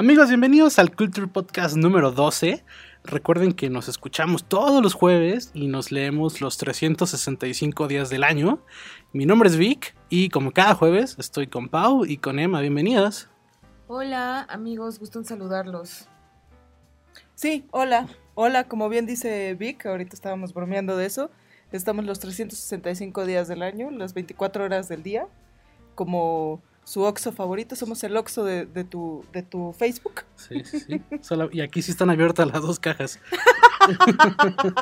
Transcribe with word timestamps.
Amigos, 0.00 0.28
bienvenidos 0.28 0.78
al 0.78 0.96
Culture 0.96 1.26
Podcast 1.26 1.76
número 1.76 2.10
12. 2.10 2.64
Recuerden 3.04 3.52
que 3.52 3.68
nos 3.68 3.86
escuchamos 3.86 4.44
todos 4.44 4.82
los 4.82 4.94
jueves 4.94 5.50
y 5.52 5.66
nos 5.66 5.92
leemos 5.92 6.40
los 6.40 6.56
365 6.56 7.86
días 7.86 8.08
del 8.08 8.24
año. 8.24 8.64
Mi 9.12 9.26
nombre 9.26 9.50
es 9.50 9.58
Vic 9.58 9.94
y 10.08 10.30
como 10.30 10.52
cada 10.52 10.74
jueves 10.74 11.16
estoy 11.18 11.48
con 11.48 11.68
Pau 11.68 12.06
y 12.06 12.16
con 12.16 12.38
Emma. 12.38 12.62
Bienvenidas. 12.62 13.28
Hola 13.88 14.46
amigos, 14.48 14.98
gusto 14.98 15.18
en 15.18 15.26
saludarlos. 15.26 16.08
Sí, 17.34 17.66
hola. 17.70 18.08
Hola, 18.34 18.68
como 18.68 18.88
bien 18.88 19.04
dice 19.04 19.54
Vic, 19.54 19.84
ahorita 19.84 20.14
estábamos 20.14 20.54
bromeando 20.54 20.96
de 20.96 21.04
eso. 21.04 21.30
Estamos 21.72 22.06
los 22.06 22.20
365 22.20 23.26
días 23.26 23.48
del 23.48 23.60
año, 23.60 23.90
las 23.90 24.14
24 24.14 24.64
horas 24.64 24.88
del 24.88 25.02
día, 25.02 25.26
como 25.94 26.62
su 26.90 27.02
Oxo 27.02 27.30
favorito. 27.30 27.76
Somos 27.76 28.02
el 28.02 28.16
Oxo 28.16 28.42
de, 28.42 28.66
tu, 28.82 29.24
de 29.32 29.44
tu 29.44 29.72
Facebook. 29.72 30.24
Sí, 30.34 30.64
sí, 30.64 30.80
sí. 30.80 31.00
y 31.52 31.60
aquí 31.60 31.82
sí 31.82 31.92
están 31.92 32.10
abiertas 32.10 32.48
las 32.48 32.62
dos 32.62 32.80
cajas. 32.80 33.20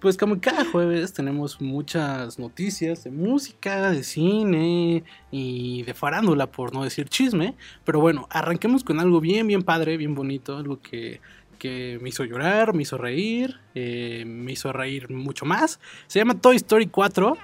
pues 0.00 0.16
como 0.16 0.40
cada 0.40 0.64
jueves 0.64 1.12
tenemos 1.12 1.60
muchas 1.60 2.38
noticias 2.38 3.04
de 3.04 3.10
música, 3.10 3.90
de 3.90 4.04
cine 4.04 5.04
y 5.30 5.82
de 5.82 5.92
farándula, 5.92 6.50
por 6.50 6.72
no 6.72 6.82
decir 6.82 7.10
chisme. 7.10 7.56
Pero 7.84 8.00
bueno, 8.00 8.26
arranquemos 8.30 8.84
con 8.84 9.00
algo 9.00 9.20
bien, 9.20 9.46
bien 9.46 9.64
padre, 9.64 9.98
bien 9.98 10.14
bonito, 10.14 10.56
algo 10.56 10.80
que, 10.80 11.20
que 11.58 11.98
me 12.00 12.08
hizo 12.08 12.24
llorar, 12.24 12.72
me 12.72 12.84
hizo 12.84 12.96
reír, 12.96 13.60
eh, 13.74 14.24
me 14.26 14.52
hizo 14.52 14.72
reír 14.72 15.10
mucho 15.10 15.44
más. 15.44 15.78
Se 16.06 16.20
llama 16.20 16.40
Toy 16.40 16.56
Story 16.56 16.86
4 16.86 17.36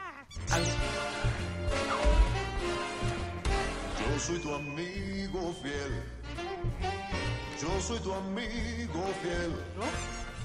soy 4.21 4.39
tu 4.39 4.55
amigo 4.55 5.55
fiel. 5.63 5.93
Yo 7.61 7.81
soy 7.81 7.99
tu 8.01 8.13
amigo 8.13 9.03
fiel. 9.23 9.53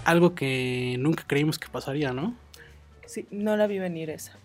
Algo 0.06 0.34
que 0.34 0.96
nunca 0.98 1.24
creímos 1.28 1.60
que 1.60 1.68
pasaría, 1.68 2.14
¿no? 2.14 2.36
Sí, 3.06 3.28
no 3.32 3.58
la 3.58 3.68
vi 3.68 3.80
venir 3.80 4.10
esa. 4.10 4.38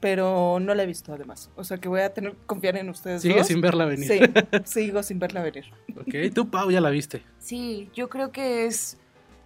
Pero 0.00 0.58
no 0.60 0.74
la 0.74 0.84
he 0.84 0.86
visto 0.86 1.12
además. 1.12 1.50
O 1.56 1.64
sea 1.64 1.78
que 1.78 1.88
voy 1.88 2.00
a 2.00 2.14
tener 2.14 2.32
que 2.32 2.46
confiar 2.46 2.76
en 2.78 2.88
ustedes. 2.88 3.22
Sigue 3.22 3.44
sin 3.44 3.60
verla 3.60 3.84
venir. 3.84 4.08
Sí, 4.08 4.20
sigo 4.64 5.02
sin 5.02 5.18
verla 5.18 5.42
venir. 5.42 5.66
Ok, 5.94 6.34
tú 6.34 6.48
Pau 6.48 6.70
ya 6.70 6.80
la 6.80 6.90
viste. 6.90 7.22
Sí, 7.38 7.90
yo 7.94 8.08
creo 8.08 8.32
que 8.32 8.66
es 8.66 8.98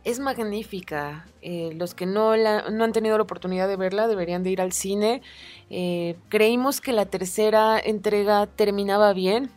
es 0.04 0.18
magnífica. 0.18 1.26
Eh, 1.42 1.72
los 1.76 1.94
que 1.94 2.06
no, 2.06 2.36
la, 2.36 2.70
no 2.70 2.84
han 2.84 2.92
tenido 2.92 3.16
la 3.16 3.22
oportunidad 3.22 3.68
de 3.68 3.76
verla 3.76 4.08
deberían 4.08 4.42
de 4.42 4.50
ir 4.50 4.60
al 4.60 4.72
cine. 4.72 5.22
Eh, 5.68 6.16
creímos 6.28 6.80
que 6.80 6.92
la 6.92 7.06
tercera 7.06 7.78
entrega 7.78 8.46
terminaba 8.46 9.12
bien, 9.12 9.50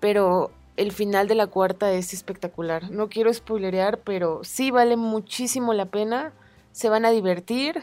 pero 0.00 0.50
el 0.76 0.92
final 0.92 1.28
de 1.28 1.34
la 1.34 1.46
cuarta 1.46 1.92
es 1.92 2.12
espectacular. 2.12 2.90
No 2.90 3.08
quiero 3.08 3.32
spoilerear, 3.32 4.00
pero 4.00 4.40
sí 4.44 4.70
vale 4.70 4.96
muchísimo 4.96 5.72
la 5.72 5.86
pena. 5.86 6.32
Se 6.72 6.88
van 6.88 7.04
a 7.04 7.10
divertir. 7.10 7.82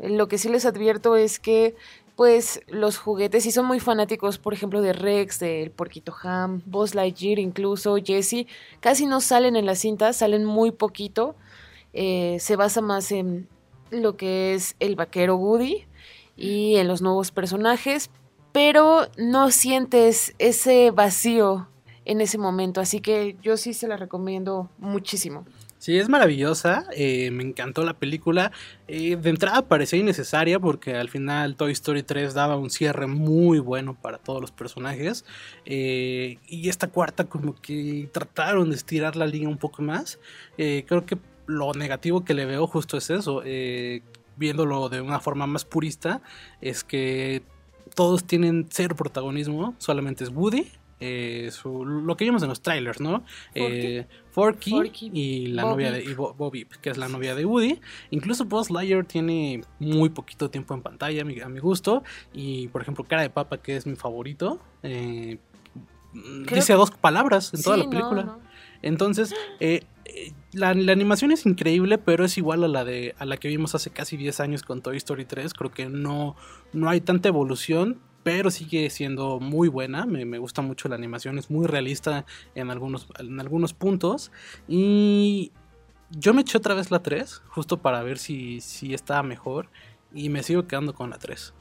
Lo 0.00 0.26
que 0.26 0.38
sí 0.38 0.48
les 0.48 0.66
advierto 0.66 1.16
es 1.16 1.38
que 1.38 1.76
pues 2.16 2.60
los 2.68 2.98
juguetes, 2.98 3.42
si 3.42 3.50
son 3.50 3.66
muy 3.66 3.80
fanáticos, 3.80 4.38
por 4.38 4.54
ejemplo, 4.54 4.80
de 4.80 4.92
Rex, 4.92 5.40
del 5.40 5.70
Porquito 5.70 6.14
Ham, 6.22 6.62
Buzz 6.64 6.94
Lightyear, 6.94 7.38
incluso 7.38 7.96
Jesse, 7.96 8.46
casi 8.80 9.06
no 9.06 9.20
salen 9.20 9.56
en 9.56 9.66
la 9.66 9.74
cinta, 9.74 10.12
salen 10.12 10.44
muy 10.44 10.70
poquito. 10.70 11.34
Eh, 11.92 12.38
se 12.40 12.56
basa 12.56 12.80
más 12.80 13.10
en 13.12 13.48
lo 13.90 14.16
que 14.16 14.54
es 14.54 14.76
el 14.80 14.96
vaquero 14.96 15.36
Woody 15.36 15.86
y 16.36 16.76
en 16.76 16.88
los 16.88 17.02
nuevos 17.02 17.30
personajes, 17.30 18.10
pero 18.52 19.08
no 19.16 19.50
sientes 19.50 20.34
ese 20.38 20.90
vacío 20.90 21.68
en 22.04 22.20
ese 22.20 22.38
momento, 22.38 22.80
así 22.80 23.00
que 23.00 23.36
yo 23.42 23.56
sí 23.56 23.72
se 23.72 23.88
la 23.88 23.96
recomiendo 23.96 24.70
muchísimo. 24.78 25.46
Sí, 25.84 25.98
es 25.98 26.08
maravillosa, 26.08 26.86
eh, 26.96 27.30
me 27.30 27.42
encantó 27.42 27.84
la 27.84 27.92
película. 27.92 28.52
Eh, 28.88 29.16
de 29.16 29.28
entrada 29.28 29.68
parecía 29.68 29.98
innecesaria 29.98 30.58
porque 30.58 30.94
al 30.94 31.10
final 31.10 31.56
Toy 31.56 31.72
Story 31.72 32.02
3 32.02 32.32
daba 32.32 32.56
un 32.56 32.70
cierre 32.70 33.06
muy 33.06 33.58
bueno 33.58 33.94
para 34.00 34.16
todos 34.16 34.40
los 34.40 34.50
personajes. 34.50 35.26
y 35.66 36.68
esta 36.70 36.88
cuarta 36.88 37.24
como 37.24 37.54
que 37.60 38.08
trataron 38.12 38.70
de 38.70 38.76
estirar 38.76 39.14
la 39.14 39.26
línea 39.26 39.50
un 39.50 39.58
poco 39.58 39.82
más. 39.82 40.18
creo 40.56 41.04
que 41.04 41.18
lo 41.46 41.74
negativo 41.74 42.24
que 42.24 42.32
le 42.32 42.46
veo 42.46 42.66
justo 42.66 42.96
es 42.96 43.10
eso, 43.10 43.42
eh, 43.44 44.00
viéndolo 44.36 44.88
de 44.88 45.02
una 45.02 45.20
forma 45.20 45.46
más 45.46 45.66
purista, 45.66 46.22
es 46.62 46.82
que 46.82 47.42
todos 47.94 48.24
tienen 48.24 48.68
cero 48.70 48.96
protagonismo, 48.96 49.74
solamente 49.76 50.24
es 50.24 50.30
Woody. 50.30 50.66
Eh, 51.00 51.50
lo 51.64 52.16
que 52.16 52.24
vimos 52.24 52.42
en 52.42 52.48
los 52.48 52.62
trailers, 52.62 53.00
¿no? 53.00 53.24
Forky, 54.30 54.74
eh, 54.74 55.10
y 55.12 55.46
la 55.48 55.62
novia 55.62 55.92
de 55.92 56.14
Bobby, 56.14 56.66
que 56.80 56.90
es 56.90 56.98
la 56.98 57.08
novia 57.08 57.34
de 57.34 57.44
Woody. 57.44 57.80
Incluso 58.10 58.44
Buzz 58.44 58.70
Lightyear 58.70 59.04
tiene 59.04 59.62
muy 59.78 60.08
poquito 60.08 60.50
tiempo 60.50 60.74
en 60.74 60.82
pantalla, 60.82 61.22
a 61.22 61.48
mi, 61.48 61.58
gusto. 61.58 62.02
Y 62.32 62.68
por 62.68 62.82
ejemplo, 62.82 63.04
Cara 63.04 63.22
de 63.22 63.30
Papa, 63.30 63.58
que 63.58 63.76
es 63.76 63.86
mi 63.86 63.96
favorito, 63.96 64.60
dice 64.82 66.72
dos 66.74 66.90
palabras 66.90 67.52
en 67.54 67.62
toda 67.62 67.76
la 67.76 67.88
película. 67.90 68.38
Entonces, 68.82 69.34
la, 70.52 70.70
animación 70.70 71.32
es 71.32 71.46
increíble, 71.46 71.98
pero 71.98 72.24
es 72.24 72.38
igual 72.38 72.64
a 72.64 72.68
la 72.68 72.84
de 72.84 73.14
a 73.18 73.24
la 73.24 73.36
que 73.36 73.48
vimos 73.48 73.74
hace 73.74 73.90
casi 73.90 74.16
10 74.16 74.40
años 74.40 74.62
con 74.62 74.82
Toy 74.82 74.96
Story 74.96 75.24
3. 75.24 75.54
Creo 75.54 75.70
que 75.70 75.88
no, 75.88 76.36
no 76.72 76.88
hay 76.88 77.00
tanta 77.00 77.28
evolución, 77.28 78.00
pero 78.24 78.50
sigue 78.50 78.90
siendo 78.90 79.38
muy 79.38 79.68
buena. 79.68 80.06
Me, 80.06 80.38
gusta 80.38 80.62
mucho 80.62 80.88
la 80.88 80.96
animación, 80.96 81.38
es 81.38 81.50
muy 81.50 81.66
realista 81.66 82.26
en 82.56 82.70
algunos, 82.70 83.06
en 83.18 83.38
algunos 83.38 83.74
puntos. 83.74 84.32
Y 84.66 85.52
yo 86.10 86.34
me 86.34 86.40
eché 86.40 86.58
otra 86.58 86.74
vez 86.74 86.90
la 86.90 87.00
3, 87.00 87.42
justo 87.48 87.80
para 87.80 88.02
ver 88.02 88.18
si, 88.18 88.60
si 88.60 88.94
estaba 88.94 89.22
mejor. 89.22 89.68
Y 90.12 90.30
me 90.30 90.42
sigo 90.42 90.66
quedando 90.66 90.94
con 90.94 91.10
la 91.10 91.18
3. 91.18 91.54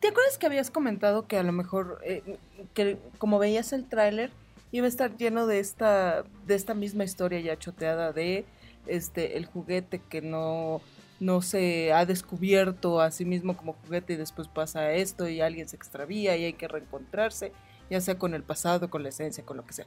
¿Te 0.00 0.08
acuerdas 0.08 0.38
que 0.38 0.46
habías 0.46 0.70
comentado 0.70 1.26
que 1.26 1.38
a 1.38 1.42
lo 1.42 1.52
mejor, 1.52 2.00
eh, 2.04 2.38
que 2.74 2.98
como 3.18 3.38
veías 3.38 3.72
el 3.72 3.88
tráiler, 3.88 4.30
iba 4.70 4.86
a 4.86 4.88
estar 4.88 5.16
lleno 5.16 5.46
de 5.46 5.60
esta, 5.60 6.24
de 6.46 6.54
esta 6.54 6.74
misma 6.74 7.04
historia 7.04 7.40
ya 7.40 7.58
choteada 7.58 8.12
de 8.12 8.44
este 8.86 9.36
el 9.36 9.46
juguete 9.46 10.00
que 10.08 10.22
no, 10.22 10.80
no 11.20 11.42
se 11.42 11.92
ha 11.92 12.06
descubierto 12.06 13.00
a 13.00 13.10
sí 13.10 13.24
mismo 13.24 13.56
como 13.56 13.74
juguete 13.74 14.12
y 14.12 14.16
después 14.16 14.48
pasa 14.48 14.92
esto 14.92 15.28
y 15.28 15.40
alguien 15.40 15.68
se 15.68 15.76
extravía 15.76 16.36
y 16.36 16.44
hay 16.44 16.52
que 16.52 16.68
reencontrarse, 16.68 17.52
ya 17.90 18.00
sea 18.00 18.18
con 18.18 18.34
el 18.34 18.42
pasado, 18.42 18.90
con 18.90 19.02
la 19.02 19.08
esencia, 19.08 19.44
con 19.44 19.56
lo 19.56 19.64
que 19.64 19.72
sea 19.72 19.86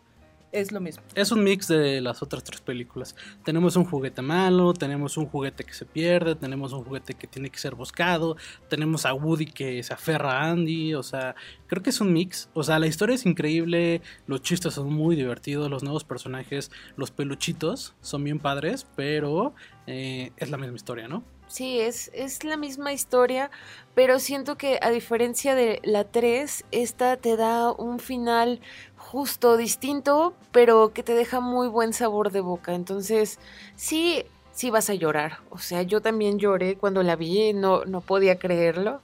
es 0.51 0.71
lo 0.71 0.79
mismo. 0.79 1.03
Es 1.15 1.31
un 1.31 1.43
mix 1.43 1.67
de 1.67 2.01
las 2.01 2.21
otras 2.21 2.43
tres 2.43 2.61
películas. 2.61 3.15
Tenemos 3.43 3.75
un 3.75 3.85
juguete 3.85 4.21
malo, 4.21 4.73
tenemos 4.73 5.17
un 5.17 5.25
juguete 5.27 5.63
que 5.63 5.73
se 5.73 5.85
pierde, 5.85 6.35
tenemos 6.35 6.73
un 6.73 6.83
juguete 6.83 7.13
que 7.13 7.27
tiene 7.27 7.49
que 7.49 7.59
ser 7.59 7.75
buscado, 7.75 8.37
tenemos 8.69 9.05
a 9.05 9.13
Woody 9.13 9.45
que 9.45 9.81
se 9.83 9.93
aferra 9.93 10.39
a 10.39 10.51
Andy, 10.51 10.93
o 10.93 11.03
sea, 11.03 11.35
creo 11.67 11.81
que 11.81 11.89
es 11.89 12.01
un 12.01 12.13
mix. 12.13 12.49
O 12.53 12.63
sea, 12.63 12.79
la 12.79 12.87
historia 12.87 13.15
es 13.15 13.25
increíble, 13.25 14.01
los 14.27 14.41
chistes 14.41 14.73
son 14.73 14.91
muy 14.93 15.15
divertidos, 15.15 15.69
los 15.69 15.83
nuevos 15.83 16.03
personajes, 16.03 16.71
los 16.97 17.11
peluchitos 17.11 17.95
son 18.01 18.23
bien 18.23 18.39
padres, 18.39 18.87
pero 18.95 19.53
eh, 19.87 20.31
es 20.37 20.49
la 20.49 20.57
misma 20.57 20.75
historia, 20.75 21.07
¿no? 21.07 21.23
Sí, 21.51 21.81
es, 21.81 22.09
es 22.13 22.45
la 22.45 22.55
misma 22.55 22.93
historia, 22.93 23.51
pero 23.93 24.19
siento 24.19 24.57
que 24.57 24.79
a 24.81 24.89
diferencia 24.89 25.53
de 25.53 25.81
la 25.83 26.05
3, 26.05 26.63
esta 26.71 27.17
te 27.17 27.35
da 27.35 27.73
un 27.73 27.99
final 27.99 28.61
justo, 29.11 29.57
distinto, 29.57 30.33
pero 30.53 30.93
que 30.93 31.03
te 31.03 31.13
deja 31.13 31.41
muy 31.41 31.67
buen 31.67 31.91
sabor 31.91 32.31
de 32.31 32.39
boca. 32.39 32.73
Entonces, 32.73 33.39
sí, 33.75 34.23
sí 34.53 34.69
vas 34.69 34.89
a 34.89 34.93
llorar. 34.93 35.39
O 35.49 35.57
sea, 35.57 35.81
yo 35.81 35.99
también 35.99 36.39
lloré 36.39 36.77
cuando 36.77 37.03
la 37.03 37.17
vi, 37.17 37.51
no, 37.51 37.83
no 37.83 37.99
podía 37.99 38.39
creerlo. 38.39 39.01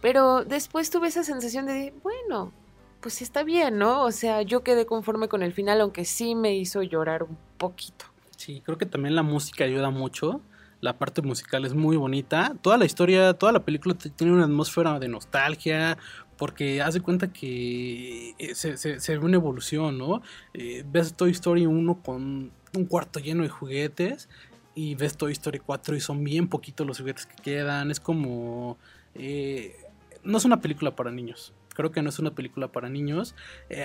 Pero 0.00 0.44
después 0.44 0.90
tuve 0.90 1.08
esa 1.08 1.24
sensación 1.24 1.66
de, 1.66 1.92
bueno, 2.04 2.52
pues 3.00 3.20
está 3.20 3.42
bien, 3.42 3.78
¿no? 3.78 4.04
O 4.04 4.12
sea, 4.12 4.42
yo 4.42 4.62
quedé 4.62 4.86
conforme 4.86 5.26
con 5.26 5.42
el 5.42 5.52
final, 5.52 5.80
aunque 5.80 6.04
sí 6.04 6.36
me 6.36 6.54
hizo 6.54 6.84
llorar 6.84 7.24
un 7.24 7.36
poquito. 7.56 8.04
Sí, 8.36 8.62
creo 8.64 8.78
que 8.78 8.86
también 8.86 9.16
la 9.16 9.24
música 9.24 9.64
ayuda 9.64 9.90
mucho. 9.90 10.40
La 10.80 10.96
parte 10.96 11.20
musical 11.20 11.64
es 11.64 11.74
muy 11.74 11.96
bonita. 11.96 12.54
Toda 12.62 12.78
la 12.78 12.84
historia, 12.84 13.34
toda 13.34 13.50
la 13.50 13.64
película 13.64 13.96
tiene 13.96 14.32
una 14.32 14.44
atmósfera 14.44 15.00
de 15.00 15.08
nostalgia, 15.08 15.98
porque 16.38 16.80
haz 16.80 16.94
de 16.94 17.00
cuenta 17.00 17.32
que 17.32 18.34
eh, 18.38 18.54
se, 18.54 19.18
ve 19.18 19.18
una 19.18 19.36
evolución, 19.36 19.98
¿no? 19.98 20.22
Eh, 20.54 20.84
ves 20.90 21.14
Toy 21.14 21.32
Story 21.32 21.66
1 21.66 22.02
con 22.02 22.52
un 22.76 22.84
cuarto 22.86 23.18
lleno 23.18 23.42
de 23.42 23.48
juguetes 23.48 24.28
y 24.74 24.94
ves 24.94 25.16
Toy 25.16 25.32
Story 25.32 25.58
4 25.58 25.96
y 25.96 26.00
son 26.00 26.22
bien 26.22 26.48
poquitos 26.48 26.86
los 26.86 26.98
juguetes 27.00 27.26
que 27.26 27.42
quedan. 27.42 27.90
Es 27.90 27.98
como... 27.98 28.78
Eh, 29.14 29.76
no 30.22 30.38
es 30.38 30.44
una 30.44 30.60
película 30.60 30.94
para 30.94 31.10
niños. 31.10 31.52
Creo 31.74 31.90
que 31.90 32.02
no 32.02 32.08
es 32.08 32.18
una 32.18 32.32
película 32.32 32.68
para 32.68 32.88
niños. 32.88 33.34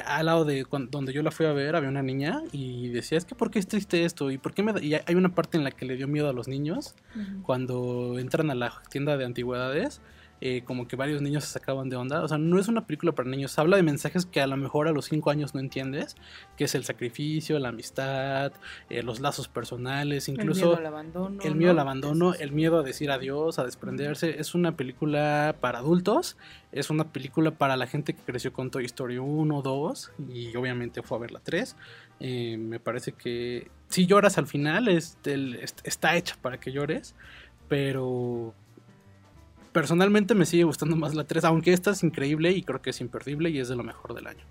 al 0.05 0.25
lado 0.27 0.45
de 0.45 0.65
donde 0.89 1.13
yo 1.13 1.21
la 1.21 1.31
fui 1.31 1.45
a 1.45 1.53
ver 1.53 1.75
había 1.75 1.89
una 1.89 2.01
niña 2.01 2.41
y 2.51 2.89
decía, 2.89 3.17
es 3.17 3.25
que 3.25 3.35
¿por 3.35 3.49
qué 3.51 3.59
es 3.59 3.67
triste 3.67 4.03
esto? 4.03 4.31
¿Y 4.31 4.37
por 4.37 4.53
qué 4.53 4.63
me 4.63 4.73
Y 4.83 4.95
hay 4.95 5.15
una 5.15 5.33
parte 5.33 5.57
en 5.57 5.63
la 5.63 5.71
que 5.71 5.85
le 5.85 5.95
dio 5.95 6.07
miedo 6.07 6.27
a 6.27 6.33
los 6.33 6.47
niños 6.47 6.95
cuando 7.43 8.17
entran 8.19 8.49
a 8.49 8.55
la 8.55 8.81
tienda 8.89 9.15
de 9.15 9.25
antigüedades 9.25 10.01
eh, 10.45 10.61
como 10.65 10.89
que 10.89 10.97
varios 10.97 11.21
niños 11.21 11.45
se 11.45 11.51
sacaban 11.51 11.87
de 11.87 11.95
onda. 11.95 12.21
O 12.21 12.27
sea, 12.27 12.37
no 12.37 12.59
es 12.59 12.67
una 12.67 12.85
película 12.85 13.13
para 13.13 13.29
niños, 13.29 13.57
habla 13.57 13.77
de 13.77 13.83
mensajes 13.83 14.25
que 14.25 14.41
a 14.41 14.47
lo 14.47 14.57
mejor 14.57 14.89
a 14.89 14.91
los 14.91 15.05
5 15.05 15.29
años 15.29 15.53
no 15.53 15.61
entiendes, 15.61 16.17
que 16.57 16.65
es 16.65 16.75
el 16.75 16.83
sacrificio, 16.83 17.57
la 17.59 17.69
amistad, 17.69 18.51
eh, 18.89 19.03
los 19.03 19.21
lazos 19.21 19.47
personales, 19.47 20.27
incluso 20.27 20.63
el 20.65 20.67
miedo 20.67 20.77
al 20.79 20.85
abandono. 20.85 21.41
El 21.41 21.55
miedo 21.55 21.71
al 21.71 21.77
¿no? 21.77 21.81
abandono, 21.81 22.33
el 22.33 22.51
miedo 22.51 22.79
a 22.79 22.83
decir 22.83 23.09
adiós, 23.09 23.57
a 23.57 23.63
desprenderse. 23.63 24.37
Es 24.37 24.53
una 24.53 24.75
película 24.75 25.55
para 25.61 25.79
adultos, 25.79 26.35
es 26.73 26.89
una 26.89 27.13
película 27.13 27.51
para 27.51 27.77
la 27.77 27.87
gente 27.87 28.13
que 28.13 28.21
creció 28.21 28.51
con 28.51 28.69
Toy 28.69 28.83
Story 28.83 29.19
1, 29.19 29.61
2 29.61 30.11
y 30.27 30.53
obviamente 30.57 31.03
fue 31.03 31.19
a 31.19 31.21
ver 31.21 31.31
la 31.31 31.39
3. 31.39 31.77
Eh, 32.19 32.57
me 32.57 32.81
parece 32.81 33.13
que 33.13 33.71
si 33.87 34.07
lloras 34.07 34.37
al 34.37 34.47
final, 34.47 34.89
es 34.89 35.17
está 35.85 36.17
hecha 36.17 36.35
para 36.41 36.59
que 36.59 36.73
llores, 36.73 37.15
pero 37.69 38.53
personalmente 39.73 40.35
me 40.35 40.45
sigue 40.45 40.63
gustando 40.63 40.95
más 40.95 41.13
la 41.15 41.25
3, 41.25 41.43
aunque 41.45 41.73
esta 41.73 41.91
es 41.91 42.03
increíble 42.03 42.51
y 42.51 42.63
creo 42.63 42.81
que 42.81 42.91
es 42.91 43.01
imperdible 43.01 43.49
y 43.49 43.59
es 43.59 43.67
de 43.67 43.75
lo 43.75 43.83
mejor 43.83 44.13
del 44.13 44.27
año. 44.27 44.45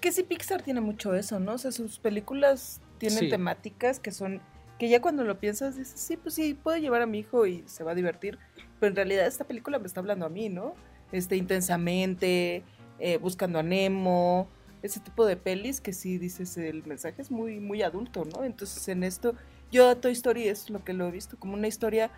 Que 0.00 0.10
sí, 0.10 0.24
Pixar 0.24 0.62
tiene 0.62 0.80
mucho 0.80 1.14
eso, 1.14 1.38
¿no? 1.38 1.52
O 1.54 1.58
sea, 1.58 1.70
sus 1.70 1.98
películas 2.00 2.80
tienen 2.98 3.18
Sí. 3.20 3.28
temáticas 3.28 4.00
que 4.00 4.10
son. 4.10 4.40
que 4.78 4.88
ya 4.88 5.00
cuando 5.00 5.22
lo 5.22 5.38
piensas 5.38 5.76
dices, 5.76 6.00
sí, 6.00 6.16
pues 6.16 6.34
sí, 6.34 6.54
puedo 6.60 6.76
llevar 6.76 7.02
a 7.02 7.06
mi 7.06 7.20
hijo 7.20 7.46
y 7.46 7.62
se 7.66 7.84
va 7.84 7.92
a 7.92 7.94
divertir. 7.94 8.36
Pero 8.80 8.90
en 8.90 8.96
realidad 8.96 9.28
esta 9.28 9.44
película 9.44 9.78
me 9.78 9.86
está 9.86 10.00
hablando 10.00 10.26
a 10.26 10.28
mí, 10.28 10.48
¿no? 10.48 10.74
Este, 11.12 11.36
intensamente, 11.36 12.64
eh, 12.98 13.18
buscando 13.18 13.60
a 13.60 13.62
Nemo, 13.62 14.48
ese 14.82 14.98
tipo 14.98 15.24
de 15.24 15.36
pelis 15.36 15.80
que 15.80 15.92
sí 15.92 16.18
dices, 16.18 16.56
el 16.56 16.84
mensaje 16.84 17.22
es 17.22 17.30
muy, 17.30 17.60
muy 17.60 17.82
adulto, 17.82 18.24
¿no? 18.24 18.42
Entonces 18.42 18.88
en 18.88 19.04
esto, 19.04 19.34
yo 19.70 19.88
a 19.88 19.94
Toy 19.94 20.10
Story 20.12 20.48
es 20.48 20.68
lo 20.68 20.82
que 20.82 20.94
lo 20.94 21.06
he 21.06 21.10
visto, 21.12 21.36
como 21.38 21.54
una 21.54 21.68
historia, 21.68 22.10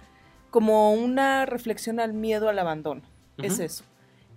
como 0.54 0.92
una 0.92 1.46
reflexión 1.46 1.98
al 1.98 2.12
miedo 2.12 2.48
al 2.48 2.60
abandono. 2.60 3.02
Es 3.38 3.58
eso. 3.58 3.82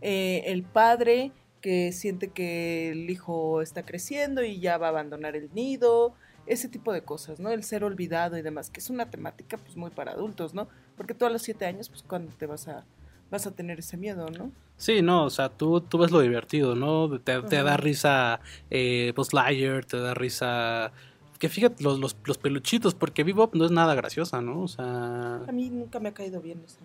Eh, 0.01 0.45
el 0.47 0.63
padre 0.63 1.31
que 1.61 1.91
siente 1.91 2.29
que 2.29 2.89
el 2.89 3.07
hijo 3.07 3.61
está 3.61 3.83
creciendo 3.83 4.43
y 4.43 4.59
ya 4.59 4.79
va 4.79 4.87
a 4.87 4.89
abandonar 4.89 5.35
el 5.35 5.53
nido, 5.53 6.15
ese 6.47 6.69
tipo 6.69 6.91
de 6.91 7.03
cosas, 7.03 7.39
¿no? 7.39 7.51
El 7.51 7.63
ser 7.63 7.83
olvidado 7.83 8.35
y 8.35 8.41
demás, 8.41 8.71
que 8.71 8.79
es 8.79 8.89
una 8.89 9.11
temática 9.11 9.59
pues 9.59 9.77
muy 9.77 9.91
para 9.91 10.13
adultos, 10.13 10.55
¿no? 10.55 10.67
Porque 10.95 11.13
tú 11.13 11.27
a 11.27 11.29
los 11.29 11.43
siete 11.43 11.67
años, 11.67 11.87
pues 11.87 12.01
cuando 12.01 12.33
te 12.33 12.47
vas 12.47 12.67
a, 12.67 12.83
vas 13.29 13.45
a 13.45 13.51
tener 13.51 13.77
ese 13.77 13.95
miedo, 13.95 14.27
¿no? 14.31 14.51
Sí, 14.75 15.03
no, 15.03 15.25
o 15.25 15.29
sea, 15.29 15.49
tú, 15.49 15.81
tú 15.81 15.99
ves 15.99 16.09
lo 16.09 16.21
divertido, 16.21 16.73
¿no? 16.73 17.19
Te, 17.19 17.43
te 17.43 17.61
da 17.61 17.77
risa 17.77 18.39
eh, 18.71 19.13
Buzz 19.15 19.33
Lightyear, 19.33 19.85
te 19.85 19.99
da 19.99 20.15
risa... 20.15 20.91
Que 21.39 21.49
fíjate, 21.49 21.83
los, 21.83 21.99
los, 21.99 22.15
los 22.25 22.37
peluchitos, 22.37 22.95
porque 22.95 23.23
Bebop 23.23 23.53
no 23.55 23.65
es 23.65 23.71
nada 23.71 23.93
graciosa, 23.95 24.41
¿no? 24.41 24.61
O 24.61 24.67
sea... 24.67 25.35
A 25.47 25.51
mí 25.51 25.69
nunca 25.69 25.99
me 25.99 26.09
ha 26.09 26.13
caído 26.13 26.41
bien 26.41 26.63
eso. 26.65 26.79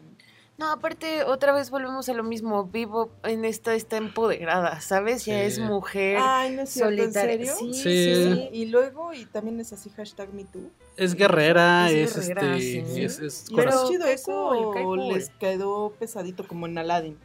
No, 0.59 0.71
aparte, 0.71 1.25
otra 1.25 1.53
vez 1.55 1.71
volvemos 1.71 2.07
a 2.11 2.13
lo 2.15 2.23
mismo. 2.23 2.67
Vivo 2.67 3.11
en 3.25 3.47
esta 3.47 3.75
está 3.75 3.97
empoderada, 3.97 4.81
¿sabes? 4.83 5.25
Ya 5.25 5.43
es 5.43 5.59
mujer. 5.59 6.19
Ay, 6.21 6.55
no 6.55 6.63
es 6.63 6.71
cierto, 6.71 6.93
¿en 6.93 6.99
solitaria. 7.15 7.33
serio? 7.33 7.55
Sí, 7.59 7.73
Sí. 7.75 8.15
sí, 8.15 8.35
sí. 8.35 8.49
Y 8.53 8.67
luego, 8.67 9.15
y 9.15 9.25
también 9.25 9.59
es 9.61 9.73
así, 9.73 9.89
hashtag 9.91 10.33
MeToo. 10.35 10.71
Es 10.99 11.15
guerrera, 11.15 11.91
Es 11.91 12.15
es, 12.17 12.29
guerrera, 12.29 12.57
este... 12.59 12.85
sí. 12.95 13.03
Es, 13.03 13.19
es 13.19 13.51
¿Les 13.51 13.51
corazón- 13.51 13.85
es 13.85 13.91
chido 13.91 14.07
eso 14.07 14.33
cool, 14.33 14.57
o 14.59 14.73
cool. 14.73 15.09
les 15.15 15.31
quedó 15.31 15.95
pesadito 15.99 16.47
como 16.47 16.67
en 16.67 16.77
Aladdin? 16.77 17.17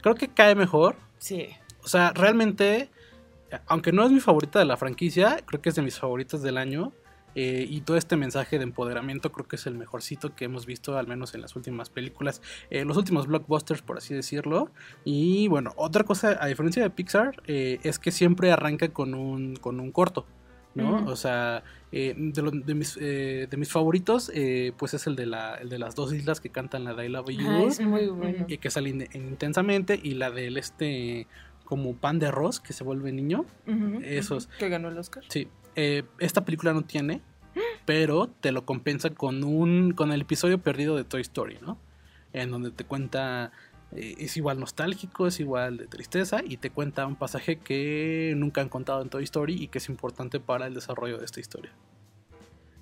Creo 0.00 0.14
que 0.14 0.28
cae 0.28 0.54
mejor. 0.54 0.96
Sí. 1.18 1.48
O 1.84 1.88
sea, 1.88 2.12
realmente, 2.14 2.88
aunque 3.66 3.92
no 3.92 4.04
es 4.04 4.10
mi 4.12 4.20
favorita 4.20 4.58
de 4.58 4.64
la 4.64 4.76
franquicia, 4.76 5.38
creo 5.46 5.60
que 5.60 5.68
es 5.70 5.74
de 5.74 5.82
mis 5.82 5.98
favoritas 5.98 6.42
del 6.42 6.56
año. 6.58 6.92
eh, 7.34 7.66
y 7.66 7.80
todo 7.80 7.96
este 7.96 8.14
mensaje 8.18 8.58
de 8.58 8.64
empoderamiento 8.64 9.32
creo 9.32 9.48
que 9.48 9.56
es 9.56 9.66
el 9.66 9.74
mejorcito 9.74 10.34
que 10.36 10.44
hemos 10.44 10.66
visto, 10.66 10.98
al 10.98 11.06
menos 11.06 11.34
en 11.34 11.40
las 11.40 11.56
últimas 11.56 11.88
películas, 11.88 12.42
eh, 12.68 12.84
los 12.84 12.98
últimos 12.98 13.26
blockbusters, 13.26 13.80
por 13.80 13.96
así 13.96 14.12
decirlo. 14.12 14.70
Y 15.02 15.48
bueno, 15.48 15.72
otra 15.76 16.04
cosa, 16.04 16.36
a 16.38 16.46
diferencia 16.46 16.82
de 16.82 16.90
Pixar, 16.90 17.42
eh, 17.46 17.78
es 17.84 17.98
que 17.98 18.10
siempre 18.10 18.52
arranca 18.52 18.88
con 18.90 19.14
un, 19.14 19.56
con 19.56 19.80
un 19.80 19.92
corto. 19.92 20.26
¿no? 20.74 21.04
O 21.06 21.16
sea, 21.16 21.64
eh, 21.90 22.14
de, 22.16 22.42
lo- 22.42 22.50
de 22.50 22.74
mis, 22.74 22.98
eh, 23.00 23.46
de 23.50 23.56
mis 23.58 23.70
favoritos, 23.70 24.30
eh, 24.34 24.72
pues 24.78 24.92
es 24.94 25.06
el 25.06 25.16
de, 25.16 25.24
la, 25.26 25.54
el 25.56 25.68
de 25.70 25.78
las 25.78 25.94
dos 25.94 26.12
islas 26.14 26.40
que 26.40 26.48
cantan 26.50 26.84
la 26.84 26.92
de 26.94 27.06
I 27.06 27.08
Love 27.10 27.28
You 27.30 27.46
Ajá, 27.46 27.62
es 27.64 27.80
muy 27.80 28.06
Ujú, 28.08 28.16
bueno. 28.16 28.44
y 28.48 28.56
que 28.58 28.70
sale 28.70 28.88
in- 28.90 29.08
intensamente 29.14 29.98
y 30.02 30.14
la 30.14 30.30
del 30.30 30.56
este 30.58 31.26
como 31.72 31.94
pan 31.96 32.18
de 32.18 32.26
arroz 32.26 32.60
que 32.60 32.74
se 32.74 32.84
vuelve 32.84 33.10
niño 33.12 33.46
Ujú, 33.66 34.00
Esos. 34.04 34.46
Que 34.58 34.68
ganó 34.68 34.88
el 34.90 34.98
Oscar. 34.98 35.24
sí 35.28 35.48
eh, 35.74 36.02
esta 36.18 36.44
película 36.44 36.74
no 36.74 36.82
tiene 36.82 37.22
pero 37.86 38.26
te 38.28 38.52
lo 38.52 38.66
compensa 38.66 39.08
con 39.08 39.42
un 39.42 39.92
con 39.92 40.12
el 40.12 40.20
episodio 40.20 40.58
perdido 40.58 40.96
de 40.96 41.04
Toy 41.04 41.22
Story 41.22 41.56
no 41.62 41.78
en 42.34 42.50
donde 42.50 42.70
te 42.72 42.84
cuenta 42.84 43.52
eh, 43.96 44.16
es 44.18 44.36
igual 44.36 44.60
nostálgico 44.60 45.26
es 45.26 45.40
igual 45.40 45.78
de 45.78 45.86
tristeza 45.86 46.42
y 46.46 46.58
te 46.58 46.68
cuenta 46.68 47.06
un 47.06 47.16
pasaje 47.16 47.56
que 47.56 48.34
nunca 48.36 48.60
han 48.60 48.68
contado 48.68 49.00
en 49.00 49.08
Toy 49.08 49.24
Story 49.24 49.54
y 49.54 49.68
que 49.68 49.78
es 49.78 49.88
importante 49.88 50.40
para 50.40 50.66
el 50.66 50.74
desarrollo 50.74 51.16
de 51.16 51.24
esta 51.24 51.40
historia 51.40 51.72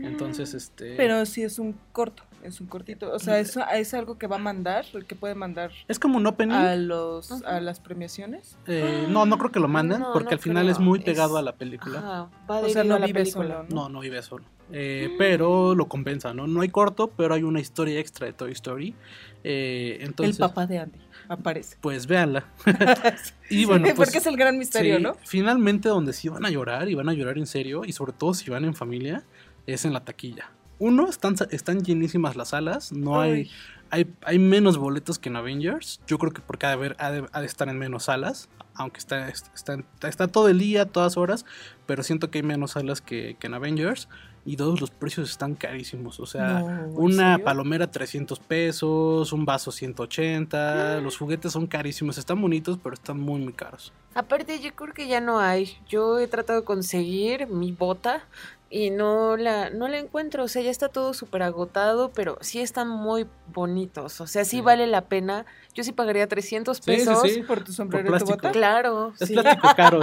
entonces 0.02 0.55
este 0.55 0.94
Pero 0.97 1.25
sí 1.26 1.43
es 1.43 1.58
un 1.58 1.75
corto, 1.93 2.23
es 2.43 2.61
un 2.61 2.67
cortito. 2.67 3.12
O 3.12 3.19
sea, 3.19 3.38
es, 3.38 3.56
es 3.75 3.94
algo 3.94 4.19
que 4.19 4.26
va 4.26 4.37
a 4.37 4.38
mandar, 4.38 4.85
que 5.06 5.14
puede 5.14 5.35
mandar 5.35 5.70
es 5.88 5.99
como 5.99 6.17
un 6.17 6.26
opening 6.26 6.55
a 6.55 6.76
los 6.76 7.31
a 7.44 7.61
las 7.61 7.81
premiaciones. 7.81 8.56
eh, 8.67 9.06
no 9.08 9.26
no 9.26 9.38
creo 9.38 9.50
que 9.52 9.61
lo 9.61 9.69
manden 9.69 10.00
No, 10.00 10.12
porque 10.12 10.31
no 10.31 10.37
al 10.37 10.38
final 10.41 10.69
es 10.69 10.79
muy 10.79 11.00
pegado 11.00 11.35
Es- 11.37 11.41
a 11.41 11.43
la 11.43 11.52
película 11.56 11.99
Ajá, 11.99 12.31
va 12.50 12.58
O 12.61 12.69
sea, 12.69 12.85
no 12.85 12.94
a 12.94 12.99
la 12.99 13.06
vive 13.06 13.20
película. 13.20 13.49
solo, 13.49 13.67
¿no? 13.69 13.75
No, 13.82 13.88
no 13.88 14.00
vive 14.00 14.23
solo. 14.23 14.44
Eh, 14.73 15.12
pero 15.19 15.75
lo 15.75 15.88
compensa, 15.88 16.32
¿no? 16.32 16.47
No 16.47 16.61
hay 16.61 16.69
corto, 16.69 17.08
pero 17.17 17.35
hay 17.35 17.43
una 17.43 17.58
historia 17.58 17.99
extra 17.99 18.26
de 18.26 18.32
Toy 18.35 18.52
Story. 18.52 18.94
Eh, 19.43 19.99
entonces, 20.00 20.37
el 20.37 20.41
papá 20.41 20.64
de 20.67 20.79
Andy 20.79 20.99
aparece. 21.29 21.76
pues 21.81 22.06
véanla. 22.06 22.44
y 23.50 23.64
bueno, 23.64 23.82
pues, 23.85 23.97
Porque 23.97 24.19
es 24.19 24.26
el 24.26 24.37
gran 24.37 24.58
misterio, 24.58 24.99
sí, 24.99 25.02
¿no? 25.02 25.17
Finalmente, 25.25 25.88
donde 25.88 26.12
sí 26.12 26.29
van 26.29 26.44
a 26.47 26.50
llorar 26.50 26.88
y 26.88 26.94
van 26.94 27.08
a 27.08 27.12
llorar 27.14 27.37
en 27.38 27.47
serio, 27.47 27.82
y 27.85 27.93
sobre 27.93 28.12
todo 28.12 28.32
si 28.32 28.49
van 28.50 28.64
en 28.64 28.75
familia, 28.75 29.25
es 29.72 29.84
en 29.84 29.93
la 29.93 30.05
taquilla. 30.05 30.50
Uno, 30.78 31.08
están, 31.08 31.34
están 31.50 31.82
llenísimas 31.84 32.37
las 32.37 32.49
salas, 32.49 32.90
no 32.93 33.20
hay, 33.20 33.31
Ay. 33.32 33.50
hay, 33.90 34.06
hay 34.22 34.38
menos 34.38 34.78
boletos 34.78 35.19
que 35.19 35.28
en 35.28 35.37
Avengers. 35.37 36.00
Yo 36.06 36.17
creo 36.19 36.32
que 36.32 36.40
porque 36.40 36.67
ha 36.67 36.70
de, 36.70 36.75
haber- 36.75 36.96
ha 36.99 37.11
de, 37.11 37.26
ha 37.32 37.40
de 37.40 37.46
estar 37.46 37.69
en 37.69 37.78
menos 37.78 38.05
salas, 38.05 38.49
aunque 38.75 38.99
está, 38.99 39.28
está, 39.28 39.78
está 40.02 40.28
todo 40.28 40.49
el 40.49 40.58
día, 40.58 40.87
todas 40.87 41.17
horas, 41.17 41.44
pero 41.87 42.02
siento 42.02 42.31
que 42.31 42.38
hay 42.38 42.43
menos 42.44 42.72
salas 42.72 43.00
que, 43.00 43.37
que 43.38 43.46
en 43.46 43.55
Avengers. 43.55 44.08
Y 44.46 44.56
todos 44.56 44.81
los 44.81 44.90
precios 44.90 45.28
están 45.31 45.55
carísimos. 45.55 46.19
O 46.19 46.25
sea, 46.25 46.61
No, 46.61 46.69
¿en 46.70 46.96
una 46.96 47.32
serio? 47.34 47.44
palomera 47.44 47.90
300 47.90 48.40
pesos, 48.40 49.34
un 49.34 49.44
vaso 49.44 49.70
180. 49.70 51.00
Los 51.02 51.19
juguetes 51.19 51.52
son 51.52 51.67
carísimos. 51.67 52.17
Están 52.17 52.40
bonitos, 52.40 52.78
pero 52.82 52.94
están 52.94 53.20
muy, 53.20 53.40
muy 53.40 53.52
caros. 53.52 53.93
Aparte, 54.14 54.58
yo 54.61 54.75
creo 54.75 54.94
que 54.94 55.06
ya 55.08 55.20
no 55.20 55.40
hay. 55.40 55.76
Yo 55.88 56.19
he 56.19 56.26
tratado 56.26 56.61
de 56.61 56.64
conseguir 56.64 57.49
mi 57.49 57.73
bota 57.73 58.25
y 58.70 58.90
no 58.90 59.37
la, 59.37 59.68
no 59.71 59.88
la 59.88 59.99
encuentro. 59.99 60.45
O 60.45 60.49
sea, 60.49 60.62
ya 60.62 60.71
está 60.71 60.88
todo 60.88 61.12
súper 61.12 61.42
agotado, 61.42 62.11
pero 62.11 62.38
sí 62.40 62.61
están 62.61 62.88
muy 62.88 63.26
bonitos. 63.52 64.21
O 64.23 64.26
sea, 64.26 64.45
sí, 64.45 64.52
Sí. 64.56 64.61
vale 64.62 64.87
la 64.87 65.02
pena. 65.02 65.45
Yo 65.80 65.84
sí 65.84 65.92
pagaría 65.92 66.28
300 66.28 66.76
Sí, 66.76 66.82
sí, 66.82 66.90
pesos. 66.90 67.22
sí. 67.22 67.42
Por 67.42 67.64
tu 67.64 67.72
sombrero 67.72 68.14
y 68.14 68.18
tu 68.18 68.26
bota. 68.26 68.50
Claro, 68.52 69.14
Es 69.18 69.28
sí. 69.28 69.32
plástico 69.32 69.68
caro. 69.76 70.00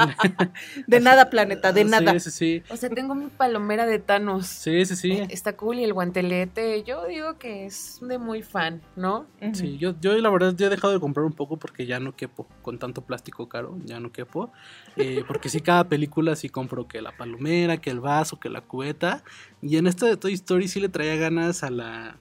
De 0.87 0.99
nada, 0.99 1.29
planeta, 1.29 1.71
de 1.71 1.83
Sí, 1.83 1.89
nada. 1.91 2.19
Sí, 2.19 2.31
sí, 2.31 2.63
O 2.71 2.77
sea, 2.77 2.89
tengo 2.89 3.13
mi 3.13 3.27
palomera 3.27 3.85
de 3.85 3.99
Thanos. 3.99 4.47
sí. 4.47 4.85
Sí, 4.85 4.95
sí, 4.95 5.11
Eh, 5.11 5.25
sí. 5.27 5.33
Está 5.33 5.55
cool 5.55 5.77
y 5.77 5.83
el 5.83 5.93
guantelete. 5.93 6.81
Yo 6.83 7.05
digo 7.05 7.37
que 7.37 7.67
es 7.67 7.99
de 8.01 8.17
muy 8.17 8.41
fan, 8.41 8.81
¿no? 8.95 9.27
Sí, 9.53 9.77
yo, 9.77 9.93
yo 10.01 10.13
la 10.17 10.29
verdad 10.31 10.53
ya 10.57 10.65
he 10.65 10.69
dejado 10.69 10.93
de 10.93 10.99
comprar 10.99 11.25
un 11.25 11.33
poco 11.33 11.57
porque 11.57 11.85
ya 11.85 11.99
no 11.99 12.15
quepo 12.15 12.47
con 12.63 12.79
tanto 12.79 13.01
plástico 13.03 13.47
caro, 13.47 13.77
ya 13.85 13.99
no 13.99 14.11
quepo. 14.11 14.51
Eh, 14.95 15.23
porque 15.27 15.49
sí, 15.49 15.61
cada 15.61 15.83
película 15.87 16.35
sí 16.35 16.49
compro 16.49 16.87
que 16.87 17.01
la 17.03 17.15
palomera, 17.15 17.77
que 17.77 17.91
el 17.91 17.99
vaso, 17.99 18.39
que 18.39 18.49
la 18.49 18.61
cubeta. 18.61 19.23
Y 19.61 19.77
en 19.77 19.85
esta 19.87 20.07
de 20.07 20.17
Toy 20.17 20.33
Story 20.33 20.67
sí 20.67 20.79
le 20.79 20.89
traía 20.89 21.15
ganas 21.17 21.63
a 21.63 21.69
la... 21.69 22.17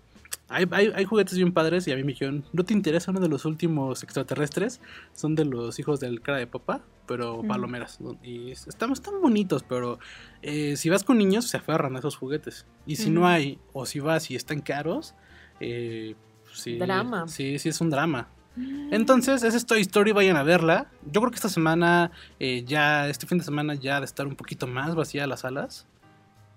Hay, 0.49 0.67
hay, 0.71 0.93
hay 0.95 1.05
juguetes 1.05 1.37
bien 1.37 1.53
padres 1.53 1.89
y 1.89 1.93
a 1.93 1.97
mí 1.97 2.05
me 2.05 2.13
dijeron, 2.13 2.45
¿no 2.53 2.65
te 2.65 2.73
interesa 2.73 3.11
uno 3.11 3.21
de 3.21 3.29
los 3.29 3.45
últimos 3.45 4.03
extraterrestres? 4.05 4.81
Son 5.13 5.35
de 5.35 5.45
los 5.45 5.79
hijos 5.81 5.99
del 5.99 6.21
cara 6.21 6.39
de 6.39 6.47
papá, 6.47 6.83
pero 7.07 7.43
palomeras. 7.43 7.99
Y 8.23 8.53
están, 8.53 8.93
están 8.93 9.21
bonitos, 9.21 9.65
pero 9.65 9.99
eh, 10.43 10.77
si 10.77 10.89
vas 10.89 11.03
con 11.03 11.19
niños 11.19 11.49
se 11.49 11.57
aferran 11.57 11.97
a 11.97 11.99
esos 11.99 12.17
juguetes. 12.17 12.67
Y 12.87 12.97
si 12.97 13.11
no 13.11 13.27
hay, 13.27 13.59
o 13.73 13.87
si 13.87 13.99
vas 13.99 14.31
y 14.31 14.37
están 14.37 14.61
caros, 14.61 15.15
eh, 15.59 16.15
sí, 16.53 16.79
Drama. 16.79 17.27
Sí, 17.27 17.59
sí, 17.59 17.71
es 17.71 17.81
un 17.81 17.91
drama. 17.91 18.29
Entonces, 18.91 19.43
esa 19.43 19.57
es 19.57 19.67
Toy 19.67 19.83
Story, 19.83 20.13
vayan 20.13 20.37
a 20.37 20.43
verla. 20.43 20.91
Yo 21.05 21.21
creo 21.21 21.31
que 21.31 21.37
esta 21.37 21.51
semana, 21.51 22.11
eh, 22.41 22.65
ya, 22.67 23.09
este 23.09 23.27
fin 23.27 23.39
de 23.39 23.45
semana 23.45 23.75
ya 23.75 24.01
de 24.01 24.07
estar 24.07 24.27
un 24.27 24.35
poquito 24.35 24.67
más 24.67 24.95
vacía 24.95 25.27
las 25.27 25.41
salas. 25.41 25.87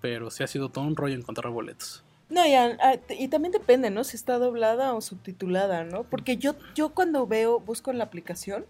Pero 0.00 0.30
sí 0.30 0.42
ha 0.42 0.46
sido 0.46 0.70
todo 0.70 0.84
un 0.84 0.96
rollo 0.96 1.14
encontrar 1.14 1.52
boletos. 1.52 2.04
No, 2.30 2.46
y, 2.46 2.54
a- 2.54 2.76
a- 2.80 3.00
y 3.12 3.26
también 3.28 3.50
depende, 3.52 3.90
¿no? 3.90 4.04
Si 4.04 4.16
está 4.16 4.38
doblada 4.38 4.94
o 4.94 5.00
subtitulada, 5.00 5.82
¿no? 5.84 6.04
Porque 6.04 6.36
yo, 6.36 6.54
yo 6.76 6.90
cuando 6.90 7.26
veo, 7.26 7.58
busco 7.60 7.90
en 7.90 7.98
la 7.98 8.04
aplicación, 8.04 8.64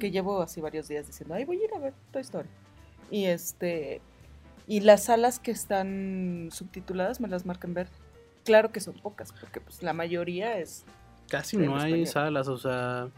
que 0.00 0.10
llevo 0.10 0.42
así 0.42 0.60
varios 0.60 0.88
días 0.88 1.06
diciendo, 1.06 1.34
ay, 1.34 1.44
voy 1.44 1.60
a 1.60 1.64
ir 1.64 1.70
a 1.74 1.78
ver 1.78 1.94
Toy 2.12 2.22
Story. 2.22 2.48
Y 3.10 3.26
este, 3.26 4.00
y 4.66 4.80
las 4.80 5.04
salas 5.04 5.38
que 5.38 5.52
están 5.52 6.48
subtituladas 6.50 7.20
me 7.20 7.28
las 7.28 7.46
marcan 7.46 7.72
verde. 7.74 7.92
Claro 8.44 8.72
que 8.72 8.80
son 8.80 8.94
pocas, 8.94 9.32
porque 9.32 9.60
pues 9.60 9.82
la 9.82 9.92
mayoría 9.92 10.58
es 10.58 10.84
Casi 11.28 11.56
no 11.56 11.76
hay 11.76 12.02
español. 12.02 12.06
salas, 12.08 12.48
o 12.48 12.58
sea, 12.58 13.08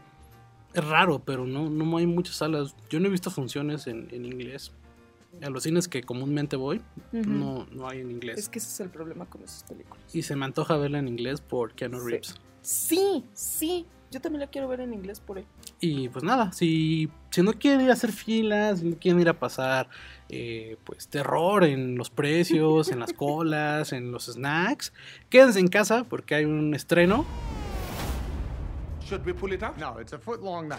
es 0.73 0.85
raro, 0.85 1.19
pero 1.19 1.45
no, 1.45 1.69
no 1.69 1.97
hay 1.97 2.05
muchas 2.05 2.35
salas. 2.35 2.75
Yo 2.89 2.99
no 2.99 3.07
he 3.07 3.09
visto 3.09 3.31
funciones 3.31 3.87
en, 3.87 4.07
en 4.11 4.25
inglés. 4.25 4.71
A 5.41 5.49
los 5.49 5.63
cines 5.63 5.87
que 5.87 6.03
comúnmente 6.03 6.55
voy, 6.55 6.81
no, 7.11 7.67
no 7.71 7.87
hay 7.87 8.01
en 8.01 8.11
inglés. 8.11 8.37
Es 8.39 8.49
que 8.49 8.59
ese 8.59 8.69
es 8.69 8.79
el 8.79 8.89
problema 8.89 9.25
con 9.25 9.43
esas 9.43 9.63
películas. 9.63 10.03
Y 10.13 10.23
se 10.23 10.35
me 10.35 10.45
antoja 10.45 10.77
verla 10.77 10.99
en 10.99 11.07
inglés 11.07 11.41
por 11.41 11.73
Keanu. 11.73 11.99
Reeves. 11.99 12.35
Sí, 12.61 13.23
sí. 13.33 13.85
Yo 14.09 14.21
también 14.21 14.39
la 14.39 14.47
quiero 14.47 14.69
ver 14.69 14.79
en 14.79 14.93
inglés 14.93 15.19
por 15.19 15.37
él. 15.37 15.45
Y 15.81 16.07
pues 16.07 16.23
nada, 16.23 16.53
si, 16.53 17.09
si 17.29 17.41
no 17.41 17.53
quieren 17.53 17.81
ir 17.81 17.89
a 17.89 17.93
hacer 17.93 18.13
filas, 18.13 18.79
si 18.79 18.85
no 18.85 18.97
quieren 18.97 19.19
ir 19.19 19.27
a 19.27 19.37
pasar 19.37 19.89
eh, 20.29 20.77
pues 20.85 21.09
terror 21.09 21.65
en 21.65 21.97
los 21.97 22.09
precios, 22.09 22.89
en 22.89 22.99
las 22.99 23.11
colas, 23.13 23.91
en 23.91 24.11
los 24.11 24.27
snacks, 24.27 24.93
quédense 25.29 25.59
en 25.59 25.67
casa 25.67 26.05
porque 26.05 26.35
hay 26.35 26.45
un 26.45 26.73
estreno. 26.73 27.25
Should 29.01 29.25
we 29.25 29.33
pull 29.33 29.53
it 29.53 29.63
out? 29.63 29.77
No, 29.77 29.99
it's 29.99 30.13
a 30.13 30.19
foot 30.19 30.41
long 30.41 30.69
now. 30.69 30.77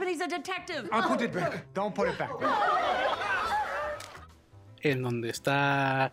Husband? 0.00 0.10
He's 0.10 0.20
a 0.20 0.28
detective. 0.28 0.88
I'll 0.92 1.08
put 1.08 1.20
it 1.22 1.32
back. 1.34 1.66
Don't 1.74 1.94
put 1.94 2.08
it 2.08 2.18
back. 2.18 2.30
en 4.82 5.02
donde 5.02 5.28
está 5.28 6.12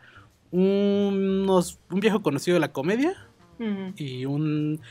unos, 0.51 1.79
un 1.89 1.99
viejo 2.01 2.21
conocido 2.21 2.55
de 2.55 2.59
la 2.59 2.71
comedia 2.73 3.13
y 3.95 4.25
un, 4.25 4.81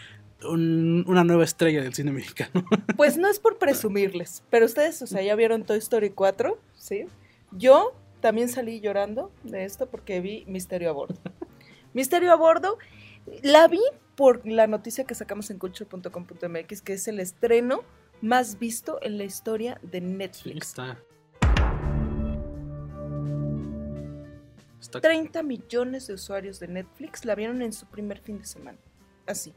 un- 0.45 1.05
una 1.07 1.25
nueva 1.25 1.45
estrella 1.45 1.83
del 1.83 1.93
cine 1.95 2.11
mexicano. 2.13 2.65
Pues 2.97 3.17
no 3.19 3.29
es 3.29 3.39
por 3.39 3.59
presumirles, 3.59 4.43
pero 4.51 4.65
ustedes, 4.67 5.03
o 5.03 5.07
sea, 5.07 5.23
ya 5.23 5.35
vieron 5.37 5.65
Toy 5.65 5.79
Story 5.79 6.11
4, 6.11 6.59
¿sí? 6.75 7.07
Yo 7.53 7.95
también 8.21 8.49
salí 8.49 8.81
llorando 8.81 9.31
de 9.45 9.65
esto 9.65 9.87
porque 9.89 10.21
vi 10.21 10.45
Misterio 10.47 10.89
a 10.89 10.93
bordo. 10.93 11.15
Misterio 11.93 12.33
a 12.33 12.37
bordo, 12.37 12.79
la 13.43 13.69
vi 13.69 13.81
por 14.17 14.47
la 14.47 14.67
noticia 14.67 15.05
que 15.05 15.15
sacamos 15.15 15.51
en 15.51 15.59
culture.com.mx, 15.59 16.81
que 16.83 16.95
es 16.95 17.07
el 17.09 17.21
estreno 17.21 17.83
más 18.21 18.59
visto 18.59 18.99
en 19.03 19.19
la 19.19 19.25
historia 19.25 19.79
de 19.83 20.01
Sí, 20.01 20.05
Netflix. 20.07 20.67
está. 20.69 20.99
Está 24.81 25.01
30 25.01 25.43
millones 25.43 26.07
de 26.07 26.15
usuarios 26.15 26.61
de 26.61 26.69
Netflix 26.69 27.25
la 27.25 27.35
vieron 27.35 27.63
en 27.63 27.73
su 27.73 27.87
primer 27.87 28.21
fin 28.21 28.39
de 28.39 28.45
semana. 28.45 28.79
Así. 29.27 29.55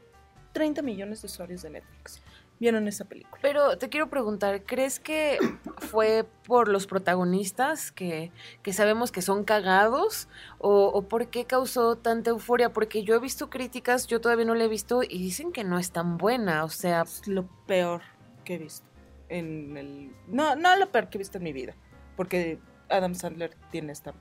30 0.52 0.82
millones 0.82 1.22
de 1.22 1.26
usuarios 1.26 1.62
de 1.62 1.70
Netflix 1.70 2.20
vieron 2.58 2.86
esa 2.88 3.04
película. 3.06 3.38
Pero 3.40 3.78
te 3.78 3.88
quiero 3.88 4.10
preguntar, 4.10 4.64
¿crees 4.64 5.00
que 5.00 5.38
fue 5.78 6.26
por 6.46 6.68
los 6.68 6.86
protagonistas 6.86 7.90
que, 7.90 8.32
que 8.62 8.72
sabemos 8.72 9.12
que 9.12 9.22
son 9.22 9.44
cagados? 9.44 10.28
O, 10.58 10.86
¿O 10.86 11.02
por 11.08 11.28
qué 11.28 11.46
causó 11.46 11.96
tanta 11.96 12.30
euforia? 12.30 12.72
Porque 12.72 13.02
yo 13.02 13.14
he 13.14 13.18
visto 13.18 13.48
críticas, 13.48 14.06
yo 14.06 14.20
todavía 14.20 14.44
no 14.44 14.54
la 14.54 14.64
he 14.64 14.68
visto 14.68 15.02
y 15.02 15.18
dicen 15.18 15.52
que 15.52 15.64
no 15.64 15.78
es 15.78 15.90
tan 15.92 16.18
buena. 16.18 16.64
O 16.64 16.68
sea, 16.68 17.02
es 17.02 17.26
lo 17.26 17.46
peor 17.66 18.02
que 18.50 18.56
he 18.56 18.58
visto 18.58 18.86
en 19.28 19.76
el 19.76 20.10
no 20.26 20.56
no 20.56 20.74
lo 20.76 20.90
peor 20.90 21.08
que 21.08 21.18
he 21.18 21.20
visto 21.20 21.38
en 21.38 21.44
mi 21.44 21.52
vida 21.52 21.76
porque 22.16 22.58
Adam 22.88 23.14
Sandler 23.14 23.54
tiene 23.70 23.92
esta 23.92 24.12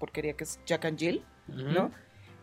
porquería 0.00 0.32
que 0.34 0.42
es 0.42 0.58
Jack 0.66 0.86
and 0.86 0.98
Jill 0.98 1.24
no 1.46 1.92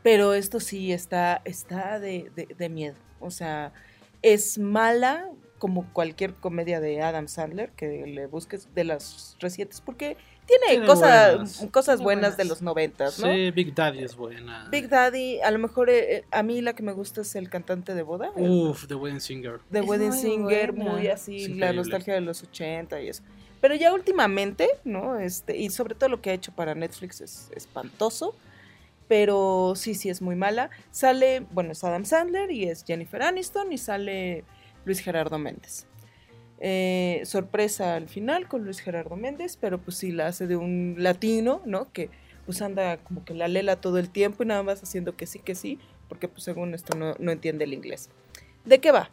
pero 0.04 0.34
esto 0.34 0.62
sí 0.62 0.94
está 0.94 1.42
está 1.44 2.00
de, 2.00 2.32
de- 2.36 2.56
de 2.58 2.70
miedo. 2.70 2.96
O 3.20 3.30
sea 3.30 3.74
es 4.22 4.58
mala 4.58 5.30
como 5.60 5.92
cualquier 5.94 6.34
comedia 6.36 6.80
de 6.80 7.02
Adam 7.02 7.28
Sandler 7.28 7.72
que 7.72 8.06
le 8.08 8.26
busques 8.28 8.74
de 8.74 8.86
las 8.86 9.36
recientes 9.42 9.82
porque 9.82 10.16
tiene, 10.48 10.66
Tiene 10.70 10.86
cosas 10.86 11.36
buenas. 11.36 11.58
cosas 11.72 11.96
Tiene 11.98 12.04
buenas, 12.04 12.22
buenas. 12.22 12.38
de 12.38 12.46
los 12.46 12.62
noventas 12.62 13.20
no 13.20 13.32
Sí, 13.34 13.52
Big 13.52 13.74
Daddy 13.74 14.04
es 14.04 14.16
buena. 14.16 14.68
Big 14.72 14.90
Daddy 14.90 15.40
a 15.42 15.52
lo 15.52 15.60
mejor 15.60 15.90
eh, 15.90 16.18
eh, 16.18 16.26
a 16.32 16.44
mí 16.44 16.62
la 16.62 16.74
que 16.74 16.84
me 16.84 16.92
gusta 16.94 17.22
es 17.22 17.36
el 17.36 17.50
cantante 17.50 17.94
de 17.96 18.04
boda 18.04 18.32
el- 18.36 18.50
Uf, 18.50 18.88
The 18.88 18.96
Wedding 18.96 19.22
Singer. 19.22 19.60
The 19.72 19.80
Es 19.80 19.86
Wedding 19.88 20.10
muy 20.10 20.18
Singer, 20.20 20.72
buena. 20.74 20.92
muy 20.92 21.08
así, 21.08 21.48
la 21.56 21.72
nostalgia 21.74 22.14
de 22.14 22.22
los 22.22 22.44
80 22.44 23.02
y 23.02 23.10
eso. 23.10 23.24
Pero 23.62 23.76
ya 23.76 23.94
últimamente, 23.94 24.68
¿no? 24.84 25.18
Este, 25.20 25.56
y 25.58 25.70
sobre 25.70 25.96
todo 25.96 26.10
lo 26.10 26.22
que 26.22 26.32
ha 26.32 26.34
hecho 26.34 26.52
para 26.52 26.76
Netflix 26.76 27.22
es 27.22 27.50
espantoso. 27.56 28.36
Pero 29.08 29.74
sí, 29.76 29.96
sí 29.96 30.10
es 30.10 30.22
muy 30.22 30.36
mala. 30.36 30.70
Sale, 30.92 31.42
bueno, 31.52 31.72
es 31.74 31.84
Adam 31.84 32.06
Sandler 32.06 32.50
y 32.52 32.66
es 32.66 32.84
Jennifer 32.86 33.22
Aniston 33.22 33.72
y 33.72 33.78
sale 33.78 34.44
Luis 34.86 35.00
Gerardo 35.00 35.38
Méndez. 35.38 35.86
Eh, 36.66 37.24
sorpresa 37.26 37.96
al 37.96 38.08
final 38.08 38.48
con 38.48 38.64
Luis 38.64 38.80
Gerardo 38.80 39.18
Méndez, 39.18 39.58
pero 39.60 39.80
pues 39.82 39.98
sí 39.98 40.14
la 40.14 40.28
hace 40.28 40.48
de 40.48 40.56
un 40.56 40.96
latino, 40.98 41.62
¿no? 41.66 41.92
Que 41.92 42.10
pues 42.46 42.62
anda 42.62 42.96
como 43.04 43.26
que 43.26 43.34
la 43.34 43.50
lela 43.50 43.82
todo 43.82 43.98
el 43.98 44.10
tiempo 44.10 44.44
y 44.44 44.46
nada 44.46 44.64
más 44.64 44.82
haciendo 44.82 45.18
que 45.18 45.26
sí, 45.26 45.40
que 45.40 45.56
sí, 45.56 45.78
porque 46.08 46.30
pues 46.30 46.44
según 46.44 46.74
esto 46.74 46.96
no, 46.96 47.16
no 47.20 47.32
entiende 47.34 47.66
el 47.66 47.74
inglés. 47.74 48.10
¿De 48.64 48.80
qué 48.80 48.94
va? 48.94 49.10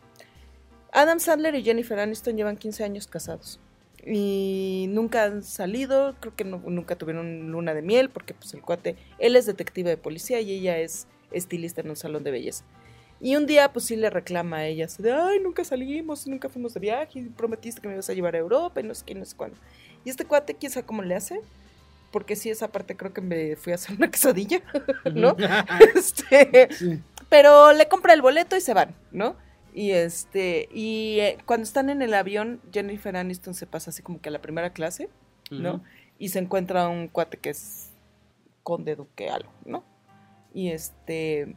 Adam 0.92 1.19
Sandler 1.19 1.57
y 1.57 1.64
Jennifer 1.64 1.99
Aniston 1.99 2.37
llevan 2.37 2.57
15 2.57 2.85
años 2.85 3.09
casados 3.09 3.59
y 4.07 4.87
nunca 4.90 5.25
han 5.25 5.42
salido, 5.42 6.14
creo 6.21 6.37
que 6.37 6.45
nunca 6.45 6.95
tuvieron 6.95 7.50
luna 7.50 7.75
de 7.75 7.83
miel 7.83 8.11
porque 8.11 8.33
pues 8.33 8.54
el 8.54 8.62
cuate, 8.62 8.95
él 9.19 9.35
es 9.35 9.47
detective 9.47 9.90
de 9.90 9.97
policía 9.97 10.40
y 10.40 10.52
ella 10.52 10.78
es 10.78 11.09
estilista 11.33 11.80
en 11.80 11.90
un 11.90 11.97
salón 11.97 12.23
de 12.23 12.30
belleza. 12.30 12.64
Y 13.20 13.36
un 13.36 13.46
día 13.46 13.70
pues 13.72 13.84
sí 13.84 13.96
le 13.96 14.08
reclama 14.08 14.58
a 14.58 14.66
ella, 14.66 14.86
así 14.86 15.02
de, 15.02 15.12
ay, 15.12 15.40
nunca 15.40 15.62
salimos, 15.64 16.26
nunca 16.26 16.48
fuimos 16.48 16.72
de 16.74 16.80
viaje, 16.80 17.28
prometiste 17.36 17.80
que 17.80 17.88
me 17.88 17.94
ibas 17.94 18.08
a 18.08 18.14
llevar 18.14 18.34
a 18.34 18.38
Europa 18.38 18.80
y 18.80 18.84
no 18.84 18.94
sé 18.94 19.04
qué, 19.04 19.14
no 19.14 19.24
sé 19.26 19.36
cuándo. 19.36 19.56
Y 20.04 20.10
este 20.10 20.24
cuate, 20.24 20.54
quién 20.54 20.72
sabe 20.72 20.86
cómo 20.86 21.02
le 21.02 21.14
hace, 21.14 21.40
porque 22.12 22.34
sí, 22.34 22.48
esa 22.48 22.68
parte 22.68 22.96
creo 22.96 23.12
que 23.12 23.20
me 23.20 23.56
fui 23.56 23.72
a 23.72 23.74
hacer 23.74 23.94
una 23.96 24.10
quesadilla, 24.10 24.62
¿no? 25.14 25.36
Este, 25.94 26.68
Sí. 26.72 26.98
pero 27.28 27.72
le 27.72 27.88
compra 27.88 28.14
el 28.14 28.22
boleto 28.22 28.56
y 28.56 28.60
se 28.62 28.72
van, 28.74 28.94
¿no? 29.12 29.36
Y 29.74 29.90
este, 29.92 30.68
y 30.72 31.18
eh, 31.20 31.38
cuando 31.44 31.64
están 31.64 31.90
en 31.90 32.00
el 32.02 32.14
avión, 32.14 32.60
Jennifer 32.72 33.16
Aniston 33.16 33.54
se 33.54 33.66
pasa 33.66 33.90
así 33.90 34.02
como 34.02 34.20
que 34.20 34.30
a 34.30 34.32
la 34.32 34.40
primera 34.40 34.72
clase, 34.72 35.08
¿no? 35.50 35.74
Ujú. 35.74 35.82
Y 36.18 36.30
se 36.30 36.38
encuentra 36.38 36.88
un 36.88 37.06
cuate 37.08 37.36
que 37.36 37.50
es 37.50 37.90
conde 38.62 38.96
duque 38.96 39.28
algo, 39.28 39.50
¿no? 39.64 39.84
Y 40.52 40.70
este, 40.70 41.54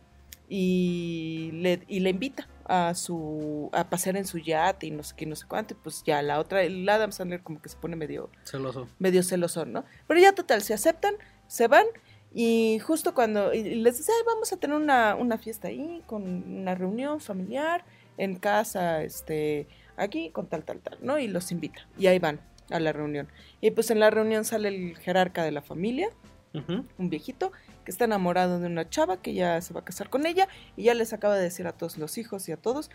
y 0.50 1.50
le, 1.54 1.82
y 1.88 2.00
le 2.02 2.10
invita 2.12 2.48
a 2.66 2.94
su, 2.96 3.70
a 3.74 3.90
pasear 3.90 4.16
en 4.18 4.26
su 4.26 4.38
yate 4.38 4.88
y 4.88 4.92
no 4.92 5.04
sé 5.04 5.16
qué, 5.18 5.26
no 5.26 5.36
sé 5.36 5.46
cuánto, 5.48 5.74
y 5.74 5.78
pues 5.84 6.04
ya 6.06 6.22
la 6.22 6.40
otra, 6.40 6.64
el 6.64 6.88
Adam 6.88 7.12
Sandler 7.12 7.42
como 7.42 7.62
que 7.62 7.70
se 7.70 7.78
pone 7.78 7.96
medio, 7.96 8.30
Celoso. 8.44 8.88
medio 9.00 9.24
celosón, 9.24 9.74
¿no? 9.74 9.84
Pero 10.08 10.20
ya 10.20 10.34
total, 10.34 10.62
se 10.62 10.74
aceptan, 10.74 11.16
se 11.48 11.68
van 11.68 11.86
y 12.34 12.80
justo 12.80 13.14
cuando 13.14 13.54
y- 13.54 13.76
les 13.76 13.98
dice, 13.98 14.12
"Ay, 14.18 14.24
vamos 14.26 14.52
a 14.54 14.58
tener 14.58 14.76
una, 14.78 15.16
una 15.16 15.38
fiesta 15.38 15.68
ahí, 15.68 16.02
con 16.06 16.24
una 16.24 16.74
reunión 16.76 17.20
familiar 17.20 17.84
en 18.18 18.36
casa, 18.38 19.04
este, 19.04 19.68
aquí, 19.98 20.30
con 20.30 20.48
tal, 20.48 20.64
tal, 20.64 20.80
tal, 20.80 20.98
¿no? 21.02 21.20
Y 21.20 21.28
los 21.28 21.52
invita. 21.52 21.88
Y 21.98 22.08
ahí 22.08 22.20
van 22.20 22.40
a 22.70 22.80
la 22.80 22.94
reunión. 22.94 23.28
Y 23.60 23.72
pues 23.72 23.92
en 23.92 24.00
la 24.00 24.10
reunión 24.10 24.46
sale 24.46 24.70
el 24.70 24.98
jerarca 24.98 25.44
de 25.44 25.52
la 25.52 25.62
familia, 25.62 26.10
Ujú. 26.54 26.86
un 26.98 27.10
viejito, 27.10 27.52
que 27.84 27.92
está 27.92 28.06
enamorado 28.06 28.60
de 28.60 28.68
una 28.68 28.90
chava 28.90 29.18
que 29.18 29.34
ya 29.34 29.62
se 29.62 29.74
va 29.74 29.82
a 29.82 29.86
casar 29.86 30.10
con 30.10 30.26
ella 30.26 30.48
y 30.78 30.84
ya 30.84 30.94
les 30.94 31.14
acaba 31.14 31.36
de 31.36 31.44
decir 31.44 31.68
a 31.68 31.74
todos 31.74 31.98
los 31.98 32.18
hijos 32.18 32.48
y 32.50 32.52
a 32.52 32.58
todos 32.58 32.90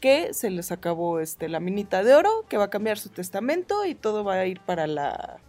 que 0.00 0.32
se 0.32 0.50
les 0.50 0.72
acabó 0.72 1.20
este 1.20 1.48
la 1.48 1.60
minita 1.60 2.02
de 2.02 2.14
oro, 2.14 2.44
que 2.48 2.56
va 2.56 2.64
a 2.64 2.70
cambiar 2.70 2.98
su 2.98 3.08
testamento 3.08 3.84
y 3.84 3.94
todo 3.94 4.24
va 4.24 4.34
a 4.34 4.46
ir 4.46 4.60
para 4.60 4.86
la 4.86 5.40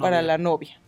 para 0.00 0.22
la 0.22 0.38
novia. 0.38 0.80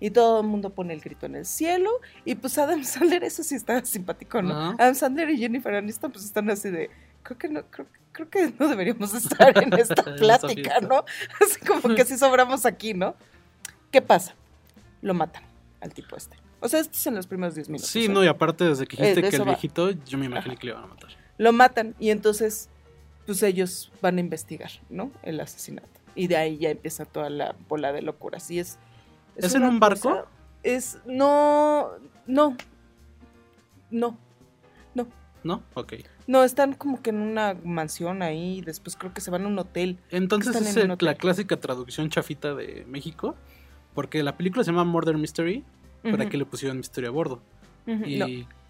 Y 0.00 0.10
todo 0.10 0.40
el 0.40 0.46
mundo 0.46 0.70
pone 0.70 0.92
el 0.92 1.00
grito 1.00 1.26
en 1.26 1.36
el 1.36 1.46
cielo. 1.46 1.90
Y 2.24 2.34
pues 2.34 2.58
Adam 2.58 2.84
Sandler, 2.84 3.24
eso 3.24 3.42
sí 3.42 3.54
está 3.54 3.84
simpático, 3.84 4.42
¿no? 4.42 4.74
Adam 4.78 4.94
Sandler 4.94 5.30
y 5.30 5.38
Jennifer 5.38 5.74
Aniston 5.74 6.10
pues 6.10 6.24
están 6.24 6.50
así 6.50 6.70
de, 6.70 6.90
creo 7.22 7.38
que 7.38 7.48
no, 7.48 7.62
creo, 7.70 7.86
creo 8.12 8.28
que 8.28 8.52
no 8.58 8.68
deberíamos 8.68 9.14
estar 9.14 9.56
en 9.62 9.72
esta 9.72 10.02
plática. 10.02 10.80
¿no? 10.80 11.04
Así 11.40 11.60
como 11.60 11.94
que 11.94 12.04
sí 12.04 12.18
sobramos 12.18 12.66
aquí, 12.66 12.94
¿no? 12.94 13.14
¿Qué 13.90 14.02
pasa? 14.02 14.34
Lo 15.00 15.14
matan 15.14 15.44
al 15.80 15.94
tipo 15.94 16.16
este. 16.16 16.36
O 16.64 16.68
sea, 16.68 16.80
esto 16.80 16.96
es 16.96 17.06
en 17.06 17.14
los 17.14 17.26
primeros 17.26 17.54
10 17.54 17.68
minutos. 17.68 17.90
Sí, 17.90 18.06
¿eh? 18.06 18.08
no, 18.08 18.24
y 18.24 18.26
aparte 18.26 18.64
desde 18.64 18.86
que 18.86 18.96
Eh, 18.96 19.00
dijiste 19.00 19.22
de 19.22 19.28
que 19.30 19.36
el 19.36 19.42
va. 19.42 19.46
viejito, 19.46 19.90
yo 19.90 20.16
me 20.18 20.26
imaginé 20.26 20.56
que 20.56 20.66
le 20.66 20.72
iban 20.72 20.84
a 20.84 20.86
matar. 20.86 21.10
Lo 21.36 21.52
matan 21.52 21.94
y 21.98 22.10
entonces 22.10 22.70
pues 23.26 23.42
ellos 23.42 23.90
van 24.02 24.16
a 24.18 24.20
investigar, 24.20 24.70
¿no? 24.90 25.10
El 25.22 25.40
asesinato. 25.40 25.88
Y 26.14 26.26
de 26.28 26.36
ahí 26.36 26.58
ya 26.58 26.70
empieza 26.70 27.04
toda 27.04 27.28
la 27.30 27.54
bola 27.68 27.92
de 27.92 28.02
locuras. 28.02 28.50
Y 28.50 28.58
es... 28.60 28.78
¿Es 29.36 29.54
en 29.54 29.64
un 29.64 29.80
barco? 29.80 30.10
cosa- 30.10 30.24
es... 30.62 30.98
No... 31.06 31.90
No. 32.26 32.56
No. 33.90 34.16
¿No? 35.42 35.62
Ok. 35.74 35.92
No, 36.26 36.42
están 36.42 36.72
como 36.72 37.02
que 37.02 37.10
en 37.10 37.20
una 37.20 37.54
mansión 37.64 38.22
ahí. 38.22 38.62
Después 38.62 38.96
creo 38.96 39.12
que 39.12 39.20
se 39.20 39.30
van 39.30 39.44
a 39.44 39.48
un 39.48 39.58
hotel. 39.58 39.98
Entonces 40.10 40.56
es 40.56 40.68
en 40.68 40.72
un 40.76 40.84
el- 40.86 40.90
hotel. 40.92 41.06
la 41.06 41.14
clásica 41.16 41.58
traducción 41.60 42.08
chafita 42.08 42.54
de 42.54 42.84
México. 42.88 43.34
Porque 43.94 44.22
la 44.22 44.36
película 44.38 44.64
se 44.64 44.70
llama 44.70 44.84
Murder 44.84 45.18
Mystery. 45.18 45.62
¿Para 46.04 46.22
Ujú, 46.24 46.30
qué 46.30 46.36
le 46.36 46.44
pusieron 46.46 46.76
Mystery 46.78 47.06
a 47.06 47.10
bordo? 47.10 47.42
Y 47.86 48.16
No. 48.18 48.26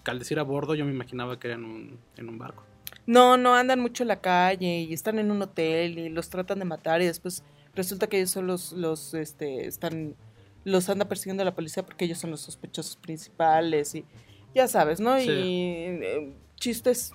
al 0.06 0.18
decir 0.18 0.38
a 0.38 0.42
bordo, 0.42 0.74
yo 0.74 0.84
me 0.84 0.92
imaginaba 0.92 1.38
que 1.38 1.48
era 1.48 1.56
en 1.56 1.64
un, 1.64 1.98
en 2.16 2.28
un 2.28 2.38
barco. 2.38 2.64
No, 3.06 3.36
no, 3.36 3.54
andan 3.54 3.80
mucho 3.80 4.02
en 4.04 4.08
la 4.08 4.20
calle 4.20 4.80
y 4.80 4.92
están 4.92 5.18
en 5.18 5.30
un 5.30 5.42
hotel 5.42 5.98
y 5.98 6.08
los 6.08 6.30
tratan 6.30 6.58
de 6.58 6.64
matar 6.64 7.02
y 7.02 7.06
después 7.06 7.42
resulta 7.74 8.06
que 8.06 8.16
ellos 8.18 8.30
son 8.30 8.46
los, 8.46 8.72
los, 8.72 9.12
este, 9.14 9.66
están, 9.66 10.14
los 10.64 10.88
anda 10.88 11.06
persiguiendo 11.06 11.44
la 11.44 11.54
policía 11.54 11.84
porque 11.84 12.04
ellos 12.06 12.18
son 12.18 12.30
los 12.30 12.40
sospechosos 12.40 12.96
principales 12.96 13.94
y 13.94 14.04
ya 14.54 14.68
sabes, 14.68 15.00
¿no? 15.00 15.18
Sí. 15.18 15.28
Y 15.30 15.84
eh, 16.02 16.34
chistes 16.56 17.12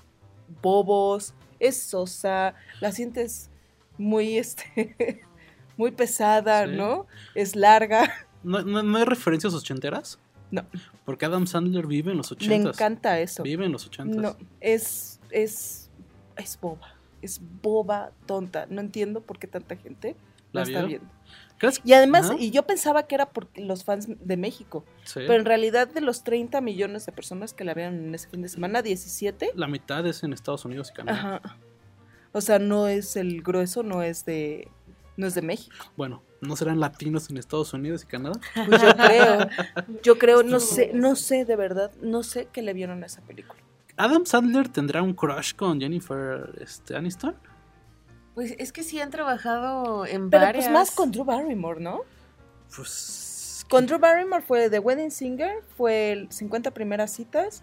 bobos, 0.61 1.33
es 1.59 1.77
sosa, 1.81 2.55
la 2.81 2.91
sientes 2.91 3.49
muy, 3.97 4.37
este, 4.37 5.21
muy 5.77 5.91
pesada, 5.91 6.65
Sí. 6.67 6.73
¿no? 6.75 7.07
Es 7.35 7.55
larga. 7.55 8.27
¿No, 8.43 8.61
no, 8.61 8.83
no 8.83 8.97
hay 8.97 9.05
referencias 9.05 9.53
ochenteras? 9.53 10.19
No, 10.51 10.65
Porque 11.05 11.25
Adam 11.25 11.45
Sandler 11.45 11.85
vive 11.85 12.11
en 12.11 12.17
los 12.17 12.31
me 12.31 12.35
ochentas. 12.35 12.75
encanta 12.75 13.19
eso. 13.19 13.43
Vive 13.43 13.65
en 13.65 13.71
los 13.71 13.85
ochentas. 13.85 14.17
No, 14.19 14.35
es, 14.61 15.19
es, 15.29 15.91
es 16.37 16.59
boba, 16.59 16.95
es 17.21 17.39
boba, 17.61 18.11
tonta. 18.25 18.65
No 18.69 18.81
entiendo 18.81 19.21
por 19.21 19.37
qué 19.37 19.45
tanta 19.47 19.75
gente 19.75 20.15
¿La 20.51 20.61
la 20.61 20.67
está 20.67 20.85
viendo. 20.85 21.07
¿Crees? 21.59 21.81
Y 21.83 21.93
además, 21.93 22.31
y 22.39 22.49
yo 22.51 22.65
pensaba 22.65 23.03
que 23.03 23.13
era 23.15 23.29
por 23.29 23.47
los 23.59 23.83
fans 23.83 24.07
de 24.09 24.37
México, 24.37 24.85
Sí. 25.03 25.19
pero 25.27 25.35
en 25.35 25.45
realidad 25.45 25.87
de 25.89 25.99
los 26.01 26.23
30 26.23 26.61
millones 26.61 27.05
de 27.05 27.11
personas 27.11 27.53
que 27.53 27.65
la 27.65 27.73
vieron 27.73 27.95
en 27.95 28.15
ese 28.15 28.29
fin 28.29 28.41
de 28.41 28.47
semana, 28.49 28.81
17, 28.81 29.51
La 29.55 29.67
mitad 29.67 30.07
es 30.07 30.23
en 30.23 30.31
Estados 30.33 30.63
Unidos 30.65 30.89
y 30.91 30.93
Canadá. 30.95 31.35
ajá. 31.43 31.57
O 32.31 32.41
sea, 32.41 32.59
no 32.59 32.87
es 32.87 33.15
el 33.17 33.41
grueso, 33.43 33.83
no 33.83 34.01
es 34.03 34.23
de, 34.25 34.67
no 35.17 35.27
es 35.27 35.33
de 35.35 35.41
México. 35.41 35.75
Bueno, 35.97 36.23
¿no 36.41 36.55
serán 36.55 36.79
latinos 36.79 37.29
en 37.29 37.37
Estados 37.37 37.73
Unidos 37.73 38.03
y 38.03 38.07
Canadá? 38.07 38.39
Pues 38.67 38.81
yo 38.81 38.95
creo, 38.95 39.49
yo 40.03 40.17
creo, 40.17 40.43
no 40.43 40.59
sé, 40.59 40.91
no 40.93 41.15
sé 41.15 41.45
de 41.45 41.55
verdad, 41.55 41.91
no 42.01 42.23
sé 42.23 42.47
qué 42.51 42.61
le 42.61 42.73
vieron 42.73 43.03
a 43.03 43.05
esa 43.05 43.21
película. 43.21 43.61
¿Adam 43.97 44.25
Sandler 44.25 44.69
tendrá 44.69 45.01
un 45.01 45.13
crush 45.13 45.53
con 45.55 45.79
Jennifer 45.79 46.57
este, 46.61 46.95
Aniston? 46.95 47.35
Pues 48.33 48.55
es 48.57 48.71
que 48.71 48.83
sí 48.83 48.99
han 49.01 49.09
trabajado 49.09 50.05
en 50.05 50.29
Pero 50.29 50.45
varias. 50.45 50.65
pues 50.65 50.73
más 50.73 50.91
con 50.91 51.11
Drew 51.11 51.25
Barrymore, 51.25 51.81
¿no? 51.81 52.01
Pues. 52.73 53.65
Con 53.69 53.85
Drew 53.85 53.99
Barrymore 53.99 54.41
fue 54.41 54.69
The 54.69 54.79
Wedding 54.79 55.11
Singer, 55.11 55.63
fue 55.75 56.13
el 56.13 56.31
50 56.31 56.71
primeras 56.71 57.11
citas, 57.11 57.59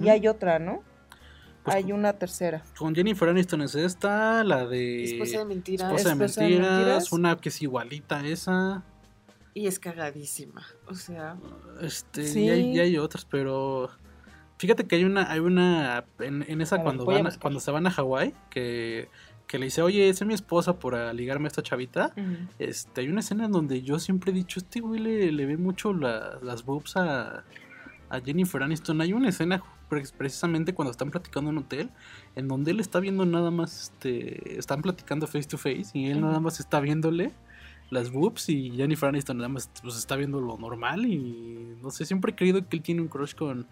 y 0.00 0.08
hay 0.08 0.28
otra, 0.28 0.58
¿no? 0.58 0.82
Pues 1.64 1.76
hay 1.76 1.92
una 1.92 2.14
tercera. 2.14 2.62
Con 2.78 2.94
Jennifer 2.94 3.28
Aniston 3.28 3.62
es 3.62 3.74
esta, 3.74 4.42
la 4.44 4.66
de. 4.66 5.04
Esposa 5.04 5.38
de 5.40 5.44
mentiras. 5.44 5.86
Esposa 5.90 6.14
de 6.16 6.24
Esposa 6.24 6.40
de 6.42 6.48
mentiras, 6.58 7.12
una 7.12 7.36
que 7.36 7.48
es 7.50 7.60
igualita 7.62 8.20
a 8.20 8.26
esa. 8.26 8.82
Y 9.52 9.66
es 9.66 9.78
cagadísima. 9.78 10.64
O 10.88 10.94
sea, 10.94 11.36
Este, 11.82 12.26
Sí. 12.26 12.44
y, 12.44 12.50
hay, 12.50 12.76
y 12.76 12.80
hay 12.80 12.96
otras, 12.98 13.24
pero 13.24 13.90
fíjate 14.58 14.84
que 14.86 14.96
hay 14.96 15.04
una, 15.04 15.30
hay 15.30 15.40
una 15.40 16.04
en, 16.20 16.44
en 16.48 16.60
esa 16.60 16.76
ver, 16.76 16.84
cuando 16.84 17.04
van 17.04 17.26
a- 17.26 17.38
cuando 17.38 17.60
se 17.60 17.70
van 17.70 17.86
a 17.86 17.90
Hawái 17.90 18.32
que, 18.48 19.08
que 19.46 19.58
le 19.58 19.64
dice, 19.66 19.82
oye, 19.82 20.08
esa 20.08 20.24
es 20.24 20.28
mi 20.28 20.34
esposa 20.34 20.78
por 20.78 20.94
ligarme 21.14 21.46
a 21.46 21.48
esta 21.48 21.62
chavita. 21.62 22.14
Este, 22.58 23.00
hay 23.02 23.08
una 23.08 23.20
escena 23.20 23.46
en 23.46 23.52
donde 23.52 23.82
yo 23.82 23.98
siempre 23.98 24.30
he 24.30 24.34
dicho, 24.34 24.60
este 24.60 24.80
güey 24.80 25.00
le, 25.00 25.32
le 25.32 25.46
ve 25.46 25.56
mucho 25.56 25.92
la- 25.92 26.38
las 26.42 26.64
boobs 26.64 26.96
a, 26.96 27.42
a 28.08 28.20
Jennifer 28.24 28.62
Aniston. 28.62 29.00
Hay 29.00 29.12
una 29.12 29.28
escena 29.30 29.62
precisamente 29.90 30.72
cuando 30.72 30.90
están 30.92 31.10
platicando 31.10 31.50
en 31.50 31.58
un 31.58 31.64
hotel, 31.64 31.90
en 32.36 32.48
donde 32.48 32.70
él 32.70 32.80
está 32.80 33.00
viendo 33.00 33.26
nada 33.26 33.50
más, 33.50 33.82
este, 33.92 34.58
están 34.58 34.80
platicando 34.80 35.26
face 35.26 35.44
to 35.48 35.58
face 35.58 35.86
y 35.92 36.06
él 36.06 36.20
nada 36.22 36.40
más 36.40 36.60
está 36.60 36.80
viéndole 36.80 37.32
las 37.90 38.10
boobs 38.12 38.48
y 38.48 38.70
Jennifer 38.70 39.08
Aniston 39.08 39.36
nada 39.38 39.48
más 39.48 39.68
pues, 39.82 39.96
está 39.96 40.14
viendo 40.16 40.40
lo 40.40 40.56
normal 40.56 41.04
y 41.06 41.76
no 41.82 41.90
sé, 41.90 42.06
siempre 42.06 42.32
he 42.32 42.34
creído 42.36 42.66
que 42.68 42.76
él 42.76 42.82
tiene 42.82 43.00
un 43.02 43.08
crush 43.08 43.34
con, 43.34 43.66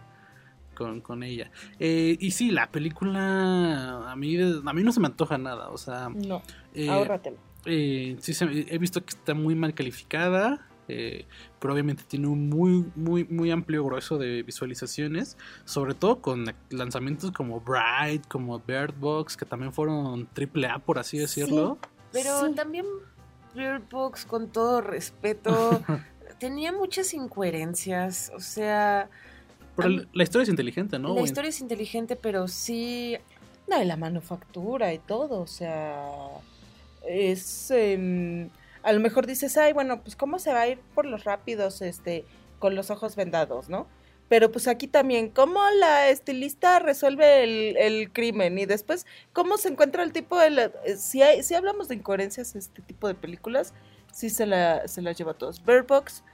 con, 0.75 1.00
con 1.00 1.22
ella. 1.22 1.50
Eh, 1.78 2.16
y 2.20 2.32
sí, 2.32 2.50
la 2.50 2.68
película 2.70 4.10
a 4.10 4.16
mí, 4.16 4.37
a 4.40 4.72
mí 4.72 4.82
no 4.82 4.92
se 4.92 5.00
me 5.00 5.06
antoja 5.06 5.38
nada, 5.38 5.68
o 5.70 5.78
sea... 5.78 6.08
No, 6.08 6.42
eh, 6.75 6.88
ahórratelo. 6.90 7.37
eh, 7.64 8.16
sí, 8.20 8.34
se- 8.34 8.66
he 8.75 8.78
visto 8.78 9.04
que 9.04 9.10
está 9.10 9.34
muy 9.34 9.54
mal 9.54 9.72
calificada, 9.75 10.66
eh, 10.88 11.26
pero 11.61 11.73
obviamente 11.75 12.02
tiene 12.07 12.26
un 12.26 12.49
muy, 12.49 12.85
muy, 12.97 13.25
muy 13.25 13.50
amplio 13.50 13.85
grueso 13.85 14.18
de 14.18 14.42
visualizaciones, 14.42 15.37
sobre 15.64 15.95
todo 15.95 16.21
con 16.21 16.47
lanzamientos 16.71 17.30
como 17.33 17.61
Bright, 17.61 18.26
como 18.26 18.59
Bird 18.61 18.95
Box, 18.99 19.37
que 19.37 19.45
también 19.45 19.73
fueron 19.73 20.26
triple 20.33 20.66
A, 20.68 20.78
por 20.78 20.99
así 20.99 21.18
decirlo. 21.18 21.78
pero 22.12 22.47
Sí. 22.47 22.54
también 22.54 22.87
Bird 23.54 23.83
Box, 23.90 24.25
con 24.25 24.49
todo 24.49 24.80
respeto, 24.80 25.50
tenía 26.40 26.73
muchas 26.73 27.12
incoherencias. 27.14 28.30
O 28.35 28.40
sea, 28.40 29.11
Pero 29.76 29.91
la 30.12 30.23
historia 30.23 30.43
es 30.45 30.49
inteligente, 30.49 30.99
¿no? 30.99 31.15
la 31.15 31.21
historia 31.23 31.50
es 31.50 31.60
inteligente, 31.60 32.17
pero 32.17 32.49
sí 32.49 33.17
No, 33.69 33.80
y 33.82 33.84
la 33.84 33.97
manufactura 33.97 34.93
y 34.95 34.99
todo, 34.99 35.41
o 35.41 35.47
sea, 35.47 36.00
es... 37.06 37.71
em, 37.71 38.49
a 38.88 38.92
lo 38.94 39.00
mejor 39.00 39.26
dices, 39.26 39.58
ay, 39.58 39.74
bueno, 39.74 40.02
pues 40.02 40.16
cómo 40.16 40.38
se 40.38 40.50
va 40.50 40.62
a 40.62 40.68
ir 40.68 40.78
por 40.94 41.04
los 41.04 41.24
rápidos, 41.24 41.82
este, 41.82 42.24
con 42.58 42.74
los 42.74 42.90
ojos 42.90 43.16
vendados, 43.16 43.68
¿no? 43.68 43.86
Pero 44.30 44.50
pues 44.50 44.66
aquí 44.66 44.86
también, 44.86 45.28
¿cómo 45.28 45.60
la 45.78 46.08
estilista 46.08 46.78
resuelve 46.78 47.76
el, 47.86 48.10
crimen? 48.10 48.58
Y 48.58 48.64
después, 48.64 49.04
¿cómo 49.34 49.58
se 49.58 49.68
encuentra 49.68 50.02
el 50.02 50.12
tipo 50.12 50.38
de... 50.38 50.48
la- 50.48 50.72
eh, 50.86 50.96
si, 50.96 51.20
hay, 51.20 51.42
si 51.42 51.54
hablamos 51.54 51.88
de 51.88 51.96
incoherencias, 51.96 52.56
este 52.56 52.80
tipo 52.80 53.08
de 53.08 53.14
películas, 53.14 53.74
sí 54.10 54.30
se, 54.30 54.46
la, 54.46 54.88
se 54.88 55.02
las 55.02 55.18
lleva 55.18 55.32
a 55.32 55.38
todos. 55.38 55.62
Bird 55.62 55.86
Box, 55.86 56.24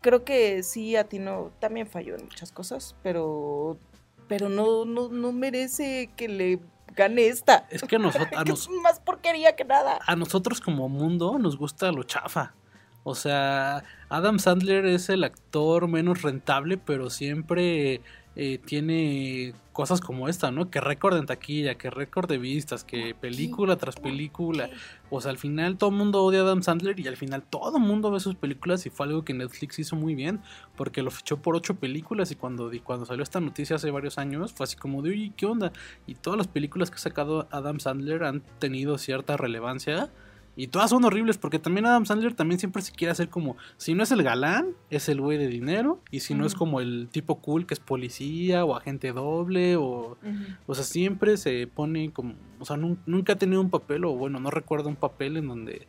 creo 0.00 0.24
que 0.24 0.64
sí, 0.64 0.96
Atino 0.96 1.52
también 1.60 1.86
falló 1.86 2.16
en 2.16 2.24
muchas 2.24 2.50
cosas, 2.50 2.96
pero, 3.04 3.78
pero 4.26 4.48
no, 4.48 4.84
no, 4.84 5.08
no 5.08 5.30
merece 5.30 6.10
que 6.16 6.26
le 6.26 6.58
gane 6.96 7.26
esta. 7.26 7.66
Es 7.70 7.82
que 7.82 7.96
a, 7.96 7.98
noso- 7.98 8.20
a 8.36 8.44
Que 8.44 8.50
nos- 8.50 8.62
es 8.62 8.70
más 8.82 9.00
porquería 9.00 9.56
que 9.56 9.64
nada. 9.64 9.98
a 10.06 10.16
nosotros 10.16 10.60
como 10.60 10.88
mundo 10.88 11.38
nos 11.38 11.56
gusta 11.56 11.90
lo 11.92 12.02
chafa. 12.02 12.54
O 13.02 13.14
sea, 13.14 13.82
Adam 14.10 14.38
Sandler 14.38 14.84
es 14.84 15.08
el 15.08 15.24
actor 15.24 15.88
menos 15.88 16.20
rentable, 16.22 16.76
pero 16.76 17.08
siempre 17.08 18.02
eh, 18.36 18.58
tiene 18.64 19.54
cosas 19.72 20.00
como 20.00 20.28
esta, 20.28 20.50
¿no? 20.50 20.70
Que 20.70 20.80
récord 20.80 21.16
en 21.16 21.26
taquilla, 21.26 21.76
que 21.76 21.90
récord 21.90 22.28
de 22.28 22.38
vistas, 22.38 22.84
que 22.84 23.14
película 23.14 23.76
tras 23.76 23.96
película. 23.96 24.70
O 25.10 25.20
sea, 25.20 25.30
al 25.30 25.38
final 25.38 25.78
todo 25.78 25.90
el 25.90 25.96
mundo 25.96 26.22
odia 26.22 26.40
a 26.40 26.42
Adam 26.42 26.62
Sandler 26.62 26.98
y 27.00 27.08
al 27.08 27.16
final 27.16 27.42
todo 27.42 27.78
el 27.78 27.82
mundo 27.82 28.10
ve 28.10 28.20
sus 28.20 28.36
películas 28.36 28.86
y 28.86 28.90
fue 28.90 29.06
algo 29.06 29.24
que 29.24 29.34
Netflix 29.34 29.78
hizo 29.78 29.96
muy 29.96 30.14
bien 30.14 30.40
porque 30.76 31.02
lo 31.02 31.10
fichó 31.10 31.38
por 31.38 31.56
ocho 31.56 31.74
películas 31.74 32.30
y 32.30 32.36
cuando, 32.36 32.72
y 32.72 32.80
cuando 32.80 33.04
salió 33.04 33.22
esta 33.22 33.40
noticia 33.40 33.76
hace 33.76 33.90
varios 33.90 34.18
años 34.18 34.52
fue 34.52 34.64
así 34.64 34.76
como 34.76 35.02
de, 35.02 35.10
oye, 35.10 35.32
¿qué 35.36 35.46
onda? 35.46 35.72
Y 36.06 36.14
todas 36.14 36.38
las 36.38 36.48
películas 36.48 36.90
que 36.90 36.96
ha 36.96 37.00
sacado 37.00 37.48
Adam 37.50 37.80
Sandler 37.80 38.24
han 38.24 38.42
tenido 38.58 38.96
cierta 38.98 39.36
relevancia 39.36 40.10
y 40.56 40.66
todas 40.66 40.90
son 40.90 41.04
horribles 41.04 41.38
porque 41.38 41.58
también 41.58 41.86
Adam 41.86 42.04
Sandler 42.04 42.34
también 42.34 42.58
siempre 42.58 42.82
se 42.82 42.92
quiere 42.92 43.12
hacer 43.12 43.28
como, 43.30 43.56
si 43.78 43.94
no 43.94 44.02
es 44.02 44.10
el 44.10 44.22
galán, 44.22 44.68
es 44.90 45.08
el 45.08 45.20
güey 45.20 45.38
de 45.38 45.46
dinero 45.48 46.00
y 46.10 46.20
si 46.20 46.34
no 46.34 46.44
es 46.44 46.54
como 46.54 46.80
el 46.80 47.08
tipo 47.10 47.36
cool 47.36 47.66
que 47.66 47.74
es 47.74 47.80
policía 47.80 48.64
o 48.64 48.74
agente 48.76 49.12
doble 49.12 49.76
o... 49.76 50.18
O 50.66 50.74
sea, 50.74 50.84
siempre 50.84 51.36
se 51.36 51.66
pone 51.66 52.10
como. 52.12 52.34
O 52.58 52.64
sea, 52.66 52.76
nun- 52.76 52.98
nunca 53.06 53.32
ha 53.34 53.36
tenido 53.36 53.60
un 53.60 53.70
papel, 53.70 54.04
o 54.04 54.12
bueno, 54.14 54.38
no 54.40 54.50
recuerdo 54.50 54.88
un 54.88 54.96
papel 54.96 55.36
en 55.38 55.48
donde. 55.48 55.86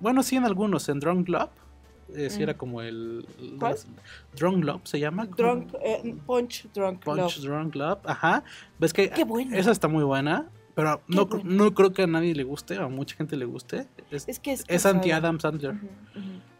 Bueno, 0.00 0.22
sí, 0.22 0.36
en 0.36 0.44
algunos. 0.44 0.88
En 0.88 1.00
Drunk 1.00 1.28
Love. 1.28 1.50
eh, 2.14 2.30
sí, 2.30 2.38
Mm. 2.38 2.42
era 2.42 2.54
como 2.56 2.80
el. 2.82 3.26
¿Cuál? 3.58 3.76
Drunk 4.36 4.64
Love 4.64 4.80
se 4.84 5.00
llama. 5.00 5.26
Drunk, 5.26 5.74
eh, 5.84 6.14
Punch 6.24 6.68
Drunk 6.72 7.02
Punch 7.04 7.16
Love. 7.18 7.40
Drunk 7.42 7.74
Love. 7.74 7.98
Ajá. 8.04 8.44
Ves 8.78 8.92
que. 8.92 9.10
Qué 9.10 9.24
buena. 9.24 9.56
Esa 9.58 9.72
está 9.72 9.88
muy 9.88 10.04
buena. 10.04 10.46
Pero 10.78 11.00
no, 11.08 11.26
buena. 11.26 11.44
no 11.44 11.74
creo 11.74 11.92
que 11.92 12.02
a 12.02 12.06
nadie 12.06 12.34
le 12.36 12.44
guste, 12.44 12.76
a 12.76 12.86
mucha 12.86 13.16
gente 13.16 13.36
le 13.36 13.44
guste. 13.46 13.88
Es, 14.12 14.28
Es 14.28 14.38
que 14.38 14.52
es, 14.52 14.64
es 14.68 14.86
anti-Adam 14.86 15.40
Sandler. 15.40 15.74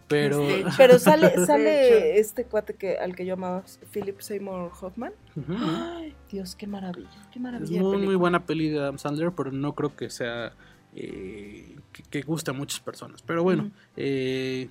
Pero. 0.08 0.42
Hecho. 0.48 0.68
Pero 0.76 0.98
sale, 0.98 1.46
sale 1.46 2.18
este 2.18 2.44
cuate 2.44 2.74
que, 2.74 2.96
al 2.98 3.14
que 3.14 3.24
yo 3.24 3.34
amaba, 3.34 3.62
Philip 3.92 4.18
Seymour 4.20 4.72
Hoffman. 4.80 5.12
Ay, 5.48 6.14
Dios, 6.32 6.56
qué 6.56 6.66
maravilla, 6.66 7.08
qué 7.30 7.38
Es 7.38 7.40
maravilla. 7.42 7.78
de 7.78 7.84
muy, 7.84 7.98
muy 7.98 8.16
buena 8.16 8.44
peli 8.44 8.70
de 8.70 8.80
Adam 8.80 8.98
Sandler, 8.98 9.30
pero 9.30 9.52
no 9.52 9.74
creo 9.74 9.94
que 9.94 10.10
sea. 10.10 10.52
eh, 10.96 11.76
que, 11.92 12.02
que 12.02 12.22
guste 12.22 12.50
a 12.50 12.54
muchas 12.54 12.80
personas. 12.80 13.22
Pero 13.22 13.42
bueno. 13.44 13.70
Eh, 13.96 14.68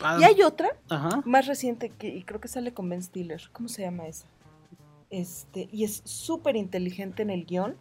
Adam- 0.00 0.20
Y 0.20 0.24
hay 0.24 0.42
otra 0.42 0.68
Ajá. 0.88 1.20
más 1.24 1.46
reciente 1.48 1.88
que 1.90 2.08
y 2.14 2.22
creo 2.22 2.40
que 2.40 2.46
sale 2.48 2.72
con 2.72 2.88
Ben 2.88 3.02
Stiller. 3.02 3.42
¿Cómo 3.52 3.68
se 3.68 3.82
llama 3.82 4.06
esa? 4.06 4.26
Este, 5.10 5.68
y 5.72 5.82
es 5.84 6.02
súper 6.04 6.54
inteligente 6.56 7.22
en 7.22 7.30
el 7.30 7.44
guion 7.44 7.74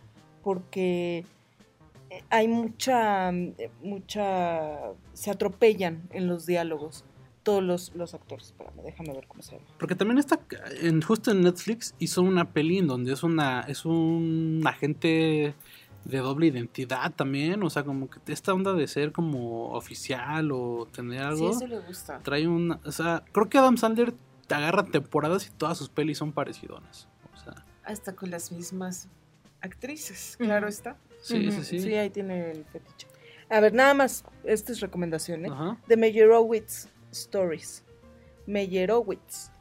porque 0.43 1.25
eh, 2.09 2.23
hay 2.29 2.47
mucha, 2.47 3.31
eh, 3.31 3.71
mucha, 3.81 4.79
se 5.13 5.31
atropellan 5.31 6.03
en 6.11 6.27
los 6.27 6.45
diálogos 6.45 7.05
todos 7.43 7.63
los, 7.63 7.93
los 7.95 8.13
actores. 8.13 8.47
Espérame, 8.47 8.83
déjame 8.83 9.13
ver 9.13 9.27
cómo 9.27 9.41
se 9.41 9.55
llama. 9.55 9.67
Porque 9.77 9.95
también 9.95 10.17
está 10.17 10.39
en, 10.81 11.01
justo 11.01 11.31
en 11.31 11.41
Netflix 11.41 11.95
hizo 11.99 12.21
una 12.21 12.51
peli 12.51 12.79
en 12.79 12.87
donde 12.87 13.13
es 13.13 13.23
una 13.23 13.61
es 13.61 13.85
un 13.85 14.61
agente 14.65 15.55
de 16.05 16.17
doble 16.17 16.47
identidad 16.47 17.13
también, 17.13 17.63
o 17.63 17.69
sea, 17.69 17.83
como 17.83 18.09
que 18.09 18.19
esta 18.31 18.53
onda 18.53 18.73
de 18.73 18.87
ser 18.87 19.11
como 19.11 19.69
oficial 19.69 20.51
o 20.51 20.87
tener 20.91 21.19
sí, 21.19 21.25
algo 21.25 21.51
eso 21.51 21.67
le 21.67 21.79
gusta. 21.79 22.19
trae 22.19 22.47
un, 22.47 22.77
o 22.83 22.91
sea, 22.91 23.23
creo 23.31 23.47
que 23.47 23.57
Adam 23.57 23.77
Sandler 23.77 24.13
te 24.47 24.55
agarra 24.55 24.83
temporadas 24.83 25.47
y 25.47 25.51
todas 25.51 25.77
sus 25.77 25.89
pelis 25.89 26.17
son 26.17 26.33
parecidonas. 26.33 27.07
O 27.33 27.37
sea, 27.37 27.65
Hasta 27.85 28.15
con 28.15 28.31
las 28.31 28.51
mismas 28.51 29.07
actrices, 29.63 30.35
claro 30.37 30.67
está. 30.67 30.97
sí, 31.21 31.51
sí, 31.51 31.63
sí. 31.63 31.79
Sí, 31.79 31.95
ahí 31.95 32.09
tiene 32.09 32.51
el 32.51 32.65
fetiche. 32.65 33.07
A 33.49 33.59
ver, 33.59 33.73
nada 33.73 33.93
más, 33.93 34.23
esta 34.43 34.71
es 34.71 34.79
recomendación, 34.79 35.45
¿eh? 35.45 35.51
The 35.87 35.97
Meyerowitz 35.97 36.89
Stories. 37.11 37.83
Meyerowitz. 38.45 39.51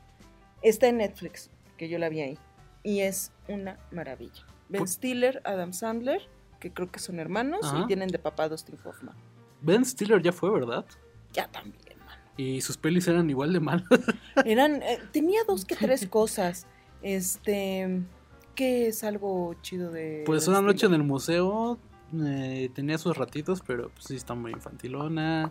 Está 0.63 0.89
en 0.89 0.99
Netflix, 0.99 1.51
que 1.77 1.89
yo 1.89 1.99
la 1.99 2.09
vi 2.09 2.21
ahí. 2.21 2.39
Y 2.83 3.01
es 3.01 3.33
una 3.49 3.79
maravilla. 3.91 4.47
Ben 4.69 4.87
Stiller, 4.89 5.41
Adam 5.45 5.73
Sandler, 5.73 6.23
que 6.59 6.73
creo 6.73 6.91
que 6.91 6.99
son 6.99 7.19
hermanos 7.19 7.73
y 7.83 7.87
tienen 7.87 8.09
de 8.09 8.19
papá 8.19 8.49
Dustin 8.49 8.79
Hoffman. 8.85 9.15
Ben 9.61 9.85
Stiller 9.85 10.23
ya 10.23 10.33
fue, 10.33 10.51
¿verdad? 10.51 10.85
Ya 11.33 11.49
también, 11.49 11.99
mano. 12.07 12.23
Y 12.37 12.61
sus 12.61 12.77
pelis 12.77 13.07
eran 13.09 13.29
igual 13.29 13.53
de 13.53 13.61
malas. 13.61 13.85
Eran, 14.45 14.83
eh, 14.83 15.01
tenía 15.13 15.43
dos 15.47 15.65
que 15.65 15.77
tres 15.77 16.07
cosas. 16.11 16.67
Este, 17.03 18.01
que 18.55 18.89
es 18.89 19.05
algo 19.05 19.55
chido 19.63 19.91
de. 19.91 20.23
Pues 20.27 20.47
una 20.49 20.61
noche 20.61 20.87
en 20.87 20.95
el 20.95 21.03
museo 21.03 21.79
eh, 22.25 22.71
tenía 22.75 22.99
sus 22.99 23.17
ratitos, 23.17 23.63
pero 23.67 23.91
pues 23.91 24.05
sí 24.07 24.17
está 24.17 24.35
muy 24.35 24.53
infantilona. 24.53 25.51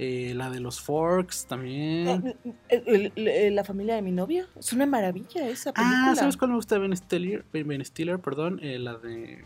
Eh, 0.00 0.32
la 0.36 0.48
de 0.48 0.60
los 0.60 0.80
Forks 0.80 1.46
también. 1.46 2.36
El- 2.68 3.54
la 3.54 3.64
familia 3.64 3.96
de 3.96 4.02
mi 4.02 4.12
novia. 4.12 4.46
Es 4.58 4.72
una 4.72 4.86
maravilla 4.86 5.48
esa 5.48 5.72
película. 5.72 6.12
Ah, 6.12 6.14
¿sabes 6.14 6.36
cuál 6.36 6.50
me 6.52 6.56
gusta 6.56 6.78
Ben 6.78 6.96
Stiller? 6.96 7.44
Ben 7.52 7.66
Ben 7.66 7.84
Stiller, 7.84 8.20
perdón. 8.20 8.60
Eh, 8.62 8.78
la 8.78 8.96
de 8.96 9.44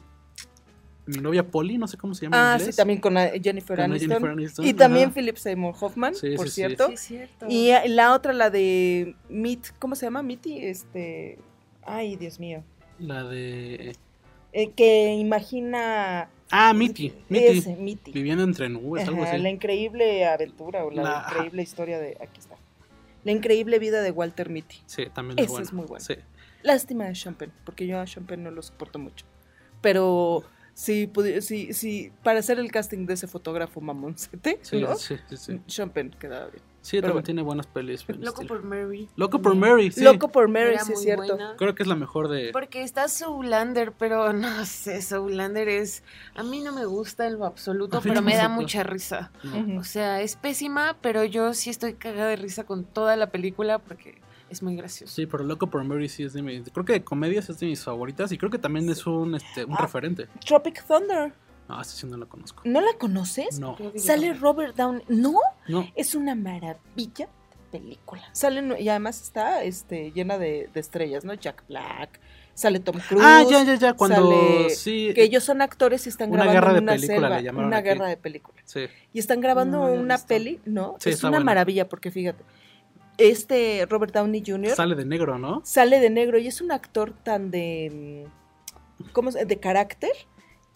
mi 1.07 1.17
novia 1.23 1.47
Polly, 1.51 1.79
no 1.79 1.89
sé 1.89 1.97
cómo 1.97 2.15
se 2.15 2.27
llama 2.27 2.37
en 2.37 2.43
Ah, 2.43 2.53
inglés. 2.59 2.75
sí, 2.75 2.77
también 2.77 3.01
con 3.01 3.15
Jennifer, 3.17 3.77
Con 3.77 3.85
Aniston. 3.87 4.09
Jennifer 4.11 4.31
Aniston, 4.31 4.67
Y 4.67 4.75
también. 4.75 5.11
Philip 5.13 5.37
Seymour 5.37 5.75
Hoffman, 5.81 6.15
Sí, 6.15 6.37
por 6.37 6.47
sí, 6.49 6.55
cierto. 6.57 6.89
Sí, 6.89 6.93
es 6.95 7.01
cierto. 7.01 7.47
Y 7.49 7.71
eh, 7.71 7.89
la 7.89 8.13
otra, 8.15 8.35
la 8.35 8.51
de 8.51 9.17
Meet, 9.31 9.79
¿cómo 9.79 9.95
se 9.97 10.05
llama? 10.07 10.23
Mitty, 10.23 10.59
este. 10.67 11.39
Ay, 11.83 12.17
Dios 12.17 12.39
mío. 12.39 12.63
La 12.99 13.25
de. 13.25 13.97
Eh, 14.53 14.71
que 14.73 15.15
imagina. 15.15 16.29
Ah, 16.51 16.75
Mitty. 16.75 17.13
Mitty. 17.29 17.59
Ese. 17.59 17.77
Viviendo 18.13 18.45
entre 18.45 18.69
nubes, 18.69 19.09
algo 19.09 19.23
Ajá, 19.23 19.33
así. 19.33 19.43
la 19.43 19.49
increíble 19.51 20.27
aventura 20.27 20.85
o 20.85 20.91
la, 20.91 21.27
increíble 21.31 21.63
historia 21.63 21.99
de. 21.99 22.17
Aquí 22.21 22.39
está. 22.41 22.57
La 23.25 23.33
increíble 23.33 23.79
vida 23.79 24.03
de 24.03 24.11
Walter 24.11 24.51
Mitty. 24.51 24.83
Sí, 24.87 25.07
también 25.15 25.39
Ese 25.39 25.45
es 25.47 25.51
bueno. 25.51 25.65
es 25.67 25.73
muy 25.73 25.87
bueno. 25.87 26.05
Sí. 26.05 26.15
Lástima 26.63 27.05
de 27.07 27.13
Champagne, 27.15 27.53
porque 27.65 27.87
yo 27.87 27.99
a 28.01 28.05
Champagne 28.05 28.43
no 28.43 28.51
lo 28.51 28.63
soporto 28.63 28.99
mucho. 28.99 29.25
Pero 29.81 30.45
si, 30.75 31.11
si, 31.41 31.73
si 31.73 32.13
para 32.23 32.41
hacer 32.41 32.59
el 32.59 32.71
casting 32.71 33.07
de 33.07 33.15
ese 33.15 33.27
fotógrafo 33.27 33.81
mamoncete, 33.81 34.59
Sí, 34.63 34.81
¿no? 34.81 34.95
sí, 34.97 35.17
sí, 35.29 35.37
sí. 35.37 35.61
Champagne 35.67 36.11
quedaba 36.19 36.47
bien. 36.49 36.63
Sí, 36.83 36.97
Pero 36.97 37.03
también 37.03 37.13
bueno. 37.15 37.25
tiene 37.25 37.43
buenas 37.43 37.67
pelis. 37.69 38.05
Loco 38.19 38.45
por 38.45 38.63
Mary. 38.65 39.09
Loco 39.17 39.41
por. 39.41 39.55
Mary, 39.55 39.93
sí. 39.93 40.03
Loco 40.03 40.29
por 40.33 40.49
Mary, 40.49 40.75
Era 40.75 40.85
sí 40.85 40.93
es 40.95 41.01
cierto. 41.03 41.37
buena. 41.37 41.55
Creo 41.57 41.75
que 41.77 41.85
es 41.85 41.89
la 41.89 41.95
mejor 41.95 42.27
de. 42.29 42.51
Porque 42.53 42.83
está 42.83 43.09
Zoolander, 43.09 43.93
pero 43.93 44.33
no 44.33 44.65
sé, 44.65 45.01
Zoolander 45.01 45.69
es... 45.69 46.03
A 46.35 46.43
mí 46.43 46.61
no 46.61 46.73
me 46.73 46.85
gusta 46.85 47.27
en 47.29 47.39
lo 47.39 47.47
absoluto, 47.47 48.01
pero 48.03 48.21
me 48.21 48.37
da 48.37 48.49
mucha 48.49 48.83
risa. 48.83 49.31
O 49.79 49.85
sea, 49.85 50.21
es 50.23 50.35
pésima, 50.37 50.97
pero 51.01 51.25
yo 51.25 51.55
sí 51.55 51.71
estoy 51.71 51.95
cagada 51.95 52.29
de 52.31 52.37
risa 52.37 52.65
con 52.65 52.85
toda 52.85 53.15
la 53.17 53.31
película 53.31 53.79
porque 53.79 54.21
es 54.51 54.61
muy 54.63 54.75
gracioso. 54.77 55.15
Sí, 55.15 55.27
pero 55.27 55.45
Loco 55.45 55.69
por 55.69 55.85
Mary 55.85 56.09
sí 56.09 56.25
es 56.25 56.33
de 56.33 56.43
mis. 56.43 56.69
Creo 56.71 56.85
que 56.85 56.95
de 56.95 57.05
comedias 57.05 57.49
es 57.49 57.61
de 57.61 57.67
mis 57.69 57.83
favoritas 57.85 58.33
y 58.33 58.39
creo 58.39 58.51
que 58.51 58.59
también 58.59 58.91
es 58.91 59.07
un, 59.07 59.37
este, 59.37 59.65
un 59.65 59.75
Ah. 59.75 59.83
referente. 59.83 60.27
Tropic 60.45 60.85
Thunder, 60.85 61.33
No, 61.77 61.81
esta 61.81 61.95
sí 61.95 62.07
no 62.07 62.17
la 62.17 62.27
conozco. 62.27 62.63
¿no 62.65 62.81
la 62.81 62.93
conoces? 62.99 63.59
No, 63.59 63.77
Sale. 63.97 64.35
Robert 64.35 64.77
Downey. 64.77 65.03
¿No? 65.09 65.35
no. 65.69 65.87
Es 65.95 66.15
una 66.15 66.35
maravilla 66.35 67.27
de 67.27 67.79
película. 67.79 68.23
Sale, 68.33 68.81
y 68.81 68.89
además 68.89 69.23
está 69.23 69.63
este, 69.65 70.13
llena 70.13 70.39
de, 70.39 70.69
de 70.73 70.81
estrellas, 70.81 71.25
¿no? 71.25 71.33
Jack 71.35 71.65
Black, 71.69 72.21
sale 72.55 72.81
Tom 72.81 72.97
Cruise. 73.09 73.25
Ah, 73.27 73.43
ya, 73.49 73.65
ya, 73.65 73.75
ya. 73.77 73.95
Cuando. 73.95 74.17
sale- 74.31 74.71
Sí. 74.71 75.13
Que 75.15 75.23
ellos 75.25 75.43
son 75.45 75.63
actores 75.63 76.05
y 76.07 76.11
están 76.11 76.31
Una 76.31 76.45
grabando 76.45 76.61
guerra 76.61 76.69
en 76.71 76.75
de 76.77 76.83
una 76.83 76.93
película 76.93 77.17
selva. 77.29 77.37
le 77.39 77.43
llamaron 77.43 77.69
Una 77.69 77.77
aquí. 77.79 77.89
guerra 77.89 78.07
de 78.09 78.17
película. 78.19 78.63
Sí. 78.65 78.81
Y 79.13 79.19
están 79.19 79.41
grabando 79.41 79.79
No 79.79 79.93
una 79.95 80.15
visto. 80.17 80.29
peli, 80.29 80.61
¿no? 80.67 80.97
Sí, 81.01 81.09
es 81.09 81.15
está 81.17 81.29
una 81.29 81.39
buena. 81.39 81.45
maravilla 81.47 81.89
porque 81.89 82.11
fíjate, 82.11 82.45
este 83.19 83.87
Robert 83.89 84.13
Downey 84.15 84.43
Jr. 84.47 84.75
Sale 84.75 84.95
de 84.95 85.05
negro, 85.05 85.39
¿no? 85.39 85.61
sale 85.65 86.01
de 86.01 86.11
negro 86.11 86.39
y 86.39 86.47
es 86.49 86.61
un 86.61 86.73
actor 86.73 87.13
tan 87.13 87.51
de 87.51 88.27
¿cómo 89.13 89.31
se- 89.33 89.45
de 89.45 89.57
carácter 89.59 90.13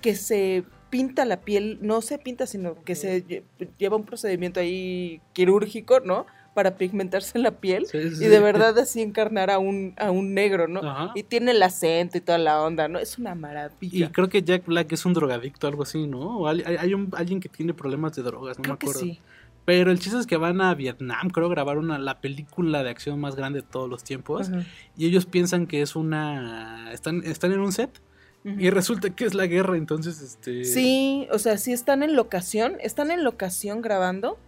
que 0.00 0.14
se 0.14 0.64
pinta 0.90 1.25
la 1.25 1.40
piel, 1.40 1.79
no 1.83 2.01
se 2.03 2.18
pinta, 2.18 2.46
sino 2.46 2.83
que 2.85 2.94
se 2.94 3.25
lle- 3.27 3.42
lleva 3.79 3.96
un 3.96 4.05
procedimiento 4.05 4.61
ahí 4.61 5.20
quirúrgico, 5.33 6.01
¿no? 6.01 6.27
Para 6.55 6.77
pigmentarse 6.79 7.38
la 7.38 7.51
piel 7.51 7.85
Sí, 7.87 8.11
sí, 8.14 8.25
y 8.25 8.29
de 8.29 8.38
verdad 8.40 8.79
así 8.79 9.03
encarnar 9.03 9.51
a 9.51 9.59
un 9.59 9.92
a 9.99 10.11
un 10.11 10.33
negro, 10.33 10.68
¿no? 10.68 10.81
Ajá. 10.81 11.12
Y 11.14 11.22
tiene 11.25 11.51
el 11.51 11.62
acento 11.62 12.16
y 12.16 12.22
toda 12.22 12.38
la 12.38 12.62
onda, 12.62 12.88
¿no? 12.88 12.99
Es 12.99 13.18
una 13.18 13.33
Y 13.33 13.38
maravilla. 13.38 14.11
creo 14.11 14.29
que 14.31 14.42
Jack 14.42 14.64
Black 14.66 14.90
es 14.92 15.05
un 15.05 15.12
drogadicto, 15.12 15.66
algo 15.66 15.83
así, 15.83 16.07
¿no? 16.07 16.38
O 16.38 16.49
hay, 16.49 16.62
hay- 16.62 16.94
un- 16.94 17.11
alguien 17.14 17.40
que 17.40 17.49
tiene 17.51 17.75
problemas 17.75 18.14
de 18.16 18.22
drogas, 18.22 18.57
no 18.59 18.62
Creo 18.62 18.75
me 18.75 18.79
que 18.79 18.87
acuerdo. 18.87 19.01
sí. 19.01 19.20
Pero 19.66 19.90
el 19.90 19.99
chiste 19.99 20.18
es 20.20 20.27
que 20.29 20.37
van 20.37 20.61
a 20.61 20.72
Vietnam, 20.77 21.29
creo, 21.29 21.49
grabar 21.49 21.77
una, 21.77 21.99
la 21.99 22.20
película 22.20 22.85
de 22.85 22.90
acción 22.90 23.18
más 23.20 23.35
grande 23.35 23.62
de 23.62 23.66
todos 23.66 23.90
los 23.90 24.05
tiempos. 24.05 24.49
Ajá. 24.49 24.64
Y 24.96 25.07
ellos 25.07 25.27
piensan 25.27 25.66
que 25.66 25.83
es 25.83 25.96
una. 25.96 26.90
Están, 26.92 27.22
están 27.25 27.53
en 27.53 27.61
un 27.61 27.72
set. 27.72 27.90
Y 28.46 28.70
resulta 28.70 29.11
que 29.11 29.24
es 29.24 29.35
la 29.35 29.46
guerra, 29.46 29.76
entonces, 29.76 30.22
este. 30.22 30.64
Sí, 30.64 31.26
o 31.32 31.38
sea, 31.40 31.59
sí 31.59 31.72
están 31.72 32.04
en 32.04 32.14
locación, 32.14 32.76
están 32.80 33.11
en 33.11 33.24
locación 33.24 33.82
grabando 33.82 34.38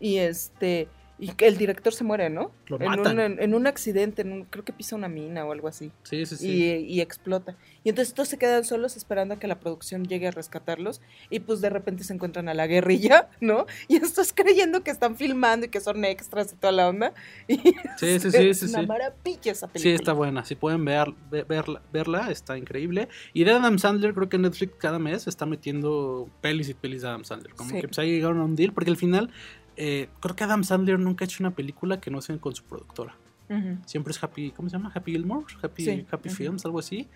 y 0.00 0.16
este 0.16 0.88
y 1.24 1.28
que 1.34 1.46
el 1.46 1.56
director 1.56 1.94
se 1.94 2.02
muere, 2.02 2.30
¿no? 2.30 2.50
Lo 2.66 2.80
en, 2.80 2.86
matan. 2.88 3.14
Un, 3.14 3.20
en, 3.20 3.40
en 3.40 3.54
un 3.54 3.68
accidente, 3.68 4.22
en 4.22 4.32
un- 4.32 4.44
creo 4.44 4.64
que 4.64 4.72
pisa 4.72 4.96
una 4.96 5.08
mina 5.08 5.44
o 5.44 5.52
algo 5.52 5.68
así 5.68 5.92
Sí, 6.02 6.26
sí, 6.26 6.36
sí. 6.36 6.48
y, 6.48 6.94
y 6.96 7.00
explota. 7.00 7.56
Y 7.84 7.90
entonces 7.90 8.12
todos 8.12 8.28
se 8.28 8.38
quedan 8.38 8.64
solos 8.64 8.96
esperando 8.96 9.34
a 9.34 9.38
que 9.38 9.46
la 9.46 9.60
producción 9.60 10.04
llegue 10.04 10.26
a 10.26 10.30
rescatarlos 10.32 11.00
y 11.30 11.38
pues 11.40 11.60
de 11.60 11.70
repente 11.70 12.02
se 12.02 12.12
encuentran 12.12 12.48
a 12.48 12.54
la 12.54 12.66
guerrilla, 12.66 13.28
¿no? 13.40 13.66
Y 13.86 13.96
estás 13.96 14.32
creyendo 14.34 14.82
que 14.82 14.90
están 14.90 15.16
filmando 15.16 15.66
y 15.66 15.68
que 15.68 15.80
son 15.80 16.04
extras 16.04 16.52
y 16.52 16.56
toda 16.56 16.72
la 16.72 16.88
onda. 16.88 17.14
Y 17.46 17.56
Sí, 17.98 18.18
sí, 18.18 18.30
sí, 18.32 18.48
es 18.48 18.58
sí, 18.58 18.66
una 18.66 18.80
sí. 18.80 18.86
maravilla 18.86 19.52
esa 19.52 19.68
película. 19.68 19.82
Sí, 19.82 19.94
está 19.94 20.12
buena. 20.14 20.44
Si 20.44 20.56
pueden 20.56 20.84
ver, 20.84 21.14
ve- 21.30 21.44
verla, 21.44 21.82
verla, 21.92 22.30
está 22.32 22.58
increíble. 22.58 23.08
Y 23.32 23.44
de 23.44 23.52
Adam 23.52 23.78
Sandler, 23.78 24.12
creo 24.12 24.28
que 24.28 24.38
Netflix 24.38 24.74
cada 24.78 24.98
mes 24.98 25.28
está 25.28 25.46
metiendo 25.46 26.28
pelis 26.40 26.68
y 26.68 26.74
pelis 26.74 27.02
de 27.02 27.08
Adam 27.08 27.24
Sandler. 27.24 27.54
Como 27.54 27.70
Sí. 27.70 27.80
que 27.80 27.86
pues, 27.86 27.98
ahí 28.00 28.10
llegaron 28.10 28.40
a 28.40 28.44
un 28.44 28.56
deal, 28.56 28.72
porque 28.72 28.90
al 28.90 28.96
final, 28.96 29.30
eh, 29.76 30.08
creo 30.20 30.36
que 30.36 30.44
Adam 30.44 30.64
Sandler 30.64 30.98
nunca 30.98 31.24
ha 31.24 31.26
hecho 31.26 31.42
una 31.42 31.52
película 31.52 32.00
que 32.00 32.10
no 32.10 32.20
sea 32.20 32.36
con 32.38 32.54
su 32.54 32.64
productora. 32.64 33.14
Ujú. 33.48 33.78
Siempre 33.86 34.12
es 34.12 34.22
Happy, 34.22 34.50
¿cómo 34.52 34.68
se 34.68 34.76
llama? 34.76 34.90
Happy 34.94 35.12
Gilmore, 35.12 35.46
Happy, 35.62 35.84
Sí, 35.84 36.06
Happy 36.10 36.28
ujú. 36.28 36.36
Films, 36.36 36.64
algo 36.64 36.78
así. 36.78 37.08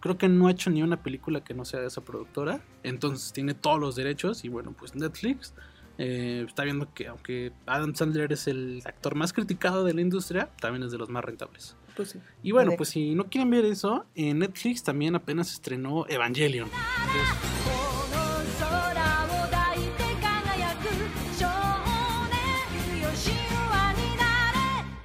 Creo 0.00 0.18
que 0.18 0.28
no 0.28 0.48
ha 0.48 0.50
hecho 0.50 0.68
ni 0.70 0.82
una 0.82 1.02
película 1.02 1.44
que 1.44 1.54
no 1.54 1.64
sea 1.64 1.80
de 1.80 1.86
esa 1.86 2.00
productora. 2.00 2.60
Entonces 2.82 3.32
tiene 3.32 3.54
todos 3.54 3.78
los 3.78 3.94
derechos. 3.94 4.44
Y 4.44 4.48
bueno, 4.48 4.74
pues 4.76 4.94
Netflix 4.96 5.54
eh, 5.98 6.44
está 6.46 6.64
viendo 6.64 6.92
que 6.92 7.06
aunque 7.06 7.52
Adam 7.66 7.94
Sandler 7.94 8.32
es 8.32 8.48
el 8.48 8.82
actor 8.84 9.14
más 9.14 9.32
criticado 9.32 9.84
de 9.84 9.94
la 9.94 10.00
industria, 10.00 10.50
también 10.60 10.82
es 10.82 10.90
de 10.90 10.98
los 10.98 11.08
más 11.08 11.24
rentables. 11.24 11.76
Pues 11.94 12.10
sí. 12.10 12.18
Y 12.42 12.50
bueno, 12.50 12.68
Vale. 12.70 12.78
pues 12.78 12.88
si 12.88 13.14
no 13.14 13.26
quieren 13.26 13.50
ver 13.50 13.64
eso, 13.64 14.06
en 14.14 14.40
Netflix 14.40 14.82
también 14.82 15.14
apenas 15.14 15.52
estrenó 15.52 16.04
Evangelion. 16.08 16.68
Entonces, 17.06 17.91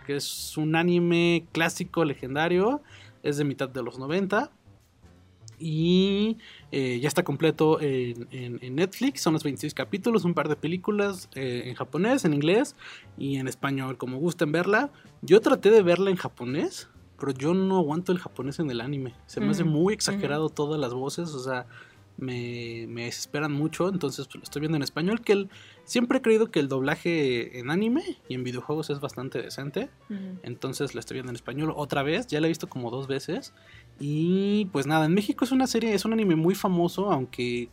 que 0.08 0.15
es 0.15 0.56
un 0.58 0.78
anime 0.78 1.46
clásico, 1.52 2.06
legendario, 2.06 2.82
es 3.24 3.36
de 3.36 3.43
mitad 3.43 3.67
de 3.67 3.84
los 3.84 4.00
90 4.00 4.50
y 5.60 6.38
eh, 6.72 7.00
ya 7.02 7.08
está 7.08 7.24
completo 7.24 7.82
en, 7.82 8.28
en- 8.32 8.60
en 8.62 8.76
Netflix, 8.76 9.22
son 9.22 9.34
los 9.34 9.43
26 9.43 9.74
capítulos, 9.74 10.24
un 10.24 10.34
par 10.34 10.48
de 10.50 10.56
películas 10.56 11.30
eh, 11.36 11.63
en 11.65 11.76
japonés, 11.76 12.26
en 12.26 12.34
inglés 12.34 12.76
y 13.17 13.36
en 13.38 13.48
español, 13.48 13.98
como 13.98 14.17
gusten 14.17 14.52
verla. 14.52 14.91
Yo 15.22 15.41
traté 15.41 15.72
de 15.72 15.82
verla 15.82 16.10
en 16.12 16.15
japonés, 16.15 16.89
pero 17.20 17.34
yo 17.34 17.54
no 17.54 17.78
aguanto 17.80 18.12
el 18.13 18.20
japonés 18.20 18.60
en 18.60 18.70
el 18.72 18.80
anime, 18.80 19.13
se 19.26 19.41
me 19.41 19.52
hace 19.52 19.63
Ujú, 19.63 19.72
muy 19.72 19.93
exagerado 19.93 20.50
todas 20.50 20.80
las 20.80 20.93
voces, 20.93 21.34
o 21.34 21.39
sea... 21.39 21.65
Me, 22.20 22.88
me 22.89 23.04
desesperan 23.06 23.52
mucho, 23.54 23.89
entonces 23.89 24.26
pues, 24.26 24.38
lo 24.38 24.41
estoy 24.41 24.62
viendo 24.62 24.76
en 24.76 24.82
español. 24.82 25.22
Que 25.22 25.34
el, 25.34 25.50
siempre 25.88 26.19
he 26.19 26.21
creído 26.21 26.52
que 26.52 26.60
el 26.60 26.67
doblaje 26.67 27.60
en 27.60 27.71
anime 27.71 28.04
y 28.28 28.36
en 28.36 28.43
videojuegos 28.43 28.89
es 28.89 29.00
bastante 29.00 29.41
decente. 29.41 29.89
Entonces 30.43 30.93
la 30.93 31.00
estoy 31.00 31.15
viendo 31.15 31.32
en 31.32 31.38
español 31.38 31.73
otra 31.76 32.04
vez, 32.04 32.28
ya 32.28 32.39
la 32.41 32.47
he 32.47 32.50
visto 32.50 32.67
como 32.67 32.91
dos 32.91 33.08
veces. 33.08 33.54
Y 34.00 34.65
pues 34.65 34.86
nada, 34.86 35.06
en 35.06 35.13
México 35.13 35.45
es 35.45 35.52
una 35.52 35.65
serie, 35.65 35.93
es 35.93 36.06
un 36.06 36.13
anime 36.13 36.36
muy 36.36 36.56
famoso, 36.56 37.12
aunque 37.12 37.69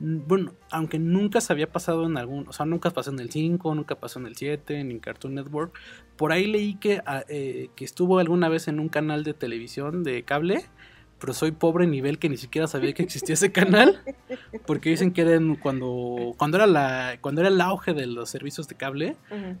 mm, 0.00 0.18
bueno, 0.26 0.52
aunque 0.70 0.98
nunca 0.98 1.40
se 1.40 1.52
había 1.52 1.70
pasado 1.70 2.06
en 2.06 2.18
algún, 2.18 2.48
o 2.48 2.52
sea, 2.52 2.66
nunca 2.66 2.90
pasó 2.90 3.12
en 3.12 3.20
el 3.20 3.30
5, 3.30 3.72
nunca 3.74 3.94
pasó 3.94 4.18
en 4.18 4.26
el 4.26 4.34
7, 4.34 4.82
ni 4.82 4.94
en 4.94 5.00
Cartoon 5.00 5.34
Network. 5.34 5.78
Por 6.16 6.32
ahí 6.32 6.46
leí 6.48 6.74
que, 6.74 7.00
ah, 7.06 7.22
eh, 7.28 7.70
que 7.76 7.84
estuvo 7.84 8.18
alguna 8.18 8.48
vez 8.48 8.66
en 8.66 8.80
un 8.80 8.88
canal 8.88 9.22
de 9.22 9.32
televisión 9.32 10.02
de 10.02 10.24
cable, 10.24 10.64
pero 11.20 11.32
soy 11.34 11.50
pobre 11.52 11.86
nivel 11.86 12.18
que 12.18 12.28
ni 12.28 12.36
siquiera 12.36 12.66
sabía 12.66 12.92
que 12.92 13.02
existía 13.02 13.34
ese 13.34 13.50
canal, 13.52 14.00
porque 14.66 14.90
dicen 14.90 15.12
que 15.12 15.22
era 15.22 15.34
en- 15.34 15.56
cuando, 15.56 16.34
cuando, 16.36 16.56
era 16.58 16.66
la, 16.66 17.18
cuando 17.20 17.40
era 17.40 17.48
el 17.48 17.60
auge 17.60 17.92
de 17.94 18.06
los 18.06 18.30
servicios 18.30 18.68
de 18.68 18.74
cable, 18.76 19.16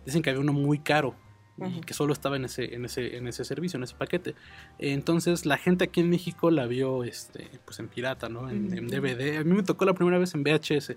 dicen 0.06 0.22
que 0.22 0.30
había 0.30 0.40
uno 0.40 0.52
muy 0.52 0.78
caro 0.78 1.14
y 1.60 1.80
que 1.80 1.92
solo 1.92 2.12
estaba 2.12 2.36
en 2.36 2.44
ese, 2.44 2.72
en 2.76 2.84
ese, 2.84 3.16
en 3.16 3.26
ese 3.26 3.44
servicio, 3.44 3.78
en 3.78 3.82
ese 3.82 3.96
paquete. 3.96 4.36
Entonces 4.78 5.44
la 5.46 5.56
gente 5.58 5.84
aquí 5.84 6.00
en 6.00 6.08
México 6.10 6.50
la 6.52 6.66
vio 6.66 7.02
este, 7.04 7.48
pues 7.64 7.78
en 7.80 7.88
pirata, 7.88 8.28
¿no? 8.28 8.48
En. 8.48 8.86
DVD. 8.86 9.38
A 9.38 9.44
mí 9.44 9.54
me 9.54 9.62
tocó 9.64 9.84
la 9.84 9.92
primera 9.94 10.18
vez 10.18 10.34
en 10.34 10.44
VHS. 10.44 10.90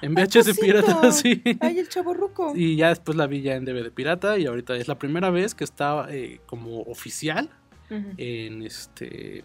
En 0.00 0.16
¡Ay, 0.16 0.24
VHS 0.24 0.58
pirata, 0.58 1.12
sí. 1.12 1.42
Ay, 1.60 1.78
el 1.80 1.88
chavo 1.88 2.14
ruco. 2.14 2.52
Y 2.56 2.76
ya 2.76 2.88
después 2.88 3.16
la 3.18 3.26
vi 3.26 3.42
ya 3.42 3.56
en 3.56 3.64
DVD 3.66 3.90
pirata 3.92 4.38
y 4.38 4.46
ahorita 4.46 4.76
es 4.76 4.88
la 4.88 4.98
primera 4.98 5.28
vez 5.30 5.54
que 5.54 5.64
está 5.64 6.06
eh, 6.08 6.40
como 6.46 6.80
oficial 6.82 7.50
en 7.90 8.62
este 8.62 9.44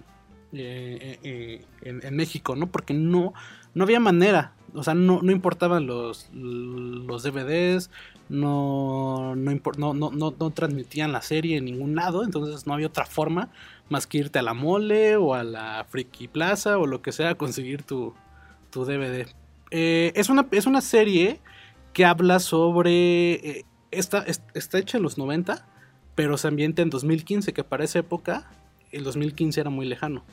eh, 0.54 1.20
eh, 1.24 1.66
en, 1.82 2.16
México, 2.16 2.56
¿no? 2.56 2.68
Porque 2.68 2.94
no, 2.94 3.34
no 3.74 3.84
había 3.84 4.00
manera. 4.00 4.54
O 4.76 4.84
sea, 4.84 4.94
no, 4.94 5.22
no 5.22 5.32
importaban 5.32 5.86
los, 5.86 6.30
los 6.34 7.24
DVDs, 7.24 7.92
no, 8.30 9.36
no, 9.36 9.94
no, 9.94 10.12
no, 10.12 10.50
transmitían 10.52 11.12
la 11.12 11.22
serie 11.22 11.58
en 11.58 11.66
ningún 11.66 11.96
lado, 11.96 12.24
entonces 12.24 12.66
no 12.66 12.74
había 12.74 12.88
otra 12.88 13.06
forma 13.06 13.50
más 13.89 14.08
que 14.08 14.18
irte 14.18 14.39
a 14.39 14.42
la 14.42 14.54
mole 14.56 15.16
o 15.18 15.36
a 15.36 15.44
la 15.44 15.86
Friki 15.89 16.28
Plaza 16.28 16.78
o 16.80 16.88
lo 16.88 17.02
que 17.02 17.12
sea 17.12 17.32
a 17.32 17.36
conseguir 17.36 17.84
tu, 17.84 18.13
tu 18.72 18.86
DVD. 18.86 19.28
Eh, 19.70 20.12
es, 20.16 20.30
una, 20.30 20.48
es 20.52 20.66
una 20.66 20.82
serie 20.82 21.39
que 21.94 22.06
habla 22.06 22.39
sobre... 22.39 23.34
eh, 23.34 23.66
está, 23.92 24.20
es- 24.20 24.42
está 24.56 24.80
hecha 24.80 24.98
en 24.98 25.04
los 25.04 25.18
90, 25.18 25.68
pero 26.16 26.38
se 26.38 26.48
ambienta 26.48 26.82
en 26.82 26.89
2015, 26.89 27.54
que 27.54 27.63
para 27.63 27.84
esa 27.84 28.00
época 28.00 28.50
el 28.93 29.03
2015 29.03 29.60
era 29.62 29.69
muy 29.69 29.86
lejano. 29.86 30.23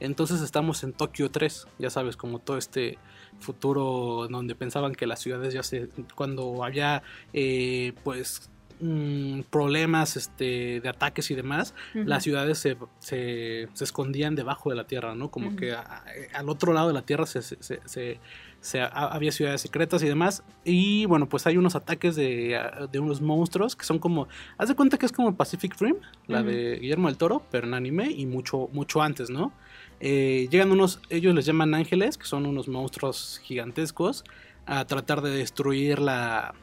Entonces 0.00 0.40
estamos 0.42 0.84
en 0.84 0.92
Tokio 0.92 1.30
3, 1.30 1.66
ya 1.78 1.90
sabes, 1.90 2.16
como 2.16 2.38
todo 2.38 2.58
este 2.58 2.98
futuro 3.40 4.28
donde 4.30 4.54
pensaban 4.54 4.94
que 4.94 5.06
las 5.06 5.20
ciudades 5.20 5.52
ya 5.54 5.62
se... 5.62 5.88
cuando 6.14 6.62
había 6.64 7.02
eh, 7.32 7.92
pues 8.04 8.50
mm, 8.80 9.40
problemas 9.50 10.16
este, 10.16 10.80
de 10.80 10.88
ataques 10.88 11.30
y 11.30 11.34
demás, 11.34 11.74
las 11.94 12.22
ciudades 12.22 12.58
se, 12.58 12.76
se- 12.98 13.68
se 13.72 13.84
escondían 13.84 14.34
debajo 14.34 14.70
de 14.70 14.76
la 14.76 14.86
tierra, 14.86 15.14
¿no? 15.14 15.30
Como 15.30 15.56
que 15.56 15.72
a- 15.72 15.80
a- 15.80 16.04
al 16.38 16.48
otro 16.48 16.72
lado 16.72 16.88
de 16.88 16.94
la 16.94 17.02
tierra 17.02 17.26
se, 17.26 17.40
se- 17.42 18.20
se- 18.64 18.80
había 18.80 19.30
ciudades 19.30 19.60
secretas 19.60 20.02
y 20.02 20.06
demás. 20.08 20.42
Y 20.64 21.04
bueno, 21.04 21.28
pues 21.28 21.46
hay 21.46 21.56
unos 21.58 21.74
ataques 21.76 22.16
de, 22.16 22.56
ah, 22.56 22.86
de 22.90 22.98
unos 22.98 23.20
monstruos 23.20 23.76
que 23.76 23.84
son 23.84 23.98
como... 23.98 24.26
Haz 24.56 24.68
de 24.70 24.74
cuenta 24.74 24.96
que 24.96 25.04
es 25.04 25.12
como 25.12 25.36
Pacific 25.36 25.78
Rim, 25.80 25.96
la 26.26 26.42
de 26.42 26.78
Guillermo 26.80 27.08
del 27.08 27.18
Toro, 27.18 27.42
pero 27.50 27.66
en 27.66 27.74
anime 27.74 28.10
y 28.10 28.24
mucho, 28.24 28.68
mucho 28.72 29.02
antes, 29.02 29.28
¿no? 29.28 29.52
Eh, 30.00 30.48
llegan 30.50 30.70
unos, 30.72 31.00
ellos 31.10 31.34
les 31.34 31.44
llaman 31.44 31.74
ángeles, 31.74 32.16
que 32.16 32.24
son 32.24 32.46
unos 32.46 32.66
monstruos 32.68 33.40
gigantescos, 33.44 34.24
a 34.66 34.86
tratar 34.86 35.20
de 35.20 35.30
destruir 35.30 35.98
la, 35.98 36.54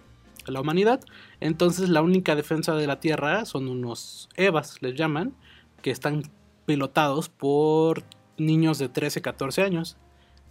la 0.48 0.60
humanidad. 0.60 1.02
Entonces 1.40 1.90
la 1.90 2.02
única 2.02 2.36
defensa 2.36 2.74
de 2.76 2.88
la 2.88 3.00
Tierra 3.00 3.46
son 3.46 3.68
unos 3.68 4.28
Evas, 4.36 4.82
les 4.82 4.96
llaman, 4.96 5.34
que 5.84 5.92
están 5.92 6.24
pilotados 6.66 7.30
por 7.30 8.04
niños 8.38 8.80
de 8.80 8.90
13, 8.90 9.22
14 9.22 9.62
años. 9.62 9.98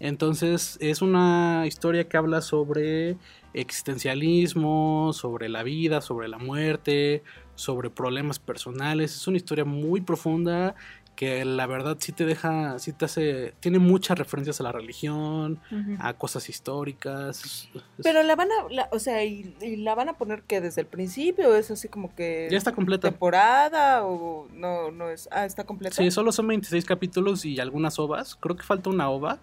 Entonces 0.01 0.77
es 0.81 1.03
una 1.03 1.65
historia 1.67 2.09
que 2.09 2.17
habla 2.17 2.41
sobre 2.41 3.17
existencialismo, 3.55 5.13
sobre 5.13 5.49
la 5.49 5.63
vida, 5.63 6.01
sobre 6.01 6.29
la 6.29 6.39
muerte, 6.39 7.23
sobre 7.55 7.91
problemas 7.91 8.39
personales. 8.39 9.15
Es 9.15 9.27
una 9.27 9.37
historia 9.37 9.65
muy 9.65 10.01
profunda 10.01 10.75
que 11.17 11.45
la 11.45 11.67
verdad 11.67 11.99
sí 12.01 12.13
te 12.13 12.25
deja, 12.25 12.79
sí 12.79 12.95
te 12.95 13.05
hace, 13.05 13.53
tiene 13.61 13.79
muchas 13.79 14.19
referencias 14.19 14.59
a 14.61 14.63
la 14.63 14.73
religión, 14.73 15.61
a 15.99 16.15
cosas 16.15 16.49
históricas. 16.49 17.69
Pero 18.03 18.23
la 18.23 18.37
van 18.37 18.49
a, 18.53 18.73
la- 18.73 18.89
o 18.91 18.99
sea, 18.99 19.23
y, 19.23 19.55
y 19.61 19.77
la 19.77 19.95
van 19.95 20.09
a 20.09 20.15
poner 20.17 20.43
que 20.45 20.63
desde 20.63 20.81
el 20.81 20.87
principio, 20.87 21.55
es 21.57 21.71
así 21.71 21.89
como 21.89 22.15
que 22.15 22.49
ya 22.51 22.57
está 22.57 22.73
completa. 22.73 23.11
temporada 23.11 24.07
o 24.07 24.49
no, 24.55 24.91
no 24.93 25.11
es, 25.11 25.29
ah, 25.31 25.45
está 25.45 25.65
completa. 25.65 25.95
Sí, 25.97 26.11
solo 26.11 26.33
son 26.33 26.47
26 26.47 26.87
capítulos 26.87 27.45
y 27.45 27.61
algunas 27.61 27.99
ovas. 27.99 28.35
Creo 28.37 28.57
que 28.57 28.63
falta 28.63 28.89
una 28.89 29.11
ova, 29.11 29.41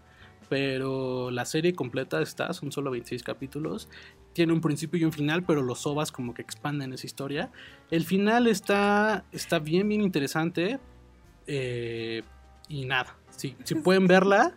pero 0.50 1.32
la 1.32 1.46
serie 1.46 1.74
completa 1.74 2.22
está, 2.22 2.54
son 2.54 2.72
solo 2.72 2.92
26 2.92 3.24
capítulos. 3.24 3.90
Tiene 4.34 4.54
un 4.54 4.62
principio 4.62 5.00
y 5.00 5.04
un 5.04 5.12
final, 5.12 5.44
pero 5.44 5.62
los 5.62 5.86
ovas 5.88 6.12
como 6.12 6.34
que 6.34 6.42
expanden 6.42 6.94
esa 6.94 7.06
historia. 7.06 7.52
El 7.92 8.06
final 8.06 8.48
está, 8.48 9.26
está 9.32 9.60
bien, 9.60 9.88
bien 9.90 10.02
interesante. 10.02 10.80
eh, 11.48 12.24
y 12.70 12.86
nada, 12.86 13.16
si, 13.36 13.56
si 13.64 13.76
pueden 13.84 14.08
verla 14.08 14.56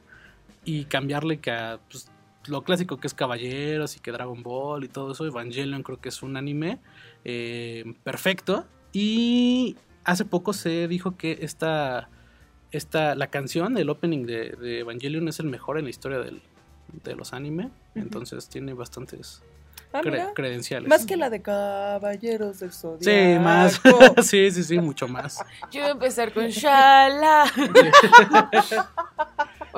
y 0.64 0.85
cambiarle 0.85 1.38
que 1.38 1.50
a 1.50 1.81
pues, 1.90 2.11
lo 2.46 2.62
clásico 2.62 2.98
que 2.98 3.07
es 3.07 3.14
Caballeros 3.14 3.96
y 3.96 4.00
que 4.00 4.12
Dragon 4.12 4.42
Ball 4.42 4.85
y 4.85 4.88
todo 4.88 5.12
eso, 5.12 5.26
Evangelion 5.26 5.83
creo 5.83 6.00
que 6.00 6.09
es 6.09 6.22
un 6.22 6.37
anime 6.37 6.79
eh, 7.24 7.94
perfecto. 8.03 8.66
Y 8.92 9.76
hace 10.05 10.24
poco 10.24 10.53
se 10.53 10.88
dijo 10.88 11.16
que 11.16 11.38
esta, 11.42 12.09
esta 12.72 13.14
la 13.14 13.26
canción, 13.28 13.76
el 13.78 13.90
opening 13.90 14.24
de, 14.26 14.50
de 14.50 14.80
Evangelion 14.80 15.26
es 15.28 15.40
el 15.40 15.46
mejor 15.46 15.78
en 15.78 15.85
la 15.85 15.90
historia 15.90 16.18
del- 16.18 16.40
de 17.04 17.14
los 17.14 17.33
anime. 17.33 17.70
Entonces 17.94 18.48
tiene 18.48 18.72
bastantes 18.74 19.42
Ah, 19.92 20.02
cre- 20.02 20.11
mira. 20.12 20.33
credenciales. 20.35 20.88
Más 20.88 21.04
que 21.04 21.16
la 21.16 21.30
de 21.30 21.42
Caballeros 21.42 22.61
del 22.61 22.72
Zodiaco. 22.72 23.02
Sí, 23.04 23.38
más. 23.40 23.80
sí, 24.28 24.50
sí, 24.52 24.62
sí, 24.62 24.78
mucho 24.78 25.09
más. 25.09 25.38
Yo 25.72 25.80
voy 25.80 25.88
a 25.88 25.92
empezar 25.92 26.33
con 26.33 26.46
Shala. 26.46 27.44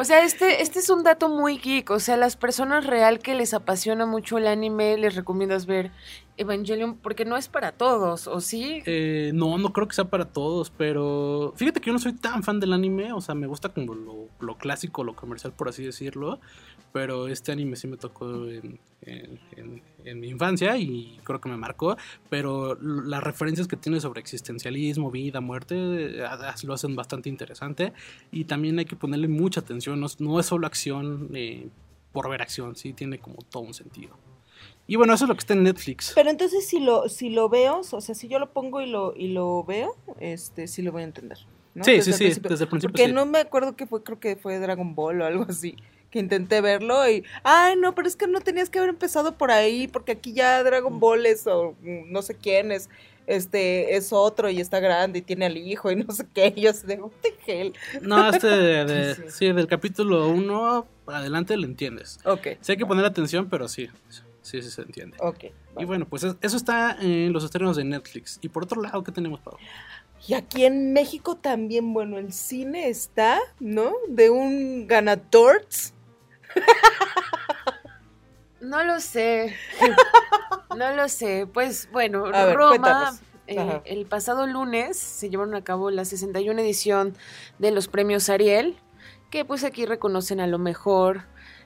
O 0.03 0.05
sea, 0.05 0.25
este, 0.25 0.62
este 0.62 0.81
es 0.81 0.91
un 0.91 1.05
dato 1.05 1.29
muy 1.29 1.59
geek. 1.59 1.88
O 1.91 2.01
sea, 2.01 2.17
las 2.17 2.35
personas 2.35 2.85
real 2.85 3.21
que 3.21 3.37
les 3.37 3.55
apasiona 3.55 4.05
mucho 4.05 4.37
el 4.37 4.49
anime, 4.49 4.99
les 4.99 5.15
recomiendas 5.15 5.65
ver 5.65 5.93
Evangelion 6.37 6.97
porque 6.97 7.25
no 7.25 7.37
es 7.37 7.47
para 7.47 7.71
todos, 7.71 8.27
¿o 8.27 8.41
sí? 8.41 8.83
Eh, 8.87 9.31
no, 9.33 9.59
no 9.59 9.73
creo 9.73 9.87
que 9.87 9.95
sea 9.95 10.07
para 10.07 10.25
todos, 10.25 10.71
pero 10.71 11.53
fíjate 11.55 11.81
que 11.81 11.87
yo 11.87 11.93
no 11.93 12.01
soy 12.01 12.15
tan 12.15 12.43
fan 12.43 12.59
del 12.59 12.73
anime, 12.73 13.12
o 13.12 13.21
sea, 13.21 13.37
me 13.37 13.47
gusta 13.47 13.69
como 13.69 13.95
lo, 13.95 14.27
lo 14.41 14.59
clásico, 14.59 15.05
lo 15.05 15.15
comercial, 15.15 15.53
por 15.53 15.69
así 15.69 15.85
decirlo, 15.85 16.41
pero 16.92 17.28
este 17.28 17.52
anime 17.52 17.76
sí 17.76 17.87
me 17.88 17.96
tocó 17.96 18.46
en, 18.48 18.78
en- 19.02 19.40
en- 19.57 19.83
en 20.05 20.20
mi 20.20 20.28
infancia 20.28 20.76
y 20.76 21.18
creo 21.24 21.40
que 21.40 21.48
me 21.48 21.57
marcó, 21.57 21.96
pero 22.28 22.76
las 22.81 23.22
referencias 23.22 23.66
que 23.68 23.76
tiene 23.76 24.00
sobre 24.00 24.20
existencialismo, 24.20 25.11
vida, 25.11 25.40
muerte, 25.40 25.74
eh, 25.76 26.24
lo 26.64 26.74
hacen 26.74 26.94
bastante 26.96 27.28
interesante 27.28 27.92
y 28.31 28.44
también 28.44 28.78
hay 28.78 28.85
que 28.85 28.96
ponerle 28.96 29.28
mucha 29.28 29.61
atención, 29.61 30.00
no, 30.00 30.07
es- 30.07 30.20
no 30.20 30.38
es 30.38 30.46
solo 30.46 30.66
acción 30.66 31.31
eh, 31.35 31.68
por 32.12 32.28
ver 32.28 32.42
acción, 32.42 32.76
sí 32.76 32.92
tiene 32.92 33.18
como 33.18 33.37
todo 33.50 33.62
un 33.62 33.74
sentido. 33.74 34.16
Y 34.87 34.96
bueno, 34.96 35.14
eso 35.14 35.24
es 35.24 35.28
lo 35.28 35.35
que 35.35 35.40
está 35.40 35.55
en 35.55 35.62
Netflix. 35.62 36.12
Pero 36.14 36.28
entonces 36.28 36.66
si 36.66 36.81
lo, 36.81 37.09
si 37.09 37.31
lo 37.31 37.48
veo, 37.48 37.81
o 37.90 38.00
sea, 38.00 38.14
si 38.14 38.28
yo 38.28 38.38
lo 38.38 38.52
pongo 38.52 38.81
y 38.81 38.87
lo, 38.87 39.14
y 39.16 39.28
lo 39.28 39.64
veo, 39.64 39.96
este, 40.20 40.66
sí 40.66 40.83
lo 40.83 40.92
voy 40.92 41.02
a 41.02 41.05
entender. 41.07 41.38
¿no? 41.74 41.85
Sí, 41.85 41.92
Desde 41.92 42.12
sí, 42.12 42.35
sí, 42.35 42.40
desde 42.40 42.64
el 42.64 42.68
principio 42.70 42.90
Porque 42.90 43.07
sí. 43.07 43.12
no 43.12 43.24
me 43.24 43.38
acuerdo 43.38 43.76
que 43.76 43.87
fue, 43.87 44.02
creo 44.02 44.20
que 44.20 44.37
fue 44.37 44.59
Dragon 44.59 44.94
Ball 44.94 45.22
o 45.22 45.24
algo 45.24 45.46
así. 45.48 45.76
Que 46.12 46.18
intenté 46.20 46.61
verlo 46.61 47.09
y, 47.11 47.25
ay, 47.42 47.75
no, 47.77 47.94
pero 47.94 48.07
es 48.07 48.14
que 48.16 48.27
no 48.29 48.40
tenías 48.40 48.68
que 48.70 48.79
haber 48.79 48.90
empezado 48.90 49.37
por 49.37 49.51
ahí, 49.51 49.88
porque 49.88 50.12
aquí 50.12 50.33
ya 50.35 50.62
Dragon 50.62 51.01
Ball 51.01 51.27
es, 51.27 51.46
o 51.48 51.75
mm, 51.81 52.12
no 52.12 52.22
sé 52.22 52.35
quién 52.37 52.70
es, 52.70 52.88
este, 53.27 53.96
es 53.96 54.12
otro 54.12 54.51
y 54.51 54.61
está 54.61 54.79
grande 54.79 55.20
y 55.20 55.22
tiene 55.22 55.46
al 55.46 55.57
hijo 55.57 55.90
y 55.90 55.96
no 56.05 56.12
sé 56.12 56.27
qué. 56.35 56.53
Y 56.55 56.61
yo 56.61 56.70
así 56.70 56.87
de, 56.87 56.96
what 57.01 57.11
the 57.22 57.35
hell. 57.46 57.72
No, 58.03 58.29
este 58.29 58.46
de, 58.46 58.85
de- 58.92 59.14
Sí. 59.14 59.22
sí, 59.31 59.53
del 59.53 59.66
capítulo 59.66 60.29
1 60.29 60.87
adelante 61.07 61.57
lo 61.57 61.64
entiendes. 61.64 62.18
Ok, 62.25 62.46
Sí 62.61 62.72
hay 62.72 62.79
que 62.79 62.87
poner 62.87 63.05
atención, 63.07 63.48
pero 63.48 63.66
sí, 63.68 63.88
sí, 64.42 64.61
sí 64.62 64.70
se 64.70 64.83
entiende. 64.83 65.16
ok. 65.20 65.44
Y 65.79 65.87
bueno, 65.87 66.07
pues 66.07 66.25
es- 66.25 66.37
eso 66.42 66.59
está 66.59 66.98
en 67.01 67.33
los 67.33 67.42
estrenos 67.44 67.77
de 67.77 67.85
Netflix. 67.85 68.38
Y 68.42 68.51
por 68.51 68.64
otro 68.64 68.83
lado, 68.83 69.03
¿qué 69.03 69.12
tenemos, 69.12 69.40
Pau? 69.40 69.57
Y 70.29 70.35
aquí 70.35 70.64
en 70.66 70.92
México 70.92 71.35
también, 71.37 71.92
bueno, 71.94 72.18
el 72.18 72.33
cine 72.33 72.88
está, 72.90 73.40
¿no? 73.59 73.92
De 74.09 74.29
un 74.31 74.87
Ganatorts. 74.87 75.94
No 78.61 78.85
lo 78.85 79.01
sé. 79.01 79.55
No 80.77 80.95
lo 80.95 81.09
sé. 81.09 81.47
Pues 81.53 81.88
bueno, 81.93 82.27
A 82.27 82.53
Roma. 82.53 83.19
eh, 83.47 83.81
el 83.85 84.07
pasado 84.07 84.47
lunes 84.47 84.97
se 84.97 85.29
llevaron 85.31 85.55
a 85.55 85.65
cabo 85.65 85.91
la 85.91 86.05
61 86.05 86.61
edición 86.61 87.17
de 87.59 87.73
los 87.73 87.88
premios 87.88 88.29
Ariel, 88.29 88.77
que 89.31 89.45
pues 89.45 89.65
aquí 89.65 89.85
reconocen 89.85 90.41
a 90.41 90.47
lo 90.47 90.59
mejor 90.59 91.25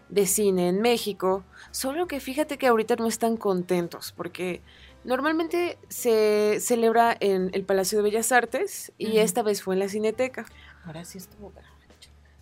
de 0.08 0.26
cine 0.26 0.68
en 0.68 0.80
México. 0.80 1.44
Solo 1.70 2.06
que 2.06 2.18
fíjate 2.18 2.58
que 2.58 2.66
ahorita 2.66 2.96
no 2.96 3.06
están 3.06 3.36
contentos 3.36 4.12
porque 4.16 4.62
normalmente 5.04 5.78
se 5.88 6.58
celebra 6.60 7.14
en 7.20 7.50
el 7.52 7.64
Palacio 7.64 7.98
de 7.98 8.04
Bellas 8.04 8.32
Artes 8.32 8.92
y 8.98 9.18
esta 9.18 9.42
vez 9.42 9.62
fue 9.62 9.74
en 9.74 9.80
la 9.80 9.88
Cineteca. 9.88 10.46
Ahora 10.84 11.04
sí 11.04 11.18
estuvo. 11.18 11.52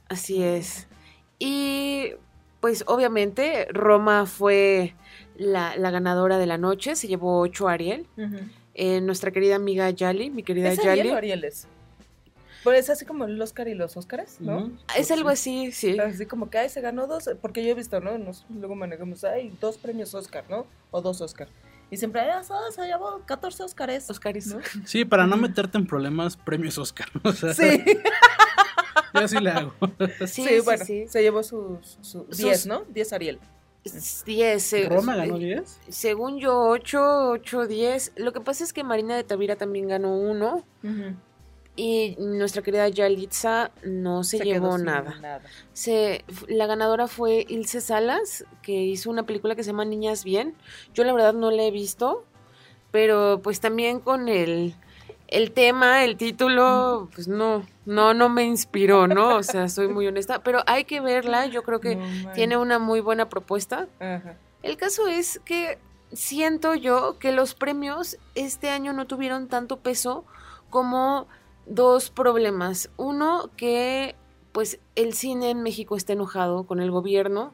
Así 0.08 0.42
es. 0.42 0.86
Y 1.38 2.12
pues 2.64 2.82
obviamente 2.86 3.66
Roma 3.70 4.24
fue 4.24 4.94
la, 5.36 5.76
la 5.76 5.90
ganadora 5.90 6.38
de 6.38 6.46
la 6.46 6.56
noche, 6.56 6.96
se 6.96 7.08
llevó 7.08 7.40
ocho 7.40 7.68
Ariel. 7.68 8.06
Eh, 8.72 9.02
nuestra 9.02 9.30
querida 9.32 9.56
amiga 9.56 9.90
Yali, 9.90 10.30
mi 10.30 10.42
querida 10.42 10.70
¿Es 10.70 10.78
Yali. 10.78 11.00
Ariel 11.00 11.14
o 11.14 11.16
Arieles? 11.18 11.66
Pues 12.62 12.78
es 12.80 12.88
así 12.88 13.04
como 13.04 13.26
el 13.26 13.38
Oscar 13.42 13.68
y 13.68 13.74
los 13.74 13.98
Oscars, 13.98 14.40
¿no? 14.40 14.70
Es 14.96 15.10
algo 15.10 15.28
así, 15.28 15.72
sí. 15.72 15.98
Así 15.98 16.24
como 16.24 16.48
que, 16.48 16.56
ay, 16.56 16.70
se 16.70 16.80
ganó 16.80 17.06
dos, 17.06 17.28
porque 17.42 17.62
yo 17.62 17.72
he 17.72 17.74
visto, 17.74 18.00
¿no? 18.00 18.16
Nos- 18.16 18.46
luego 18.48 18.74
manejamos, 18.74 19.24
ay, 19.24 19.54
dos 19.60 19.76
premios 19.76 20.14
Oscar, 20.14 20.44
¿no? 20.48 20.64
O 20.90 21.02
dos 21.02 21.20
Oscar. 21.20 21.48
Y 21.90 21.98
siempre, 21.98 22.22
ay, 22.22 22.42
oh, 22.48 22.72
se 22.72 22.86
llevó 22.86 23.20
14 23.26 23.62
Oscars. 23.62 24.08
Oscaris. 24.08 24.46
¿no? 24.54 24.60
Sí, 24.86 25.04
para 25.04 25.26
no 25.26 25.36
meterte 25.36 25.76
en 25.76 25.86
problemas, 25.86 26.38
premios 26.38 26.78
Oscar. 26.78 27.08
O 27.24 27.32
sea, 27.32 27.52
Sí, 27.52 27.84
yo 29.14 29.20
así 29.20 29.38
le 29.38 29.50
hago. 29.50 29.72
Sí, 30.20 30.26
sí, 30.26 30.44
sí, 30.48 30.60
bueno, 30.64 30.84
sí. 30.84 31.06
se 31.08 31.22
llevó 31.22 31.42
sus 31.42 31.98
su 32.00 32.26
Sus- 32.30 32.36
10, 32.38 32.66
¿no? 32.66 32.84
10 32.88 33.12
Ariel. 33.12 33.38
Diez, 34.24 34.72
eh, 34.72 34.88
¿Roma 34.88 35.14
ganó 35.14 35.36
eh, 35.36 35.40
10? 35.40 35.80
Según 35.88 36.38
yo, 36.38 36.58
8, 36.68 37.30
8, 37.32 37.66
10. 37.66 38.12
Lo 38.16 38.32
que 38.32 38.40
pasa 38.40 38.64
es 38.64 38.72
que 38.72 38.82
Marina 38.82 39.14
de 39.14 39.24
Tavira 39.24 39.56
también 39.56 39.88
ganó 39.88 40.16
uno. 40.16 40.64
Y 41.76 42.14
nuestra 42.20 42.62
querida 42.62 42.88
Yalitza 42.88 43.72
no 43.82 44.22
se, 44.22 44.38
quedó 44.38 44.46
llevó 44.46 44.76
sin 44.76 44.86
nada. 44.86 45.42
Se, 45.72 46.24
la 46.46 46.66
ganadora 46.66 47.08
fue 47.08 47.44
Ilse 47.48 47.80
Salas, 47.80 48.44
que 48.62 48.72
hizo 48.72 49.10
una 49.10 49.26
película 49.26 49.56
que 49.56 49.64
se 49.64 49.70
llama 49.72 49.84
Niñas 49.84 50.22
Bien. 50.24 50.54
Yo 50.94 51.02
la 51.04 51.12
verdad 51.12 51.34
no 51.34 51.50
la 51.50 51.64
he 51.64 51.70
visto, 51.72 52.24
pero 52.92 53.40
pues 53.42 53.58
también 53.60 53.98
con 53.98 54.28
el, 54.28 54.76
el 55.28 55.52
tema, 55.52 56.04
el 56.04 56.16
título, 56.16 57.08
pues 57.14 57.28
no, 57.28 57.64
no, 57.86 58.14
no 58.14 58.28
me 58.28 58.44
inspiró, 58.44 59.06
¿no? 59.08 59.36
O 59.36 59.42
sea, 59.42 59.68
soy 59.68 59.88
muy 59.88 60.06
honesta, 60.06 60.42
pero 60.42 60.60
hay 60.66 60.84
que 60.84 61.00
verla, 61.00 61.46
yo 61.46 61.62
creo 61.62 61.80
que 61.80 61.96
No 61.96 62.32
tiene 62.32 62.56
una 62.56 62.78
muy 62.78 63.00
buena 63.00 63.28
propuesta. 63.28 63.88
Ajá. 64.00 64.36
El 64.62 64.76
caso 64.76 65.06
es 65.08 65.40
que 65.44 65.78
siento 66.12 66.74
yo 66.74 67.18
que 67.18 67.32
los 67.32 67.54
premios 67.54 68.16
este 68.34 68.70
año 68.70 68.92
no 68.92 69.06
tuvieron 69.06 69.48
tanto 69.48 69.78
peso 69.80 70.24
como 70.70 71.26
dos 71.66 72.10
problemas. 72.10 72.90
Uno, 72.96 73.50
que 73.56 74.14
pues 74.52 74.78
el 74.94 75.14
cine 75.14 75.50
en 75.50 75.62
México 75.62 75.96
está 75.96 76.12
enojado 76.12 76.64
con 76.64 76.80
el 76.80 76.90
gobierno 76.92 77.52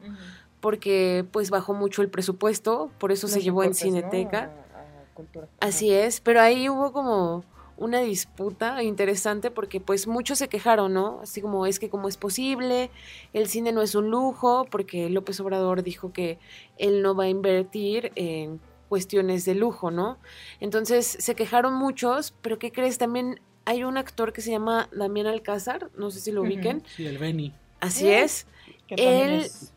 porque 0.59 1.25
pues 1.31 1.49
bajó 1.49 1.73
mucho 1.73 2.01
el 2.03 2.09
presupuesto, 2.09 2.91
por 2.99 3.11
eso 3.11 3.27
se 3.27 3.41
llevó 3.41 3.63
en 3.63 3.69
¿no? 3.69 3.73
Cineteca. 3.75 4.51
A- 4.75 4.79
a 4.79 5.13
cultura. 5.15 5.47
Así 5.59 5.91
es, 5.91 6.21
pero 6.21 6.39
ahí 6.41 6.69
hubo 6.69 6.91
como 6.93 7.43
una 7.81 7.99
disputa 7.99 8.83
interesante 8.83 9.49
porque 9.51 9.79
pues 9.81 10.05
muchos 10.07 10.37
se 10.37 10.47
quejaron, 10.47 10.93
¿no? 10.93 11.19
Así 11.21 11.41
como 11.41 11.65
es 11.65 11.79
que 11.79 11.89
cómo 11.89 12.07
es 12.07 12.15
posible, 12.17 12.91
el 13.33 13.47
cine 13.47 13.71
no 13.71 13.81
es 13.81 13.95
un 13.95 14.09
lujo, 14.09 14.65
porque 14.69 15.09
López 15.09 15.39
Obrador 15.39 15.81
dijo 15.83 16.13
que 16.13 16.37
él 16.77 17.01
no 17.01 17.15
va 17.15 17.23
a 17.25 17.29
invertir 17.29 18.11
en 18.15 18.59
cuestiones 18.87 19.45
de 19.45 19.55
lujo, 19.55 19.89
¿no? 19.89 20.17
Entonces 20.59 21.05
se 21.19 21.33
quejaron 21.35 21.73
muchos, 21.73 22.33
pero 22.41 22.59
¿qué 22.59 22.71
crees? 22.71 22.97
También 22.97 23.39
hay 23.65 23.83
un 23.83 23.97
actor 23.97 24.31
que 24.33 24.41
se 24.41 24.51
llama 24.51 24.87
Damián 24.91 25.27
Alcázar, 25.27 25.89
no 25.97 26.11
sé 26.11 26.19
si 26.19 26.31
lo 26.31 26.41
ubiquen, 26.41 26.83
Sí, 26.95 27.05
el 27.07 27.17
Benny. 27.17 27.53
así 27.79 28.07
Eh. 28.09 28.23
es, 28.23 28.45
Que 28.87 28.95
también 28.97 29.29
él- 29.29 29.41
es- 29.41 29.73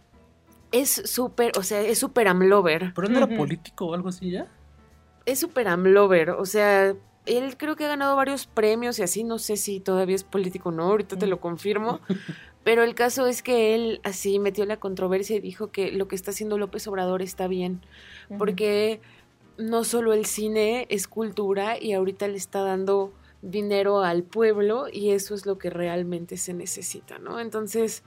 es 0.72 0.90
súper, 0.90 1.52
o 1.56 1.62
sea, 1.62 1.80
es 1.80 1.98
súper 1.98 2.26
amlover. 2.28 2.92
¿Pero 2.94 3.08
no 3.08 3.18
era 3.18 3.28
político 3.36 3.86
o 3.86 3.94
algo 3.94 4.08
así 4.08 4.30
ya? 4.30 4.46
es 5.26 5.38
super 5.38 5.68
amlover, 5.68 6.30
o 6.30 6.44
sea, 6.44 6.94
él 7.26 7.56
creo 7.56 7.76
que 7.76 7.84
ha 7.84 7.88
ganado 7.88 8.16
varios 8.16 8.46
premios 8.46 8.98
y 8.98 9.02
así, 9.02 9.24
no 9.24 9.38
sé 9.38 9.56
si 9.56 9.80
todavía 9.80 10.16
es 10.16 10.24
político 10.24 10.68
o 10.68 10.72
no, 10.72 10.84
ahorita 10.84 11.16
te 11.16 11.26
lo 11.26 11.40
confirmo, 11.40 12.00
pero 12.64 12.82
el 12.82 12.94
caso 12.94 13.26
es 13.26 13.42
que 13.42 13.74
él 13.74 14.00
así 14.04 14.38
metió 14.38 14.64
la 14.66 14.78
controversia 14.78 15.36
y 15.36 15.40
dijo 15.40 15.70
que 15.70 15.92
lo 15.92 16.08
que 16.08 16.16
está 16.16 16.30
haciendo 16.30 16.58
López 16.58 16.86
Obrador 16.86 17.22
está 17.22 17.48
bien, 17.48 17.80
porque 18.38 19.00
no 19.56 19.84
solo 19.84 20.12
el 20.12 20.26
cine 20.26 20.86
es 20.90 21.06
cultura 21.06 21.78
y 21.80 21.92
ahorita 21.92 22.28
le 22.28 22.36
está 22.36 22.62
dando 22.62 23.12
dinero 23.42 24.00
al 24.02 24.22
pueblo 24.22 24.86
y 24.90 25.10
eso 25.10 25.34
es 25.34 25.46
lo 25.46 25.58
que 25.58 25.70
realmente 25.70 26.36
se 26.36 26.54
necesita, 26.54 27.18
¿no? 27.18 27.40
Entonces, 27.40 28.02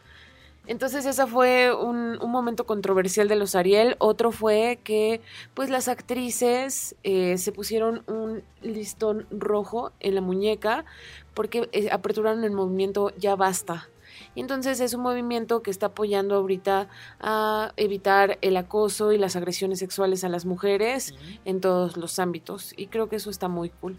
entonces 0.67 1.05
ese 1.05 1.25
fue 1.27 1.73
un, 1.73 2.17
un 2.21 2.31
momento 2.31 2.65
controversial 2.65 3.27
de 3.27 3.35
los 3.35 3.55
Ariel. 3.55 3.95
Otro 3.99 4.31
fue 4.31 4.79
que 4.83 5.21
pues 5.53 5.69
las 5.69 5.87
actrices 5.87 6.95
eh, 7.03 7.37
se 7.37 7.51
pusieron 7.51 8.03
un 8.07 8.43
listón 8.61 9.25
rojo 9.31 9.91
en 9.99 10.15
la 10.15 10.21
muñeca 10.21 10.85
porque 11.33 11.69
eh, 11.71 11.89
aperturaron 11.91 12.43
el 12.43 12.51
movimiento 12.51 13.11
Ya 13.17 13.35
Basta. 13.35 13.87
Y 14.33 14.41
entonces 14.41 14.79
es 14.79 14.93
un 14.93 15.01
movimiento 15.01 15.61
que 15.61 15.69
está 15.71 15.87
apoyando 15.87 16.35
ahorita 16.35 16.87
a 17.19 17.71
evitar 17.77 18.37
el 18.41 18.57
acoso 18.57 19.11
y 19.11 19.17
las 19.17 19.35
agresiones 19.35 19.79
sexuales 19.79 20.23
a 20.23 20.29
las 20.29 20.45
mujeres 20.45 21.13
en 21.45 21.61
todos 21.61 21.97
los 21.97 22.17
ámbitos. 22.19 22.73
Y 22.77 22.87
creo 22.87 23.09
que 23.09 23.15
eso 23.17 23.29
está 23.29 23.47
muy 23.47 23.69
cool. 23.69 23.95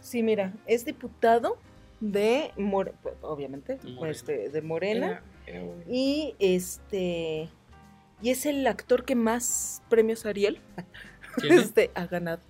Sí, 0.00 0.22
mira, 0.22 0.52
es 0.66 0.84
diputado 0.84 1.56
de, 2.00 2.52
More- 2.56 2.92
obviamente, 3.22 3.78
Morena. 3.84 4.10
este, 4.10 4.48
de 4.50 4.62
Morena. 4.62 5.22
Y 5.90 6.34
este 6.38 7.48
y 8.22 8.30
es 8.30 8.46
el 8.46 8.66
actor 8.66 9.04
que 9.04 9.14
más 9.14 9.82
premios 9.88 10.24
Ariel 10.26 10.58
este, 11.48 11.90
ha 11.94 12.06
ganado 12.06 12.40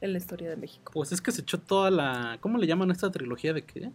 en 0.00 0.12
la 0.12 0.18
historia 0.18 0.50
de 0.50 0.56
México. 0.56 0.90
Pues 0.92 1.12
es 1.12 1.20
que 1.20 1.30
se 1.30 1.42
echó 1.42 1.58
toda 1.60 1.90
la. 1.90 2.38
¿Cómo 2.40 2.58
le 2.58 2.66
llaman 2.66 2.90
a 2.90 2.92
esta 2.92 3.10
trilogía 3.10 3.52
de 3.52 3.62
qué? 3.64 3.90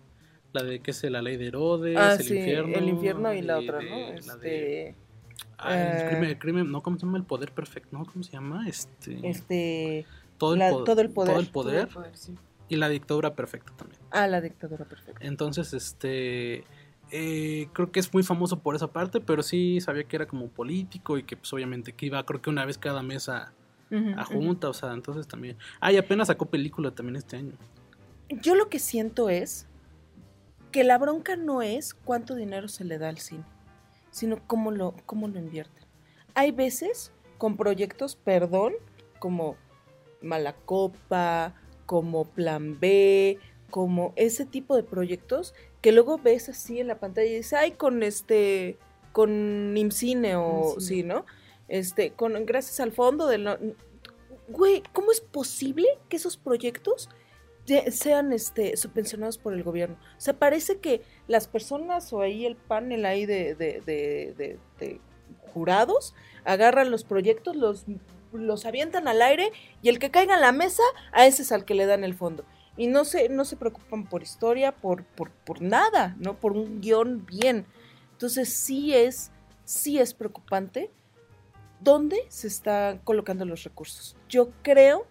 La 0.53 0.63
de 0.63 0.79
que 0.79 0.91
es 0.91 1.03
la 1.03 1.21
ley 1.21 1.35
de 1.35 1.47
Herodes, 1.47 1.97
ah, 1.97 2.13
el 2.17 2.23
sí, 2.23 2.37
infierno. 2.37 2.77
el 2.77 2.87
infierno 2.89 3.33
y 3.33 3.41
la 3.41 3.55
de- 3.59 3.69
otra, 3.69 3.81
¿no? 3.81 3.95
de- 3.97 4.21
la 4.25 4.35
de- 4.37 4.87
Este, 4.89 4.95
ah, 5.57 5.73
el 5.75 5.97
eh, 6.01 6.09
crimen, 6.09 6.29
el 6.29 6.39
crimen, 6.39 6.71
no, 6.71 6.81
¿cómo 6.81 6.97
se 6.97 7.05
llama? 7.05 7.17
El 7.17 7.25
poder 7.25 7.51
perfecto, 7.51 7.97
¿no? 7.97 8.05
¿Cómo 8.05 8.23
se 8.23 8.31
llama? 8.31 8.65
Este. 8.67 9.19
este, 9.27 10.05
todo, 10.37 10.53
el 10.53 10.59
la- 10.59 10.69
po- 10.71 10.83
todo 10.85 11.01
el 11.01 11.09
poder. 11.09 11.31
Todo 11.31 11.39
el 11.41 11.47
poder 11.49 11.87
y 12.69 12.75
la 12.77 12.87
dictadura 12.89 13.33
perfecta 13.35 13.73
también. 13.75 13.99
ah, 14.11 14.27
la 14.27 14.39
dictadura 14.39 14.85
perfecta. 14.85 15.19
Entonces, 15.25 15.73
este. 15.73 16.63
Eh, 17.11 17.67
creo 17.73 17.91
que 17.91 17.99
es 17.99 18.13
muy 18.13 18.23
famoso 18.23 18.59
por 18.59 18.75
esa 18.75 18.87
parte, 18.87 19.21
pero 19.21 19.43
sí 19.43 19.79
sabía 19.81 20.03
que 20.03 20.15
era 20.15 20.27
como 20.27 20.47
político 20.49 21.17
y 21.17 21.23
que, 21.23 21.37
pues, 21.37 21.51
obviamente, 21.53 21.93
que 21.93 22.07
iba, 22.07 22.23
creo 22.25 22.41
que 22.41 22.49
una 22.49 22.65
vez 22.65 22.77
cada 22.77 23.01
mes 23.01 23.29
a, 23.29 23.53
a 24.17 24.25
junta, 24.25 24.69
o 24.69 24.73
sea, 24.73 24.93
entonces 24.93 25.27
también. 25.27 25.57
Ah, 25.79 25.91
y 25.91 25.97
apenas 25.97 26.27
sacó 26.27 26.45
película 26.45 26.91
también 26.91 27.15
este 27.15 27.37
año. 27.37 27.53
Yo 28.29 28.55
lo 28.55 28.69
que 28.69 28.79
siento 28.79 29.29
es 29.29 29.67
que 30.71 30.83
la 30.83 30.97
bronca 30.97 31.35
no 31.35 31.61
es 31.61 31.93
cuánto 31.93 32.35
dinero 32.35 32.67
se 32.67 32.83
le 32.83 32.97
da 32.97 33.09
al 33.09 33.19
cine, 33.19 33.45
sino 34.11 34.45
cómo 34.45 34.71
lo, 34.71 34.95
cómo 35.05 35.27
lo 35.27 35.39
invierten. 35.39 35.85
Hay 36.33 36.51
veces 36.51 37.13
con 37.37 37.55
proyectos, 37.55 38.15
perdón, 38.15 38.73
como 39.19 39.55
Malacopa, 40.21 41.53
como 41.85 42.25
Plan 42.25 42.79
B, 42.79 43.39
como 43.69 44.13
ese 44.15 44.45
tipo 44.45 44.75
de 44.75 44.83
proyectos 44.83 45.53
que 45.87 45.93
luego 45.93 46.17
ves 46.17 46.49
así 46.49 46.81
en 46.81 46.87
la 46.87 46.99
pantalla 46.99 47.29
y 47.29 47.35
dices, 47.35 47.53
ay, 47.53 47.71
con 47.71 48.03
este, 48.03 48.77
con 49.13 49.77
IMCINE 49.77 50.35
o 50.35 50.73
IMCINE. 50.73 50.81
sí, 50.85 51.03
¿no? 51.03 51.25
Este, 51.69 52.11
con, 52.11 52.45
gracias 52.45 52.81
al 52.81 52.91
fondo 52.91 53.25
del... 53.27 53.47
Güey, 54.49 54.83
¿cómo 54.91 55.13
es 55.13 55.21
posible 55.21 55.87
que 56.09 56.17
esos 56.17 56.35
proyectos 56.35 57.07
sean 57.89 58.33
este, 58.33 58.75
subvencionados 58.75 59.37
por 59.37 59.53
el 59.53 59.63
gobierno. 59.63 59.95
O 60.17 60.19
sea, 60.19 60.33
parece 60.37 60.79
que 60.79 61.03
las 61.29 61.47
personas 61.47 62.11
o 62.11 62.19
ahí 62.19 62.45
el 62.45 62.57
panel 62.57 63.05
ahí 63.05 63.25
de- 63.25 63.55
de- 63.55 64.59
de 64.77 65.01
jurados 65.53 66.13
agarran 66.43 66.91
los 66.91 67.05
proyectos, 67.05 67.55
los, 67.55 67.85
los 68.33 68.65
avientan 68.65 69.07
al 69.07 69.21
aire 69.21 69.53
y 69.81 69.87
el 69.87 69.99
que 69.99 70.11
caiga 70.11 70.35
en 70.35 70.41
la 70.41 70.51
mesa, 70.51 70.83
a 71.13 71.27
ese 71.27 71.43
es 71.43 71.53
al 71.53 71.63
que 71.63 71.75
le 71.75 71.85
dan 71.85 72.03
el 72.03 72.13
fondo. 72.13 72.43
Y 72.77 72.87
no 72.87 73.05
se, 73.05 73.27
no 73.29 73.43
se 73.43 73.57
preocupan 73.57 74.05
por 74.07 74.21
historia, 74.21 74.71
por, 74.71 75.03
por, 75.03 75.31
por 75.31 75.61
nada, 75.61 76.15
¿no? 76.19 76.39
Por 76.39 76.51
un 76.53 76.79
guion 76.79 77.25
bien. 77.25 77.65
Entonces 78.11 78.53
sí 78.53 78.93
es, 78.93 79.31
sí 79.65 79.99
es 79.99 80.13
preocupante 80.13 80.91
dónde 81.79 82.17
se 82.29 82.47
están 82.47 82.99
colocando 82.99 83.45
los 83.45 83.63
recursos. 83.63 84.15
Yo 84.29 84.51
creo 84.61 85.07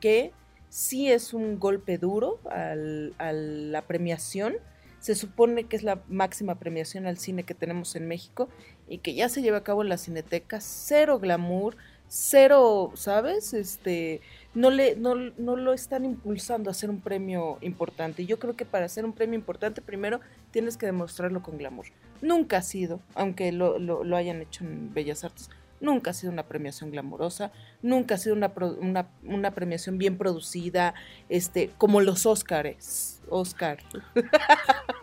que 0.00 0.32
sí 0.70 1.10
es 1.10 1.34
un 1.34 1.58
golpe 1.58 1.98
duro 1.98 2.40
al- 2.50 3.14
a 3.18 3.32
la 3.32 3.82
premiación. 3.82 4.56
Se 4.98 5.14
supone 5.14 5.64
que 5.64 5.76
es 5.76 5.82
la 5.82 6.02
máxima 6.08 6.56
premiación 6.58 7.06
al 7.06 7.18
cine 7.18 7.44
que 7.44 7.54
tenemos 7.54 7.96
en 7.96 8.06
México 8.06 8.48
y 8.88 8.98
que 8.98 9.14
ya 9.14 9.28
se 9.28 9.42
lleva 9.42 9.58
a 9.58 9.64
cabo 9.64 9.82
en 9.82 9.88
la 9.88 9.96
cineteca. 9.96 10.60
Cero 10.60 11.18
glamour, 11.18 11.76
cero, 12.08 12.92
¿sabes? 12.94 13.54
Este, 13.54 14.20
no, 14.54 14.70
le, 14.70 14.96
no, 14.96 15.14
no 15.14 15.56
lo 15.56 15.72
están 15.72 16.04
impulsando 16.04 16.70
a 16.70 16.72
hacer 16.72 16.90
un 16.90 17.00
premio 17.00 17.58
importante. 17.60 18.26
Yo 18.26 18.38
creo 18.38 18.56
que 18.56 18.64
para 18.64 18.86
hacer 18.86 19.04
un 19.04 19.12
premio 19.12 19.38
importante, 19.38 19.80
primero 19.80 20.20
tienes 20.50 20.76
que 20.76 20.86
demostrarlo 20.86 21.42
con 21.42 21.56
glamour. 21.58 21.86
Nunca 22.22 22.58
ha 22.58 22.62
sido, 22.62 23.00
aunque 23.14 23.52
lo, 23.52 23.78
lo- 23.78 24.04
lo 24.04 24.16
hayan 24.16 24.40
hecho 24.42 24.64
en 24.64 24.92
Bellas 24.92 25.24
Artes, 25.24 25.50
nunca 25.80 26.10
ha 26.10 26.14
sido 26.14 26.30
una 26.32 26.42
premiación 26.42 26.90
glamurosa, 26.90 27.52
nunca 27.80 28.16
ha 28.16 28.18
sido 28.18 28.34
una, 28.36 28.52
pro- 28.52 28.76
una, 28.80 29.06
una 29.24 29.52
premiación 29.52 29.96
bien 29.96 30.18
producida, 30.18 30.94
este, 31.28 31.70
como 31.78 32.00
los 32.02 32.26
Óscares. 32.26 33.16
Oscar. 33.30 33.78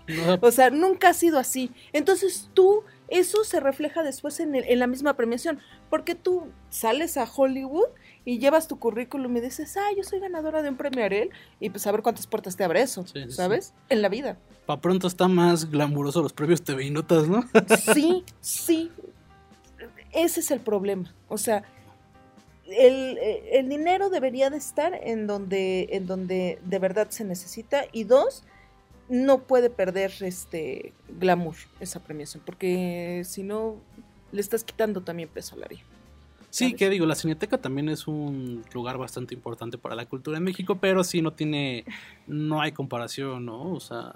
No, 0.08 0.38
O 0.42 0.52
sea, 0.52 0.70
nunca 0.70 1.10
ha 1.10 1.14
sido 1.14 1.40
así. 1.40 1.72
Entonces 1.94 2.50
tú, 2.54 2.84
eso 3.08 3.44
se 3.44 3.60
refleja 3.62 4.04
después 4.04 4.40
en, 4.40 4.54
el- 4.56 4.66
en 4.68 4.80
la 4.80 4.88
misma 4.88 5.16
premiación, 5.16 5.60
porque 5.90 6.14
tú 6.16 6.48
sales 6.70 7.18
a 7.18 7.24
Hollywood 7.24 7.88
y 8.28 8.40
llevas 8.40 8.68
tu 8.68 8.78
currículum 8.78 9.38
y 9.38 9.40
dices, 9.40 9.78
ah, 9.78 9.88
yo 9.96 10.04
soy 10.04 10.20
ganadora 10.20 10.62
de 10.62 10.68
un 10.68 10.76
premio 10.76 11.06
Ariel, 11.06 11.30
y 11.62 11.70
pues 11.70 11.88
a 11.88 11.94
ver 11.94 12.02
cuántas 12.02 12.28
puertas 12.28 12.58
te 12.58 12.66
abre 12.66 12.82
eso, 12.82 13.08
Sí, 13.08 13.24
sí, 13.24 13.32
¿sabes? 13.32 13.74
En 13.88 14.02
la 14.02 14.10
vida. 14.10 14.38
pa' 14.66 14.82
pronto 14.82 15.08
está 15.08 15.30
más 15.30 15.72
glamuroso 15.72 16.22
los 16.22 16.34
premios 16.34 16.62
TV 16.62 16.88
y 16.88 16.92
notas, 16.92 17.30
¿no? 17.30 17.46
Sí, 17.94 18.26
sí. 18.42 18.92
Ese 20.12 20.42
es 20.42 20.52
el 20.52 20.60
problema. 20.60 21.16
O 21.30 21.38
sea, 21.38 21.64
el, 22.66 23.18
eh, 23.18 23.60
el 23.60 23.70
dinero 23.70 24.10
debería 24.10 24.50
de 24.50 24.58
estar 24.58 24.94
en 24.94 25.26
donde, 25.26 25.88
en 25.92 26.06
donde 26.06 26.60
de 26.66 26.80
verdad 26.80 27.10
se 27.10 27.24
necesita. 27.24 27.86
Y 27.94 28.04
dos, 28.04 28.44
no 29.08 29.44
puede 29.44 29.70
perder 29.70 30.12
este 30.20 30.92
glamour 31.18 31.56
esa 31.80 32.02
premiación, 32.02 32.44
porque 32.46 33.22
si 33.26 33.44
no, 33.44 33.78
le 34.34 34.42
estás 34.42 34.66
quitando 34.66 35.00
también 35.00 35.30
peso 35.30 35.56
al 35.56 35.64
área. 35.64 35.80
Sí, 36.58 36.66
¿sabes? 36.66 36.80
que 36.80 36.90
digo, 36.90 37.06
la 37.06 37.14
Cineteca 37.14 37.60
también 37.60 37.88
es 37.88 38.08
un 38.08 38.64
lugar 38.74 38.98
bastante 38.98 39.36
importante 39.36 39.78
para 39.78 39.94
la 39.94 40.08
cultura 40.08 40.38
en 40.38 40.44
México, 40.44 40.80
pero 40.80 41.04
sí 41.04 41.22
no 41.22 41.34
tiene, 41.34 41.86
no 42.26 42.62
hay 42.62 42.72
comparación, 42.72 43.46
¿no? 43.46 43.74
O 43.74 43.80
sea, 43.80 44.12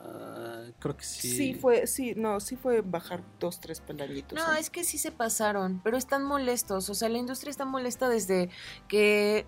creo 0.79 0.97
que 0.97 1.03
sí. 1.03 1.29
Sí. 1.29 1.53
fue, 1.53 1.85
sí, 1.85 2.13
no, 2.15 2.39
sí 2.39 2.55
fue 2.55 2.81
bajar 2.81 3.21
dos, 3.39 3.59
tres 3.59 3.79
peldañitos. 3.79 4.39
No, 4.39 4.55
¿eh? 4.55 4.59
es 4.59 4.71
que 4.71 4.83
sí 4.83 4.97
se 4.97 5.11
pasaron, 5.11 5.81
pero 5.83 5.97
están 5.97 6.23
molestos. 6.23 6.89
O 6.89 6.95
sea, 6.95 7.09
la 7.09 7.19
industria 7.19 7.51
está 7.51 7.65
molesta 7.65 8.09
desde 8.09 8.49
que 8.87 9.45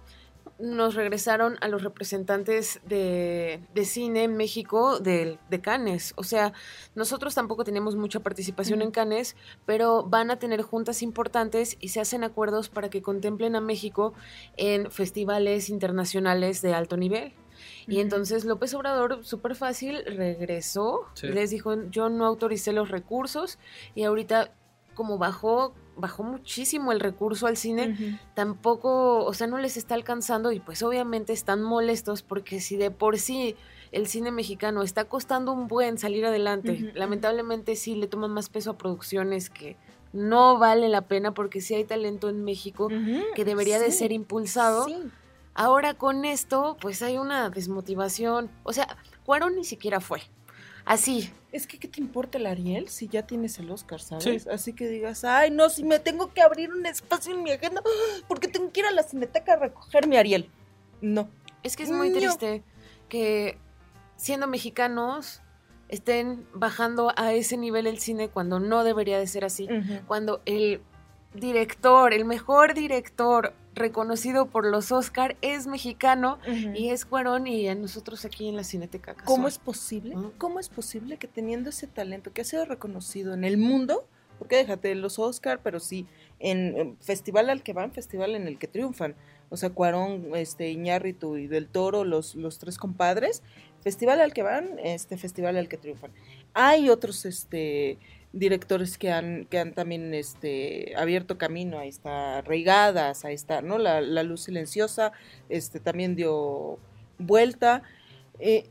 nos 0.59 0.95
regresaron 0.95 1.57
a 1.61 1.67
los 1.67 1.83
representantes 1.83 2.79
de, 2.85 3.61
de 3.73 3.85
cine 3.85 4.23
en 4.23 4.37
México 4.37 4.99
de, 4.99 5.37
de 5.49 5.61
Cannes. 5.61 6.13
O 6.15 6.23
sea, 6.23 6.53
nosotros 6.95 7.35
tampoco 7.35 7.63
tenemos 7.63 7.95
mucha 7.95 8.21
participación 8.21 8.81
en 8.81 8.91
Cannes, 8.91 9.35
pero 9.65 10.03
van 10.03 10.31
a 10.31 10.39
tener 10.39 10.61
juntas 10.61 11.01
importantes 11.01 11.75
y 11.79 11.89
se 11.89 11.99
hacen 11.99 12.23
acuerdos 12.23 12.69
para 12.69 12.89
que 12.89 13.01
contemplen 13.01 13.55
a 13.55 13.61
México 13.61 14.13
en 14.57 14.89
festivales 14.91 15.69
internacionales 15.69 16.61
de 16.61 16.73
alto 16.73 16.97
nivel. 16.97 17.33
Y 17.87 17.99
entonces 17.99 18.45
López 18.45 18.73
Obrador, 18.73 19.23
súper 19.23 19.55
fácil, 19.55 20.03
regresó 20.05 21.01
Sí. 21.13 21.27
y 21.27 21.31
les 21.31 21.49
dijo, 21.49 21.75
yo 21.89 22.09
no 22.09 22.25
autoricé 22.25 22.73
los 22.73 22.89
recursos 22.89 23.57
y 23.95 24.03
ahorita 24.03 24.53
como 24.95 25.17
bajó, 25.17 25.73
bajó 25.95 26.23
muchísimo 26.23 26.91
el 26.91 26.99
recurso 26.99 27.47
al 27.47 27.57
cine, 27.57 28.19
tampoco, 28.33 29.23
o 29.25 29.33
sea, 29.33 29.47
no 29.47 29.57
les 29.57 29.77
está 29.77 29.95
alcanzando 29.95 30.51
y 30.51 30.59
pues 30.59 30.83
obviamente 30.83 31.33
están 31.33 31.61
molestos 31.61 32.21
porque 32.21 32.59
si 32.59 32.77
de 32.77 32.91
por 32.91 33.17
sí 33.19 33.55
el 33.91 34.07
cine 34.07 34.31
mexicano 34.31 34.81
está 34.81 35.05
costando 35.05 35.51
un 35.51 35.67
buen 35.67 35.97
salir 35.97 36.25
adelante, 36.25 36.91
lamentablemente 36.95 37.75
sí 37.75 37.95
le 37.95 38.07
toman 38.07 38.31
más 38.31 38.49
peso 38.49 38.71
a 38.71 38.77
producciones 38.77 39.49
que 39.49 39.77
no 40.13 40.57
vale 40.57 40.89
la 40.89 41.01
pena 41.01 41.33
porque 41.33 41.61
sí 41.61 41.73
hay 41.73 41.83
talento 41.83 42.29
en 42.29 42.43
México 42.43 42.89
que 43.35 43.45
debería 43.45 43.79
de 43.79 43.91
ser 43.91 44.11
impulsado. 44.11 44.85
sí. 44.85 44.95
Ahora 45.55 45.93
con 45.93 46.25
esto, 46.25 46.77
pues 46.81 47.03
hay 47.03 47.17
una 47.17 47.49
desmotivación. 47.51 48.49
O 48.63 48.73
sea, 48.73 48.97
Cuarón 49.23 49.55
ni 49.55 49.63
siquiera 49.63 49.99
fue. 49.99 50.21
Así. 50.85 51.31
Es 51.53 51.67
que, 51.67 51.77
¿qué 51.77 51.87
te 51.87 52.01
importa 52.01 52.37
el 52.39 52.47
Ariel 52.47 52.89
si 52.89 53.07
ya 53.07 53.25
tienes 53.27 53.59
el 53.59 53.69
Oscar, 53.69 54.01
sabes? 54.01 54.43
Sí. 54.43 54.49
Así 54.49 54.73
que 54.73 54.87
digas, 54.89 55.23
ay, 55.23 55.51
no, 55.51 55.69
si 55.69 55.83
me 55.83 55.99
tengo 55.99 56.33
que 56.33 56.41
abrir 56.41 56.71
un 56.73 56.85
espacio 56.85 57.33
en 57.33 57.43
mi 57.43 57.51
agenda 57.51 57.81
porque 58.27 58.47
tengo 58.49 58.71
que 58.71 58.81
ir 58.81 58.87
a 58.87 58.91
la 58.91 59.03
cineteca 59.03 59.53
a 59.53 59.55
recoger 59.57 60.07
mi 60.07 60.17
Ariel. 60.17 60.49
No. 60.99 61.29
Es 61.61 61.75
que 61.77 61.83
es 61.83 61.91
muy 61.91 62.09
No. 62.09 62.17
triste 62.17 62.63
que 63.07 63.57
siendo 64.17 64.47
mexicanos 64.47 65.41
estén 65.89 66.47
bajando 66.53 67.13
a 67.15 67.33
ese 67.33 67.55
nivel 67.55 67.85
el 67.85 67.99
cine 67.99 68.29
cuando 68.29 68.59
no 68.59 68.83
debería 68.83 69.19
de 69.19 69.27
ser 69.27 69.45
así. 69.45 69.69
Cuando 70.07 70.41
el 70.45 70.81
director, 71.35 72.13
el 72.13 72.25
mejor 72.25 72.73
director 72.73 73.53
reconocido 73.75 74.47
por 74.47 74.65
los 74.65 74.91
Oscar 74.91 75.35
es 75.41 75.67
mexicano 75.67 76.39
y 76.75 76.89
es 76.89 77.05
Cuarón 77.05 77.47
y 77.47 77.67
a 77.67 77.75
nosotros 77.75 78.25
aquí 78.25 78.47
en 78.47 78.55
la 78.55 78.63
Cineteca. 78.63 79.13
¿Cómo 79.13 79.45
casual. 79.45 79.47
es 79.47 79.57
posible? 79.57 80.15
¿Cómo 80.37 80.59
es 80.59 80.69
posible 80.69 81.17
que 81.17 81.27
teniendo 81.27 81.69
ese 81.69 81.87
talento 81.87 82.31
que 82.33 82.41
ha 82.41 82.45
sido 82.45 82.65
reconocido 82.65 83.33
en 83.33 83.43
el 83.43 83.57
mundo, 83.57 84.05
porque 84.39 84.57
déjate 84.57 84.93
los 84.95 85.19
Oscar, 85.19 85.61
pero 85.63 85.79
sí 85.79 86.07
en, 86.39 86.77
en 86.77 86.97
festival 86.97 87.49
al 87.49 87.63
que 87.63 87.73
van, 87.73 87.91
festival 87.91 88.35
en 88.35 88.47
el 88.47 88.57
que 88.57 88.67
triunfan, 88.67 89.15
o 89.49 89.57
sea, 89.57 89.69
Cuarón, 89.69 90.35
este 90.35 90.71
Iñárritu 90.71 91.37
y 91.37 91.45
Del 91.45 91.67
Toro, 91.67 92.03
los, 92.03 92.33
los 92.33 92.57
tres 92.57 92.79
compadres, 92.79 93.43
festival 93.81 94.19
al 94.19 94.33
que 94.33 94.41
van, 94.41 94.79
este 94.79 95.15
festival 95.15 95.57
al 95.57 95.67
que 95.67 95.77
triunfan. 95.77 96.11
Hay 96.55 96.89
otros 96.89 97.25
este 97.25 97.99
directores 98.33 98.97
que 98.97 99.11
han, 99.11 99.45
que 99.45 99.59
han 99.59 99.73
también 99.73 100.13
este, 100.13 100.93
abierto 100.97 101.37
camino, 101.37 101.79
ahí 101.79 101.89
está 101.89 102.41
Reigadas, 102.41 103.23
ahí 103.23 103.35
está, 103.35 103.61
¿no? 103.61 103.77
La, 103.77 104.01
la 104.01 104.23
luz 104.23 104.41
silenciosa, 104.41 105.13
este 105.49 105.79
también 105.79 106.15
dio 106.15 106.79
vuelta. 107.19 107.83
Eh, 108.39 108.65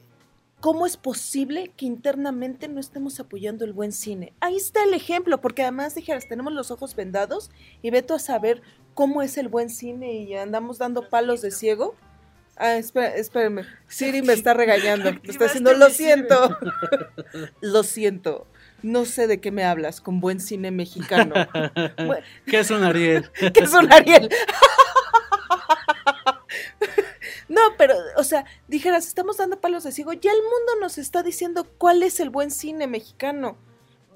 ¿Cómo 0.61 0.87
es 0.87 0.97
posible 0.97 1.73
que 1.77 1.87
internamente 1.87 2.69
no 2.69 2.79
estemos 2.79 3.19
apoyando 3.19 3.65
el 3.65 3.73
buen 3.73 3.91
cine? 3.91 4.33
Ahí 4.39 4.57
está 4.57 4.85
el 4.85 4.95
ejemplo, 4.95 5.41
porque 5.41 5.63
además 5.63 5.95
dijeras, 5.95 6.29
tenemos 6.29 6.53
los 6.53 6.71
ojos 6.71 6.95
vendados 6.95 7.51
y 7.83 7.91
veto 7.91 8.15
a 8.15 8.21
saber 8.21 8.63
cómo 8.95 9.23
es 9.23 9.39
el 9.39 9.49
buen 9.49 9.71
cine 9.71 10.13
y 10.15 10.37
andamos 10.37 10.79
dando 10.79 11.09
palos 11.09 11.43
de 11.43 11.51
ciego. 11.51 11.97
Ah, 12.57 12.77
espera, 12.77 13.17
espérenme. 13.17 13.65
Siri 13.89 14.23
me 14.23 14.35
está 14.35 14.55
regañando. 14.55 15.11
Me 15.25 15.31
está 15.31 15.45
diciendo, 15.45 15.73
lo 15.75 15.91
siento. 15.91 16.57
lo 17.61 17.83
siento. 17.83 18.47
No 18.83 19.05
sé 19.05 19.27
de 19.27 19.41
qué 19.41 19.51
me 19.51 19.65
hablas 19.65 20.01
con 20.01 20.21
buen 20.21 20.41
cine 20.41 20.71
mexicano. 20.71 21.35
¿Qué 22.47 22.59
es 22.61 22.71
un 22.71 22.83
Ariel? 22.83 23.31
que 23.55 23.61
es 23.61 23.73
un 23.73 23.93
Ariel. 23.93 24.29
No, 27.49 27.61
pero, 27.77 27.95
o 28.17 28.25
sea, 28.25 28.47
dijeras, 28.67 29.07
estamos 29.07 29.37
dando 29.37 29.61
palos 29.61 29.85
de 29.85 29.93
ciego, 29.93 30.15
ya 30.15 30.31
el 30.31 30.39
mundo 30.39 30.81
nos 30.81 30.97
está 30.97 31.23
diciendo 31.23 31.67
cuál 31.77 32.03
es 32.03 32.19
el 32.21 32.31
buen 32.31 32.51
cine 32.51 32.87
mexicano. 32.87 33.59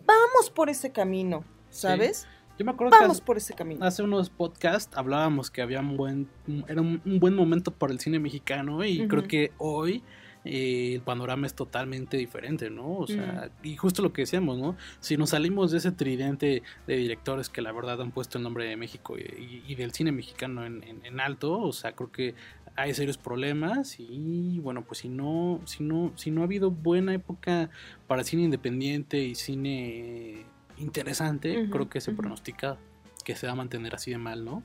Vamos 0.07 0.51
por 0.55 0.71
ese 0.71 0.91
camino, 0.91 1.45
¿sabes? 1.69 2.27
Yo 2.59 2.65
me 2.65 2.71
acuerdo 2.71 2.93
que 2.93 2.99
Vamos 2.99 3.19
hace, 3.19 3.27
por 3.27 3.37
ese 3.37 3.53
camino. 3.55 3.85
hace 3.85 4.03
unos 4.03 4.31
podcasts 4.31 4.97
hablábamos 4.97 5.51
que 5.51 5.61
había 5.61 5.81
un 5.81 5.99
buen, 5.99 6.31
era 6.67 6.81
un, 6.81 7.03
un 7.05 7.21
buen 7.21 7.35
momento 7.35 7.71
para 7.71 7.93
el 7.93 8.01
cine 8.01 8.19
mexicano 8.19 8.83
y 8.85 9.07
creo 9.07 9.25
que 9.25 9.53
hoy 9.59 10.03
eh, 10.47 10.95
el 10.95 11.01
panorama 11.03 11.47
es 11.47 11.55
totalmente 11.55 12.17
diferente, 12.17 12.71
¿no? 12.71 12.99
O 12.99 13.07
sea, 13.07 13.51
y 13.63 13.77
justo 13.77 14.03
lo 14.03 14.13
que 14.13 14.23
decíamos, 14.23 14.59
¿no? 14.59 14.77
Si 15.01 15.17
nos 15.17 15.31
salimos 15.31 15.73
de 15.73 15.79
ese 15.79 15.93
tridente 15.93 16.63
de 16.87 16.97
directores 16.97 17.49
que 17.49 17.61
la 17.63 17.73
verdad 17.73 18.01
han 18.01 18.13
puesto 18.13 18.39
el 18.39 18.45
nombre 18.45 18.65
de 18.65 18.77
México 18.77 19.17
y, 19.19 19.23
y- 19.23 19.63
y 19.67 19.75
del 19.75 19.93
cine 19.93 20.13
mexicano 20.13 20.65
en, 20.65 20.83
en- 20.85 21.05
en 21.05 21.21
alto, 21.21 21.59
o 21.61 21.73
sea, 21.73 21.93
creo 21.93 22.11
que 22.13 22.35
hay 22.77 22.93
serios 22.95 23.17
problemas 23.19 23.97
y 23.99 24.59
bueno, 24.61 24.85
pues 24.85 24.99
si 24.99 25.09
no, 25.09 25.61
si 25.65 25.83
no, 25.83 26.13
si 26.17 26.31
no 26.31 26.43
ha 26.43 26.45
habido 26.45 26.71
buena 26.71 27.15
época 27.15 27.71
para 28.07 28.23
cine 28.23 28.43
independiente 28.43 29.19
y 29.25 29.35
cine 29.35 30.45
interesante, 30.79 31.69
creo 31.71 31.89
que 31.89 32.01
se 32.01 32.11
ujú. 32.13 32.21
pronostica 32.21 32.79
que 33.25 33.35
se 33.35 33.47
va 33.47 33.53
a 33.55 33.57
mantener 33.57 33.95
así 33.95 34.11
de 34.11 34.19
mal, 34.19 34.45
¿no? 34.45 34.63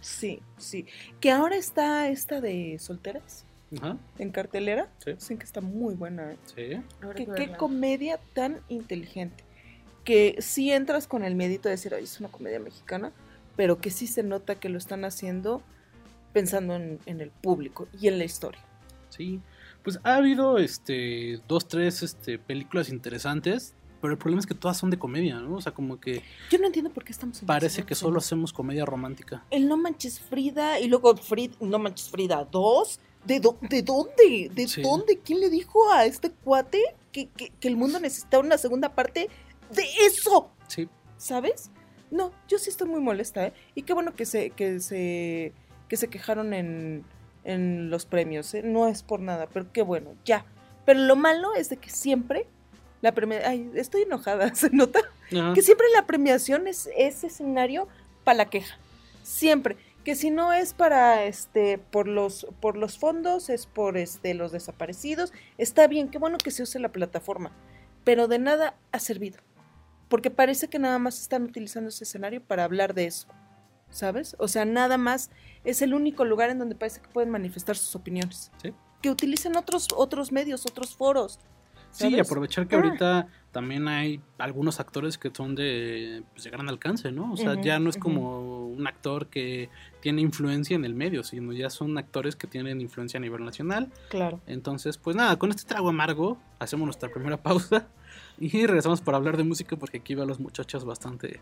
Sí, 0.00 0.40
sí. 0.58 0.86
Que 1.20 1.30
ahora 1.30 1.56
está 1.56 2.08
esta 2.08 2.40
de 2.40 2.78
solteras 2.78 3.46
Ajá, 3.78 3.96
en 4.18 4.30
cartelera. 4.30 4.88
Sí. 5.04 5.12
Dicen 5.12 5.38
que 5.38 5.44
está 5.44 5.60
muy 5.60 5.94
buena. 5.94 6.32
¿eh? 6.32 6.36
sí. 6.46 6.54
Que- 7.14 7.24
qué 7.24 7.30
verla. 7.30 7.56
comedia 7.56 8.18
tan 8.34 8.60
inteligente. 8.68 9.44
Que 10.04 10.36
sí 10.40 10.72
entras 10.72 11.06
con 11.06 11.24
el 11.24 11.34
medito 11.34 11.68
de 11.68 11.74
decir, 11.74 11.94
ay, 11.94 12.04
es 12.04 12.18
una 12.20 12.30
comedia 12.30 12.58
mexicana, 12.58 13.12
pero 13.56 13.80
que 13.80 13.90
sí 13.90 14.06
se 14.06 14.22
nota 14.22 14.54
que 14.54 14.68
lo 14.68 14.78
están 14.78 15.04
haciendo 15.04 15.62
pensando 16.32 16.74
en, 16.74 16.98
en 17.06 17.20
el 17.20 17.30
público 17.30 17.86
y 18.00 18.08
en 18.08 18.18
la 18.18 18.24
historia. 18.24 18.60
Sí, 19.10 19.40
pues 19.82 19.98
ha 20.04 20.16
habido 20.16 20.58
este 20.58 21.40
dos, 21.48 21.66
tres 21.68 22.02
este, 22.02 22.38
películas 22.38 22.88
interesantes, 22.88 23.74
pero 24.00 24.12
el 24.12 24.18
problema 24.18 24.40
es 24.40 24.46
que 24.46 24.54
todas 24.54 24.78
son 24.78 24.88
de 24.90 24.98
comedia, 24.98 25.38
¿no? 25.40 25.56
O 25.56 25.60
sea, 25.60 25.72
como 25.72 26.00
que 26.00 26.22
Yo 26.50 26.58
no 26.58 26.66
entiendo 26.66 26.90
por 26.90 27.04
qué 27.04 27.12
estamos 27.12 27.40
en 27.42 27.46
parece 27.46 27.82
que 27.82 27.94
solo 27.94 28.18
hacemos 28.18 28.52
comedia 28.52 28.84
romántica. 28.86 29.44
El 29.50 29.68
No 29.68 29.76
Manches 29.76 30.20
Frida 30.20 30.80
y 30.80 30.88
luego 30.88 31.16
Frida, 31.16 31.54
No 31.60 31.78
Manches 31.78 32.08
Frida 32.08 32.48
2. 32.50 33.00
¿De, 33.24 33.40
dó- 33.40 33.58
¿De 33.60 33.82
dónde? 33.82 34.50
¿De 34.52 34.68
Sí. 34.68 34.82
dónde? 34.82 35.18
¿Quién 35.18 35.40
le 35.40 35.50
dijo 35.50 35.92
a 35.92 36.04
este 36.06 36.30
cuate 36.30 36.80
que, 37.12 37.28
que- 37.28 37.50
que 37.50 37.68
el 37.68 37.76
mundo 37.76 38.00
necesitaba 38.00 38.42
una 38.42 38.58
segunda 38.58 38.94
parte 38.94 39.28
de 39.70 39.84
eso? 40.06 40.50
Sí, 40.68 40.88
¿Sabes? 41.16 41.70
No, 42.10 42.32
yo 42.48 42.58
sí 42.58 42.70
estoy 42.70 42.88
muy 42.88 43.00
molesta, 43.00 43.46
¿eh? 43.46 43.52
Y 43.74 43.82
qué 43.82 43.92
bueno 43.92 44.14
que 44.16 44.24
se, 44.26 44.50
que 44.50 44.80
se, 44.80 45.52
que 45.88 45.96
se 45.96 46.08
quejaron 46.08 46.54
en, 46.54 47.04
en 47.44 47.90
los 47.90 48.06
premios, 48.06 48.52
¿eh? 48.54 48.62
No 48.64 48.88
es 48.88 49.02
por 49.02 49.20
nada, 49.20 49.46
pero 49.52 49.70
qué 49.72 49.82
bueno, 49.82 50.14
ya. 50.24 50.44
Pero 50.86 51.00
lo 51.00 51.14
malo 51.14 51.54
es 51.54 51.68
de 51.68 51.76
que 51.76 51.90
siempre 51.90 52.46
la 53.02 53.12
premiación... 53.12 53.50
Ay, 53.50 53.70
estoy 53.74 54.02
enojada, 54.02 54.52
¿se 54.54 54.70
nota? 54.70 55.00
Ajá. 55.30 55.52
Que 55.54 55.62
siempre 55.62 55.86
la 55.94 56.06
premiación 56.06 56.66
es 56.66 56.88
ese 56.96 57.26
escenario 57.28 57.86
para 58.24 58.38
la 58.38 58.50
queja. 58.50 58.76
Siempre. 59.22 59.76
Que 60.04 60.14
si 60.14 60.30
no 60.30 60.52
es 60.52 60.72
para 60.72 61.24
este 61.24 61.76
por 61.78 62.08
los 62.08 62.46
por 62.60 62.76
los 62.76 62.98
fondos, 62.98 63.50
es 63.50 63.66
por 63.66 63.98
este 63.98 64.32
los 64.34 64.50
desaparecidos, 64.52 65.32
está 65.58 65.86
bien, 65.86 66.08
qué 66.08 66.18
bueno 66.18 66.38
que 66.38 66.50
se 66.50 66.62
use 66.62 66.78
la 66.78 66.90
plataforma, 66.90 67.52
pero 68.04 68.26
de 68.26 68.38
nada 68.38 68.74
ha 68.92 68.98
servido. 68.98 69.38
Porque 70.08 70.30
parece 70.30 70.68
que 70.68 70.78
nada 70.78 70.98
más 70.98 71.20
están 71.20 71.42
utilizando 71.44 71.90
ese 71.90 72.04
escenario 72.04 72.42
para 72.42 72.64
hablar 72.64 72.94
de 72.94 73.06
eso. 73.06 73.28
¿Sabes? 73.90 74.36
O 74.38 74.46
sea, 74.48 74.64
nada 74.64 74.98
más 74.98 75.30
es 75.64 75.82
el 75.82 75.94
único 75.94 76.24
lugar 76.24 76.48
en 76.50 76.58
donde 76.60 76.76
parece 76.76 77.00
que 77.00 77.08
pueden 77.08 77.30
manifestar 77.30 77.76
sus 77.76 77.94
opiniones. 77.96 78.50
Sí. 78.62 78.72
Que 79.02 79.10
utilicen 79.10 79.56
otros 79.56 79.88
otros 79.96 80.32
medios, 80.32 80.64
otros 80.64 80.96
foros. 80.96 81.40
Sí, 81.90 82.04
¿sabes? 82.10 82.20
aprovechar 82.26 82.66
que 82.68 82.76
Ah. 82.76 82.78
ahorita 82.78 83.26
también 83.52 83.88
hay 83.88 84.20
algunos 84.38 84.78
actores 84.78 85.18
que 85.18 85.30
son 85.34 85.54
de, 85.54 86.22
pues, 86.32 86.44
de 86.44 86.50
gran 86.50 86.68
alcance, 86.68 87.10
¿no? 87.10 87.32
O 87.32 87.36
sea, 87.36 87.60
ya 87.60 87.80
no 87.80 87.90
es 87.90 87.96
como 87.96 88.68
un 88.68 88.86
actor 88.86 89.26
que 89.26 89.68
tiene 90.00 90.22
influencia 90.22 90.76
en 90.76 90.84
el 90.84 90.94
medio, 90.94 91.24
sino 91.24 91.52
ya 91.52 91.68
son 91.68 91.98
actores 91.98 92.36
que 92.36 92.46
tienen 92.46 92.80
influencia 92.80 93.18
a 93.18 93.20
nivel 93.20 93.44
nacional. 93.44 93.90
Claro. 94.08 94.40
Entonces, 94.46 94.98
pues 94.98 95.16
nada, 95.16 95.36
con 95.36 95.50
este 95.50 95.64
trago 95.64 95.88
amargo 95.88 96.38
hacemos 96.58 96.86
nuestra 96.86 97.10
primera 97.10 97.36
pausa 97.42 97.88
y 98.38 98.66
regresamos 98.66 99.00
para 99.00 99.16
hablar 99.16 99.36
de 99.36 99.42
música 99.44 99.76
porque 99.76 99.98
aquí 99.98 100.14
veo 100.14 100.24
a 100.24 100.26
los 100.26 100.38
muchachos 100.38 100.84
bastante 100.84 101.40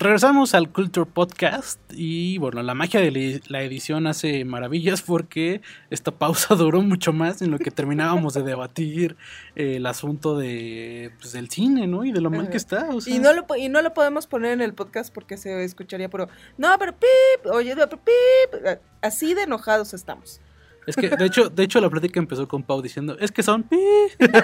Regresamos 0.00 0.54
al 0.54 0.72
Culture 0.72 1.04
Podcast 1.04 1.78
y 1.90 2.38
bueno, 2.38 2.62
la 2.62 2.72
magia 2.72 3.00
de 3.00 3.42
la 3.48 3.60
edición 3.60 4.06
hace 4.06 4.46
maravillas 4.46 5.02
porque 5.02 5.60
esta 5.90 6.10
pausa 6.10 6.54
duró 6.56 6.80
mucho 6.80 7.12
más 7.12 7.42
en 7.42 7.50
lo 7.50 7.58
que 7.58 7.70
terminábamos 7.70 8.32
de 8.32 8.42
debatir 8.42 9.18
eh, 9.56 9.76
el 9.76 9.84
asunto 9.84 10.38
de, 10.38 11.12
pues, 11.20 11.32
del 11.32 11.50
cine, 11.50 11.86
¿no? 11.86 12.06
Y 12.06 12.12
de 12.12 12.22
lo 12.22 12.30
mal 12.30 12.48
que 12.48 12.56
está. 12.56 12.88
o 12.88 13.02
sea. 13.02 13.14
Y 13.14 13.18
no, 13.18 13.34
lo, 13.34 13.44
y 13.58 13.68
no 13.68 13.82
lo 13.82 13.92
podemos 13.92 14.26
poner 14.26 14.52
en 14.52 14.62
el 14.62 14.72
podcast 14.72 15.12
porque 15.12 15.36
se 15.36 15.62
escucharía, 15.64 16.08
pero 16.08 16.28
no, 16.56 16.74
pero 16.78 16.94
pip, 16.94 17.52
oye, 17.52 17.74
pero 17.76 17.90
pip. 17.90 18.78
Así 19.02 19.34
de 19.34 19.42
enojados 19.42 19.92
estamos. 19.92 20.40
Es 20.86 20.96
que, 20.96 21.10
de 21.10 21.26
hecho, 21.26 21.50
de 21.50 21.62
hecho, 21.62 21.80
la 21.80 21.90
plática 21.90 22.18
empezó 22.20 22.48
con 22.48 22.62
Pau 22.62 22.80
diciendo, 22.82 23.16
es 23.20 23.30
que 23.30 23.42
son. 23.42 23.66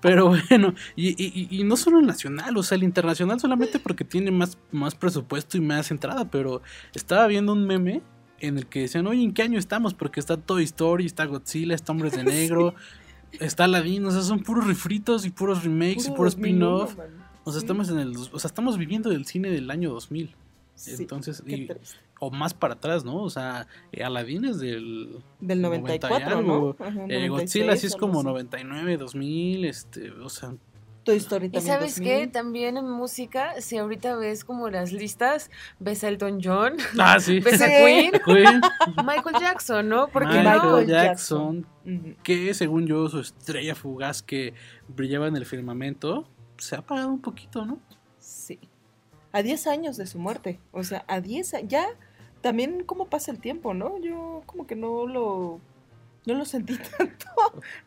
Pero 0.00 0.28
bueno, 0.28 0.74
y, 0.94 1.56
y- 1.58 1.64
no 1.64 1.76
solo 1.76 1.98
el 1.98 2.06
nacional, 2.06 2.56
o 2.56 2.62
sea, 2.62 2.76
el 2.76 2.84
internacional 2.84 3.40
solamente 3.40 3.78
porque 3.78 4.04
tiene 4.04 4.30
más, 4.30 4.58
más 4.70 4.94
presupuesto 4.94 5.56
y 5.56 5.60
más 5.60 5.90
entrada, 5.90 6.30
pero 6.30 6.62
estaba 6.94 7.26
viendo 7.26 7.52
un 7.52 7.66
meme 7.66 8.02
en 8.38 8.58
el 8.58 8.66
que 8.66 8.80
decían, 8.82 9.06
oye, 9.06 9.22
¿en 9.22 9.32
qué 9.32 9.42
año 9.42 9.58
estamos? 9.58 9.94
Porque 9.94 10.20
está 10.20 10.36
Toy 10.36 10.64
Story, 10.64 11.06
está 11.06 11.24
Godzilla, 11.24 11.74
está 11.74 11.92
Hombres 11.92 12.12
de 12.12 12.24
Negro, 12.24 12.74
está 13.40 13.64
Aladdin, 13.64 14.04
o 14.04 14.10
sea, 14.10 14.22
son 14.22 14.42
puros 14.42 14.66
refritos 14.66 15.24
y 15.26 15.30
puros 15.30 15.64
remakes 15.64 16.04
y 16.04 16.08
Puro 16.08 16.16
puros 16.16 16.36
2001, 16.36 16.84
spin-off. 16.84 17.10
O 17.44 17.52
sea, 17.52 17.60
Sí. 17.60 17.64
estamos 17.64 17.88
en 17.88 17.98
el, 17.98 18.16
o 18.16 18.38
sea, 18.38 18.48
estamos 18.48 18.78
viviendo 18.78 19.10
el 19.10 19.24
cine 19.26 19.50
del 19.50 19.70
año 19.70 19.90
2000. 19.90 20.34
Sí, 20.74 20.94
Entonces, 20.98 21.42
y-. 21.46 21.68
o 22.18 22.30
más 22.30 22.54
para 22.54 22.74
atrás, 22.74 23.04
¿no? 23.04 23.22
O 23.22 23.30
sea, 23.30 23.66
eh, 23.92 24.02
Aladdin 24.02 24.44
es 24.46 24.58
del 24.58 25.18
Del 25.40 25.60
90 25.62 25.94
y 25.94 25.98
94, 25.98 26.38
algo. 26.38 26.76
¿no? 26.78 26.84
Ajá, 26.86 27.00
Eh, 27.08 27.28
96, 27.28 27.30
Godzilla 27.30 27.76
sí 27.76 27.86
es 27.88 27.96
como 27.96 28.20
así. 28.20 28.26
99, 28.28 28.96
2000, 28.96 29.64
este, 29.66 30.10
o 30.12 30.28
sea, 30.28 30.54
Toy 31.04 31.18
Story 31.18 31.46
¿Y 31.46 31.50
también. 31.50 31.72
sabes 31.74 31.96
2000. 31.98 32.08
qué? 32.20 32.26
También 32.26 32.76
en 32.78 32.90
música, 32.90 33.60
si 33.60 33.76
ahorita 33.78 34.16
ves 34.16 34.44
como 34.44 34.68
las 34.70 34.90
listas, 34.92 35.50
ves 35.78 36.02
a 36.02 36.08
Elton 36.08 36.40
John, 36.42 36.72
ah, 36.98 37.20
sí. 37.20 37.38
ves 37.44 37.60
a. 37.62 37.66
Queen, 37.68 38.10
Queen, 38.24 38.60
Michael 39.06 39.36
Jackson, 39.38 39.88
¿no? 39.88 40.08
Porque 40.08 40.28
Michael 40.38 40.58
no? 40.58 40.76
Michael 40.78 40.86
Jackson, 40.88 41.66
Ujú. 41.84 42.14
que 42.24 42.54
según 42.54 42.86
yo 42.88 43.08
su 43.08 43.20
estrella 43.20 43.74
fugaz 43.76 44.20
que 44.22 44.52
brillaba 44.88 45.28
en 45.28 45.36
el 45.36 45.46
firmamento, 45.46 46.26
se 46.58 46.74
ha 46.74 46.78
apagado 46.78 47.08
un 47.10 47.20
poquito, 47.20 47.64
¿no? 47.64 47.78
Sí. 48.18 48.58
A 49.30 49.42
10 49.42 49.66
años 49.68 49.96
de 49.98 50.06
su 50.06 50.18
muerte. 50.18 50.58
O 50.72 50.82
sea, 50.82 51.04
a 51.06 51.20
10 51.20 51.54
a- 51.54 51.60
ya 51.60 51.86
también 52.40 52.84
cómo 52.84 53.06
pasa 53.06 53.30
el 53.30 53.38
tiempo, 53.40 53.74
¿no? 53.74 53.98
Yo 54.00 54.42
como 54.46 54.66
que 54.66 54.74
no 54.76 55.06
lo 55.06 55.60
no 56.26 56.34
lo 56.34 56.44
sentí 56.44 56.76
tanto. 56.98 57.26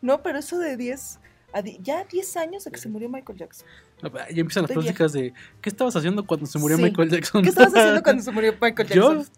No, 0.02 0.22
pero 0.22 0.38
eso 0.38 0.58
de 0.58 0.76
10 0.76 1.18
a 1.52 1.62
di- 1.62 1.78
ya 1.82 2.04
10 2.04 2.36
años 2.36 2.64
de 2.64 2.70
que 2.70 2.78
se 2.78 2.88
murió 2.88 3.08
Michael 3.08 3.38
Jackson. 3.38 3.66
Ya 4.02 4.40
empiezan 4.40 4.62
las 4.62 4.72
pláticas 4.72 5.12
de 5.12 5.32
¿qué 5.60 5.68
estabas 5.68 5.94
haciendo 5.96 6.24
cuando 6.26 6.46
se 6.46 6.58
murió 6.58 6.76
Sí. 6.76 6.82
Michael 6.84 7.10
Jackson? 7.10 7.42
¿Qué 7.42 7.48
estabas 7.50 7.74
haciendo 7.76 8.02
cuando 8.02 8.22
se 8.22 8.30
murió 8.30 8.52
Michael 8.60 8.88
Yo 8.88 9.14
Jackson? 9.14 9.34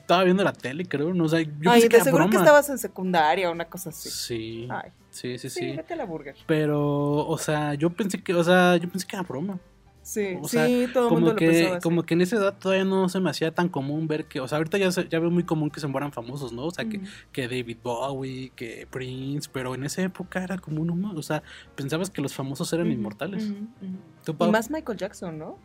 estaba 0.00 0.24
viendo 0.24 0.42
la 0.42 0.52
tele, 0.52 0.84
creo, 0.84 1.14
no 1.14 1.28
sé, 1.28 1.44
yo 1.60 1.70
Ay, 1.70 1.82
pensé 1.82 1.98
de 1.98 2.04
seguro 2.04 2.28
que 2.28 2.36
estabas 2.36 2.68
en 2.70 2.78
secundaria 2.78 3.48
o 3.48 3.52
una 3.52 3.66
cosa 3.66 3.90
así. 3.90 4.10
Sí, 4.10 4.68
Ay, 4.70 4.90
sí, 5.10 5.38
sí, 5.38 5.48
sí, 5.48 5.60
sí. 5.60 5.76
vete 5.76 5.94
a 5.94 5.96
la 5.96 6.04
burger. 6.06 6.34
Pero, 6.46 7.24
o 7.26 7.38
sea, 7.38 7.74
yo 7.74 7.90
pensé 7.90 8.20
que, 8.20 8.34
o 8.34 8.42
sea, 8.42 8.76
yo 8.78 8.88
pensé 8.88 9.06
que 9.06 9.14
era 9.14 9.22
broma. 9.22 9.60
Sí, 10.06 10.36
O 10.40 10.46
sea, 10.46 10.68
sí, 10.68 10.86
todo 10.94 11.08
el 11.08 11.14
mundo 11.14 11.30
lo 11.32 11.36
que, 11.36 11.46
pensaba 11.48 11.76
así. 11.78 11.82
como 11.82 12.04
que 12.04 12.14
en 12.14 12.20
esa 12.20 12.36
edad 12.36 12.56
todavía 12.56 12.84
no 12.84 13.08
se 13.08 13.18
me 13.18 13.28
hacía 13.28 13.52
tan 13.52 13.68
común 13.68 14.06
ver 14.06 14.26
que, 14.26 14.38
o 14.38 14.46
sea, 14.46 14.58
ahorita 14.58 14.78
ya, 14.78 14.92
se- 14.92 15.08
ya 15.08 15.18
veo 15.18 15.32
muy 15.32 15.42
común 15.42 15.68
que 15.68 15.80
se 15.80 15.88
mueran 15.88 16.12
famosos, 16.12 16.52
¿no? 16.52 16.66
O 16.66 16.70
sea, 16.70 16.84
que, 16.88 17.00
que 17.32 17.48
David 17.48 17.78
Bowie, 17.82 18.52
que 18.54 18.86
Prince, 18.88 19.50
pero 19.52 19.74
en 19.74 19.82
esa 19.82 20.02
época 20.02 20.44
era 20.44 20.58
como 20.58 20.80
un 20.80 20.90
humano, 20.90 21.18
o 21.18 21.22
sea, 21.24 21.42
pensabas 21.74 22.10
que 22.10 22.22
los 22.22 22.34
famosos 22.34 22.72
eran 22.72 22.88
inmortales. 22.92 23.42
ujú, 23.46 23.54
ujú. 23.84 23.98
¿Tú, 24.24 24.44
Y 24.46 24.50
más 24.52 24.70
Michael 24.70 24.96
Jackson, 24.96 25.38
¿no? 25.38 25.58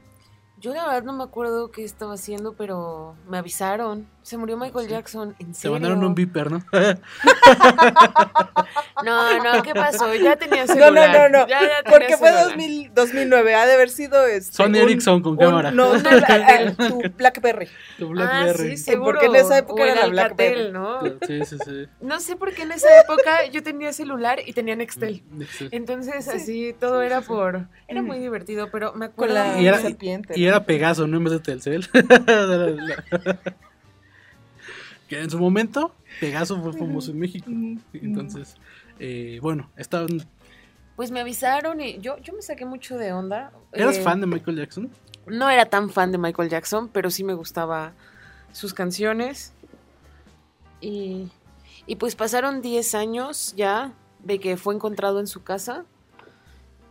Yo 0.62 0.74
la 0.76 0.86
verdad 0.86 1.04
no 1.04 1.14
me 1.14 1.24
acuerdo 1.24 1.72
qué 1.72 1.84
estaba 1.84 2.14
haciendo, 2.14 2.54
pero 2.54 3.16
me 3.28 3.40
avisaron. 3.40 4.08
Se 4.22 4.38
murió 4.38 4.56
Michael 4.58 4.86
Sí. 4.86 4.92
Jackson. 4.92 5.36
¿En 5.40 5.48
Te 5.48 5.54
serio? 5.56 5.72
mandaron 5.74 6.04
un 6.04 6.14
viper, 6.14 6.52
¿no? 6.52 6.64
No, 9.04 9.44
no, 9.44 9.64
¿qué 9.64 9.74
pasó? 9.74 10.14
Ya 10.14 10.36
tenía 10.36 10.66
No, 10.66 10.74
celular. 10.74 11.10
no, 11.12 11.30
no, 11.30 11.40
no. 11.40 11.48
Ya, 11.48 11.62
ya 11.62 11.68
tenía 11.84 11.92
Porque 11.98 12.18
fue 12.18 12.28
celular. 12.30 12.50
2000, 12.50 12.94
2009, 12.94 13.56
ha 13.56 13.66
de 13.66 13.74
haber 13.74 13.90
sido 13.90 14.28
este, 14.28 14.54
Sony 14.54 14.66
un- 14.68 14.76
Ericsson 14.76 15.22
con 15.24 15.32
un- 15.34 15.38
cámara. 15.40 15.72
No, 15.72 15.98
no, 15.98 16.12
la- 16.12 16.76
tu 16.78 17.02
Blackberry. 17.18 17.68
Tu 17.98 18.06
Ah, 18.06 18.10
Blackberry. 18.12 18.78
sí, 18.78 18.84
seguro. 18.84 19.14
porque 19.20 19.26
en 19.26 19.36
esa 19.38 19.58
época 19.58 19.82
O 19.82 19.86
era 19.86 20.06
el 20.06 20.16
la 20.16 20.24
Alcatel, 20.24 20.72
Blackberry. 20.72 20.72
¿no? 20.72 21.18
Sí, 21.28 21.46
sí, 21.46 21.58
sí. 21.66 21.88
No 22.02 22.20
sé 22.20 22.36
por 22.36 22.54
qué 22.54 22.62
en 22.64 22.74
esa 22.74 22.88
época 23.02 23.46
yo 23.52 23.64
tenía 23.64 23.92
celular 23.94 24.40
y 24.46 24.54
tenía 24.54 24.76
Nextel. 24.76 25.24
Sí. 25.58 25.70
Entonces, 25.72 26.26
Sí, 26.26 26.32
así 26.32 26.76
todo 26.80 27.02
era 27.02 27.22
sí. 27.22 27.28
por. 27.28 27.68
Era 27.88 28.02
muy 28.04 28.20
divertido, 28.20 28.70
pero 28.72 28.94
me 28.94 29.10
Con 29.10 29.30
acuerdo. 29.30 29.34
la 29.34 29.60
Y 29.60 29.66
era- 29.68 29.80
serpiente. 29.82 30.40
Y 30.40 30.46
¿no? 30.46 30.51
Era 30.52 30.66
Pegaso, 30.66 31.08
no 31.08 31.18
en 31.18 31.24
vez 31.24 31.34
de 31.34 31.40
Telcel. 31.40 31.88
que 35.08 35.20
en 35.20 35.30
su 35.30 35.40
momento, 35.40 35.94
Pegaso 36.20 36.62
fue 36.62 36.74
famoso 36.74 37.12
en 37.12 37.20
México. 37.20 37.46
Mm, 37.50 37.78
Entonces, 37.94 38.56
eh, 39.00 39.40
bueno, 39.42 39.70
estaban... 39.76 40.26
Pues 40.96 41.12
me 41.12 41.20
avisaron 41.22 41.82
y 41.82 42.00
yo, 42.00 42.18
yo 42.20 42.34
me 42.34 42.42
saqué 42.42 42.66
mucho 42.66 42.98
de 42.98 43.12
onda. 43.14 43.52
¿Eras 43.72 43.98
Eh, 43.98 44.04
fan 44.04 44.22
de 44.22 44.28
Michael 44.28 44.58
Jackson? 44.58 44.90
No 45.26 45.50
era 45.50 45.66
tan 45.66 45.90
fan 45.90 46.12
de 46.12 46.18
Michael 46.18 46.50
Jackson, 46.50 46.90
pero 46.90 47.10
sí 47.10 47.24
me 47.24 47.34
gustaba 47.34 47.94
sus 48.52 48.74
canciones. 48.74 49.54
Y, 50.80 51.30
y 51.88 51.96
pues 51.96 52.16
pasaron 52.16 52.62
10 52.62 52.96
años 52.96 53.54
ya 53.56 53.94
de 54.20 54.40
que 54.40 54.58
fue 54.58 54.76
encontrado 54.76 55.20
en 55.20 55.28
su 55.28 55.44
casa. 55.44 55.86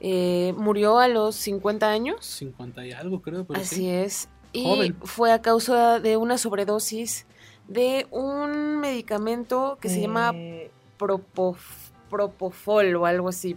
Eh, 0.01 0.55
murió 0.57 0.99
a 0.99 1.09
los 1.09 1.37
50 1.37 1.89
años. 1.91 2.25
50 2.25 2.87
y 2.87 2.93
algo, 2.93 3.21
creo, 3.21 3.45
pero 3.45 3.61
Así 3.61 3.77
sí. 3.77 3.89
es. 3.91 4.29
Y 4.53 4.65
Joven. 4.65 4.97
fue 5.03 5.31
a 5.33 5.43
causa 5.43 6.01
de 6.01 6.17
una 6.17 6.39
sobredosis 6.39 7.27
de 7.69 8.07
un 8.11 8.81
medicamento 8.81 9.79
que 9.81 9.89
se 9.89 10.01
llama 10.01 10.33
Eh, 10.35 10.71
Propof- 10.99 11.91
Propofol 12.09 12.97
o 12.97 13.07
algo 13.07 13.29
así. 13.29 13.57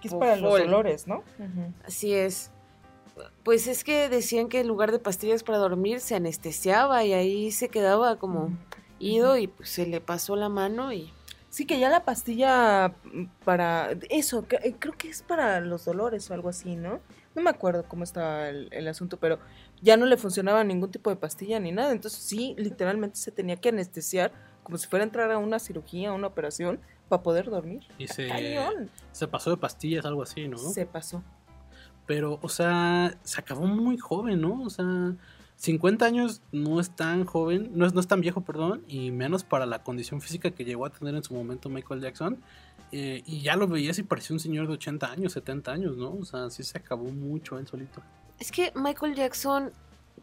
Que 0.00 0.08
es 0.08 0.14
para 0.14 0.36
los 0.36 0.58
dolores, 0.58 1.06
¿no? 1.06 1.22
Así 1.86 2.12
es. 2.12 2.50
Pues 3.44 3.66
es 3.66 3.84
que 3.84 4.08
decían 4.08 4.48
que 4.48 4.60
en 4.60 4.68
lugar 4.68 4.92
de 4.92 4.98
pastillas 4.98 5.42
para 5.42 5.58
dormir 5.58 6.00
se 6.00 6.14
anestesiaba 6.16 7.04
y 7.04 7.12
ahí 7.12 7.50
se 7.50 7.68
quedaba 7.68 8.16
como 8.16 8.50
ido 8.98 9.36
y 9.38 9.46
pues 9.46 9.70
se 9.70 9.86
le 9.86 10.00
pasó 10.00 10.36
la 10.36 10.48
mano 10.48 10.92
y 10.92 11.10
Sí, 11.56 11.64
que 11.64 11.80
ya 11.80 11.88
la 11.88 12.04
pastilla 12.04 12.88
mm, 12.88 13.28
para 13.42 13.92
eso, 14.10 14.44
eh, 14.62 14.74
creo 14.78 14.92
que 14.92 15.08
es 15.08 15.22
para 15.22 15.58
los 15.62 15.86
dolores 15.86 16.30
o 16.30 16.34
algo 16.34 16.50
así, 16.50 16.76
¿no? 16.76 17.00
No 17.34 17.40
me 17.40 17.48
acuerdo 17.48 17.88
cómo 17.88 18.04
estaba 18.04 18.50
el, 18.50 18.68
el 18.72 18.86
asunto, 18.88 19.16
pero 19.18 19.38
ya 19.80 19.96
no 19.96 20.04
le 20.04 20.18
funcionaba 20.18 20.62
ningún 20.64 20.90
tipo 20.90 21.08
de 21.08 21.16
pastilla 21.16 21.58
ni 21.58 21.72
nada. 21.72 21.92
Entonces 21.92 22.20
sí, 22.20 22.54
literalmente 22.58 23.16
se 23.16 23.32
tenía 23.32 23.56
que 23.56 23.70
anestesiar 23.70 24.32
como 24.64 24.76
si 24.76 24.86
fuera 24.86 25.02
a 25.04 25.06
entrar 25.06 25.30
a 25.30 25.38
una 25.38 25.58
cirugía, 25.58 26.10
a 26.10 26.12
una 26.12 26.26
operación, 26.26 26.78
para 27.08 27.22
poder 27.22 27.48
dormir. 27.48 27.86
Y 27.96 28.06
se, 28.06 28.28
Cañón. 28.28 28.90
se 29.12 29.26
pasó 29.26 29.48
de 29.48 29.56
pastillas, 29.56 30.04
algo 30.04 30.24
así, 30.24 30.48
¿no? 30.48 30.58
Se 30.58 30.84
pasó. 30.84 31.22
Pero, 32.04 32.38
o 32.42 32.50
sea, 32.50 33.16
se 33.22 33.40
acabó 33.40 33.66
muy 33.66 33.96
joven, 33.96 34.42
¿no? 34.42 34.62
O 34.62 34.68
sea, 34.68 34.84
50 35.56 36.04
años 36.04 36.42
no 36.52 36.80
es 36.80 36.90
tan 36.90 37.24
joven, 37.24 37.70
no 37.74 37.86
es, 37.86 37.94
no 37.94 38.00
es 38.00 38.06
tan 38.06 38.20
viejo, 38.20 38.42
perdón, 38.42 38.84
y 38.86 39.10
menos 39.10 39.42
para 39.42 39.64
la 39.66 39.82
condición 39.82 40.20
física 40.20 40.50
que 40.50 40.64
llegó 40.64 40.84
a 40.86 40.90
tener 40.90 41.14
en 41.14 41.24
su 41.24 41.34
momento 41.34 41.68
Michael 41.68 42.00
Jackson. 42.00 42.42
eh, 42.92 43.22
y 43.26 43.40
ya 43.40 43.56
lo 43.56 43.66
veías 43.66 43.98
y 43.98 44.04
parecía 44.04 44.34
un 44.34 44.40
señor 44.40 44.68
de 44.68 44.74
80 44.74 45.10
años, 45.10 45.32
70 45.32 45.72
años, 45.72 45.96
¿no? 45.96 46.12
O 46.12 46.24
sea, 46.24 46.50
sí 46.50 46.62
se 46.62 46.78
acabó 46.78 47.10
mucho 47.10 47.58
él 47.58 47.66
solito. 47.66 48.00
es 48.38 48.52
que 48.52 48.72
Michael 48.76 49.14
Jackson 49.14 49.72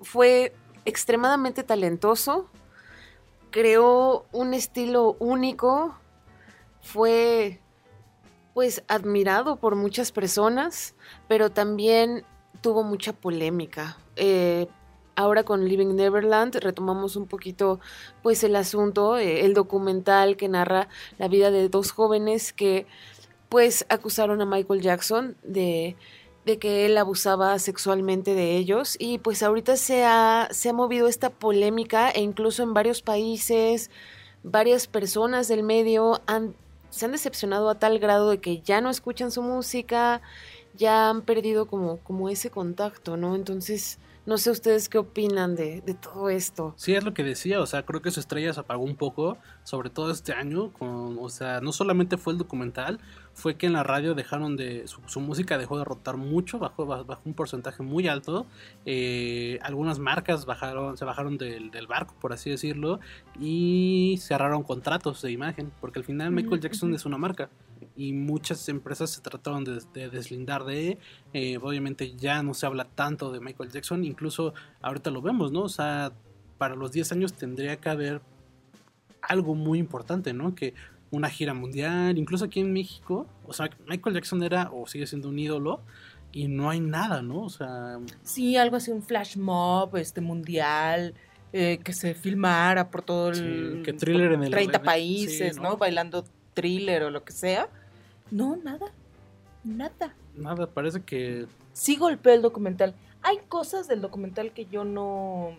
fue 0.02 0.54
extremadamente 0.86 1.64
talentoso, 1.64 2.48
creó 3.52 4.26
un 4.32 4.54
estilo 4.54 5.16
único, 5.20 5.96
fue 6.82 7.60
pues 8.54 8.84
admirado 8.88 9.56
por 9.56 9.76
muchas 9.76 10.12
personas, 10.12 10.96
pero 11.28 11.50
también 11.50 12.24
tuvo 12.62 12.84
mucha 12.84 13.14
polémica. 13.14 13.98
Eh, 14.16 14.68
ahora 15.16 15.44
con 15.44 15.68
Living 15.68 15.96
Neverland 15.96 16.56
retomamos 16.56 17.16
un 17.16 17.28
poquito 17.28 17.80
pues 18.22 18.44
el 18.44 18.56
asunto, 18.56 19.18
eh, 19.18 19.46
el 19.46 19.54
documental 19.54 20.38
que 20.38 20.50
narra 20.50 20.88
la 21.18 21.28
vida 21.28 21.52
de 21.52 21.70
dos 21.70 21.92
jóvenes 21.92 22.54
que 22.54 22.86
pues 23.50 23.86
acusaron 23.90 24.42
a 24.42 24.46
Michael 24.46 24.82
Jackson 24.82 25.38
de, 25.44 25.96
de 26.46 26.58
que 26.58 26.86
él 26.86 26.98
abusaba 26.98 27.58
sexualmente 27.60 28.34
de 28.34 28.58
ellos 28.58 28.96
y 29.00 29.20
pues 29.20 29.44
ahorita 29.44 29.78
se 29.78 30.04
ha, 30.06 30.48
se 30.52 30.70
ha 30.70 30.74
movido 30.74 31.08
esta 31.08 31.30
polémica 31.30 32.10
e 32.10 32.22
incluso 32.22 32.64
en 32.64 32.74
varios 32.74 33.02
países 33.02 33.92
varias 34.44 34.88
personas 34.88 35.48
del 35.48 35.64
medio 35.64 36.22
han, 36.28 36.56
se 36.90 37.06
han 37.06 37.12
decepcionado 37.12 37.70
a 37.70 37.80
tal 37.80 38.00
grado 38.00 38.30
de 38.30 38.40
que 38.40 38.62
ya 38.62 38.82
no 38.82 38.90
escuchan 38.90 39.32
su 39.32 39.42
música, 39.42 40.22
ya 40.76 41.10
han 41.10 41.22
perdido 41.22 41.66
como, 41.66 41.98
como 42.00 42.30
ese 42.30 42.50
contacto, 42.50 43.18
¿no? 43.18 43.36
Entonces, 43.36 44.00
no 44.26 44.38
sé 44.38 44.52
ustedes 44.52 44.88
qué 44.90 44.98
opinan 44.98 45.56
de, 45.56 45.82
de 45.82 45.94
todo 45.94 46.30
esto. 46.30 46.74
Sí, 46.78 46.94
es 46.96 47.04
lo 47.04 47.14
que 47.14 47.24
decía, 47.24 47.60
o 47.62 47.66
sea, 47.66 47.84
creo 47.86 48.02
que 48.02 48.12
su 48.12 48.20
estrella 48.20 48.54
se 48.54 48.60
apagó 48.60 48.84
un 48.84 48.96
poco, 48.96 49.38
sobre 49.64 49.90
todo 49.90 50.12
este 50.12 50.34
año, 50.34 50.72
con, 50.74 51.18
o 51.20 51.30
sea, 51.30 51.60
no 51.62 51.72
solamente 51.72 52.18
fue 52.18 52.34
el 52.34 52.40
documental, 52.40 53.00
fue 53.34 53.56
que 53.56 53.66
en 53.66 53.74
la 53.74 53.84
radio 53.84 54.14
dejaron 54.16 54.56
de, 54.56 54.88
su, 54.88 55.02
su 55.08 55.20
música 55.20 55.58
dejó 55.58 55.78
de 55.78 55.84
rotar 55.84 56.18
mucho, 56.18 56.60
bajó, 56.60 56.86
baj- 56.86 57.06
bajó 57.06 57.22
un 57.26 57.34
porcentaje 57.34 57.84
muy 57.84 58.08
alto, 58.08 58.46
eh, 58.86 59.60
algunas 59.64 60.00
marcas 60.00 60.46
bajaron, 60.46 60.98
se 60.98 61.06
bajaron 61.06 61.38
del, 61.38 61.72
del 61.72 61.88
barco, 61.88 62.16
por 62.22 62.32
así 62.32 62.50
decirlo, 62.50 63.00
y 63.40 64.18
cerraron 64.22 64.64
contratos 64.64 65.22
de 65.22 65.32
imagen, 65.32 65.72
porque 65.82 66.00
al 66.00 66.06
final 66.06 66.32
Michael 66.32 66.62
Jackson 66.62 66.94
es 66.94 67.06
una 67.06 67.18
marca. 67.18 67.50
Y 67.96 68.14
muchas 68.14 68.68
empresas 68.70 69.12
se 69.12 69.22
trataron 69.22 69.64
de, 69.64 69.80
de 69.94 70.10
deslindar 70.10 70.64
de, 70.66 70.98
eh, 71.34 71.58
obviamente 71.62 72.16
ya 72.16 72.42
no 72.42 72.54
se 72.56 72.66
habla 72.66 72.86
tanto 72.86 73.32
de 73.32 73.40
Michael 73.40 73.70
Jackson, 73.72 74.04
incluso 74.04 74.54
ahorita 74.82 75.12
lo 75.12 75.22
vemos, 75.22 75.52
¿no? 75.52 75.62
O 75.62 75.70
sea, 75.70 76.12
para 76.58 76.76
los 76.76 76.92
10 76.92 77.12
años 77.12 77.34
tendría 77.34 77.78
que 77.78 77.90
haber 77.90 78.22
algo 79.22 79.56
muy 79.56 79.80
importante, 79.80 80.34
¿no? 80.34 80.56
Que 80.56 80.74
una 81.12 81.30
gira 81.30 81.54
mundial, 81.54 82.18
incluso 82.18 82.46
aquí 82.46 82.60
en 82.62 82.74
México, 82.74 83.28
o 83.46 83.54
sea, 83.54 83.70
Michael 83.88 84.16
Jackson 84.16 84.42
era 84.42 84.72
o 84.72 84.88
sigue 84.88 85.06
siendo 85.06 85.30
un 85.30 85.38
ídolo 85.38 85.82
y 86.32 86.48
no 86.48 86.72
hay 86.72 86.80
nada, 86.80 87.22
¿no? 87.22 87.42
O 87.42 87.50
sea, 87.50 88.00
Sí, 88.24 88.58
algo 88.58 88.78
así, 88.78 88.90
un 88.90 89.04
flash 89.04 89.38
mob, 89.38 89.96
este, 89.98 90.20
mundial, 90.22 91.14
eh, 91.54 91.78
que 91.84 91.94
se 91.94 92.16
filmara 92.16 92.90
por 92.90 93.04
todo 93.04 93.30
el... 93.30 93.36
Sí, 93.36 93.84
que 93.84 93.94
Thriller 93.94 94.32
en 94.32 94.44
el- 94.46 94.50
30 94.52 94.80
sí, 94.80 94.84
países, 94.84 95.58
¿no? 95.58 95.64
¿no? 95.70 95.78
Bailando 95.78 96.26
thriller 96.56 97.04
o 97.04 97.12
lo 97.12 97.24
que 97.24 97.32
sea. 97.34 97.70
No, 98.32 98.56
nada, 98.58 98.88
nada. 99.64 100.16
nada, 100.36 100.68
parece 100.68 101.02
que 101.02 101.46
Sí 101.74 101.96
golpeó 101.96 102.34
el 102.34 102.42
documental. 102.42 102.94
Hay 103.24 103.38
cosas 103.50 103.88
del 103.88 104.02
documental 104.02 104.52
que 104.54 104.66
yo 104.66 104.84
no... 104.84 105.56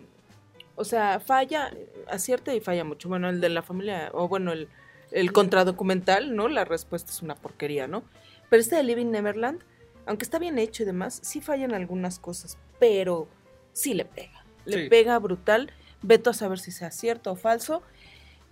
O 0.77 0.83
sea, 0.83 1.19
falla, 1.19 1.71
acierta 2.07 2.53
y 2.53 2.59
falla 2.61 2.83
mucho. 2.83 3.09
Bueno, 3.09 3.29
el 3.29 3.41
de 3.41 3.49
la 3.49 3.61
familia, 3.61 4.09
o 4.13 4.27
bueno, 4.27 4.51
el, 4.51 4.67
el 5.11 5.31
contradocumental, 5.31 6.35
¿no? 6.35 6.47
La 6.47 6.65
respuesta 6.65 7.11
es 7.11 7.21
una 7.21 7.35
porquería, 7.35 7.87
¿no? 7.87 8.03
Pero 8.49 8.61
este 8.61 8.75
de 8.75 8.83
Living 8.83 9.07
Neverland, 9.11 9.61
aunque 10.05 10.23
está 10.23 10.37
bien 10.39 10.57
hecho 10.59 10.83
y 10.83 10.85
demás, 10.85 11.19
sí 11.23 11.41
fallan 11.41 11.73
algunas 11.73 12.19
cosas, 12.19 12.57
pero 12.79 13.27
sí 13.73 13.93
le 13.93 14.05
pega. 14.05 14.43
Le 14.65 14.83
Sí. 14.83 14.89
pega 14.89 15.17
brutal. 15.19 15.71
Veto 16.01 16.29
a 16.29 16.33
saber 16.33 16.59
si 16.59 16.71
sea 16.71 16.91
cierto 16.91 17.31
o 17.31 17.35
falso. 17.35 17.81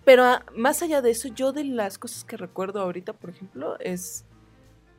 Pero 0.05 0.23
ah, 0.23 0.43
más 0.55 0.81
allá 0.81 1.01
de 1.01 1.11
eso, 1.11 1.29
yo 1.29 1.53
de 1.53 1.63
las 1.63 1.97
cosas 1.97 2.23
que 2.25 2.37
recuerdo 2.37 2.81
ahorita, 2.81 3.13
por 3.13 3.29
ejemplo, 3.29 3.77
es 3.79 4.25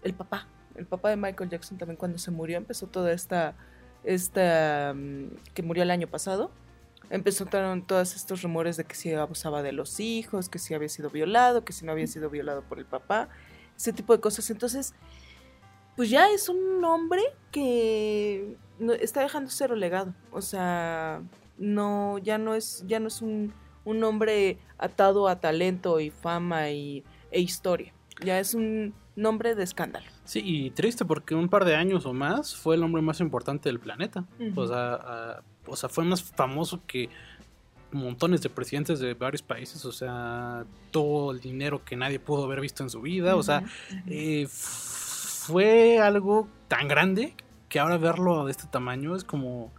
el 0.02 0.14
papá. 0.14 0.48
El 0.74 0.86
papá 0.86 1.10
de 1.10 1.16
Michael 1.16 1.50
Jackson 1.50 1.78
también 1.78 1.96
cuando 1.96 2.18
se 2.18 2.30
murió 2.30 2.56
empezó 2.56 2.86
toda 2.86 3.12
esta, 3.12 3.54
esta 4.02 4.92
mm, 4.94 5.28
que 5.54 5.62
murió 5.62 5.82
el 5.82 5.90
año 5.90 6.08
pasado. 6.08 6.50
Empezaron 7.10 7.86
todos 7.86 8.16
estos 8.16 8.42
rumores 8.42 8.76
de 8.76 8.84
que 8.84 8.94
si 8.94 9.12
abusaba 9.12 9.62
de 9.62 9.72
los 9.72 10.00
hijos, 10.00 10.48
que 10.48 10.58
si 10.58 10.74
había 10.74 10.88
sido 10.88 11.10
violado, 11.10 11.64
que 11.64 11.72
si 11.72 11.84
no 11.84 11.92
había 11.92 12.06
sido 12.06 12.30
violado 12.30 12.62
por 12.62 12.78
el 12.78 12.86
papá, 12.86 13.28
ese 13.76 13.92
tipo 13.92 14.14
de 14.14 14.20
cosas. 14.20 14.48
Entonces, 14.50 14.94
pues 15.96 16.08
ya 16.08 16.30
es 16.30 16.48
un 16.48 16.82
hombre 16.82 17.22
que 17.52 18.56
está 19.00 19.20
dejando 19.20 19.50
cero 19.50 19.76
legado. 19.76 20.14
O 20.32 20.40
sea, 20.40 21.22
no, 21.58 22.18
ya 22.18 22.38
no 22.38 22.54
es, 22.54 22.84
ya 22.86 23.00
no 23.00 23.08
es 23.08 23.20
un, 23.20 23.52
un 23.84 24.02
hombre 24.04 24.58
atado 24.78 25.28
a 25.28 25.40
talento 25.40 26.00
y 26.00 26.10
fama 26.10 26.70
y, 26.70 27.04
e 27.30 27.40
historia. 27.40 27.92
Ya 28.24 28.38
es 28.38 28.54
un 28.54 28.94
nombre 29.16 29.54
de 29.54 29.62
escándalo. 29.62 30.06
sí, 30.24 30.40
y 30.44 30.70
triste 30.70 31.04
porque 31.04 31.34
un 31.34 31.48
par 31.48 31.64
de 31.64 31.76
años 31.76 32.06
o 32.06 32.12
más 32.12 32.56
fue 32.56 32.74
el 32.74 32.82
hombre 32.82 33.02
más 33.02 33.20
importante 33.20 33.68
del 33.68 33.80
planeta. 33.80 34.24
O 34.56 34.66
sea, 34.66 35.42
o 35.66 35.76
sea, 35.76 35.88
fue 35.88 36.04
más 36.04 36.22
famoso 36.22 36.82
que 36.86 37.08
montones 37.94 38.42
de 38.42 38.50
presidentes 38.50 38.98
de 38.98 39.14
varios 39.14 39.42
países, 39.42 39.84
o 39.84 39.92
sea, 39.92 40.64
todo 40.90 41.30
el 41.30 41.40
dinero 41.40 41.84
que 41.84 41.96
nadie 41.96 42.18
pudo 42.18 42.44
haber 42.44 42.60
visto 42.60 42.82
en 42.82 42.90
su 42.90 43.00
vida, 43.00 43.36
o 43.36 43.42
sea, 43.42 43.62
eh, 44.06 44.46
fue 44.50 46.00
algo 46.00 46.48
tan 46.68 46.88
grande 46.88 47.34
que 47.68 47.78
ahora 47.78 47.96
verlo 47.96 48.44
de 48.44 48.50
este 48.50 48.66
tamaño 48.66 49.14
es 49.14 49.24
como, 49.24 49.72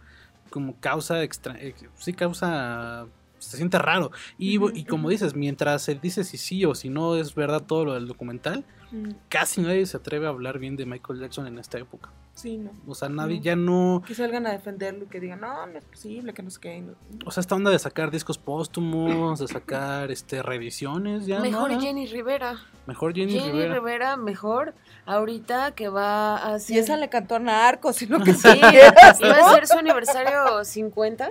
como 0.50 0.80
causa 0.80 1.22
extra, 1.22 1.56
eh, 1.58 1.74
sí 1.96 2.14
causa, 2.14 3.06
se 3.48 3.56
siente 3.56 3.78
raro. 3.78 4.10
Y, 4.38 4.58
Ujú, 4.58 4.70
y 4.74 4.84
como 4.84 5.08
dices, 5.10 5.34
mientras 5.34 5.82
se 5.82 5.94
dice 5.94 6.24
si 6.24 6.36
sí 6.38 6.64
o 6.64 6.74
si 6.74 6.88
no 6.90 7.16
es 7.16 7.34
verdad 7.34 7.62
todo 7.62 7.84
lo 7.84 7.94
del 7.94 8.06
documental, 8.06 8.64
Mm, 8.92 9.10
casi 9.28 9.62
nadie 9.62 9.84
se 9.84 9.96
atreve 9.96 10.26
a 10.26 10.28
hablar 10.28 10.60
bien 10.60 10.76
de 10.76 10.86
Michael 10.86 11.18
Jackson 11.18 11.48
en 11.48 11.58
esta 11.58 11.76
época. 11.76 12.08
Sí, 12.34 12.56
no. 12.56 12.70
O 12.86 12.94
sea, 12.94 13.08
nadie 13.08 13.38
No. 13.38 13.42
ya 13.42 13.56
no... 13.56 14.02
Que 14.06 14.14
salgan 14.14 14.46
a 14.46 14.52
defenderlo 14.52 15.06
y 15.06 15.08
que 15.08 15.18
digan, 15.18 15.40
no, 15.40 15.66
no 15.66 15.76
es 15.76 15.84
posible, 15.84 16.32
que 16.32 16.44
no 16.44 16.50
sé 16.50 16.60
qué. 16.60 16.80
no". 16.82 16.92
O 17.24 17.32
sea, 17.32 17.40
esta 17.40 17.56
onda 17.56 17.72
de 17.72 17.80
sacar 17.80 18.12
discos 18.12 18.38
póstumos, 18.38 19.40
de 19.40 19.48
sacar 19.48 20.12
este 20.12 20.40
reediciones, 20.40 21.26
ya. 21.26 21.40
Mejor. 21.40 21.80
Jenny 21.80 22.06
Rivera. 22.06 22.60
Mejor 22.86 23.12
Jenny, 23.12 23.32
Jenny 23.32 23.50
Rivera. 23.50 23.74
Rivera. 23.74 24.16
mejor 24.16 24.72
ahorita 25.04 25.72
que 25.72 25.88
va 25.88 26.36
a 26.36 26.58
Si 26.60 26.74
hacer... 26.74 26.84
esa 26.84 26.96
le 26.96 27.08
cantó 27.08 27.34
a 27.34 27.38
Narcos, 27.40 27.96
sino 27.96 28.20
que 28.22 28.34
Sí, 28.34 28.48
sí. 28.48 28.58
iba 29.24 29.50
a 29.50 29.54
ser 29.54 29.66
su 29.66 29.78
aniversario 29.78 30.64
50 30.64 31.28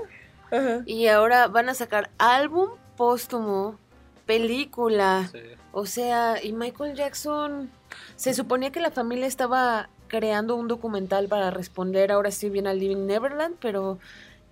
Ajá. 0.51 0.81
y 0.85 1.07
ahora 1.07 1.47
van 1.47 1.69
a 1.69 1.73
sacar 1.73 2.09
álbum 2.17 2.69
póstumo, 2.97 3.77
película, 4.25 5.29
Sí. 5.31 5.39
o 5.71 5.85
sea, 5.85 6.43
y 6.43 6.53
Michael 6.53 6.95
Jackson 6.95 7.69
se 8.15 8.33
suponía 8.33 8.71
que 8.71 8.79
la 8.79 8.91
familia 8.91 9.27
estaba 9.27 9.89
creando 10.07 10.55
un 10.55 10.67
documental 10.67 11.27
para 11.27 11.49
responder 11.51 12.11
ahora 12.11 12.31
sí 12.31 12.49
bien 12.49 12.67
al 12.67 12.79
Living 12.79 13.05
Neverland, 13.05 13.55
pero 13.59 13.99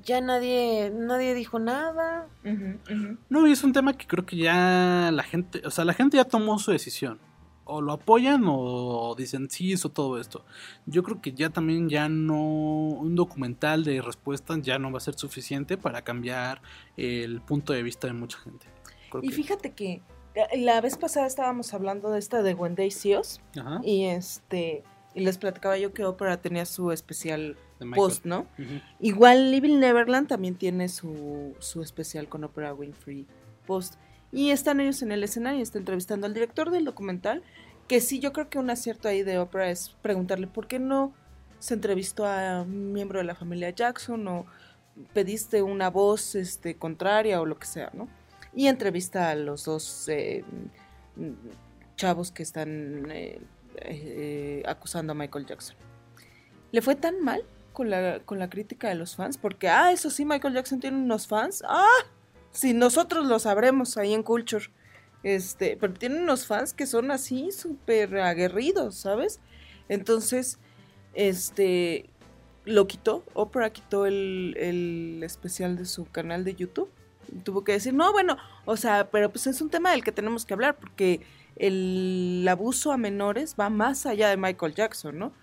ya 0.03 0.19
nadie 0.19 0.91
nadie 0.93 1.33
dijo 1.33 1.59
nada. 1.59 2.27
No, 3.29 3.47
y 3.47 3.51
es 3.51 3.63
un 3.63 3.71
tema 3.73 3.93
que 3.93 4.05
creo 4.07 4.25
que 4.25 4.35
ya 4.37 5.09
la 5.13 5.23
gente, 5.23 5.61
o 5.65 5.71
sea, 5.71 5.85
la 5.85 5.93
gente 5.93 6.17
ya 6.17 6.25
tomó 6.25 6.59
su 6.59 6.71
decisión. 6.71 7.19
O 7.65 7.81
lo 7.81 7.93
apoyan 7.93 8.43
o 8.47 9.15
dicen 9.17 9.49
sí, 9.49 9.71
hizo 9.71 9.89
todo 9.89 10.19
esto. 10.19 10.43
Yo 10.85 11.01
creo 11.03 11.21
que 11.21 11.31
ya 11.31 11.49
también 11.49 11.87
ya 11.89 12.09
no, 12.09 12.41
un 12.41 13.15
documental 13.15 13.83
de 13.85 14.01
respuestas 14.01 14.61
ya 14.61 14.77
no 14.79 14.91
va 14.91 14.97
a 14.97 15.01
ser 15.01 15.13
suficiente 15.13 15.77
para 15.77 16.01
cambiar 16.03 16.61
el 16.97 17.41
punto 17.41 17.71
de 17.73 17.83
vista 17.83 18.07
de 18.07 18.13
mucha 18.13 18.37
gente. 18.39 18.65
Creo 19.09 19.23
Y 19.23 19.29
que- 19.29 19.35
fíjate 19.35 19.71
que 19.71 20.01
la- 20.35 20.47
la 20.73 20.81
vez 20.81 20.97
pasada 20.97 21.25
estábamos 21.25 21.73
hablando 21.73 22.09
de 22.11 22.19
esta 22.19 22.43
de 22.43 22.53
Wendy 22.53 22.89
Ajá, 23.59 23.79
y 23.83 24.05
este 24.05 24.83
y 25.15 25.19
les 25.21 25.37
platicaba 25.37 25.77
yo 25.77 25.93
que 25.93 26.03
Opera 26.05 26.41
tenía 26.41 26.65
su 26.65 26.91
especial 26.91 27.55
post, 27.95 28.25
¿no? 28.25 28.47
Igual 28.99 29.51
Living 29.51 29.77
Neverland 29.79 30.27
también 30.27 30.55
tiene 30.55 30.89
su, 30.89 31.55
su 31.59 31.81
especial 31.83 32.27
con 32.27 32.43
Oprah 32.43 32.73
Winfrey 32.73 33.27
Post. 33.67 33.95
Y 34.33 34.49
están 34.49 34.79
ellos 34.79 35.03
en 35.03 35.11
el 35.11 35.23
escenario, 35.23 35.61
está 35.61 35.77
entrevistando 35.77 36.25
al 36.25 36.33
director 36.33 36.71
del 36.71 36.85
documental, 36.85 37.43
que 37.87 38.01
sí, 38.01 38.19
yo 38.19 38.33
creo 38.33 38.49
que 38.49 38.57
un 38.57 38.71
acierto 38.71 39.07
ahí 39.07 39.21
de 39.21 39.37
Oprah 39.37 39.69
es 39.69 39.95
preguntarle 40.01 40.47
por 40.47 40.67
qué 40.67 40.79
no 40.79 41.13
se 41.59 41.75
entrevistó 41.75 42.25
a 42.25 42.63
un 42.63 42.91
miembro 42.93 43.19
de 43.19 43.25
la 43.25 43.35
familia 43.35 43.69
Jackson 43.69 44.27
o 44.27 44.45
pediste 45.13 45.61
una 45.61 45.89
voz 45.91 46.33
este, 46.33 46.75
contraria 46.75 47.39
o 47.41 47.45
lo 47.45 47.57
que 47.59 47.67
sea, 47.67 47.91
¿no? 47.93 48.07
Y 48.55 48.67
entrevista 48.67 49.29
a 49.29 49.35
los 49.35 49.65
dos 49.65 50.09
eh, 50.09 50.43
chavos 51.95 52.31
que 52.31 52.43
están 52.43 53.09
eh, 53.11 53.39
eh, 53.77 54.63
acusando 54.65 55.11
a 55.11 55.15
Michael 55.15 55.45
Jackson. 55.45 55.75
¿Le 56.71 56.81
fue 56.81 56.95
tan 56.95 57.21
mal 57.21 57.43
con 57.71 57.89
la, 57.89 58.19
con 58.25 58.39
la 58.39 58.49
crítica 58.49 58.89
de 58.89 58.95
los 58.95 59.15
fans? 59.15 59.37
Porque, 59.37 59.69
ah, 59.69 59.91
eso 59.91 60.09
sí, 60.09 60.25
Michael 60.25 60.55
Jackson 60.55 60.79
tiene 60.79 60.97
unos 60.97 61.27
fans. 61.27 61.63
Ah, 61.67 61.87
si 62.53 62.73
nosotros 62.73 63.25
lo 63.25 63.39
sabremos 63.39 63.97
ahí 63.97 64.13
en 64.13 64.23
Culture. 64.23 64.65
Este, 65.23 65.77
pero 65.79 65.93
tiene 65.93 66.19
unos 66.19 66.45
fans 66.45 66.73
que 66.73 66.85
son 66.85 67.11
así 67.11 67.51
súper 67.51 68.17
aguerridos, 68.19 68.95
¿sabes? 68.95 69.39
Entonces, 69.89 70.59
este, 71.13 72.09
lo 72.65 72.87
quitó, 72.87 73.23
Oprah 73.33 73.71
quitó 73.71 74.05
el, 74.05 74.55
el 74.57 75.21
especial 75.23 75.77
de 75.77 75.85
su 75.85 76.05
canal 76.05 76.43
de 76.43 76.55
YouTube. 76.55 76.89
Tuvo 77.43 77.63
que 77.63 77.71
decir, 77.71 77.93
no, 77.93 78.11
bueno, 78.11 78.37
o 78.65 78.77
sea, 78.77 79.09
pero 79.09 79.29
pues 79.29 79.47
es 79.47 79.61
un 79.61 79.69
tema 79.69 79.91
del 79.91 80.03
que 80.03 80.11
tenemos 80.11 80.45
que 80.45 80.53
hablar 80.53 80.75
porque 80.75 81.21
el 81.55 82.45
abuso 82.49 82.91
a 82.91 82.97
menores 82.97 83.55
va 83.59 83.69
más 83.69 84.05
allá 84.05 84.29
de 84.29 84.37
Michael 84.37 84.75
Jackson, 84.75 85.17
¿no? 85.17 85.33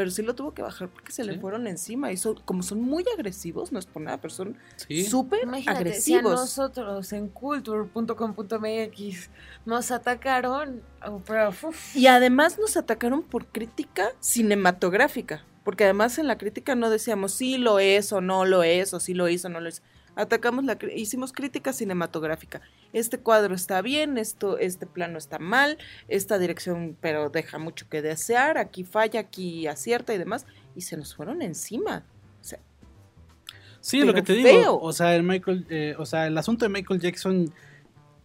Pero 0.00 0.10
sí 0.10 0.22
lo 0.22 0.34
tuvo 0.34 0.54
que 0.54 0.62
bajar 0.62 0.88
porque 0.88 1.12
se 1.12 1.24
le 1.24 1.34
Sí. 1.34 1.40
fueron 1.40 1.66
encima 1.66 2.10
y 2.10 2.16
son, 2.16 2.36
como 2.46 2.62
son 2.62 2.80
muy 2.80 3.04
agresivos, 3.14 3.70
no 3.70 3.78
es 3.78 3.84
por 3.84 4.00
nada, 4.00 4.16
pero 4.18 4.32
son 4.32 4.56
Sí. 4.76 5.04
súper 5.04 5.40
si 5.60 5.68
a 5.68 5.72
agresivos. 5.72 6.32
nosotros 6.32 7.12
en 7.12 7.28
culture.com.mx 7.28 9.28
nos 9.66 9.90
atacaron, 9.90 10.80
oh, 11.06 11.20
pero, 11.26 11.52
Y 11.94 12.06
además 12.06 12.58
nos 12.58 12.78
atacaron 12.78 13.22
por 13.22 13.44
crítica 13.48 14.08
cinematográfica, 14.20 15.44
porque 15.64 15.84
además 15.84 16.16
en 16.16 16.28
la 16.28 16.38
crítica 16.38 16.74
no 16.74 16.88
decíamos 16.88 17.32
sí 17.32 17.58
lo 17.58 17.78
es 17.78 18.10
o 18.14 18.22
no 18.22 18.46
lo 18.46 18.62
es, 18.62 18.94
o 18.94 19.00
sí 19.00 19.12
lo 19.12 19.28
hizo 19.28 19.48
o 19.48 19.50
no 19.50 19.60
lo 19.60 19.68
es. 19.68 19.82
Atacamos 20.16 20.64
la 20.64 20.78
hicimos 20.94 21.30
crítica 21.32 21.74
cinematográfica. 21.74 22.62
Este 22.92 23.18
cuadro 23.18 23.54
está 23.54 23.82
bien, 23.82 24.18
esto, 24.18 24.58
este 24.58 24.86
plano 24.86 25.18
está 25.18 25.38
mal, 25.38 25.78
esta 26.08 26.38
dirección 26.38 26.96
pero 27.00 27.30
deja 27.30 27.58
mucho 27.58 27.88
que 27.88 28.02
desear, 28.02 28.58
aquí 28.58 28.84
falla, 28.84 29.20
aquí 29.20 29.66
acierta 29.66 30.14
y 30.14 30.18
demás, 30.18 30.46
y 30.74 30.82
se 30.82 30.96
nos 30.96 31.14
fueron 31.14 31.42
encima. 31.42 32.04
O 32.40 32.44
sea, 32.44 32.58
Sí, 33.80 34.02
lo 34.02 34.12
que 34.12 34.22
te 34.22 34.42
feo. 34.42 34.58
digo, 34.58 34.80
o 34.80 34.92
sea, 34.92 35.14
el 35.16 35.22
Michael, 35.22 35.66
eh, 35.70 35.94
o 35.98 36.04
sea, 36.04 36.26
el 36.26 36.36
asunto 36.36 36.64
de 36.64 36.68
Michael 36.68 37.00
Jackson, 37.00 37.52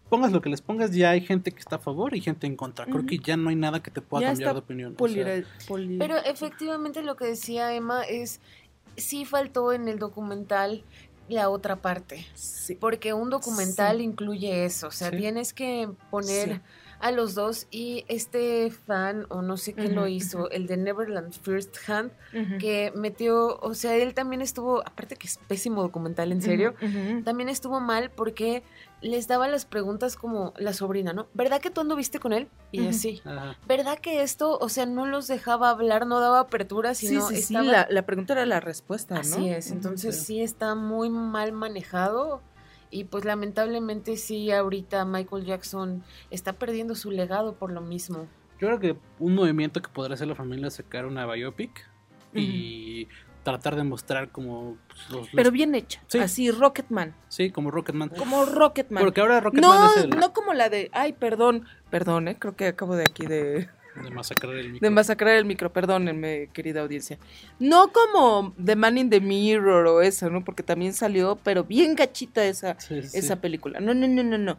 pongas 0.08 0.32
lo 0.32 0.40
que 0.40 0.48
les 0.48 0.60
pongas, 0.60 0.92
ya 0.92 1.10
hay 1.10 1.20
gente 1.20 1.50
que 1.50 1.58
está 1.58 1.76
a 1.76 1.78
favor 1.78 2.14
y 2.14 2.20
gente 2.20 2.46
en 2.46 2.56
contra. 2.56 2.84
Creo 2.86 3.06
que 3.06 3.18
ya 3.18 3.36
no 3.36 3.48
hay 3.50 3.56
nada 3.56 3.82
que 3.82 3.90
te 3.90 4.00
pueda 4.00 4.22
ya 4.22 4.28
cambiar 4.28 4.48
está 4.48 4.54
de 4.54 4.58
opinión. 4.60 4.96
o 4.98 5.08
sea, 5.08 5.42
Pero 5.98 6.16
efectivamente 6.18 7.02
lo 7.02 7.16
que 7.16 7.26
decía 7.26 7.74
Emma 7.74 8.02
es, 8.02 8.40
sí 8.96 9.24
faltó 9.24 9.72
en 9.72 9.88
el 9.88 9.98
documental 9.98 10.84
la 11.28 11.48
otra 11.50 11.76
parte. 11.76 12.26
sí. 12.34 12.74
Porque 12.74 13.12
un 13.12 13.30
documental 13.30 13.98
Sí. 13.98 14.02
incluye 14.04 14.64
eso, 14.64 14.88
o 14.88 14.90
sea, 14.90 15.10
Sí. 15.10 15.16
tienes 15.18 15.52
que 15.52 15.88
poner 16.10 16.60
a 16.98 17.10
los 17.12 17.34
dos 17.34 17.66
y 17.70 18.04
este 18.08 18.70
fan, 18.70 19.26
o 19.28 19.42
no 19.42 19.56
sé 19.58 19.74
quién 19.74 19.94
lo 19.94 20.08
hizo, 20.08 20.50
el 20.50 20.66
de 20.66 20.76
Neverland 20.78 21.32
First 21.32 21.76
Hand, 21.88 22.10
que 22.58 22.90
metió, 22.96 23.58
o 23.60 23.74
sea, 23.74 23.94
él 23.96 24.14
también 24.14 24.40
estuvo, 24.42 24.80
aparte 24.80 25.16
que 25.16 25.26
es 25.26 25.38
pésimo 25.46 25.82
documental, 25.82 26.32
en 26.32 26.40
serio, 26.42 26.74
también 27.24 27.48
estuvo 27.50 27.80
mal 27.80 28.10
porque 28.10 28.62
les 29.02 29.28
daba 29.28 29.46
las 29.46 29.66
preguntas 29.66 30.16
como 30.16 30.54
la 30.56 30.72
sobrina, 30.72 31.12
¿no? 31.12 31.26
¿Verdad 31.34 31.60
que 31.60 31.70
tú 31.70 31.80
anduviste 31.82 32.18
con 32.18 32.32
él? 32.32 32.48
Y 32.72 32.86
así. 32.88 33.20
ajá. 33.24 33.56
¿Verdad 33.68 33.98
que 33.98 34.22
esto, 34.22 34.58
o 34.58 34.68
sea, 34.68 34.86
no 34.86 35.06
los 35.06 35.26
dejaba 35.28 35.70
hablar, 35.70 36.06
no 36.06 36.18
daba 36.20 36.40
apertura, 36.40 36.94
Sí, 36.94 37.08
sino 37.08 37.28
sí, 37.28 37.36
sí, 37.36 37.54
estaba... 37.54 37.64
la, 37.64 37.86
la 37.90 38.02
pregunta 38.06 38.32
era 38.32 38.46
la 38.46 38.60
respuesta, 38.60 39.14
¿no? 39.16 39.20
Así 39.20 39.48
es, 39.50 39.70
entonces 39.70 40.18
Sí. 40.18 40.24
sí 40.24 40.40
está 40.42 40.74
muy 40.74 41.10
mal 41.10 41.52
manejado 41.52 42.40
y 42.90 43.04
pues 43.04 43.24
lamentablemente 43.24 44.16
sí 44.16 44.50
ahorita 44.50 45.04
Michael 45.04 45.44
Jackson 45.44 46.02
está 46.30 46.54
perdiendo 46.54 46.94
su 46.94 47.10
legado 47.10 47.54
por 47.54 47.70
lo 47.72 47.80
mismo. 47.82 48.26
Yo 48.58 48.68
creo 48.68 48.80
que 48.80 48.96
un 49.18 49.34
movimiento 49.34 49.82
que 49.82 49.88
podría 49.90 50.14
hacer 50.14 50.28
la 50.28 50.34
familia 50.34 50.68
es 50.68 50.74
sacar 50.74 51.04
una 51.04 51.26
biopic 51.26 51.86
y 52.32 53.08
tratar 53.50 53.76
de 53.76 53.84
mostrar 53.84 54.30
como 54.30 54.76
pues, 54.88 55.10
los, 55.10 55.28
Pero 55.30 55.44
los- 55.44 55.52
bien 55.52 55.74
hecha, 55.76 56.02
Sí. 56.08 56.18
así 56.18 56.50
Rocketman, 56.50 57.14
sí, 57.28 57.50
como 57.50 57.70
Rocketman. 57.70 58.08
como 58.10 58.44
Rocketman. 58.44 59.02
Porque 59.02 59.20
ahora 59.20 59.40
Rocketman 59.40 59.70
no, 59.70 59.86
es 59.90 59.96
el 60.04 60.10
no 60.10 60.32
como 60.32 60.52
la 60.52 60.68
de, 60.68 60.90
ay, 60.92 61.12
perdón, 61.12 61.64
perdón, 61.88 62.26
eh, 62.28 62.36
creo 62.38 62.56
que 62.56 62.66
acabo 62.66 62.96
de 62.96 63.04
aquí 63.04 63.24
de, 63.24 63.68
de 64.02 64.10
masacrar 64.10 64.54
el 64.56 64.66
de 64.66 64.72
micro. 64.72 64.90
masacrar 64.90 65.36
el 65.36 65.44
micro, 65.44 65.72
perdónenme, 65.72 66.50
querida 66.52 66.80
audiencia. 66.82 67.18
No 67.60 67.92
como 67.92 68.52
The 68.62 68.74
Man 68.76 68.98
in 68.98 69.10
the 69.10 69.20
Mirror 69.20 69.86
o 69.86 70.02
eso, 70.02 70.28
¿no? 70.28 70.44
Porque 70.44 70.62
también 70.64 70.92
salió, 70.92 71.38
pero 71.42 71.62
bien 71.64 71.94
gachita 71.94 72.44
esa, 72.44 72.78
Sí, 72.80 72.96
esa 72.98 73.34
sí. 73.34 73.40
película. 73.40 73.78
No, 73.80 73.94
no, 73.94 74.06
no, 74.08 74.22
no, 74.24 74.36
no. 74.38 74.58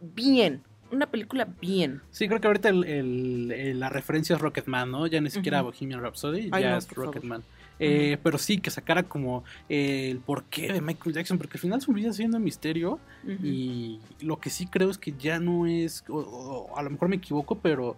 Bien, 0.00 0.62
una 0.92 1.06
película 1.06 1.48
bien. 1.60 2.02
Sí, 2.10 2.28
creo 2.28 2.40
que 2.40 2.46
ahorita 2.46 2.68
el, 2.68 2.84
el- 2.84 3.52
el- 3.52 3.80
la 3.80 3.88
referencia 3.88 4.36
es 4.36 4.40
Rocketman, 4.42 4.90
¿no? 4.90 5.06
Ya 5.06 5.20
ni 5.20 5.30
siquiera 5.30 5.62
Ujú. 5.62 5.72
Bohemian 5.72 6.00
Rhapsody, 6.02 6.48
Ay, 6.52 6.62
ya 6.62 6.70
no, 6.70 6.76
es 6.78 6.86
por 6.86 7.12
favor. 7.12 7.42
Eh, 7.78 8.18
Pero 8.22 8.38
sí, 8.38 8.58
que 8.58 8.70
sacara 8.70 9.04
como 9.04 9.44
eh, 9.68 10.10
el 10.10 10.18
porqué 10.18 10.72
de 10.72 10.80
Michael 10.80 11.14
Jackson, 11.14 11.38
porque 11.38 11.58
al 11.58 11.60
final 11.60 11.80
su 11.80 11.92
vida 11.92 12.12
siendo 12.12 12.36
un 12.38 12.44
misterio 12.44 12.98
y 13.42 14.00
lo 14.20 14.38
que 14.40 14.50
sí 14.50 14.66
creo 14.66 14.90
es 14.90 14.98
que 14.98 15.12
ya 15.18 15.38
no 15.38 15.66
es, 15.66 16.02
o, 16.08 16.18
o 16.18 16.76
a 16.76 16.82
lo 16.82 16.90
mejor 16.90 17.08
me 17.08 17.16
equivoco, 17.16 17.58
pero 17.58 17.96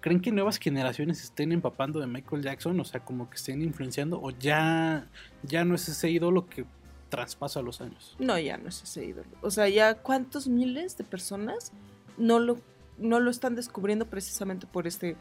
¿creen 0.00 0.20
que 0.20 0.30
nuevas 0.30 0.58
generaciones 0.58 1.22
estén 1.22 1.50
empapando 1.50 1.98
de 1.98 2.06
Michael 2.06 2.42
Jackson? 2.42 2.78
O 2.78 2.84
sea, 2.84 3.00
como 3.00 3.28
que 3.28 3.36
estén 3.36 3.62
influenciando 3.62 4.20
o 4.22 4.30
ya, 4.30 5.06
ya 5.42 5.64
no 5.64 5.74
es 5.74 5.88
ese 5.88 6.10
ídolo 6.10 6.46
que 6.46 6.64
traspasa 7.08 7.62
los 7.62 7.80
años. 7.80 8.16
No, 8.18 8.38
ya 8.38 8.56
no 8.56 8.68
es 8.68 8.82
ese 8.82 9.04
ídolo. 9.04 9.28
O 9.40 9.50
sea, 9.50 9.68
ya 9.68 9.94
cuántos 9.94 10.48
miles 10.48 10.96
de 10.96 11.04
personas 11.04 11.72
no 12.18 12.38
lo, 12.38 12.58
no 12.98 13.20
lo 13.20 13.30
están 13.30 13.54
descubriendo 13.54 14.06
precisamente 14.06 14.66
por 14.66 14.86
este, 14.86 15.16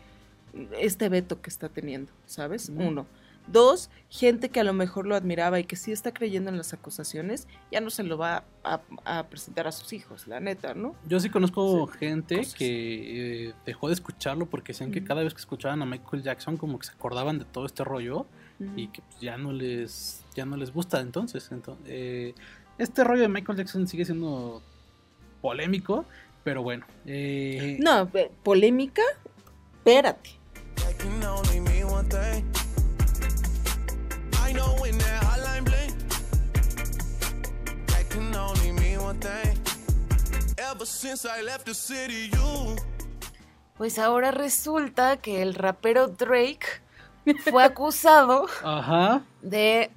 este 0.79 1.09
veto 1.09 1.41
que 1.41 1.49
está 1.49 1.69
teniendo, 1.69 2.11
¿sabes? 2.25 2.69
Uno. 2.69 3.05
Dos, 3.47 3.89
gente 4.09 4.49
que 4.49 4.59
a 4.59 4.63
lo 4.63 4.73
mejor 4.73 5.05
lo 5.05 5.15
admiraba 5.15 5.59
y 5.59 5.65
que 5.65 5.75
sí 5.75 5.91
está 5.91 6.13
creyendo 6.13 6.49
en 6.49 6.57
las 6.57 6.73
acusaciones, 6.73 7.47
ya 7.71 7.81
no 7.81 7.89
se 7.89 8.03
lo 8.03 8.17
va 8.17 8.45
a, 8.63 8.81
a 9.03 9.23
presentar 9.27 9.67
a 9.67 9.71
sus 9.71 9.91
hijos, 9.93 10.27
la 10.27 10.39
neta, 10.39 10.73
¿no? 10.73 10.95
Yo 11.07 11.19
sí 11.19 11.29
conozco 11.29 11.89
Sí, 11.91 11.97
gente 11.99 12.37
cosas. 12.37 12.53
que 12.55 13.49
eh, 13.49 13.53
dejó 13.65 13.87
de 13.89 13.93
escucharlo 13.95 14.45
porque 14.45 14.71
decían 14.73 14.91
que 14.91 15.03
cada 15.03 15.23
vez 15.23 15.33
que 15.33 15.39
escuchaban 15.41 15.81
a 15.81 15.85
Michael 15.85 16.23
Jackson 16.23 16.57
como 16.57 16.79
que 16.79 16.87
se 16.87 16.93
acordaban 16.93 17.37
de 17.39 17.45
todo 17.45 17.65
este 17.65 17.83
rollo 17.83 18.25
y 18.77 18.87
que 18.87 19.01
pues, 19.01 19.19
ya 19.19 19.37
no 19.37 19.51
les 19.51 20.23
ya 20.35 20.45
no 20.45 20.55
les 20.55 20.71
gusta 20.71 21.01
entonces, 21.01 21.49
entonces 21.51 21.85
eh, 21.89 22.33
este 22.77 23.03
rollo 23.03 23.23
de 23.23 23.27
Michael 23.27 23.57
Jackson 23.57 23.87
sigue 23.89 24.05
siendo 24.05 24.61
polémico 25.41 26.05
pero 26.45 26.63
bueno 26.63 26.85
eh, 27.05 27.77
No, 27.81 28.09
polémica, 28.43 29.01
espérate. 29.79 30.29
That 34.53 34.59
can 34.59 34.61
only 34.61 34.61
mean 34.61 34.61
one 34.61 34.61
thing. 34.61 34.61
I 34.61 34.61
know 34.61 34.75
when 34.81 34.97
that 34.99 35.23
hotline 35.23 35.65
bling. 35.65 35.93
That 37.87 38.09
can 38.09 38.35
only 38.35 38.71
mean 38.71 38.99
one 39.01 39.19
thing. 39.19 39.57
Ever 40.57 40.85
since 40.85 41.25
I 41.25 41.41
left 41.41 41.65
the 41.65 41.73
city, 41.73 42.29
you. 42.31 42.75
Pues 43.77 43.97
ahora 43.97 44.31
resulta 44.31 45.17
que 45.17 45.41
el 45.41 45.55
rapero 45.55 46.07
Drake 46.07 46.65
fue 47.51 47.63
acusado 47.69 48.45
ajá 48.63 49.23
de 49.41 49.89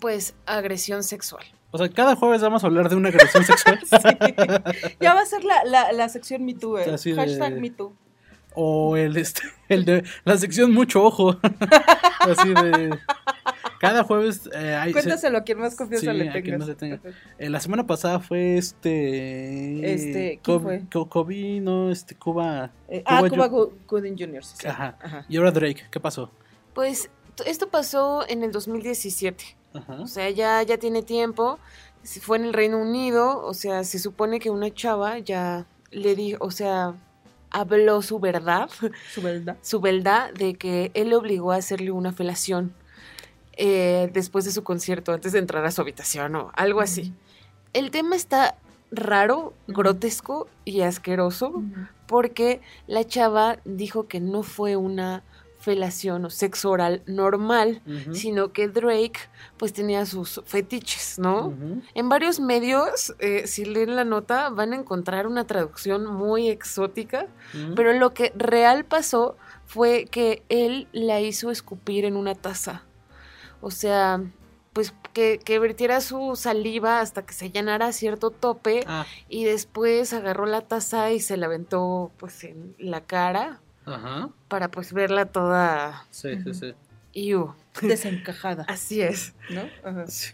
pues 0.00 0.34
agresión 0.46 1.02
sexual. 1.04 1.44
o 1.70 1.78
sea 1.78 1.88
cada 1.88 2.16
jueves 2.16 2.40
vamos 2.42 2.64
a 2.64 2.66
hablar 2.66 2.88
de 2.88 2.96
una 2.96 3.08
agresión 3.10 3.44
sexual 3.44 3.78
Ya 5.00 5.14
va 5.14 5.20
a 5.20 5.26
ser 5.26 5.44
la, 5.44 5.62
la, 5.64 5.92
la 5.92 6.08
sección 6.08 6.44
MeToo, 6.44 6.78
eh. 6.78 6.90
Así 6.92 7.12
de- 7.12 7.16
Hashtag 7.20 7.60
MeToo. 7.60 7.92
o 8.54 8.96
el 8.96 9.16
este 9.16 9.42
el 9.68 9.84
de 9.84 10.04
la 10.24 10.36
sección 10.36 10.72
mucho 10.72 11.02
ojo 11.04 11.38
así 12.20 12.48
de 12.52 12.98
cada 13.80 14.04
jueves 14.04 14.48
eh, 14.54 14.74
hay- 14.74 14.92
se- 14.92 15.00
Cuéntaselo 15.00 15.38
a 15.38 15.42
quien 15.42 15.58
más 15.58 15.74
confianza 15.74 16.12
Sí, 16.12 16.16
le 16.18 16.28
a 16.28 16.32
quien 16.32 16.44
tengas. 16.44 16.58
más 16.60 16.68
le 16.68 16.74
tenga. 16.76 17.00
Eh, 17.38 17.48
la 17.48 17.58
semana 17.60 17.86
pasada 17.86 18.20
fue 18.20 18.58
este. 18.58 19.92
Este, 19.94 20.40
¿quién 20.42 20.60
fue? 20.62 20.82
Kobe, 21.08 21.60
no, 21.60 21.90
este, 21.90 22.14
Cuba. 22.14 22.70
Eh, 22.88 23.02
ah, 23.06 23.22
Cuba 23.28 23.48
Gooding 23.48 24.16
Jr. 24.18 24.44
sí, 24.44 24.56
sí. 24.60 24.66
Ajá. 24.68 24.96
Ajá. 25.02 25.24
Y 25.28 25.36
ahora 25.38 25.50
Drake, 25.50 25.84
¿qué 25.90 25.98
pasó? 25.98 26.30
Pues 26.74 27.10
esto 27.46 27.68
pasó 27.68 28.24
en 28.28 28.44
el 28.44 28.52
2017. 28.52 29.56
Ajá. 29.74 29.94
O 30.00 30.06
sea, 30.06 30.28
ya, 30.30 30.62
ya 30.62 30.76
tiene 30.78 31.02
tiempo. 31.02 31.58
Fue 32.20 32.36
en 32.36 32.44
el 32.44 32.52
Reino 32.52 32.78
Unido. 32.78 33.44
O 33.44 33.54
sea, 33.54 33.84
se 33.84 33.98
supone 33.98 34.40
que 34.40 34.50
una 34.50 34.70
chava 34.72 35.18
ya 35.18 35.66
le 35.90 36.14
dijo, 36.14 36.44
o 36.44 36.50
sea, 36.50 36.94
habló 37.50 38.02
su 38.02 38.18
verdad, 38.20 38.68
Su 39.14 39.22
verdad. 39.22 39.56
su 39.62 39.80
verdad 39.80 40.32
de 40.34 40.54
que 40.54 40.90
él 40.94 41.08
le 41.10 41.16
obligó 41.16 41.52
a 41.52 41.56
hacerle 41.56 41.90
una 41.90 42.12
felación 42.12 42.72
eh, 43.56 44.10
después 44.12 44.44
de 44.44 44.52
su 44.52 44.62
concierto, 44.62 45.12
antes 45.12 45.32
de 45.32 45.38
entrar 45.38 45.64
a 45.64 45.70
su 45.70 45.80
habitación 45.80 46.34
o 46.36 46.50
algo 46.54 46.80
así. 46.80 47.12
El 47.72 47.90
tema 47.90 48.16
está 48.16 48.56
raro, 48.90 49.54
grotesco 49.68 50.48
y 50.64 50.80
asqueroso 50.80 51.62
porque 52.06 52.60
la 52.88 53.06
chava 53.06 53.58
dijo 53.64 54.08
que 54.08 54.18
no 54.18 54.42
fue 54.42 54.74
una 54.74 55.22
felación 55.60 56.24
o 56.24 56.30
sexo 56.30 56.70
oral 56.70 57.02
normal, 57.06 57.82
sino 58.12 58.52
que 58.52 58.66
Drake 58.66 59.20
pues 59.58 59.72
tenía 59.72 60.06
sus 60.06 60.40
fetiches, 60.46 61.18
¿no? 61.18 61.54
En 61.94 62.08
varios 62.08 62.40
medios, 62.40 63.14
eh, 63.18 63.46
si 63.46 63.66
leen 63.66 63.94
la 63.94 64.04
nota, 64.04 64.48
van 64.48 64.72
a 64.72 64.76
encontrar 64.76 65.26
una 65.26 65.46
traducción 65.46 66.06
muy 66.06 66.48
exótica, 66.48 67.26
pero 67.76 67.92
lo 67.92 68.14
que 68.14 68.32
real 68.34 68.84
pasó 68.84 69.36
fue 69.66 70.06
que 70.10 70.42
él 70.48 70.88
la 70.92 71.20
hizo 71.20 71.50
escupir 71.50 72.06
en 72.06 72.16
una 72.16 72.34
taza. 72.34 72.82
O 73.60 73.70
sea, 73.70 74.22
pues 74.72 74.94
que, 75.12 75.38
que 75.44 75.58
vertiera 75.58 76.00
su 76.00 76.36
saliva 76.36 77.00
hasta 77.00 77.22
que 77.26 77.32
se 77.34 77.50
llenara 77.50 77.86
a 77.86 77.92
cierto 77.92 78.30
tope 78.30 78.84
Ah, 78.86 79.04
y 79.28 79.44
después 79.44 80.12
agarró 80.12 80.46
la 80.46 80.60
taza 80.62 81.10
y 81.12 81.20
se 81.20 81.36
la 81.36 81.46
aventó 81.46 82.10
pues 82.18 82.44
en 82.44 82.74
la 82.78 83.00
cara 83.00 83.60
ajá. 83.84 84.30
para 84.48 84.70
pues 84.70 84.92
verla 84.92 85.26
toda... 85.26 86.06
Sí, 86.10 86.40
sí, 86.44 86.54
sí. 86.54 86.74
Iu. 87.12 87.54
Desencajada, 87.82 88.64
Así 88.68 89.00
es. 89.02 89.34
¿no? 89.50 89.62
Ajá. 89.88 90.06
Sí. 90.06 90.32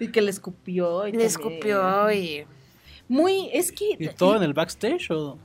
Y 0.00 0.08
que 0.08 0.20
le 0.22 0.30
escupió. 0.30 1.02
Y 1.06 1.12
Le 1.12 1.18
también. 1.18 1.28
escupió 1.28 2.12
y... 2.12 2.44
Muy, 3.06 3.50
es 3.52 3.70
que. 3.70 3.96
¿Y 3.98 4.08
todo 4.08 4.36
en 4.36 4.42
el 4.42 4.54
backstage 4.54 5.10
o...? 5.12 5.38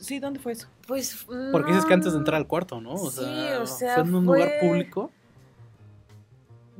Sí, 0.00 0.18
¿dónde 0.20 0.38
fue 0.40 0.52
eso? 0.52 0.68
Pues... 0.86 1.26
Porque 1.52 1.72
dices 1.72 1.84
que 1.84 1.92
antes 1.92 2.12
de 2.12 2.18
no. 2.18 2.20
entrar 2.22 2.36
al 2.40 2.46
cuarto, 2.46 2.80
¿no? 2.80 2.92
O 2.94 3.10
Sí, 3.10 3.20
sea, 3.24 3.60
o 3.60 3.66
sea, 3.66 3.94
fue 3.96 4.04
en 4.04 4.14
un 4.14 4.24
lugar 4.24 4.52
público. 4.62 5.10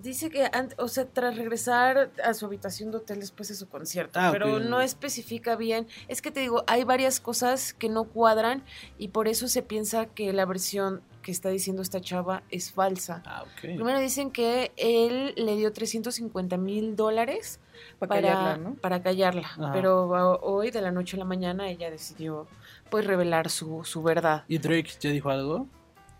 Dice 0.06 0.30
que, 0.30 0.44
ant- 0.52 0.74
o 0.78 0.88
sea, 0.88 1.04
tras 1.06 1.36
regresar 1.36 2.10
a 2.24 2.32
su 2.34 2.46
habitación 2.46 2.90
de 2.92 2.98
hotel 2.98 3.20
después 3.20 3.48
de 3.48 3.54
su 3.56 3.68
concierto, 3.68 4.18
Ah, 4.20 4.28
pero 4.32 4.60
no 4.60 4.80
especifica 4.80 5.56
bien. 5.56 5.86
Es 6.08 6.22
que 6.22 6.30
te 6.30 6.40
digo, 6.40 6.62
hay 6.66 6.84
varias 6.84 7.18
cosas 7.20 7.72
que 7.74 7.88
no 7.88 8.04
cuadran 8.04 8.62
y 8.98 9.08
por 9.08 9.26
eso 9.28 9.48
se 9.48 9.62
piensa 9.62 10.06
que 10.06 10.32
la 10.32 10.44
versión 10.44 11.02
que 11.22 11.32
está 11.32 11.48
diciendo 11.48 11.82
esta 11.82 12.00
chava 12.00 12.44
es 12.50 12.70
falsa. 12.70 13.22
Ah, 13.26 13.42
ok. 13.42 13.60
Primero 13.62 13.98
dicen 13.98 14.30
que 14.30 14.70
él 14.76 15.34
le 15.36 15.56
dio 15.56 15.72
350 15.72 16.56
mil 16.56 16.94
dólares 16.94 17.58
Para 17.98 18.08
para, 18.08 18.20
callarla, 18.22 18.56
¿no? 18.58 18.74
para 18.76 19.02
callarla, 19.02 19.70
pero 19.72 20.06
hoy 20.42 20.70
de 20.70 20.80
la 20.82 20.92
noche 20.92 21.16
a 21.16 21.18
la 21.18 21.24
mañana 21.24 21.68
ella 21.68 21.90
decidió 21.90 22.46
pues 22.90 23.04
revelar 23.04 23.50
su, 23.50 23.82
su 23.84 24.04
verdad. 24.04 24.44
¿Y 24.46 24.58
Drake 24.58 24.90
ya 25.00 25.10
dijo 25.10 25.30
algo? 25.30 25.66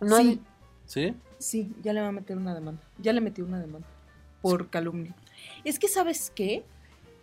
No 0.01 0.17
Sí. 0.17 0.41
¿Sí? 0.87 1.15
Sí, 1.39 1.73
ya 1.83 1.93
le 1.93 2.01
va 2.01 2.09
a 2.09 2.13
meter 2.13 2.37
una 2.37 2.55
demanda. 2.55 2.83
Ya 2.99 3.13
le 3.13 3.21
metí 3.21 3.43
una 3.43 3.61
demanda 3.61 3.87
por 4.43 4.69
calumnia. 4.71 5.15
Es 5.65 5.79
que, 5.79 5.89
¿sabes 5.89 6.33
qué? 6.35 6.65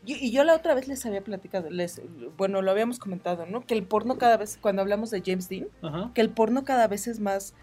Yo- 0.05 0.18
y 0.20 0.32
yo 0.32 0.43
la 0.43 0.55
otra 0.55 0.76
vez 0.76 0.88
les 0.88 1.05
había 1.05 1.22
platicado, 1.24 1.70
les, 1.70 2.01
bueno, 2.38 2.61
lo 2.61 2.72
habíamos 2.72 2.99
comentado, 2.99 3.45
¿no? 3.45 3.66
Que 3.66 3.74
el 3.74 3.84
porno 3.84 4.18
cada 4.18 4.36
vez, 4.38 4.57
cuando 4.61 4.82
hablamos 4.82 5.09
de 5.11 5.22
James 5.26 5.47
Dean, 5.47 5.68
Ajá. 5.82 6.11
que 6.14 6.22
el 6.22 6.30
porno 6.30 6.64
cada 6.66 6.88
vez 6.88 7.07
es 7.07 7.20
más 7.20 7.53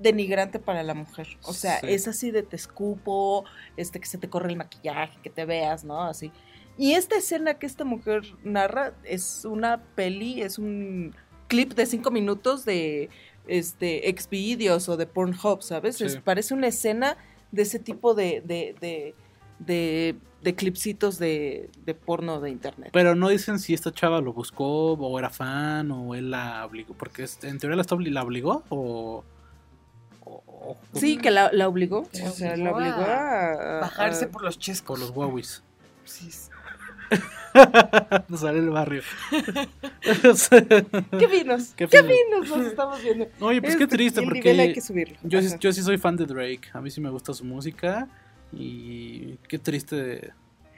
denigrante 0.00 0.58
para 0.58 0.82
la 0.82 0.94
mujer. 0.94 1.28
O 1.44 1.52
sea, 1.52 1.78
Sí. 1.80 1.86
es 1.90 2.08
así 2.08 2.30
de 2.32 2.42
te 2.42 2.56
escupo, 2.56 3.44
este, 3.76 4.00
que 4.00 4.06
se 4.06 4.18
te 4.18 4.28
corre 4.28 4.50
el 4.50 4.56
maquillaje, 4.56 5.16
que 5.22 5.30
te 5.30 5.44
veas, 5.44 5.84
¿no? 5.84 6.02
Así. 6.02 6.32
Y 6.76 6.94
esta 6.94 7.16
escena 7.16 7.54
que 7.54 7.66
esta 7.66 7.84
mujer 7.84 8.22
narra 8.42 8.94
es 9.04 9.44
una 9.44 9.80
peli, 9.94 10.42
es 10.42 10.58
un 10.58 11.14
clip 11.46 11.74
de 11.74 11.86
cinco 11.86 12.10
minutos 12.10 12.64
de 12.64 13.08
este 13.46 14.02
Xvideos 14.16 14.88
o 14.88 14.96
de 14.96 15.06
Pornhub, 15.06 15.62
¿sabes? 15.62 15.96
Sí. 15.96 16.04
Es- 16.04 16.16
parece 16.16 16.54
una 16.54 16.66
escena 16.68 17.16
de 17.52 17.62
ese 17.62 17.78
tipo 17.78 18.14
de, 18.14 18.42
de, 18.44 18.74
de, 18.80 19.14
de, 19.58 20.16
de 20.42 20.54
clipsitos 20.54 21.18
de, 21.18 21.70
de 21.84 21.94
porno 21.94 22.40
de 22.40 22.50
internet. 22.50 22.90
Pero 22.92 23.14
no 23.14 23.28
dicen 23.28 23.58
si 23.58 23.74
esta 23.74 23.92
chava 23.92 24.20
lo 24.20 24.32
buscó 24.32 24.92
o 24.94 25.18
era 25.18 25.30
fan 25.30 25.90
o 25.90 26.14
él 26.14 26.30
la 26.30 26.64
obligó. 26.66 26.94
Porque 26.94 27.26
en 27.42 27.58
teoría 27.58 27.76
la, 27.76 27.84
la 28.10 28.22
obligó 28.22 28.64
o. 28.70 29.24
o- 30.24 30.76
Sí, 30.94 31.18
que 31.18 31.30
la, 31.30 31.50
la 31.52 31.68
obligó. 31.68 32.00
O 32.00 32.30
sea, 32.30 32.56
la 32.56 32.72
obligó 32.72 33.00
a, 33.02 33.76
a- 33.76 33.80
Bajarse 33.80 34.24
a- 34.24 34.30
por 34.30 34.42
los 34.42 34.56
por 34.56 34.62
chescos. 34.62 34.98
los 34.98 35.10
Huawis. 35.10 35.62
Sí. 36.04 36.28
Nos 38.28 38.40
sale 38.40 38.58
el 38.58 38.70
barrio. 38.70 39.02
¡Qué 40.00 41.28
finos! 41.28 41.72
Qué 41.76 41.86
¡Qué, 41.88 42.02
finos. 42.02 42.16
finos 42.46 42.48
nos 42.58 42.66
estamos 42.66 43.02
viendo! 43.02 43.26
Oye, 43.40 43.60
pues 43.60 43.76
qué 43.76 43.84
Este, 43.84 43.96
triste 43.96 44.20
y 44.20 44.24
el 44.24 44.30
nivel 44.32 44.60
hay 44.60 44.68
que 44.68 44.74
porque 44.74 44.80
subirlo. 44.86 45.18
yo, 45.22 45.40
sí- 45.40 45.46
Ajá. 45.48 45.56
yo 45.58 45.72
sí 45.72 45.82
soy 45.82 45.98
fan 45.98 46.16
de 46.16 46.26
Drake. 46.26 46.68
A 46.72 46.80
mí 46.80 46.90
sí 46.90 47.00
me 47.00 47.10
gusta 47.10 47.32
su 47.32 47.44
música 47.44 48.08
y 48.52 49.36
qué 49.48 49.58
triste. 49.58 50.32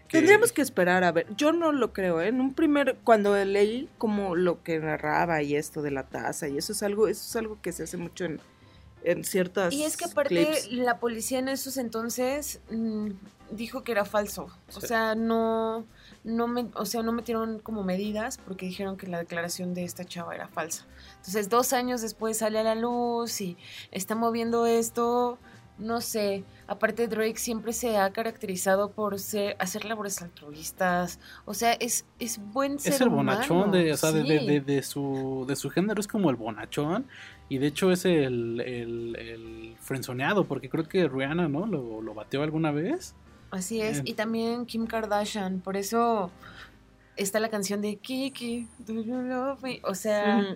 que- 0.09 0.19
Tendríamos 0.19 0.53
que 0.53 0.63
esperar 0.63 1.03
a 1.05 1.13
ver. 1.13 1.27
Yo 1.37 1.53
no 1.53 1.73
lo 1.73 1.93
creo, 1.93 2.21
¿eh? 2.21 2.29
En 2.29 2.41
un 2.41 2.55
primer, 2.55 2.97
cuando 3.05 3.35
leí 3.45 3.89
como 3.99 4.37
lo 4.37 4.63
que 4.63 4.79
narraba 4.79 5.43
y 5.43 5.57
esto 5.57 5.83
de 5.83 5.91
la 5.91 6.05
taza 6.05 6.49
y 6.49 6.59
eso 6.59 6.73
es 6.73 6.83
algo, 6.83 7.09
eso 7.09 7.23
es 7.27 7.37
algo 7.37 7.59
que 7.61 7.73
se 7.73 7.83
hace 7.85 7.97
mucho 7.97 8.25
en, 8.25 8.41
en 9.03 9.25
ciertas 9.25 9.73
Y 9.75 9.83
es 9.85 9.97
que 9.97 10.05
aparte 10.05 10.29
clips. 10.47 10.73
la 10.73 10.99
policía 11.01 11.39
en 11.41 11.49
esos 11.49 11.77
entonces 11.77 12.61
mm, 12.71 13.11
dijo 13.51 13.83
que 13.83 13.93
era 13.93 14.05
falso. 14.05 14.49
O 14.75 14.81
Sí. 14.81 14.87
sea, 14.87 15.15
no, 15.17 15.85
no 16.27 16.47
me, 16.49 16.67
o 16.75 16.85
sea, 16.85 17.03
no 17.03 17.13
metieron 17.13 17.61
como 17.61 17.83
medidas 17.85 18.37
porque 18.37 18.67
dijeron 18.67 18.97
que 18.99 19.07
la 19.07 19.19
declaración 19.19 19.73
de 19.73 19.85
esta 19.85 20.05
chava 20.05 20.35
era 20.35 20.49
falsa. 20.49 20.85
Entonces, 21.19 21.49
dos 21.49 21.73
años 21.73 22.03
después 22.03 22.37
sale 22.39 22.59
a 22.59 22.63
la 22.65 22.75
luz 22.75 23.41
y 23.41 23.57
está 23.93 24.15
moviendo 24.15 24.67
esto. 24.67 25.39
No 25.79 26.01
sé. 26.01 26.43
Aparte, 26.69 27.07
Drake 27.07 27.37
siempre 27.37 27.73
se 27.75 27.99
ha 27.99 28.11
caracterizado 28.11 28.91
por 28.93 29.19
ser, 29.19 29.57
hacer 29.59 29.85
labores 29.85 30.23
altruistas. 30.23 31.21
O 31.45 31.53
sea, 31.55 31.75
es, 31.75 32.07
es 32.19 32.39
buen 32.39 32.79
ser 32.79 32.95
Es 32.95 33.01
el 33.03 33.11
bonachón 33.11 33.71
de, 33.73 33.93
o 33.93 33.97
sea, 33.97 34.11
de, 34.11 34.23
de- 34.23 34.39
Sí. 34.41 34.47
de- 34.47 34.61
de 34.63 34.83
su, 34.83 35.45
de 35.47 35.55
su 35.55 35.69
género, 35.71 36.01
es 36.01 36.09
como 36.09 36.31
el 36.31 36.37
bonachón. 36.37 37.07
Y 37.49 37.59
de 37.59 37.67
hecho 37.69 37.93
es 37.93 38.05
el, 38.07 38.61
el, 38.63 39.17
el 39.17 39.77
frenzoneado, 39.81 40.45
porque 40.47 40.69
creo 40.71 40.89
que 40.89 41.07
Rihanna, 41.09 41.47
¿no? 41.49 41.67
Lo, 41.67 42.01
lo 42.03 42.15
bateó 42.15 42.43
alguna 42.43 42.73
vez. 42.73 43.15
Así 43.57 43.81
es, 43.81 44.03
y 44.05 44.13
también 44.13 44.67
Kim 44.67 44.87
Kardashian, 44.87 45.61
por 45.61 45.77
eso 45.77 46.31
está 47.17 47.41
la 47.41 47.49
canción 47.49 47.81
de 47.81 47.97
Kiki, 47.97 48.69
do 48.87 49.03
you 49.03 49.23
love 49.23 49.63
me? 49.63 49.81
O 49.83 49.95
sea, 49.95 50.55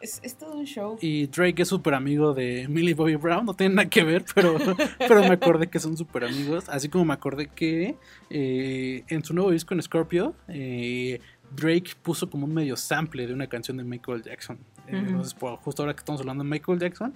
es, 0.00 0.20
es 0.22 0.36
todo 0.36 0.54
un 0.56 0.66
show. 0.66 0.98
Y 1.00 1.26
Drake 1.28 1.62
es 1.62 1.68
súper 1.68 1.94
amigo 1.94 2.34
de 2.34 2.68
Millie 2.68 2.94
Bobby 2.94 3.16
Brown, 3.16 3.46
no 3.46 3.54
tiene 3.54 3.76
nada 3.76 3.88
que 3.88 4.04
ver, 4.04 4.24
pero, 4.34 4.56
pero 4.98 5.20
me 5.20 5.32
acordé 5.32 5.68
que 5.68 5.78
son 5.78 5.96
súper 5.96 6.24
amigos. 6.24 6.68
Así 6.68 6.88
como 6.88 7.06
me 7.06 7.14
acordé 7.14 7.48
que 7.48 7.96
eh, 8.28 9.04
en 9.08 9.24
su 9.24 9.32
nuevo 9.32 9.50
disco 9.50 9.72
en 9.72 9.82
Scorpio, 9.82 10.34
eh, 10.48 11.20
Drake 11.54 11.92
puso 12.02 12.28
como 12.28 12.44
un 12.44 12.52
medio 12.52 12.76
sample 12.76 13.26
de 13.26 13.32
una 13.32 13.46
canción 13.46 13.78
de 13.78 13.84
Michael 13.84 14.22
Jackson. 14.22 14.58
Eh. 14.88 14.98
Entonces, 14.98 15.34
pues, 15.34 15.58
justo 15.60 15.82
ahora 15.82 15.94
que 15.94 16.00
estamos 16.00 16.20
hablando 16.20 16.44
de 16.44 16.50
Michael 16.50 16.78
Jackson, 16.78 17.14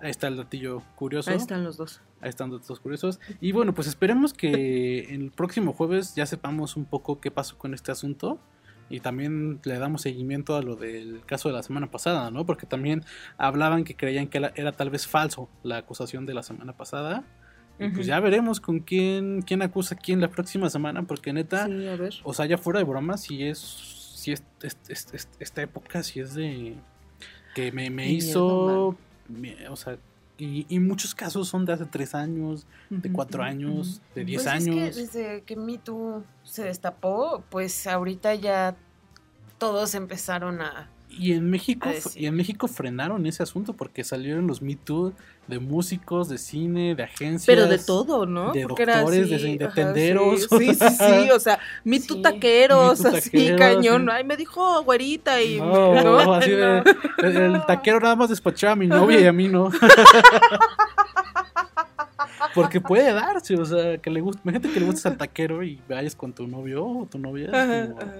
ahí 0.00 0.10
está 0.10 0.28
el 0.28 0.36
datillo 0.36 0.82
curioso. 0.96 1.30
Ahí 1.30 1.36
están 1.36 1.64
los 1.64 1.76
dos. 1.76 2.00
Ahí 2.20 2.28
están 2.30 2.50
datos 2.50 2.80
curiosos. 2.80 3.20
Y 3.40 3.52
bueno, 3.52 3.74
pues 3.74 3.88
esperemos 3.88 4.32
que 4.32 5.00
el 5.14 5.30
próximo 5.30 5.72
jueves 5.72 6.14
ya 6.14 6.26
sepamos 6.26 6.76
un 6.76 6.84
poco 6.84 7.20
qué 7.20 7.30
pasó 7.30 7.58
con 7.58 7.74
este 7.74 7.92
asunto. 7.92 8.38
Y 8.88 9.00
también 9.00 9.58
le 9.64 9.78
damos 9.80 10.02
seguimiento 10.02 10.54
a 10.54 10.62
lo 10.62 10.76
del 10.76 11.20
caso 11.26 11.48
de 11.48 11.54
la 11.56 11.64
semana 11.64 11.90
pasada, 11.90 12.30
¿no? 12.30 12.46
Porque 12.46 12.66
también 12.66 13.02
hablaban 13.36 13.82
que 13.82 13.96
creían 13.96 14.28
que 14.28 14.38
era, 14.38 14.52
era 14.54 14.70
tal 14.70 14.90
vez 14.90 15.08
falso 15.08 15.48
la 15.64 15.78
acusación 15.78 16.24
de 16.24 16.34
la 16.34 16.44
semana 16.44 16.72
pasada. 16.76 17.24
Y 17.80 17.88
pues 17.88 18.06
ya 18.06 18.20
veremos 18.20 18.60
con 18.60 18.78
quién, 18.78 19.42
quién 19.42 19.60
acusa 19.60 19.96
a 19.96 19.98
quién 19.98 20.20
la 20.20 20.28
próxima 20.28 20.70
semana, 20.70 21.02
porque 21.02 21.32
neta, 21.32 21.66
Sí, 21.66 21.86
a 21.88 21.96
ver. 21.96 22.14
o 22.22 22.32
sea, 22.32 22.46
ya 22.46 22.56
fuera 22.58 22.78
de 22.78 22.84
broma, 22.84 23.18
si 23.18 23.42
es, 23.42 23.58
si 23.58 24.30
es, 24.32 24.44
es- 24.62 24.78
es- 24.88 25.12
es- 25.12 25.28
esta 25.40 25.62
época, 25.62 26.02
si 26.04 26.20
es 26.20 26.34
de 26.34 26.76
que 27.56 27.72
me, 27.72 27.90
me 27.90 28.06
miedo, 28.06 28.16
hizo, 28.16 28.96
o 29.70 29.76
sea, 29.76 29.98
y, 30.38 30.66
y 30.68 30.80
muchos 30.80 31.14
casos 31.14 31.48
son 31.48 31.64
de 31.64 31.72
hace 31.72 31.86
tres 31.86 32.14
años, 32.14 32.66
de 32.90 33.10
cuatro 33.10 33.42
años, 33.42 34.02
de 34.14 34.24
diez 34.24 34.42
Pues 34.44 34.54
es 34.56 34.64
que 34.64 34.70
años. 34.70 34.96
desde 34.96 35.42
que 35.42 35.56
Me 35.56 35.78
Too 35.78 36.24
se 36.42 36.64
destapó, 36.64 37.42
pues 37.48 37.86
ahorita 37.86 38.34
ya 38.34 38.76
todos 39.58 39.94
empezaron 39.94 40.60
a... 40.60 40.90
Y 41.18 41.32
en 41.32 41.48
México, 41.48 41.88
a 41.88 41.92
f- 41.92 42.02
decir. 42.08 42.22
y 42.22 42.26
en 42.26 42.34
México 42.34 42.68
frenaron 42.68 43.24
ese 43.26 43.42
asunto 43.42 43.72
porque 43.72 44.04
salieron 44.04 44.46
los 44.46 44.60
Me 44.60 44.76
Too 44.76 45.14
de 45.46 45.58
músicos, 45.60 46.28
de 46.28 46.36
cine, 46.38 46.94
de 46.94 47.04
agencias. 47.04 47.46
Pero 47.46 47.66
de 47.66 47.78
todo, 47.78 48.26
¿no? 48.26 48.52
de 48.52 48.62
Porque 48.66 48.82
era 48.82 48.96
doctores, 48.98 49.30
de- 49.30 49.36
así, 49.36 49.56
de 49.58 49.64
ajá, 49.64 49.74
tenderos. 49.74 50.42
Sí, 50.42 50.48
sí, 50.58 50.74
sí, 50.74 50.88
sí, 50.90 51.30
o 51.34 51.40
sea, 51.40 51.58
Sí. 51.84 52.22
taqueros, 52.22 53.00
Me 53.00 53.10
Too 53.10 53.16
así, 53.16 53.30
taqueros, 53.30 53.58
cañón. 53.60 54.02
sí. 54.02 54.08
Ay, 54.12 54.24
me 54.24 54.36
dijo 54.36 54.82
güerita 54.82 55.40
y... 55.42 55.58
No, 55.58 55.94
¿no? 56.02 56.34
así 56.34 56.50
de, 56.50 56.82
el, 57.22 57.36
el 57.36 57.66
taquero 57.66 57.98
nada 58.00 58.16
más 58.16 58.28
despachaba 58.28 58.74
a 58.74 58.76
mi 58.76 58.86
novia 58.86 59.20
y 59.20 59.26
a 59.26 59.32
mí 59.32 59.48
no. 59.48 59.70
Porque 62.54 62.80
puede 62.80 63.12
darse, 63.12 63.54
o 63.54 63.64
sea, 63.64 63.98
que 63.98 64.10
le 64.10 64.20
gusta, 64.20 64.40
imagínate 64.44 64.72
que 64.72 64.80
le 64.80 64.86
gustes 64.86 65.04
al 65.06 65.16
taquero 65.18 65.62
y 65.62 65.78
vayas 65.88 66.14
con 66.16 66.32
tu 66.32 66.46
novio 66.46 66.84
o 66.86 67.06
tu 67.06 67.18
novia. 67.18 67.46
es 67.48 67.54
Ajá, 67.54 67.86
como- 67.88 68.00
ajá. 68.00 68.12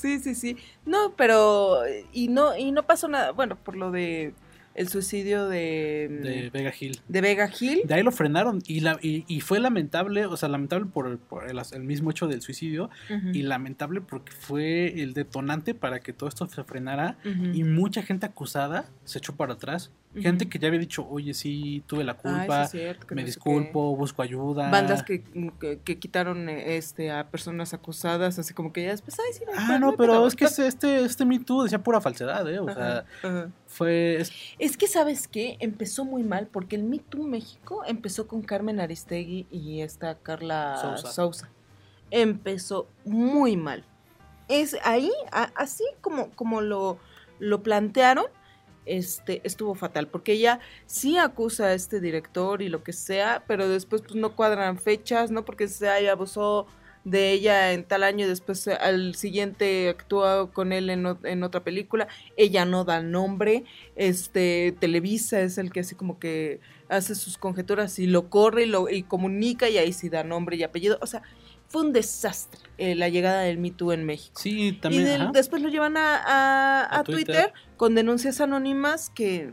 Sí, 0.00 0.18
sí, 0.18 0.34
sí. 0.34 0.56
No, 0.86 1.14
pero 1.16 1.80
y 2.12 2.28
no 2.28 2.56
y 2.56 2.72
no 2.72 2.86
pasó 2.86 3.08
nada, 3.08 3.32
bueno, 3.32 3.56
por 3.56 3.76
lo 3.76 3.90
de 3.90 4.32
el 4.74 4.88
suicidio 4.88 5.48
de 5.48 6.08
de 6.22 6.50
Vega 6.50 6.72
Hill. 6.78 7.00
de 7.08 7.20
Vega 7.20 7.50
Hill. 7.58 7.82
De 7.84 7.94
ahí 7.94 8.02
lo 8.02 8.12
frenaron 8.12 8.62
y, 8.66 8.80
la, 8.80 8.98
y, 9.02 9.24
y 9.26 9.40
fue 9.40 9.58
lamentable, 9.58 10.26
o 10.26 10.36
sea, 10.36 10.48
lamentable 10.48 10.86
por, 10.86 11.08
el, 11.08 11.18
por 11.18 11.50
el, 11.50 11.60
el 11.72 11.82
mismo 11.82 12.10
hecho 12.10 12.28
del 12.28 12.40
suicidio 12.40 12.88
y 13.32 13.42
lamentable 13.42 14.00
porque 14.00 14.32
fue 14.32 15.02
el 15.02 15.12
detonante 15.12 15.74
para 15.74 16.00
que 16.00 16.12
todo 16.12 16.28
esto 16.28 16.46
se 16.46 16.64
frenara 16.64 17.18
y 17.52 17.64
mucha 17.64 18.02
gente 18.02 18.26
acusada 18.26 18.86
se 19.04 19.18
echó 19.18 19.34
para 19.36 19.54
atrás. 19.54 19.90
Gente 20.12 20.48
que 20.48 20.58
ya 20.58 20.66
había 20.66 20.80
dicho, 20.80 21.06
oye, 21.08 21.34
sí, 21.34 21.84
tuve 21.86 22.02
la 22.02 22.14
sí 22.14 22.18
culpa, 22.22 22.64
es 22.64 22.70
cierto, 22.72 23.06
me 23.14 23.22
no 23.22 23.26
disculpo, 23.26 23.94
busco 23.94 24.22
ayuda. 24.22 24.68
Bandas 24.68 25.04
que, 25.04 25.22
que, 25.60 25.78
que 25.84 25.98
quitaron 26.00 26.48
eh, 26.48 26.76
este 26.76 27.12
a 27.12 27.28
personas 27.30 27.74
acusadas, 27.74 28.36
así 28.40 28.52
como 28.52 28.72
que 28.72 28.82
ya 28.82 28.90
después, 28.90 29.16
ay, 29.20 29.32
sí, 29.32 29.44
Ah, 29.56 29.78
no, 29.78 29.96
pero 29.96 30.26
es 30.26 30.34
que 30.34 30.46
este, 30.46 30.66
este, 30.66 31.04
este 31.04 31.24
Me 31.24 31.38
Too 31.38 31.62
decía 31.62 31.80
pura 31.80 32.00
falsedad, 32.00 32.48
¿eh? 32.52 32.58
O 32.58 32.66
sea, 32.74 33.04
ajá. 33.22 33.50
fue... 33.68 34.16
es- 34.20 34.32
Es 34.58 34.76
que, 34.76 34.88
¿sabes 34.88 35.28
qué? 35.28 35.56
Empezó 35.60 36.04
muy 36.04 36.24
mal, 36.24 36.48
porque 36.48 36.74
el 36.74 36.82
Me 36.82 36.98
Too 36.98 37.22
México 37.28 37.84
empezó 37.86 38.26
con 38.26 38.42
Carmen 38.42 38.80
Aristegui 38.80 39.46
y 39.52 39.80
esta 39.82 40.16
Carla 40.16 40.76
Sousa. 40.80 41.12
Sousa. 41.12 41.50
Empezó 42.10 42.88
muy 43.04 43.56
mal. 43.56 43.84
Es 44.48 44.76
ahí, 44.82 45.12
a- 45.30 45.52
así 45.54 45.84
como, 46.00 46.30
como 46.30 46.60
lo, 46.60 46.98
lo 47.38 47.62
plantearon, 47.62 48.24
este, 48.86 49.40
estuvo 49.44 49.74
fatal, 49.74 50.08
porque 50.08 50.32
ella 50.32 50.60
sí 50.86 51.18
acusa 51.18 51.66
a 51.66 51.74
este 51.74 52.00
director 52.00 52.62
y 52.62 52.68
lo 52.68 52.82
que 52.82 52.92
sea, 52.92 53.44
pero 53.46 53.68
después 53.68 54.02
pues 54.02 54.14
no 54.14 54.34
cuadran 54.34 54.78
fechas, 54.78 55.30
¿no? 55.30 55.44
Porque 55.44 55.68
se 55.68 55.88
abusó 56.08 56.66
de 57.04 57.32
ella 57.32 57.72
en 57.72 57.84
tal 57.84 58.02
año 58.02 58.26
y 58.26 58.28
después 58.28 58.66
eh, 58.66 58.74
al 58.74 59.14
siguiente 59.14 59.88
actúa 59.88 60.50
con 60.52 60.72
él 60.72 60.90
en 60.90 61.42
otra 61.42 61.64
película. 61.64 62.08
Ella 62.36 62.64
no 62.64 62.84
da 62.84 63.00
nombre. 63.02 63.64
Este 63.96 64.74
Televisa 64.78 65.40
es 65.40 65.58
el 65.58 65.72
que 65.72 65.80
así 65.80 65.94
como 65.94 66.18
que 66.18 66.60
hace 66.88 67.14
sus 67.14 67.38
conjeturas 67.38 67.98
y 67.98 68.06
lo 68.06 68.28
corre 68.28 68.64
y 68.64 68.66
lo 68.66 68.88
y 68.90 69.02
comunica 69.02 69.68
y 69.68 69.78
ahí 69.78 69.92
sí 69.92 70.08
da 70.08 70.24
nombre 70.24 70.56
y 70.56 70.62
apellido. 70.62 70.98
O 71.00 71.06
sea, 71.06 71.22
fue 71.70 71.82
un 71.82 71.92
desastre 71.92 72.60
eh, 72.78 72.94
la 72.94 73.08
llegada 73.08 73.40
del 73.42 73.56
Me 73.58 73.70
Too 73.70 73.92
en 73.92 74.04
México. 74.04 74.38
Sí, 74.38 74.72
también. 74.82 75.28
y 75.30 75.32
después 75.32 75.62
lo 75.62 75.68
llevan 75.70 75.96
a, 75.96 76.16
a- 76.16 76.82
A 76.84 76.98
a 77.00 77.04
Twitter. 77.04 77.24
Twitter. 77.24 77.52
con 77.78 77.94
denuncias 77.94 78.40
anónimas 78.42 79.08
que, 79.08 79.52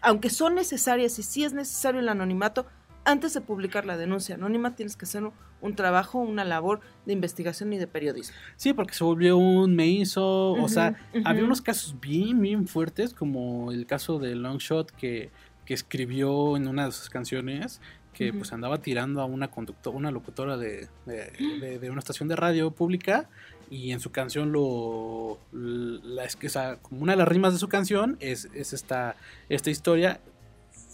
aunque 0.00 0.30
son 0.30 0.54
necesarias 0.54 1.18
y 1.18 1.22
sí 1.22 1.44
es 1.44 1.52
necesario 1.52 2.00
el 2.00 2.08
anonimato, 2.08 2.66
antes 3.04 3.34
de 3.34 3.40
publicar 3.40 3.84
la 3.84 3.96
denuncia 3.96 4.36
anónima 4.36 4.74
tienes 4.74 4.96
que 4.96 5.04
hacer 5.04 5.24
un, 5.24 5.32
un 5.60 5.74
trabajo, 5.74 6.18
una 6.18 6.44
labor 6.44 6.80
de 7.04 7.12
investigación 7.12 7.72
y 7.72 7.78
de 7.78 7.86
periodismo. 7.88 8.34
Sí, 8.56 8.72
porque 8.72 8.94
se 8.94 9.04
volvió 9.04 9.36
un 9.36 9.74
me 9.74 9.86
hizo, 9.88 10.52
o 10.52 10.68
sea, 10.68 10.94
había 11.24 11.44
unos 11.44 11.60
casos 11.62 11.96
bien, 12.00 12.40
bien 12.40 12.66
fuertes, 12.68 13.12
como 13.12 13.70
el 13.72 13.86
caso 13.86 14.18
de 14.18 14.34
Longshot 14.36 14.90
que, 14.92 15.30
que 15.64 15.74
escribió 15.74 16.56
en 16.56 16.68
una 16.68 16.86
de 16.86 16.92
sus 16.92 17.10
canciones, 17.10 17.80
que 18.12 18.32
pues 18.32 18.52
andaba 18.52 18.78
tirando 18.78 19.20
a 19.20 19.24
una 19.24 19.48
conductora, 19.50 19.96
una 19.96 20.10
locutora 20.10 20.56
de, 20.56 20.88
de- 21.06 21.32
de- 21.60 21.78
de 21.78 21.90
una 21.90 21.98
estación 22.00 22.28
de 22.28 22.36
radio 22.36 22.70
pública, 22.70 23.28
y 23.70 23.92
en 23.92 24.00
su 24.00 24.10
canción 24.10 24.52
lo, 24.52 25.38
la, 25.52 26.24
es 26.24 26.36
que, 26.36 26.46
o 26.48 26.50
sea, 26.50 26.76
como 26.76 27.02
una 27.02 27.12
de 27.12 27.18
las 27.18 27.28
rimas 27.28 27.54
de 27.54 27.58
su 27.58 27.68
canción 27.68 28.16
es, 28.20 28.48
es 28.54 28.72
esta, 28.74 29.16
esta 29.48 29.70
historia, 29.70 30.20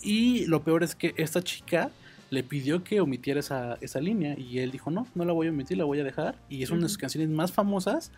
y 0.03 0.47
lo 0.47 0.63
peor 0.63 0.85
es 0.85 0.95
que 0.95 1.13
esta 1.17 1.43
chica 1.43 1.91
le 2.31 2.43
pidió 2.45 2.85
que 2.85 3.01
omitiera 3.01 3.41
esa, 3.41 3.79
esa 3.81 4.01
línea 4.01 4.39
y 4.39 4.59
él 4.59 4.71
dijo, 4.71 4.91
no, 4.91 5.07
no 5.15 5.25
la 5.25 5.33
voy 5.33 5.47
a 5.49 5.51
omitir, 5.51 5.79
la 5.79 5.85
voy 5.87 5.99
a 5.99 6.05
dejar. 6.05 6.37
Y 6.51 6.63
es 6.63 6.71
una 6.71 6.83
de 6.83 6.89
sus 6.89 6.99
canciones 6.99 7.31
más 7.31 7.53
famosas. 7.53 8.13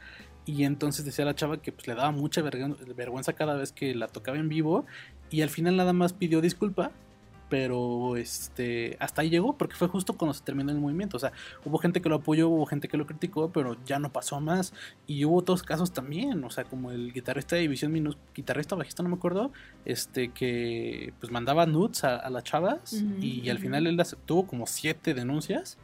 Y 0.44 0.64
entonces 0.64 1.04
decía 1.04 1.24
la 1.24 1.36
chava 1.36 1.62
que 1.62 1.70
pues, 1.70 1.86
le 1.86 1.94
daba 1.94 2.10
mucha 2.10 2.42
vergüenza, 2.42 2.84
vergüenza 2.96 3.32
cada 3.34 3.54
vez 3.54 3.70
que 3.70 3.94
la 3.94 4.08
tocaba 4.08 4.36
en 4.36 4.48
vivo. 4.48 4.84
Y 5.30 5.42
al 5.42 5.48
final 5.48 5.76
nada 5.76 5.92
más 5.92 6.12
pidió 6.12 6.40
disculpa. 6.40 6.90
Pero 7.50 8.16
este 8.16 8.96
hasta 9.00 9.20
ahí 9.22 9.28
llegó 9.28 9.58
porque 9.58 9.74
fue 9.74 9.88
justo 9.88 10.14
cuando 10.14 10.32
se 10.32 10.42
terminó 10.42 10.70
el 10.70 10.78
movimiento. 10.78 11.16
O 11.16 11.20
sea, 11.20 11.32
hubo 11.64 11.76
gente 11.78 12.00
que 12.00 12.08
lo 12.08 12.14
apoyó, 12.16 12.48
hubo 12.48 12.64
gente 12.64 12.88
que 12.88 12.96
lo 12.96 13.06
criticó, 13.06 13.50
pero 13.52 13.76
ya 13.84 13.98
no 13.98 14.10
pasó 14.12 14.40
más. 14.40 14.72
Y 15.06 15.24
hubo 15.26 15.36
otros 15.36 15.62
casos 15.62 15.92
también, 15.92 16.42
o 16.44 16.50
sea, 16.50 16.64
como 16.64 16.90
el 16.92 17.12
guitarrista 17.12 17.56
de 17.56 17.62
División 17.62 17.92
Minus, 17.92 18.16
guitarrista 18.34 18.76
bajista, 18.76 19.02
no 19.02 19.08
me 19.10 19.16
acuerdo, 19.16 19.52
este 19.84 20.28
que 20.30 21.12
pues 21.20 21.32
mandaba 21.32 21.66
nudes 21.66 22.04
a, 22.04 22.16
a 22.16 22.30
las 22.30 22.44
chavas 22.44 22.92
Ujú, 22.92 23.20
y 23.20 23.50
al 23.50 23.58
final 23.58 23.86
él 23.86 24.00
tuvo 24.26 24.46
como 24.46 24.66
siete 24.66 25.12
denuncias 25.14 25.76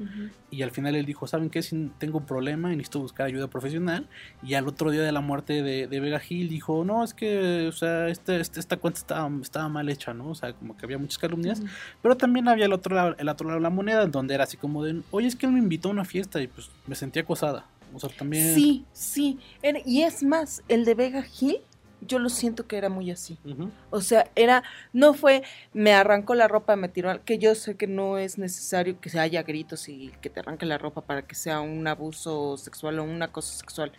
y 0.51 0.63
al 0.63 0.71
final 0.71 0.95
él 0.95 1.05
dijo, 1.05 1.27
¿saben 1.27 1.51
qué? 1.51 1.63
Si 1.63 1.91
tengo 1.99 2.19
un 2.19 2.27
problema 2.27 2.73
y 2.73 2.77
necesito 2.77 3.01
buscar 3.01 3.27
ayuda 3.27 3.49
profesional 3.49 4.09
y 4.43 4.55
al 4.55 4.69
otro 4.69 4.91
día 4.91 5.03
de 5.03 5.13
la 5.13 5.21
muerte 5.21 5.63
de, 5.63 5.87
de 5.89 6.01
Vega 6.01 6.21
Hill 6.27 6.49
dijo, 6.49 6.85
no, 6.85 7.03
es 7.03 7.13
que, 7.15 7.67
o 7.69 7.73
sea, 7.73 8.09
este, 8.09 8.41
este- 8.41 8.61
esta 8.61 8.77
cuenta 8.77 9.01
estaba, 9.01 9.31
estaba 9.43 9.69
mal 9.69 9.89
hecha, 9.89 10.15
¿no? 10.15 10.29
O 10.29 10.35
sea, 10.35 10.53
como 10.53 10.77
que 10.77 10.85
había 10.87 10.99
muchas 10.99 11.19
calumnias, 11.19 11.56
pero 12.03 12.17
también 12.17 12.49
había 12.49 12.67
el 12.67 12.73
otro, 12.73 12.95
lado, 12.95 13.15
el 13.19 13.29
otro 13.29 13.47
lado 13.47 13.59
de 13.59 13.63
la 13.63 13.71
moneda 13.71 14.07
donde 14.07 14.35
era 14.35 14.45
así 14.45 14.57
como 14.57 14.85
de, 14.85 15.03
oye, 15.11 15.29
es 15.29 15.37
que 15.37 15.47
él 15.47 15.53
me 15.53 15.59
invitó 15.59 15.89
a 15.89 15.93
una 15.93 16.05
fiesta 16.05 16.41
y 16.41 16.47
pues 16.47 16.71
me 16.87 16.95
sentí 16.95 17.19
acosada. 17.19 17.67
O 17.95 18.01
sea, 18.01 18.11
también... 18.11 18.55
Sí, 18.55 18.85
sí. 18.93 19.39
Y 19.85 20.03
es 20.03 20.23
más, 20.23 20.63
el 20.69 20.85
de 20.85 20.95
Vega 20.95 21.25
Hill, 21.41 21.61
yo 22.01 22.19
lo 22.19 22.29
siento 22.29 22.67
que 22.67 22.77
era 22.77 22.89
muy 22.89 23.11
así. 23.11 23.39
Ujú. 23.45 23.71
O 23.91 24.01
sea, 24.01 24.31
era, 24.35 24.63
no 24.93 25.15
fue, 25.15 25.43
me 25.73 25.93
arrancó 25.93 26.35
la 26.35 26.49
ropa, 26.49 26.77
me 26.77 26.89
tiró, 26.89 27.25
que 27.25 27.39
yo 27.39 27.55
sé 27.55 27.77
que 27.77 27.87
no 27.87 28.19
es 28.19 28.39
necesario 28.39 29.01
que 29.01 29.09
se 29.09 29.19
haya 29.19 29.43
gritos 29.43 29.89
y 29.89 30.13
que 30.21 30.31
te 30.31 30.41
arranque 30.41 30.67
la 30.67 30.79
ropa 30.79 31.01
para 31.01 31.23
que 31.23 31.35
sea 31.35 31.61
un 31.61 31.87
abuso 31.87 32.57
sexual 32.57 32.99
o 32.99 33.05
una 33.05 33.33
cosa 33.33 33.57
sexual. 33.57 33.93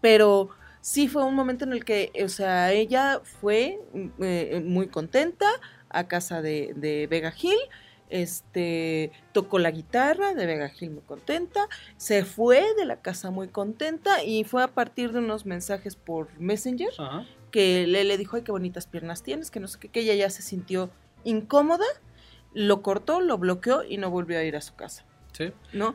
Pero 0.00 0.50
sí 0.80 1.08
fue 1.08 1.24
un 1.24 1.34
momento 1.34 1.64
en 1.64 1.72
el 1.72 1.84
que, 1.84 2.12
o 2.24 2.28
sea, 2.28 2.72
ella 2.72 3.20
fue 3.22 3.78
mm, 3.92 4.08
eh, 4.20 4.62
muy 4.64 4.88
contenta 4.88 5.46
a 5.90 6.08
casa 6.08 6.42
de, 6.42 6.72
de 6.76 7.06
Vega 7.06 7.32
Hill. 7.40 7.58
Este 8.10 9.12
tocó 9.32 9.58
la 9.58 9.70
guitarra 9.70 10.32
de 10.34 10.46
Vega 10.46 10.72
Hill 10.78 10.90
muy 10.92 11.02
contenta, 11.02 11.68
se 11.98 12.24
fue 12.24 12.64
de 12.74 12.86
la 12.86 13.02
casa 13.02 13.30
muy 13.30 13.48
contenta 13.48 14.22
y 14.24 14.44
fue 14.44 14.62
a 14.62 14.68
partir 14.68 15.12
de 15.12 15.18
unos 15.18 15.44
mensajes 15.44 15.94
por 15.94 16.28
Messenger 16.40 16.88
Ajá. 16.96 17.26
que 17.50 17.86
le, 17.86 18.04
le 18.04 18.16
dijo, 18.16 18.36
ay, 18.36 18.42
qué 18.44 18.50
bonitas 18.52 18.86
piernas 18.86 19.22
tienes, 19.22 19.50
que 19.50 19.60
no 19.60 19.68
sé 19.68 19.78
qué, 19.78 19.88
que 19.90 20.00
ella 20.00 20.14
ya 20.14 20.30
se 20.30 20.40
sintió 20.40 20.88
incómoda, 21.24 21.84
lo 22.54 22.80
cortó, 22.80 23.20
lo 23.20 23.36
bloqueó 23.36 23.84
y 23.84 23.98
no 23.98 24.08
volvió 24.10 24.38
a 24.38 24.42
ir 24.42 24.56
a 24.56 24.62
su 24.62 24.74
casa, 24.74 25.04
Sí. 25.32 25.52
¿no? 25.74 25.94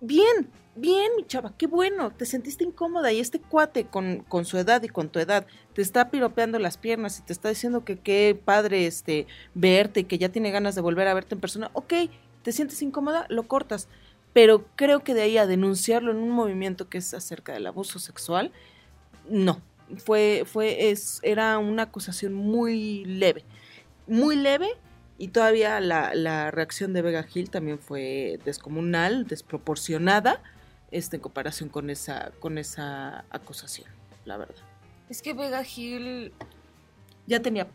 Bien, 0.00 0.48
bien, 0.74 1.12
mi 1.16 1.26
chava, 1.26 1.52
qué 1.56 1.66
bueno, 1.66 2.10
te 2.12 2.24
sentiste 2.24 2.64
incómoda 2.64 3.12
y 3.12 3.20
este 3.20 3.40
cuate 3.40 3.86
con, 3.86 4.20
con 4.28 4.44
su 4.44 4.58
edad 4.58 4.82
y 4.82 4.88
con 4.88 5.10
tu 5.10 5.18
edad 5.18 5.46
te 5.74 5.82
está 5.82 6.10
piropeando 6.10 6.58
las 6.58 6.78
piernas 6.78 7.18
y 7.18 7.22
te 7.22 7.32
está 7.32 7.48
diciendo 7.48 7.84
que 7.84 7.98
qué 7.98 8.38
padre 8.42 8.86
este, 8.86 9.26
verte 9.54 10.00
y 10.00 10.04
que 10.04 10.18
ya 10.18 10.30
tiene 10.30 10.50
ganas 10.50 10.74
de 10.74 10.80
volver 10.80 11.08
a 11.08 11.14
verte 11.14 11.34
en 11.34 11.40
persona, 11.40 11.70
ok, 11.74 11.92
te 12.42 12.52
sientes 12.52 12.80
incómoda, 12.82 13.26
lo 13.28 13.44
cortas, 13.44 13.88
pero 14.32 14.66
creo 14.76 15.00
que 15.00 15.14
de 15.14 15.22
ahí 15.22 15.38
a 15.38 15.46
denunciarlo 15.46 16.10
en 16.10 16.18
un 16.18 16.30
movimiento 16.30 16.88
que 16.88 16.98
es 16.98 17.12
acerca 17.12 17.52
del 17.52 17.66
abuso 17.66 17.98
sexual, 17.98 18.50
no, 19.28 19.60
fue, 19.98 20.44
fue, 20.46 20.90
es, 20.90 21.20
era 21.22 21.58
una 21.58 21.84
acusación 21.84 22.32
muy 22.32 23.04
leve, 23.04 23.44
muy 24.06 24.36
leve, 24.36 24.68
y 25.18 25.28
todavía 25.28 25.78
la, 25.78 26.14
la 26.14 26.50
reacción 26.50 26.92
de 26.92 27.02
Vega 27.02 27.24
Hill 27.32 27.50
también 27.50 27.78
fue 27.78 28.40
descomunal, 28.44 29.26
desproporcionada, 29.26 30.42
este, 30.92 31.16
en 31.16 31.22
comparación 31.22 31.68
con 31.68 31.90
esa, 31.90 32.30
con 32.38 32.56
esa 32.58 33.24
acusación, 33.30 33.88
la 34.24 34.36
verdad. 34.36 34.54
Es 35.08 35.20
que 35.22 35.32
Vega 35.34 35.62
Hill 35.64 36.32
Ya 37.26 37.40
tenía 37.42 37.66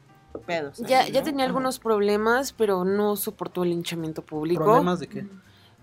pedos. 0.45 0.77
ya, 0.79 1.01
ahí, 1.01 1.11
ya 1.11 1.19
¿no? 1.21 1.25
tenía 1.25 1.43
Ajá. 1.45 1.49
algunos 1.49 1.79
problemas, 1.79 2.53
pero 2.53 2.85
no 2.85 3.15
soportó 3.17 3.63
el 3.63 3.69
linchamiento 3.71 4.21
público. 4.23 4.63
¿Problemas 4.63 4.99
de 5.01 5.07
qué? 5.07 5.25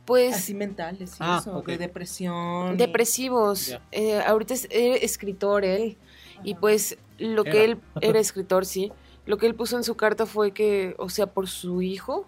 Pues 0.05 0.35
Así 0.37 0.55
mentales 0.55 1.13
y 1.15 1.17
Ah, 1.21 1.39
eso, 1.41 1.57
ok. 1.59 1.67
de 1.67 1.79
depresión. 1.79 2.75
y- 2.75 2.77
depresivos. 2.77 3.69
Ya. 3.69 3.83
Eh, 3.91 4.21
ahorita 4.21 4.55
es 4.55 4.67
era 4.71 4.97
escritor 4.97 5.65
él. 5.65 5.97
Y 6.45 6.53
Ajá. 6.53 6.61
pues 6.61 6.99
lo 7.19 7.43
Era. 7.43 7.51
que 7.53 7.65
él 7.65 7.81
era 8.01 8.19
escritor, 8.21 8.67
sí. 8.67 8.93
Lo 9.27 9.39
que 9.39 9.47
él 9.47 9.55
puso 9.55 9.77
en 9.79 9.85
su 9.85 9.97
carta 9.97 10.27
fue 10.27 10.53
que, 10.53 10.95
o 10.99 11.09
sea, 11.09 11.27
por 11.27 11.49
su 11.49 11.81
hijo, 11.81 12.27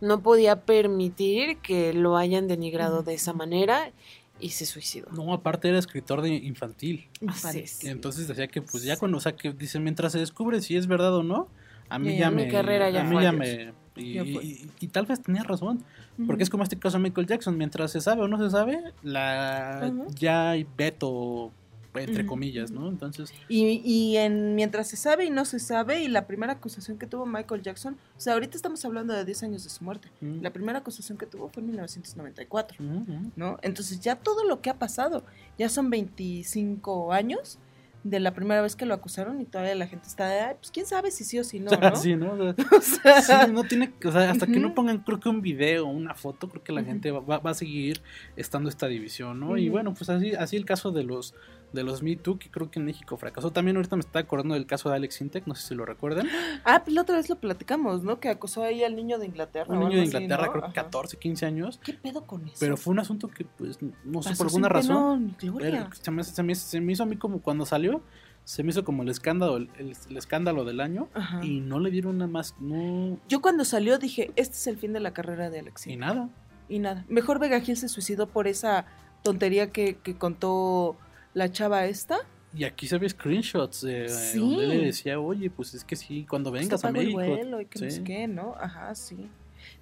no 0.00 0.22
podía 0.22 0.62
permitir 0.62 1.58
que 1.58 1.92
lo 1.92 2.16
hayan 2.16 2.46
denigrado 2.48 3.02
de 3.02 3.14
esa 3.14 3.32
manera 3.34 3.92
y 4.40 4.50
se 4.50 4.66
suicidó. 4.66 5.08
No, 5.12 5.32
aparte 5.32 5.68
era 5.68 5.78
escritor 5.78 6.22
de 6.22 6.30
infantil. 6.30 7.08
Así 7.26 7.60
es. 7.60 7.84
Entonces 7.84 8.28
decía 8.28 8.48
que 8.48 8.62
pues 8.62 8.82
ya 8.82 8.96
cuando, 8.96 9.18
o 9.18 9.20
sea, 9.20 9.32
que 9.32 9.52
dice, 9.52 9.80
mientras 9.80 10.12
se 10.12 10.18
descubre 10.18 10.60
si 10.60 10.76
es 10.76 10.86
verdad 10.86 11.14
o 11.14 11.22
no, 11.22 11.48
a 11.88 11.98
mí 11.98 12.12
Ya, 12.12 12.18
ya, 12.18 12.30
mi 12.30 12.44
me... 12.44 12.48
carrera 12.48 12.90
ya 12.90 13.00
a 13.00 13.04
mí 13.04 13.22
ya 13.22 13.32
me... 13.32 13.72
Y, 13.96 14.88
tal 14.92 15.06
vez 15.06 15.20
tenía 15.20 15.42
razón, 15.42 15.82
porque 16.26 16.44
es 16.44 16.50
como 16.50 16.62
este 16.62 16.78
caso 16.78 16.98
de 16.98 17.02
Michael 17.02 17.26
Jackson, 17.26 17.58
mientras 17.58 17.90
se 17.90 18.00
sabe 18.00 18.22
o 18.22 18.28
no 18.28 18.38
se 18.38 18.48
sabe, 18.48 18.80
la 19.02 19.92
ya 20.14 20.50
hay 20.50 20.66
veto, 20.76 21.50
entre 22.02 22.26
comillas, 22.26 22.70
¿no? 22.70 22.88
Entonces, 22.88 23.32
Y, 23.48 23.80
y 23.84 24.16
en, 24.16 24.54
mientras 24.54 24.88
se 24.88 24.96
sabe 24.96 25.24
y 25.26 25.30
no 25.30 25.44
se 25.44 25.58
sabe, 25.58 26.02
y 26.02 26.08
la 26.08 26.26
primera 26.26 26.54
acusación 26.54 26.98
que 26.98 27.06
tuvo 27.06 27.26
Michael 27.26 27.62
Jackson, 27.62 27.96
o 28.16 28.20
sea, 28.20 28.34
ahorita 28.34 28.56
estamos 28.56 28.84
hablando 28.84 29.12
de 29.14 29.24
10 29.24 29.42
años 29.42 29.64
de 29.64 29.70
su 29.70 29.82
muerte. 29.84 30.08
mm, 30.20 30.40
La 30.42 30.52
primera 30.52 30.78
acusación 30.78 31.18
que 31.18 31.26
tuvo 31.26 31.48
fue 31.48 31.60
en 31.62 31.68
1994, 31.68 32.76
mm, 32.78 32.84
mm. 33.10 33.32
¿no? 33.36 33.58
Entonces 33.62 34.00
ya 34.00 34.16
todo 34.16 34.44
lo 34.44 34.60
que 34.60 34.70
ha 34.70 34.78
pasado, 34.78 35.24
ya 35.58 35.68
son 35.68 35.90
25 35.90 37.12
años 37.12 37.58
de 38.04 38.20
la 38.20 38.32
primera 38.32 38.62
vez 38.62 38.76
que 38.76 38.86
lo 38.86 38.94
acusaron 38.94 39.40
y 39.40 39.44
todavía 39.44 39.74
la 39.74 39.86
gente 39.88 40.06
está 40.06 40.28
de, 40.28 40.40
"Ay, 40.40 40.54
pues 40.58 40.70
quién 40.70 40.86
sabe 40.86 41.10
si 41.10 41.24
sí 41.24 41.38
o 41.40 41.44
si 41.44 41.58
no, 41.58 41.72
¿no? 41.72 41.96
Sí, 41.96 42.14
¿no? 42.16 42.32
O 42.78 42.80
sea, 42.80 43.20
Sí, 43.20 43.52
no 43.52 43.64
tiene, 43.64 43.92
o 44.04 44.12
sea, 44.12 44.30
hasta 44.30 44.46
que 44.46 44.60
no 44.60 44.72
pongan, 44.72 44.98
creo 44.98 45.18
que 45.18 45.28
un 45.28 45.42
video 45.42 45.84
una 45.86 46.14
foto, 46.14 46.48
creo 46.48 46.62
que 46.62 46.72
la 46.72 46.80
Ujú. 46.80 46.90
gente 46.90 47.10
va, 47.10 47.38
va- 47.38 47.50
a 47.50 47.54
seguir 47.54 48.00
estando 48.36 48.68
esta 48.68 48.86
división, 48.86 49.40
¿no? 49.40 49.58
Y 49.58 49.64
Ujú. 49.64 49.72
bueno, 49.72 49.94
pues 49.94 50.08
así, 50.10 50.32
así 50.34 50.56
el 50.56 50.64
caso 50.64 50.92
de 50.92 51.02
los 51.02 51.34
de 51.72 51.82
los 51.82 52.02
Me 52.02 52.16
Too, 52.16 52.38
que 52.38 52.50
creo 52.50 52.70
que 52.70 52.78
en 52.78 52.86
México 52.86 53.16
fracasó. 53.16 53.50
También 53.50 53.76
ahorita 53.76 53.96
me 53.96 54.00
está 54.00 54.20
acordando 54.20 54.54
del 54.54 54.66
caso 54.66 54.88
de 54.88 54.96
Alex 54.96 55.20
Intec, 55.20 55.46
no 55.46 55.54
sé 55.54 55.68
si 55.68 55.74
lo 55.74 55.84
recuerdan. 55.84 56.26
Ah, 56.64 56.82
pues 56.84 56.94
la 56.94 57.02
otra 57.02 57.16
vez 57.16 57.28
lo 57.28 57.36
platicamos, 57.36 58.02
¿no? 58.02 58.20
Que 58.20 58.28
acosó 58.30 58.62
ahí 58.62 58.82
al 58.84 58.96
niño 58.96 59.18
de 59.18 59.26
Inglaterra. 59.26 59.72
Un 59.72 59.80
niño 59.80 59.96
de 59.96 60.02
así, 60.02 60.16
Inglaterra, 60.16 60.46
¿no? 60.46 60.52
creo 60.52 60.62
que 60.64 60.68
Ajá. 60.80 60.84
14, 60.84 61.16
15 61.18 61.46
años, 61.46 61.80
¿Qué 61.84 61.92
pedo 61.94 62.26
con 62.26 62.44
eso? 62.46 62.56
pero 62.58 62.76
fue 62.76 62.92
un 62.92 63.00
asunto 63.00 63.28
que, 63.28 63.44
pues, 63.44 63.78
no 64.04 64.22
sé, 64.22 64.34
por 64.36 64.46
alguna 64.46 64.68
razón, 64.68 65.36
gloria. 65.40 65.88
se, 66.00 66.10
me, 66.10 66.24
se 66.24 66.42
me- 66.42 66.54
se 66.54 66.80
me 66.80 66.92
hizo 66.92 67.02
a 67.02 67.06
mí 67.06 67.16
como 67.16 67.40
cuando 67.42 67.66
salió, 67.66 68.02
se 68.44 68.62
me 68.62 68.70
hizo 68.70 68.82
como 68.82 69.02
el 69.02 69.10
escándalo, 69.10 69.56
el, 69.58 69.94
escándalo 70.16 70.64
del 70.64 70.80
año, 70.80 71.08
Ajá. 71.12 71.44
y 71.44 71.60
no 71.60 71.80
le 71.80 71.90
dieron 71.90 72.16
nada 72.16 72.30
más, 72.30 72.54
no, 72.60 73.18
Yo 73.28 73.42
cuando 73.42 73.64
salió 73.66 73.98
dije, 73.98 74.30
este 74.36 74.54
es 74.54 74.66
el 74.68 74.78
fin 74.78 74.94
de 74.94 75.00
la 75.00 75.12
carrera 75.12 75.50
de 75.50 75.58
Alex 75.60 75.86
y 75.86 75.96
nada. 75.96 76.30
Y 76.70 76.78
nada. 76.78 77.04
Mejor 77.08 77.38
Vega 77.38 77.60
Gil 77.60 77.76
se 77.76 77.88
suicidó 77.88 78.26
por 78.26 78.46
esa 78.46 78.86
tontería 79.22 79.70
que, 79.70 79.96
que 79.96 80.16
contó 80.16 80.96
la 81.38 81.50
chava 81.50 81.86
esta. 81.86 82.18
Y 82.54 82.64
aquí 82.64 82.86
se 82.88 82.98
ve 82.98 83.08
screenshots 83.08 83.84
eh, 83.84 84.08
Sí. 84.08 84.38
donde 84.38 84.66
le 84.66 84.78
decía, 84.86 85.20
oye, 85.20 85.50
pues 85.50 85.74
es 85.74 85.84
que 85.84 85.96
sí, 85.96 86.26
cuando 86.28 86.50
vengas 86.50 86.80
Te 86.80 86.86
a 86.86 86.90
pago 86.90 87.00
el 87.00 87.14
México. 87.14 87.34
vuelo 87.36 87.60
y 87.60 87.66
que 87.66 87.78
no 87.80 87.90
sí. 87.90 87.96
sé 87.96 88.04
qué, 88.04 88.26
¿no? 88.26 88.54
Ajá, 88.58 88.94
sí. 88.94 89.30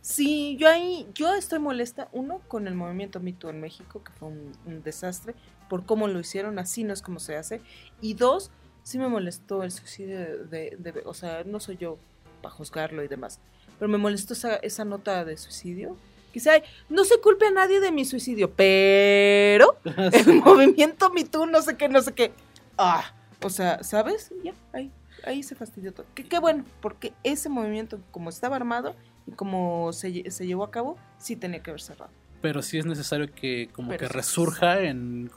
Sí, 0.01 0.57
yo 0.59 0.69
ahí, 0.69 1.07
yo 1.15 1.35
estoy 1.35 1.59
molesta, 1.59 2.09
uno, 2.13 2.41
con 2.49 2.67
el 2.67 2.75
movimiento 2.75 3.21
Me 3.21 3.33
Too 3.33 3.51
en 3.51 3.61
México, 3.61 4.03
que 4.03 4.13
fue 4.13 4.29
un, 4.29 4.53
un 4.67 4.83
desastre, 4.83 5.35
por 5.69 5.85
cómo 5.85 6.09
lo 6.09 6.19
hicieron, 6.21 6.59
así 6.59 6.85
no 6.85 6.93
es 6.93 7.03
como 7.03 7.19
se 7.21 7.37
hace. 7.37 7.61
Y 8.01 8.15
dos, 8.15 8.51
sí 8.83 8.99
me 8.99 9.09
molestó 9.09 9.63
el 9.63 9.71
suicidio 9.71 10.19
de, 10.19 10.77
de- 10.77 10.77
de- 10.93 11.03
o 11.05 11.15
sea, 11.15 11.45
no 11.45 11.61
soy 11.61 11.77
yo 11.77 11.99
para 12.43 12.55
juzgarlo 12.55 13.03
y 13.03 13.09
demás, 13.09 13.41
pero 13.79 13.89
me 13.89 13.99
molestó 13.99 14.33
esa, 14.33 14.57
esa 14.57 14.85
nota 14.85 15.25
de 15.25 15.37
suicidio. 15.37 15.97
Quizá 16.37 16.51
no 16.91 17.07
se 17.07 17.19
culpe 17.19 17.47
a 17.47 17.51
nadie 17.51 17.81
de 17.81 17.91
mi 17.91 18.05
suicidio, 18.05 18.51
pero 18.55 19.79
el 20.13 20.35
movimiento 20.43 21.09
Me 21.09 21.25
Too, 21.25 21.47
no 21.47 21.63
sé 21.63 21.79
qué, 21.79 21.89
no 21.89 22.03
sé 22.03 22.13
qué. 22.13 22.31
Ah, 22.77 23.15
o 23.43 23.49
sea, 23.49 23.83
¿sabes? 23.83 24.31
Ya, 24.45 24.53
ahí, 24.75 24.93
ahí 25.25 25.43
se 25.43 25.55
fastidió 25.55 25.95
todo. 25.95 26.05
Que 26.15 26.25
qué 26.25 26.39
bueno, 26.39 26.67
porque 26.83 27.15
ese 27.25 27.49
movimiento, 27.49 27.99
como 28.11 28.29
estaba 28.29 28.55
armado 28.55 28.95
y 29.27 29.31
como 29.33 29.95
se, 29.95 30.31
se 30.31 30.47
llevó 30.47 30.65
a 30.65 30.71
cabo, 30.71 30.99
sí 31.17 31.37
tenía 31.37 31.63
que 31.63 31.71
haber 31.71 31.81
cerrado. 31.81 32.11
Pero 32.43 32.61
sí 32.61 32.77
es 32.77 32.85
necesario 32.85 33.33
que 33.35 33.71
como 33.73 33.89
Pero 33.89 34.01
que 34.01 34.09
resurja 34.13 34.83
en 34.83 35.31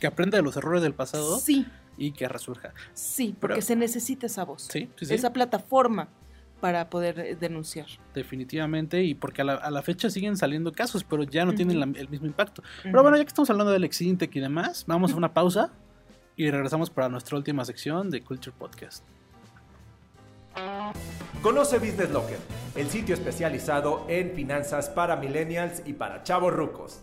que 0.00 0.06
aprenda 0.06 0.38
de 0.38 0.42
los 0.42 0.56
errores 0.56 0.80
del 0.82 0.94
pasado 0.94 1.38
Sí, 1.38 1.66
y 1.98 2.12
que 2.12 2.28
resurja. 2.28 2.72
sí, 2.94 3.36
porque 3.38 3.56
Pero- 3.56 3.66
se 3.66 3.76
necesita 3.76 4.24
esa 4.24 4.44
voz, 4.46 4.62
Sí, 4.72 4.88
sí, 4.96 5.04
sí. 5.04 5.12
esa 5.12 5.34
plataforma 5.34 6.08
para 6.60 6.88
poder 6.90 7.18
eh, 7.20 7.36
denunciar. 7.38 7.86
Definitivamente, 8.14 9.02
y 9.02 9.14
porque 9.14 9.42
a 9.42 9.44
la, 9.44 9.54
a 9.54 9.70
la 9.70 9.82
fecha 9.82 10.08
siguen 10.10 10.36
saliendo 10.36 10.72
casos, 10.72 11.04
pero 11.04 11.22
ya 11.24 11.44
no 11.44 11.54
tienen 11.54 11.78
la- 11.80 11.86
el 11.98 12.08
mismo 12.08 12.26
impacto. 12.26 12.62
Pero 12.82 13.02
bueno, 13.02 13.16
ya 13.16 13.24
que 13.24 13.28
estamos 13.28 13.50
hablando 13.50 13.72
del 13.72 13.84
Exintec 13.84 14.34
y 14.36 14.40
demás, 14.40 14.84
vamos 14.86 15.12
a 15.12 15.16
una 15.16 15.32
pausa 15.34 15.70
y 16.36 16.50
regresamos 16.50 16.90
para 16.90 17.08
nuestra 17.08 17.36
última 17.36 17.64
sección 17.64 18.10
de 18.10 18.22
Culture 18.22 18.54
Podcast. 18.58 19.04
Conoce 21.42 21.78
Business 21.78 22.10
Locker, 22.10 22.38
el 22.74 22.88
sitio 22.88 23.14
especializado 23.14 24.06
en 24.08 24.32
finanzas 24.34 24.88
para 24.88 25.16
millennials 25.16 25.82
y 25.84 25.92
para 25.92 26.22
chavos 26.22 26.52
rucos. 26.54 27.00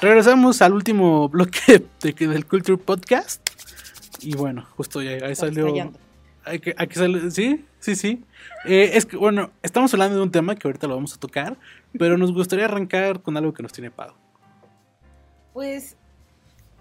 Regresamos 0.00 0.60
al 0.62 0.72
último 0.72 1.28
bloque 1.28 1.84
de, 2.02 2.12
del 2.12 2.46
Culture 2.46 2.78
Podcast. 2.78 3.43
Y 4.26 4.34
bueno, 4.36 4.66
justo 4.76 5.02
ya 5.02 5.12
ahí 5.26 5.34
salió. 5.34 5.68
fallando. 5.68 5.98
Hay 6.46 6.58
que, 6.58 6.74
hay 6.76 6.86
que 6.88 6.94
sal- 6.94 7.32
sí, 7.32 7.64
sí, 7.80 7.96
sí. 7.96 8.22
Eh, 8.66 8.90
es 8.94 9.06
que, 9.06 9.16
bueno, 9.16 9.50
estamos 9.62 9.92
hablando 9.94 10.16
de 10.16 10.22
un 10.22 10.30
tema 10.30 10.54
que 10.56 10.68
ahorita 10.68 10.86
lo 10.86 10.94
vamos 10.94 11.14
a 11.14 11.18
tocar, 11.18 11.56
pero 11.98 12.18
nos 12.18 12.32
gustaría 12.32 12.66
arrancar 12.66 13.22
con 13.22 13.36
algo 13.36 13.54
que 13.54 13.62
nos 13.62 13.72
tiene 13.72 13.90
pago. 13.90 14.14
Pues 15.52 15.96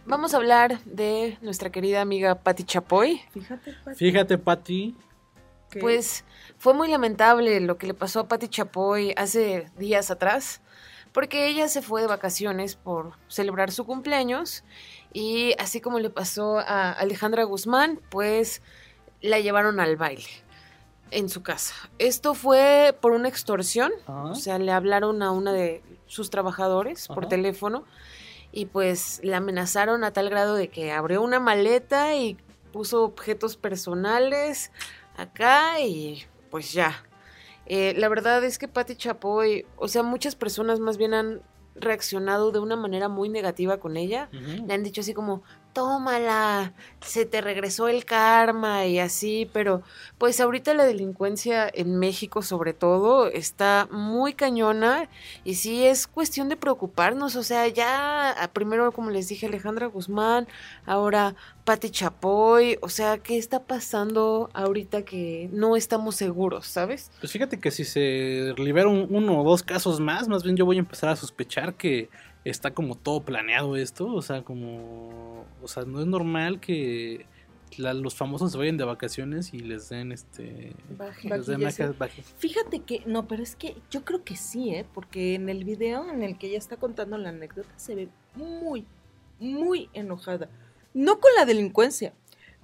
vamos 0.05 0.33
a 0.33 0.37
hablar 0.37 0.81
de 0.83 1.37
nuestra 1.41 1.69
querida 1.71 2.01
amiga 2.01 2.35
Patti 2.35 2.63
Chapoy. 2.63 3.21
Fíjate, 3.31 3.73
Pati, 3.83 3.97
Fíjate, 3.97 4.37
Patti, 4.37 4.95
Pues 5.79 6.23
fue 6.57 6.73
muy 6.73 6.87
lamentable 6.89 7.59
lo 7.61 7.77
que 7.77 7.87
le 7.87 7.93
pasó 7.93 8.21
a 8.21 8.27
Patti 8.27 8.47
Chapoy 8.47 9.13
hace 9.17 9.69
días 9.77 10.11
atrás, 10.11 10.61
porque 11.13 11.47
ella 11.47 11.67
se 11.67 11.81
fue 11.81 12.01
de 12.01 12.07
vacaciones 12.07 12.75
por 12.75 13.13
celebrar 13.27 13.71
su 13.71 13.85
cumpleaños 13.85 14.63
y 15.14 15.53
así 15.59 15.80
como 15.80 15.99
le 15.99 16.09
pasó 16.09 16.57
a 16.59 16.91
Alejandra 16.91 17.43
Guzmán, 17.43 17.99
pues 18.09 18.61
la 19.22 19.39
llevaron 19.39 19.80
al 19.80 19.95
baile 19.95 20.28
en 21.11 21.30
su 21.30 21.43
casa. 21.43 21.76
Esto 21.99 22.34
fue 22.34 22.97
por 22.99 23.11
una 23.11 23.30
extorsión, 23.30 23.91
Ajá. 24.07 24.24
o 24.24 24.36
sea, 24.36 24.57
le 24.57 24.72
hablaron 24.72 25.22
a 25.22 25.32
una 25.32 25.53
de 25.53 25.84
sus 26.07 26.30
trabajadores 26.30 27.07
por 27.07 27.28
teléfono 27.28 27.86
y 28.51 28.66
pues 28.66 29.20
la 29.24 29.38
amenazaron 29.38 30.03
a 30.03 30.11
tal 30.11 30.30
grado 30.30 30.55
de 30.55 30.68
que 30.70 30.91
abrió 30.91 31.22
una 31.22 31.39
maleta 31.39 32.16
y 32.16 32.38
puso 32.72 33.03
objetos 33.03 33.55
personales 33.57 34.72
acá 35.16 35.80
y 35.80 36.24
pues 36.49 36.74
ya. 36.74 37.03
Eh, 37.66 37.93
la 37.97 38.09
verdad 38.09 38.43
es 38.43 38.57
que 38.57 38.68
Patti 38.68 38.95
Chapoy, 38.95 39.66
o 39.78 39.88
sea, 39.88 40.03
muchas 40.03 40.36
personas 40.36 40.80
más 40.80 40.97
bien 40.97 41.14
han 41.14 41.41
reaccionado 41.76 42.51
de 42.51 42.59
una 42.59 42.76
manera 42.76 43.09
muy 43.09 43.30
negativa 43.30 43.80
con 43.80 43.97
ella. 43.97 44.30
Le 44.32 44.74
han 44.74 44.84
dicho 44.84 45.01
así 45.01 45.13
como, 45.13 45.43
tómala, 45.74 46.74
se 47.01 47.26
te 47.26 47.41
regresó 47.41 47.88
el 47.88 48.05
karma 48.05 48.86
y 48.86 48.99
así, 48.99 49.49
pero 49.51 49.82
pues 50.17 50.39
ahorita 50.39 50.74
la 50.74 50.86
delincuencia 50.86 51.69
en 51.74 51.97
México 51.99 52.41
sobre 52.41 52.74
todo 52.74 53.28
está 53.28 53.88
muy 53.91 54.34
cañona 54.34 55.09
y 55.43 55.55
sí 55.55 55.86
es 55.86 56.07
cuestión 56.07 56.47
de 56.49 56.55
preocuparnos, 56.55 57.36
o 57.36 57.43
sea, 57.43 57.67
ya 57.67 58.32
a- 58.32 58.47
primero 58.49 58.91
como 58.91 59.09
les 59.09 59.28
dije 59.28 59.47
Alejandra 59.47 59.88
Guzmán, 59.88 60.47
ahora 60.86 61.36
Patti 61.65 61.89
Chapoy, 61.89 62.78
o 62.82 62.89
sea, 62.89 63.17
¿qué 63.17 63.38
está 63.38 63.63
pasando 63.63 64.49
ahorita 64.53 65.03
que 65.03 65.49
no 65.51 65.76
estamos 65.76 66.15
seguros, 66.15 66.67
sabes? 66.67 67.09
Pues 67.19 67.32
fíjate 67.32 67.59
que 67.59 67.71
si 67.71 67.84
se 67.86 68.53
libera 68.57 68.88
un- 68.89 69.07
uno 69.09 69.41
o 69.41 69.43
dos 69.43 69.63
casos 69.63 69.99
más, 69.99 70.28
más 70.28 70.43
bien 70.43 70.55
yo 70.55 70.65
voy 70.65 70.76
a 70.78 70.80
empezar 70.80 71.09
a 71.09 71.15
sospechar 71.15 71.74
que 71.76 72.09
está 72.45 72.73
como 72.73 72.95
todo 72.95 73.23
planeado 73.23 73.75
esto. 73.75 74.07
O 74.13 74.21
sea, 74.21 74.43
como. 74.43 75.45
O 75.61 75.67
sea, 75.67 75.83
no 75.83 75.99
es 76.01 76.07
normal 76.07 76.59
que 76.59 77.25
la- 77.77 77.93
los 77.93 78.15
famosos 78.15 78.51
se 78.51 78.57
vayan 78.57 78.77
de 78.77 78.83
vacaciones 78.83 79.53
y 79.53 79.59
les 79.59 79.89
den 79.89 80.11
este. 80.11 80.75
Baje. 80.97 81.29
les 81.29 81.45
den 81.47 81.61
Vaquilla, 81.61 81.87
baje- 81.87 81.97
baje. 81.97 82.23
Fíjate 82.37 82.79
que, 82.81 83.01
no, 83.05 83.27
pero 83.27 83.41
es 83.43 83.55
que 83.55 83.75
yo 83.89 84.03
creo 84.05 84.23
que 84.23 84.35
sí, 84.35 84.69
¿eh? 84.75 84.85
Porque 84.93 85.35
en 85.35 85.49
el 85.49 85.63
video 85.63 86.09
en 86.09 86.21
el 86.23 86.37
que 86.37 86.47
ella 86.47 86.57
está 86.57 86.77
contando 86.77 87.17
la 87.17 87.29
anécdota 87.29 87.69
se 87.77 87.95
ve 87.95 88.09
muy, 88.35 88.85
muy 89.39 89.89
enojada. 89.93 90.49
No 90.93 91.19
con 91.19 91.31
la 91.35 91.45
delincuencia, 91.45 92.13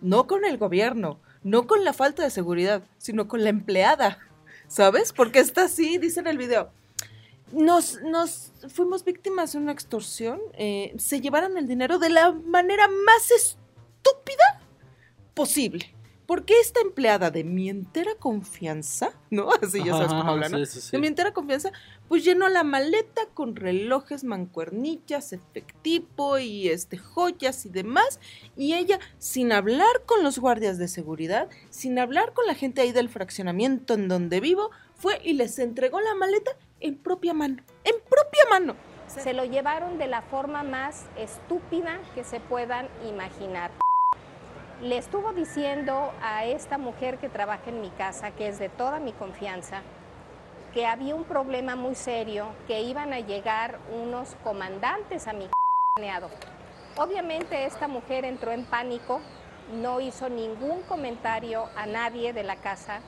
no 0.02 0.28
con 0.28 0.46
el 0.46 0.58
gobierno, 0.58 1.20
no 1.44 1.66
con 1.66 1.84
la 1.84 1.94
falta 1.94 2.22
de 2.24 2.30
seguridad, 2.30 2.84
sino 3.00 3.28
con 3.28 3.44
la 3.44 3.50
empleada, 3.50 4.20
¿sabes? 4.68 5.12
Porque 5.14 5.40
está 5.40 5.64
así, 5.64 5.98
dice 5.98 6.20
en 6.20 6.28
el 6.28 6.38
video. 6.38 6.70
Nos, 7.52 8.02
nos 8.04 8.52
fuimos 8.68 9.04
víctimas 9.04 9.54
de 9.54 9.60
una 9.60 9.72
extorsión, 9.72 10.40
eh, 10.54 10.94
se 10.98 11.22
llevaron 11.22 11.58
el 11.58 11.68
dinero 11.68 11.98
de 11.98 12.10
la 12.10 12.32
manera 12.32 12.88
más 12.88 13.32
estúpida 13.32 14.62
posible. 15.34 15.96
Porque 16.30 16.60
esta 16.60 16.80
empleada 16.82 17.32
de 17.32 17.44
mi 17.44 17.70
entera 17.70 18.12
confianza, 18.20 19.14
¿no? 19.32 19.50
Así 19.50 19.84
ya 19.84 19.94
sabes 19.94 20.10
cómo 20.10 20.30
habla, 20.30 20.48
¿no? 20.48 20.60
sí, 20.60 20.68
sí, 20.68 20.82
sí. 20.82 20.92
De 20.92 21.00
mi 21.00 21.08
entera 21.08 21.34
confianza, 21.34 21.72
pues 22.08 22.24
llenó 22.24 22.48
la 22.50 22.64
maleta 22.64 23.26
con 23.34 23.56
relojes, 23.56 24.24
mancuernillas, 24.24 25.34
efectivo 25.34 26.38
y 26.38 26.68
este 26.68 27.00
joyas 27.00 27.66
y 27.66 27.70
demás. 27.70 28.20
Y 28.56 28.76
ella, 28.76 29.00
sin 29.18 29.52
hablar 29.52 30.04
con 30.06 30.22
los 30.24 30.38
guardias 30.38 30.78
de 30.78 30.88
seguridad, 30.88 31.50
sin 31.72 31.98
hablar 31.98 32.34
con 32.34 32.46
la 32.46 32.54
gente 32.54 32.82
ahí 32.82 32.92
del 32.92 33.10
fraccionamiento 33.10 33.96
en 33.96 34.08
donde 34.08 34.40
vivo, 34.40 34.70
fue 34.94 35.20
y 35.24 35.34
les 35.34 35.58
entregó 35.58 36.00
la 36.00 36.14
maleta 36.14 36.52
en 36.80 36.98
propia 36.98 37.34
mano. 37.34 37.58
En 37.84 37.96
propia 38.10 38.44
mano. 38.50 38.76
Se 39.08 39.34
lo 39.34 39.44
llevaron 39.44 39.98
de 39.98 40.08
la 40.08 40.22
forma 40.22 40.64
más 40.64 41.08
estúpida 41.18 42.00
que 42.14 42.24
se 42.24 42.40
puedan 42.40 42.88
imaginar. 43.08 43.72
Le 44.82 44.98
estuvo 44.98 45.34
diciendo 45.34 46.14
a 46.22 46.46
esta 46.46 46.78
mujer 46.78 47.18
que 47.18 47.28
trabaja 47.28 47.70
en 47.70 47.82
mi 47.82 47.90
casa, 47.90 48.32
que 48.32 48.48
es 48.48 48.60
de 48.60 48.70
toda 48.70 49.00
mi 49.00 49.12
confianza, 49.12 49.82
que 50.74 50.86
había 50.86 51.16
un 51.16 51.24
problema 51.24 51.76
muy 51.76 51.96
serio, 51.96 52.50
que 52.68 52.82
iban 52.82 53.12
a 53.12 53.20
llegar 53.20 53.80
unos 53.92 54.36
comandantes 54.44 55.28
a 55.28 55.34
mi 55.34 55.50
planeado. 55.96 56.30
Obviamente 56.96 57.66
esta 57.66 57.88
mujer 57.88 58.26
entró 58.26 58.52
en 58.52 58.66
pánico, 58.66 59.22
no 59.74 60.00
hizo 60.02 60.30
ningún 60.30 60.82
comentario 60.84 61.68
a 61.76 61.86
nadie 61.86 62.32
de 62.32 62.44
la 62.44 62.56
casa, 62.58 63.02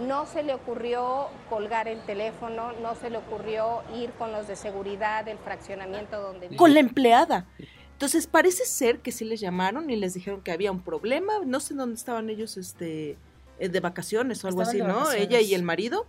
no 0.00 0.26
se 0.26 0.42
le 0.42 0.54
ocurrió 0.54 1.28
colgar 1.48 1.88
el 1.88 2.00
teléfono, 2.04 2.72
no 2.82 2.94
se 2.94 3.10
le 3.10 3.18
ocurrió 3.18 3.82
ir 3.94 4.10
con 4.12 4.32
los 4.32 4.46
de 4.48 4.56
seguridad 4.56 5.24
del 5.24 5.38
fraccionamiento 5.38 6.20
donde 6.20 6.48
vive. 6.48 6.56
Con 6.56 6.74
la 6.74 6.80
empleada. 6.80 7.46
Entonces 7.92 8.26
parece 8.26 8.64
ser 8.64 9.00
que 9.00 9.12
sí 9.12 9.24
les 9.24 9.40
llamaron 9.40 9.88
y 9.88 9.96
les 9.96 10.14
dijeron 10.14 10.42
que 10.42 10.50
había 10.50 10.72
un 10.72 10.82
problema. 10.82 11.34
No 11.44 11.60
sé 11.60 11.74
dónde 11.74 11.94
estaban 11.94 12.28
ellos 12.28 12.56
este, 12.56 13.16
eh, 13.58 13.68
de 13.68 13.80
vacaciones 13.80 14.44
o 14.44 14.48
algo 14.48 14.62
Estaban 14.62 14.90
así, 14.90 15.00
¿no? 15.00 15.12
Ella 15.12 15.40
y 15.40 15.54
el 15.54 15.62
marido. 15.62 16.06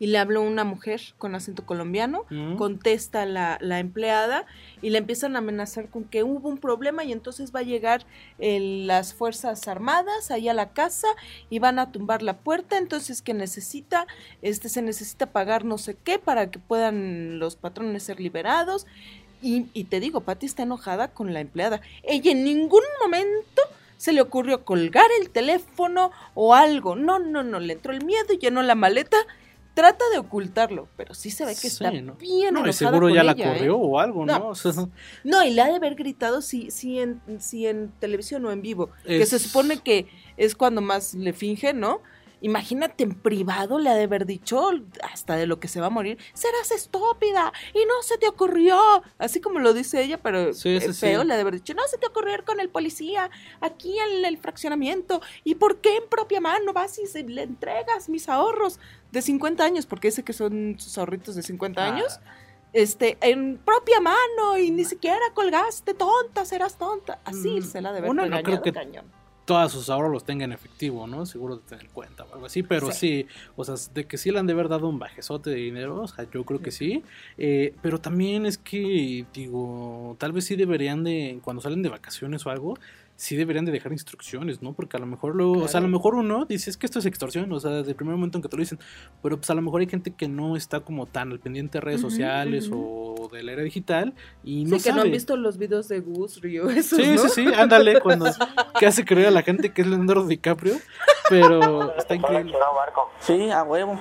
Y 0.00 0.08
le 0.08 0.18
habló 0.18 0.42
una 0.42 0.64
mujer 0.64 1.00
con 1.18 1.36
acento 1.36 1.64
colombiano. 1.64 2.24
Ujú. 2.30 2.56
Contesta 2.56 3.24
la, 3.26 3.58
la 3.60 3.78
empleada 3.78 4.46
y 4.82 4.90
le 4.90 4.98
empiezan 4.98 5.36
a 5.36 5.38
amenazar 5.38 5.88
con 5.88 6.04
que 6.04 6.24
hubo 6.24 6.48
un 6.48 6.58
problema 6.58 7.04
y 7.04 7.12
entonces 7.12 7.54
va 7.54 7.60
a 7.60 7.64
llegar 7.64 8.04
las 8.38 9.14
Fuerzas 9.14 9.68
Armadas 9.68 10.30
ahí 10.30 10.48
a 10.48 10.54
la 10.54 10.72
casa 10.72 11.06
y 11.50 11.58
van 11.58 11.78
a 11.78 11.92
tumbar 11.92 12.22
la 12.22 12.38
puerta. 12.38 12.78
Entonces 12.78 13.22
que 13.22 13.34
necesita, 13.34 14.06
este, 14.42 14.68
se 14.68 14.82
necesita 14.82 15.26
pagar 15.26 15.64
no 15.64 15.78
sé 15.78 15.96
qué 16.02 16.18
para 16.18 16.50
que 16.50 16.58
puedan 16.58 17.38
los 17.38 17.54
patrones 17.54 18.02
ser 18.02 18.18
liberados. 18.18 18.86
Y, 19.42 19.66
y 19.72 19.84
te 19.84 20.00
digo, 20.00 20.20
Patti 20.22 20.46
está 20.46 20.64
enojada 20.64 21.08
con 21.08 21.32
la 21.32 21.40
empleada. 21.40 21.80
Ella 22.02 22.32
en 22.32 22.44
ningún 22.44 22.82
momento 23.02 23.62
se 24.00 24.14
le 24.14 24.22
ocurrió 24.22 24.64
colgar 24.64 25.04
el 25.20 25.28
teléfono 25.28 26.10
o 26.32 26.54
algo. 26.54 26.96
No, 26.96 27.18
no, 27.18 27.42
no, 27.42 27.60
le 27.60 27.74
entró 27.74 27.92
el 27.92 28.02
miedo 28.02 28.32
y 28.32 28.38
llenó 28.38 28.62
la 28.62 28.74
maleta. 28.74 29.18
Trata 29.74 30.04
de 30.12 30.18
ocultarlo, 30.18 30.88
pero 30.96 31.14
sí 31.14 31.30
se 31.30 31.44
ve 31.44 31.54
que 31.60 31.68
está 31.68 31.90
Sí, 31.90 32.02
¿no? 32.02 32.14
bien 32.14 32.54
No, 32.54 32.60
y 32.60 32.62
enojada 32.64 32.72
seguro 32.72 33.06
con 33.06 33.14
ya 33.14 33.22
la 33.22 33.32
ella, 33.32 33.44
¿eh? 33.52 33.56
corrió 33.56 33.78
o 33.78 33.98
algo, 34.00 34.26
¿no? 34.26 34.38
No. 34.38 34.48
O 34.48 34.54
sea, 34.54 34.72
No, 35.24 35.44
y 35.44 35.50
le 35.50 35.62
ha 35.62 35.66
de 35.66 35.76
haber 35.76 35.94
gritado 35.94 36.42
si, 36.42 36.70
si, 36.70 36.98
en, 36.98 37.20
si 37.38 37.66
en 37.66 37.92
televisión 38.00 38.44
o 38.46 38.50
en 38.50 38.62
vivo, 38.62 38.90
que 39.06 39.24
se 39.26 39.38
supone 39.38 39.78
que 39.78 40.06
es 40.36 40.54
cuando 40.54 40.80
más 40.80 41.14
le 41.14 41.32
finge, 41.32 41.72
¿no? 41.72 42.02
Imagínate 42.42 43.04
en 43.04 43.14
privado 43.14 43.78
le 43.78 43.90
ha 43.90 43.94
de 43.94 44.04
haber 44.04 44.24
dicho 44.26 44.70
hasta 45.02 45.36
de 45.36 45.46
lo 45.46 45.60
que 45.60 45.68
se 45.68 45.80
va 45.80 45.86
a 45.88 45.90
morir, 45.90 46.18
serás 46.32 46.70
estúpida 46.70 47.52
y 47.74 47.84
no 47.86 48.02
se 48.02 48.16
te 48.18 48.26
ocurrió. 48.28 48.78
Así 49.18 49.40
como 49.40 49.58
lo 49.58 49.74
dice 49.74 50.02
ella, 50.02 50.18
pero 50.18 50.54
Sí, 50.54 50.70
eh, 50.76 50.80
sí. 50.80 50.92
feo 50.92 51.24
le 51.24 51.34
ha 51.34 51.36
de 51.36 51.42
haber 51.42 51.54
dicho, 51.54 51.74
no 51.74 51.86
se 51.88 51.98
te 51.98 52.06
ocurrió 52.06 52.34
ir 52.34 52.44
con 52.44 52.60
el 52.60 52.68
policía 52.70 53.30
aquí 53.60 53.98
en 53.98 54.24
el 54.24 54.38
fraccionamiento. 54.38 55.20
¿Y 55.44 55.56
por 55.56 55.78
qué 55.80 55.96
en 55.96 56.08
propia 56.08 56.40
mano 56.40 56.72
vas 56.72 56.98
y 56.98 57.06
se- 57.06 57.22
le 57.24 57.42
entregas 57.42 58.08
mis 58.08 58.28
ahorros 58.28 58.78
de 59.12 59.22
50 59.22 59.64
años? 59.64 59.86
Porque 59.86 60.08
dice 60.08 60.22
que 60.22 60.32
son 60.32 60.76
sus 60.78 60.96
ahorritos 60.98 61.34
de 61.34 61.42
50 61.42 61.84
Ah. 61.84 61.94
años. 61.94 62.20
Este, 62.72 63.18
en 63.20 63.58
propia 63.58 64.00
mano 64.00 64.56
y 64.56 64.70
ni 64.70 64.84
siquiera 64.84 65.18
colgaste, 65.34 65.92
tonta, 65.92 66.44
serás 66.44 66.78
tonta. 66.78 67.18
Así 67.24 67.58
Mm, 67.58 67.62
se 67.62 67.80
la 67.80 67.88
ha 67.88 67.92
de 67.92 67.98
haber 67.98 68.10
uno 68.10 68.26
no 68.26 68.42
creo 68.44 68.62
que- 68.62 68.72
cañón. 68.72 69.04
Todos 69.50 69.72
sus 69.72 69.90
ahorros 69.90 70.12
los 70.12 70.22
tenga 70.22 70.44
en 70.44 70.52
efectivo, 70.52 71.08
¿no? 71.08 71.26
Seguro 71.26 71.56
de 71.56 71.62
tener 71.62 71.88
cuenta 71.88 72.22
o 72.22 72.34
algo 72.34 72.46
así, 72.46 72.62
pero 72.62 72.92
sí. 72.92 73.26
o 73.56 73.64
sea, 73.64 73.74
de 73.92 74.06
que 74.06 74.16
sí 74.16 74.30
le 74.30 74.38
han 74.38 74.46
de 74.46 74.52
haber 74.52 74.68
dado 74.68 74.88
un 74.88 75.00
bajezote 75.00 75.50
de 75.50 75.56
dinero, 75.56 76.02
o 76.02 76.06
sea, 76.06 76.24
yo 76.30 76.44
creo 76.44 76.62
que 76.62 76.70
sí. 76.70 77.02
Eh, 77.36 77.74
pero 77.82 78.00
también 78.00 78.46
es 78.46 78.58
que, 78.58 79.26
digo, 79.34 80.14
tal 80.20 80.30
vez 80.30 80.44
sí 80.44 80.54
deberían 80.54 81.02
de, 81.02 81.40
cuando 81.42 81.60
salen 81.60 81.82
de 81.82 81.88
vacaciones 81.88 82.46
o 82.46 82.50
algo, 82.50 82.78
sí 83.20 83.36
deberían 83.36 83.66
de 83.66 83.72
dejar 83.72 83.92
instrucciones, 83.92 84.62
¿no? 84.62 84.72
Porque 84.72 84.96
a 84.96 85.00
lo 85.00 85.04
mejor 85.04 85.34
luego, 85.36 85.58
o 85.64 85.68
sea, 85.68 85.76
a 85.76 85.82
lo 85.82 85.88
Claro. 85.88 85.98
mejor 85.98 86.14
uno 86.14 86.46
dice, 86.46 86.70
es 86.70 86.78
que 86.78 86.86
esto 86.86 87.00
es 87.00 87.04
extorsión, 87.04 87.52
o 87.52 87.60
sea, 87.60 87.70
desde 87.70 87.90
el 87.90 87.94
primer 87.96 88.16
momento 88.16 88.38
en 88.38 88.42
que 88.42 88.48
te 88.48 88.56
lo 88.56 88.62
dicen, 88.62 88.78
pero 89.22 89.36
pues 89.36 89.50
a 89.50 89.54
lo 89.54 89.60
mejor 89.60 89.82
hay 89.82 89.88
gente 89.88 90.14
que 90.14 90.26
no 90.26 90.56
está 90.56 90.80
como 90.80 91.06
tan 91.06 91.30
al 91.30 91.38
pendiente 91.38 91.76
de 91.76 91.82
redes 91.82 92.00
Ujú, 92.00 92.10
sociales 92.10 92.68
ujú. 92.68 93.20
o 93.22 93.28
de 93.28 93.42
la 93.42 93.52
era 93.52 93.62
digital 93.62 94.14
y 94.42 94.64
no 94.64 94.78
sí, 94.78 94.82
que 94.84 94.88
no 94.90 94.96
sabe. 94.96 95.08
han 95.08 95.12
visto 95.12 95.36
los 95.36 95.58
videos 95.58 95.86
de 95.88 96.00
Gus 96.00 96.40
Río, 96.40 96.70
esos, 96.70 96.98
Sí, 96.98 97.14
¿no? 97.14 97.28
sí, 97.28 97.28
sí, 97.28 97.54
ándale, 97.54 98.00
cuando 98.00 98.24
que 98.78 98.86
hace 98.86 99.04
creer 99.04 99.26
a 99.28 99.32
la 99.32 99.42
gente 99.42 99.70
que 99.74 99.82
es 99.82 99.86
Leonardo 99.86 100.26
DiCaprio, 100.26 100.76
pero 101.28 101.94
está 101.96 102.14
increíble. 102.14 102.54
Sí, 103.20 103.50
a 103.50 103.62
huevo. 103.64 104.00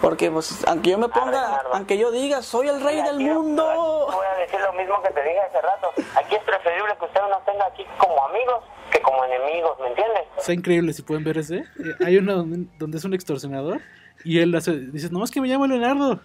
Porque 0.00 0.30
pues 0.30 0.64
aunque 0.66 0.90
yo 0.90 0.98
me 0.98 1.08
ponga, 1.08 1.62
aunque 1.72 1.98
yo 1.98 2.10
diga, 2.10 2.42
soy 2.42 2.68
el 2.68 2.80
rey 2.80 3.02
del 3.02 3.18
mundo. 3.20 3.64
Voy 4.12 4.26
a 4.26 4.38
decir 4.38 4.60
lo 4.60 4.72
mismo 4.74 5.02
que 5.02 5.10
te 5.10 5.22
dije 5.22 5.40
hace 5.40 5.60
rato. 5.60 5.90
Aquí 6.16 6.36
es 6.36 6.42
preferible 6.44 6.96
que 6.98 7.04
usted 7.04 7.20
nos 7.28 7.44
tenga 7.44 7.66
aquí 7.66 7.84
como 7.98 8.24
amigos 8.26 8.64
que 8.90 9.00
como 9.02 9.24
enemigos, 9.24 9.78
¿me 9.80 9.88
entiendes? 9.88 10.22
Está 10.38 10.52
increíble 10.52 10.92
si 10.92 11.02
pueden 11.02 11.24
ver 11.24 11.38
ese. 11.38 11.56
Eh, 11.56 11.64
hay 12.06 12.16
uno 12.16 12.36
donde, 12.36 12.70
donde 12.78 12.98
es 12.98 13.04
un 13.04 13.14
extorsionador 13.14 13.80
y 14.24 14.38
él 14.38 14.54
hace, 14.54 14.78
dice, 14.90 15.08
no, 15.10 15.22
es 15.24 15.30
que 15.30 15.40
me 15.40 15.48
llamo 15.48 15.66
Leonardo. 15.66 16.20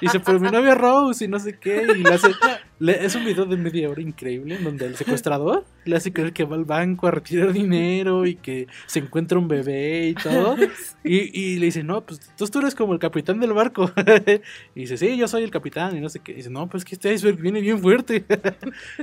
Y 0.00 0.06
dice, 0.06 0.20
pero 0.20 0.40
mi 0.40 0.50
novia 0.50 0.74
Rose 0.74 1.24
y 1.24 1.28
no 1.28 1.38
sé 1.38 1.58
qué. 1.58 1.86
Y 1.96 2.02
le 2.02 2.14
hace, 2.14 2.28
le- 2.80 3.04
es 3.04 3.14
un 3.14 3.24
video 3.24 3.44
de 3.46 3.56
media 3.56 3.88
hora 3.88 4.02
increíble 4.02 4.56
en 4.56 4.64
donde 4.64 4.86
el 4.86 4.96
secuestrador 4.96 5.64
le 5.84 5.96
hace 5.96 6.12
creer 6.12 6.32
que 6.32 6.44
va 6.44 6.56
al 6.56 6.64
banco 6.64 7.06
a 7.06 7.12
retirar 7.12 7.52
dinero 7.52 8.26
y 8.26 8.34
que 8.36 8.66
se 8.86 8.98
encuentra 8.98 9.38
un 9.38 9.48
bebé 9.48 10.08
y 10.08 10.14
todo. 10.14 10.56
Y, 11.02 11.16
y 11.40 11.58
le 11.58 11.66
dice, 11.66 11.82
no, 11.82 12.02
pues 12.04 12.20
entonces 12.20 12.50
tú 12.50 12.58
eres 12.58 12.74
como 12.74 12.92
el 12.92 12.98
capitán 12.98 13.40
del 13.40 13.52
barco. 13.54 13.90
Y 14.74 14.80
dice, 14.80 14.96
sí, 14.98 15.16
yo 15.16 15.28
soy 15.28 15.44
el 15.44 15.50
capitán 15.50 15.96
y 15.96 16.00
no 16.00 16.08
sé 16.08 16.20
qué. 16.20 16.32
Y 16.32 16.36
dice, 16.36 16.50
no, 16.50 16.68
pues 16.68 16.84
que 16.84 16.94
este 16.94 17.12
iceberg 17.14 17.38
viene 17.40 17.60
bien 17.60 17.78
fuerte. 17.78 18.24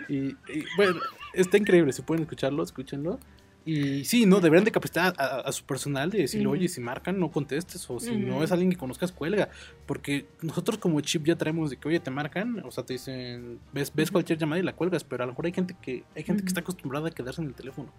Y, 0.07 0.15
y, 0.27 0.35
bueno, 0.75 0.99
está 1.33 1.57
increíble. 1.57 1.91
Si 1.93 2.01
pueden 2.03 2.23
escucharlo, 2.23 2.61
escúchenlo. 2.61 3.19
Y 3.67 4.05
sí, 4.05 4.25
no, 4.25 4.39
deberían 4.39 4.63
de 4.63 4.71
capacitar 4.71 5.13
a, 5.17 5.51
su 5.51 5.65
personal 5.65 6.09
de 6.09 6.19
decirle, 6.19 6.47
oye, 6.47 6.69
si 6.69 6.79
marcan, 6.79 7.19
no 7.19 7.29
contestes. 7.29 7.87
O 7.89 7.99
si 7.99 8.15
no 8.15 8.41
es 8.41 8.53
alguien 8.53 8.69
que 8.69 8.77
conozcas, 8.77 9.11
cuelga. 9.11 9.49
Porque 9.85 10.25
nosotros 10.41 10.77
como 10.77 11.01
chip 11.01 11.25
ya 11.25 11.35
traemos 11.35 11.69
de 11.69 11.75
que, 11.75 11.89
oye, 11.89 11.99
te 11.99 12.09
marcan. 12.09 12.63
O 12.65 12.71
sea, 12.71 12.85
te 12.85 12.93
dicen, 12.93 13.59
ves, 13.73 13.91
ves 13.93 14.09
cualquier 14.09 14.39
llamada 14.39 14.61
y 14.61 14.63
la 14.63 14.73
cuelgas. 14.73 15.03
Pero 15.03 15.23
a 15.23 15.25
lo 15.25 15.33
mejor 15.33 15.47
hay 15.47 15.51
gente 15.51 15.75
que 15.81 16.05
hay 16.15 16.23
gente 16.23 16.43
que 16.43 16.47
está 16.47 16.61
acostumbrada 16.61 17.09
a 17.09 17.11
quedarse 17.11 17.41
en 17.41 17.49
el 17.49 17.55
teléfono. 17.55 17.91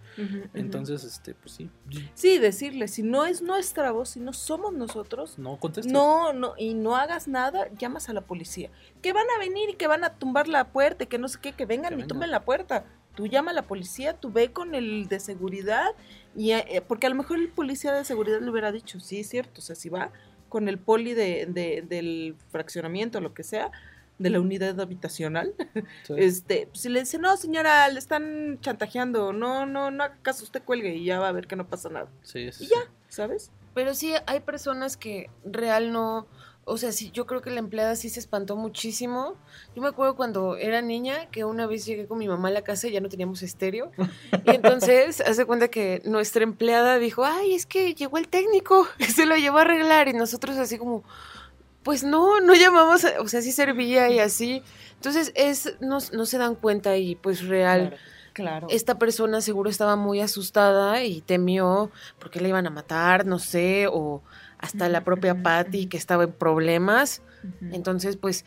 Entonces, 0.55 1.05
este, 1.05 1.35
pues 1.35 1.53
sí, 1.53 1.69
Sí, 2.15 2.39
decirle, 2.39 2.89
si 2.89 3.03
no 3.03 3.27
es 3.27 3.43
nuestra 3.43 3.91
voz, 3.91 4.09
si 4.11 4.21
no 4.21 4.33
somos 4.33 4.73
nosotros, 4.73 5.39
no 5.39 5.59
contestes. 5.59 5.93
no, 5.93 6.33
no, 6.33 6.55
y 6.57 6.73
no 6.73 6.97
hagas 6.97 7.29
nada, 7.29 7.69
llamas 7.79 8.09
a 8.09 8.15
la 8.15 8.23
policía. 8.23 8.71
Que 9.03 9.13
van 9.13 9.27
a 9.37 9.39
venir 9.39 9.69
y 9.69 9.75
que 9.75 9.87
van 9.87 10.03
a 10.03 10.15
tumbar 10.15 10.49
la 10.49 10.73
puerta, 10.73 11.05
y 11.05 11.07
que 11.09 11.19
no 11.19 11.29
sé 11.29 11.39
qué, 11.43 11.53
que 11.53 11.67
vengan 11.67 11.95
Que 11.95 12.05
y 12.05 12.07
tumben 12.07 12.31
la 12.31 12.45
puerta. 12.45 12.87
Tú 13.15 13.27
llama 13.27 13.51
a 13.51 13.55
la 13.55 13.63
policía, 13.67 14.15
tú 14.15 14.31
ve 14.33 14.53
con 14.53 14.75
el 14.75 15.09
de 15.09 15.19
seguridad, 15.21 15.87
y 16.37 16.53
eh, 16.53 16.83
porque 16.87 17.07
a 17.07 17.11
lo 17.11 17.17
mejor 17.17 17.39
el 17.39 17.49
policía 17.49 17.93
de 17.93 18.05
seguridad 18.05 18.41
le 18.41 18.51
hubiera 18.51 18.71
dicho, 18.73 19.01
sí, 19.01 19.21
es 19.21 19.29
cierto, 19.29 19.61
o 19.61 19.63
sea, 19.63 19.75
si 19.75 19.89
va 19.89 20.13
con 20.49 20.69
el 20.69 20.79
poli 20.79 21.15
de, 21.15 21.47
de- 21.47 21.83
del 21.87 22.37
fraccionamiento, 22.51 23.21
lo 23.21 23.35
que 23.35 23.43
sea, 23.43 23.71
de 24.19 24.31
la 24.31 24.41
unidad 24.41 24.81
habitacional, 24.81 25.53
Sí. 26.07 26.15
este, 26.17 26.69
si 26.73 26.89
le 26.89 27.01
dice, 27.01 27.19
no, 27.19 27.37
señora, 27.37 27.89
le 27.89 27.99
están 27.99 28.59
chantajeando, 28.61 29.33
no, 29.33 29.67
no, 29.67 29.91
no 29.91 30.05
haga 30.05 30.17
caso, 30.23 30.45
usted 30.45 30.63
cuelgue 30.63 30.95
y 30.95 31.05
ya 31.05 31.19
va 31.21 31.29
a 31.29 31.33
ver 31.33 31.47
que 31.49 31.57
no 31.57 31.67
pasa 31.67 31.89
nada. 31.89 32.09
Sí, 32.23 32.51
sí, 32.53 32.65
Y 32.65 32.69
ya. 32.69 32.77
¿sabes? 33.09 33.51
Pero 33.75 33.95
sí, 33.95 34.13
hay 34.27 34.41
personas 34.41 34.97
que 34.97 35.31
real 35.45 35.93
no. 35.93 36.27
O 36.69 36.79
sea, 36.79 36.93
sí, 36.93 37.11
yo 37.13 37.27
creo 37.27 37.41
que 37.41 37.51
la 37.51 37.59
empleada 37.59 37.97
sí 37.97 38.09
se 38.11 38.21
espantó 38.21 38.57
muchísimo. 38.57 39.35
Yo 39.75 39.83
me 39.83 39.89
acuerdo 39.89 40.17
cuando 40.17 40.57
era 40.57 40.83
niña 40.83 41.27
que 41.31 41.45
una 41.45 41.67
vez 41.67 41.87
llegué 41.87 42.07
con 42.07 42.19
mi 42.19 42.29
mamá 42.29 42.49
a 42.49 42.51
la 42.53 42.63
casa 42.63 42.89
y 42.89 42.93
ya 42.93 43.01
no 43.01 43.09
teníamos 43.09 43.43
estéreo. 43.43 43.91
Y 44.45 44.51
entonces, 44.51 45.21
hace 45.21 45.45
cuenta 45.47 45.69
que 45.69 46.03
nuestra 46.05 46.43
empleada 46.45 46.99
dijo: 46.99 47.25
Ay, 47.25 47.55
es 47.55 47.67
que 47.67 47.95
llegó 47.95 48.19
el 48.19 48.29
técnico, 48.29 48.87
se 49.15 49.27
lo 49.27 49.37
llevó 49.37 49.59
a 49.59 49.63
arreglar. 49.63 50.09
Y 50.09 50.13
nosotros, 50.13 50.57
así 50.59 50.79
como, 50.79 51.05
pues 51.83 52.05
no, 52.05 52.41
no 52.41 52.55
llamamos, 52.55 53.05
a- 53.05 53.21
o 53.21 53.29
sea, 53.29 53.41
sí 53.43 53.53
servía 53.53 54.11
y 54.11 54.19
así. 54.19 54.63
Entonces, 54.95 55.33
es, 55.35 55.77
no, 55.81 55.99
no 56.13 56.27
se 56.27 56.39
dan 56.39 56.55
cuenta 56.55 56.97
y 56.97 57.15
pues 57.15 57.47
real. 57.47 57.97
Claro. 58.35 58.69
Esta 58.71 58.99
persona 58.99 59.41
seguro 59.41 59.69
estaba 59.69 59.97
muy 59.97 60.21
asustada 60.21 61.03
y 61.03 61.23
temió 61.23 61.91
porque 62.21 62.41
la 62.41 62.49
iban 62.49 62.67
a 62.69 62.71
matar, 62.71 63.27
no 63.27 63.41
sé, 63.41 63.87
o 63.91 64.23
hasta 64.59 64.89
la 64.89 65.05
propia 65.05 65.43
Patty 65.43 65.87
que 65.87 65.97
estaba 65.97 66.25
en 66.25 66.33
problemas. 66.33 67.23
Entonces, 67.73 68.17
pues 68.17 68.45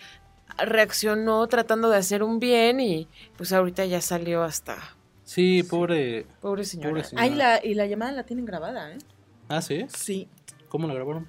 reaccionó 0.57 1.47
tratando 1.47 1.89
de 1.89 1.97
hacer 1.97 2.23
un 2.23 2.39
bien 2.39 2.79
y 2.79 3.07
pues 3.37 3.53
ahorita 3.53 3.85
ya 3.85 4.01
salió 4.01 4.43
hasta 4.43 4.77
Sí, 5.23 5.63
pobre. 5.63 6.25
pobre 6.41 6.65
señora. 6.65 6.89
Pobre 6.89 7.03
señora. 7.05 7.23
Ay, 7.23 7.35
la, 7.35 7.63
y 7.65 7.73
la 7.73 7.85
llamada 7.85 8.11
la 8.11 8.23
tienen 8.23 8.43
grabada, 8.45 8.91
¿eh? 8.91 8.97
Ah, 9.47 9.61
sí. 9.61 9.85
Sí. 9.95 10.27
¿Cómo 10.67 10.87
la 10.87 10.93
grabaron? 10.93 11.27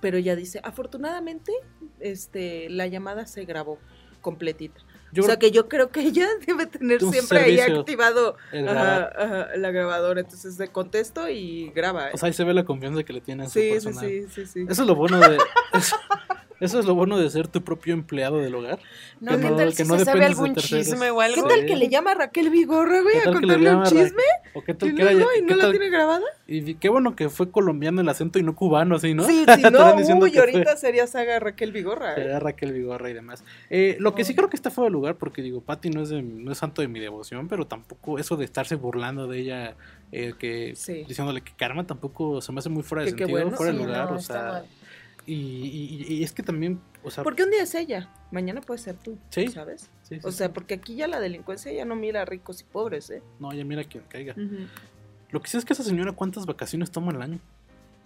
Pero 0.00 0.16
ella 0.16 0.36
dice, 0.36 0.60
afortunadamente, 0.62 1.52
este, 2.00 2.68
la 2.70 2.86
llamada 2.86 3.26
se 3.26 3.44
grabó 3.44 3.78
completita. 4.20 4.80
Yo 5.12 5.22
o 5.22 5.26
sea 5.26 5.38
que 5.38 5.50
yo 5.50 5.68
creo 5.68 5.90
que 5.90 6.00
ella 6.06 6.26
debe 6.46 6.66
tener 6.66 7.00
siempre 7.00 7.38
ahí 7.38 7.60
activado 7.60 8.36
ajá, 8.52 9.10
ajá, 9.16 9.48
la 9.56 9.70
grabadora. 9.70 10.20
Entonces 10.20 10.58
le 10.58 10.68
contesto 10.68 11.28
y 11.28 11.70
graba. 11.74 12.08
¿eh? 12.08 12.12
O 12.14 12.16
sea, 12.16 12.28
ahí 12.28 12.32
se 12.32 12.44
ve 12.44 12.54
la 12.54 12.64
confianza 12.64 13.02
que 13.04 13.12
le 13.12 13.20
tiene 13.20 13.44
a 13.44 13.46
su 13.46 13.58
sí, 13.58 13.80
sí, 13.80 13.92
sí, 13.92 14.26
sí, 14.34 14.46
sí. 14.46 14.66
Eso 14.68 14.82
es 14.82 14.88
lo 14.88 14.94
bueno 14.94 15.20
de. 15.20 15.38
Eso, 15.74 15.96
eso 16.64 16.78
es 16.78 16.86
lo 16.86 16.94
bueno 16.94 17.18
de 17.18 17.28
ser 17.30 17.48
tu 17.48 17.62
propio 17.62 17.92
empleado 17.94 18.38
del 18.38 18.54
hogar. 18.54 18.78
No, 19.20 19.32
que 19.32 19.38
¿qué 19.42 19.50
no- 19.50 19.56
tal 19.56 19.68
que 19.74 19.84
si 19.84 19.88
no 19.90 19.98
se 19.98 20.04
sabe 20.04 20.24
algún 20.24 20.54
chisme 20.54 21.10
o 21.10 21.18
¿Qué 21.18 21.24
algo? 21.24 21.48
tal 21.48 21.60
Sí. 21.60 21.66
que 21.66 21.76
le 21.76 21.88
llama 21.88 22.12
a 22.12 22.14
Raquel 22.14 22.50
Vigorra, 22.50 23.02
güey, 23.02 23.14
¿Qué 23.14 23.20
a 23.20 23.24
tal 23.24 23.40
que 23.40 23.46
le 23.46 23.54
contarle 23.54 23.76
un 23.76 23.84
chisme? 23.84 24.22
¿O 24.54 24.62
qué 24.62 24.72
Y 24.72 24.74
tal 24.74 24.94
que 24.94 25.02
luego, 25.02 25.20
era- 25.30 25.38
¿y 25.38 25.40
qué 25.40 25.50
no 25.50 25.56
la 25.56 25.62
tal- 25.62 25.70
tiene 25.72 25.90
grabada? 25.90 26.24
Y 26.46 26.74
qué 26.74 26.88
bueno 26.88 27.16
que 27.16 27.28
fue 27.28 27.50
colombiano 27.50 28.00
el 28.00 28.08
acento 28.08 28.38
y 28.38 28.42
no 28.42 28.54
cubano, 28.54 28.96
así, 28.96 29.14
¿no? 29.14 29.24
Sí, 29.24 29.44
sí, 29.56 29.62
no, 29.70 29.94
uy, 29.94 30.30
que 30.32 30.40
fue- 30.40 30.52
ahorita 30.52 30.76
sería 30.76 31.06
saga 31.06 31.38
Raquel 31.38 31.72
Vigorra. 31.72 32.14
¿eh? 32.16 32.24
Era 32.24 32.38
Raquel 32.40 32.72
Vigorra 32.72 33.10
y 33.10 33.14
demás. 33.14 33.44
Eh, 33.70 33.96
lo 33.98 34.14
que 34.14 34.24
sí 34.24 34.34
creo 34.34 34.48
que 34.48 34.56
está 34.56 34.70
fuera 34.70 34.86
de 34.86 34.92
lugar, 34.92 35.16
porque 35.16 35.42
digo, 35.42 35.60
Patty 35.60 35.90
no 35.90 36.02
es, 36.02 36.08
de- 36.10 36.22
no 36.22 36.52
es 36.52 36.58
santo 36.58 36.82
de 36.82 36.88
mi 36.88 37.00
devoción, 37.00 37.48
pero 37.48 37.66
tampoco 37.66 38.18
eso 38.18 38.36
de 38.36 38.44
estarse 38.44 38.76
burlando 38.76 39.26
de 39.26 39.38
ella, 39.38 39.76
eh, 40.12 40.34
que 40.38 40.74
Sí. 40.76 41.04
diciéndole 41.08 41.40
que 41.40 41.52
karma 41.56 41.86
tampoco 41.86 42.40
se 42.40 42.52
me 42.52 42.58
hace 42.58 42.68
muy 42.68 42.82
fuera 42.82 43.04
de 43.04 43.10
Que 43.10 43.16
qué 43.16 43.24
sentido, 43.24 43.40
bueno. 43.42 43.56
fuera 43.56 43.72
de 43.72 43.78
Sí, 43.78 43.84
lugar, 43.84 44.10
no, 44.10 44.16
o 44.16 44.20
sea. 44.20 44.42
mal. 44.42 44.64
Y, 45.26 45.34
y- 45.34 46.06
y- 46.16 46.22
es 46.24 46.32
que 46.32 46.42
también, 46.42 46.80
o 47.04 47.10
sea, 47.10 47.22
Porque 47.22 47.44
un 47.44 47.50
día 47.50 47.62
es 47.62 47.74
ella, 47.76 48.10
mañana 48.32 48.60
puede 48.60 48.78
ser 48.78 48.96
tú, 48.96 49.18
Sí. 49.30 49.48
¿sabes? 49.48 49.88
sí, 50.02 50.16
sí, 50.16 50.20
O 50.24 50.32
sea, 50.32 50.52
porque 50.52 50.74
aquí 50.74 50.96
ya 50.96 51.06
la 51.06 51.20
delincuencia 51.20 51.72
ya 51.72 51.84
no 51.84 51.94
mira 51.94 52.22
a 52.22 52.24
ricos 52.24 52.60
y 52.60 52.64
pobres, 52.64 53.08
¿eh? 53.10 53.22
no, 53.38 53.52
ya 53.52 53.64
mira 53.64 53.84
quien 53.84 54.02
caiga. 54.08 54.34
Lo 55.30 55.40
que 55.40 55.48
sí 55.48 55.56
es 55.56 55.64
que 55.64 55.72
esa 55.74 55.84
señora, 55.84 56.12
¿cuántas 56.12 56.44
vacaciones 56.46 56.90
toma 56.90 57.12
al 57.12 57.22
año? 57.22 57.38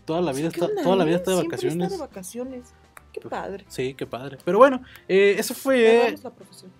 Toda 0.04 0.20
la 0.20 0.32
vida 0.32 0.50
¿Qué 0.50 0.60
está, 0.60 0.82
toda 0.82 0.94
la 0.96 1.02
eh? 1.04 1.06
vida 1.06 1.16
está 1.16 1.30
de 1.32 1.36
Siempre 1.38 1.56
vacaciones. 1.56 1.84
Está 1.92 1.94
de 1.96 2.08
vacaciones. 2.08 2.74
Qué 3.12 3.20
padre. 3.22 3.64
Sí, 3.68 3.94
qué 3.94 4.06
padre. 4.06 4.38
Pero 4.44 4.58
bueno, 4.58 4.82
eh, 5.08 5.34
eso 5.38 5.54
fue. 5.54 6.14
la 6.22 6.30
profesión. 6.30 6.70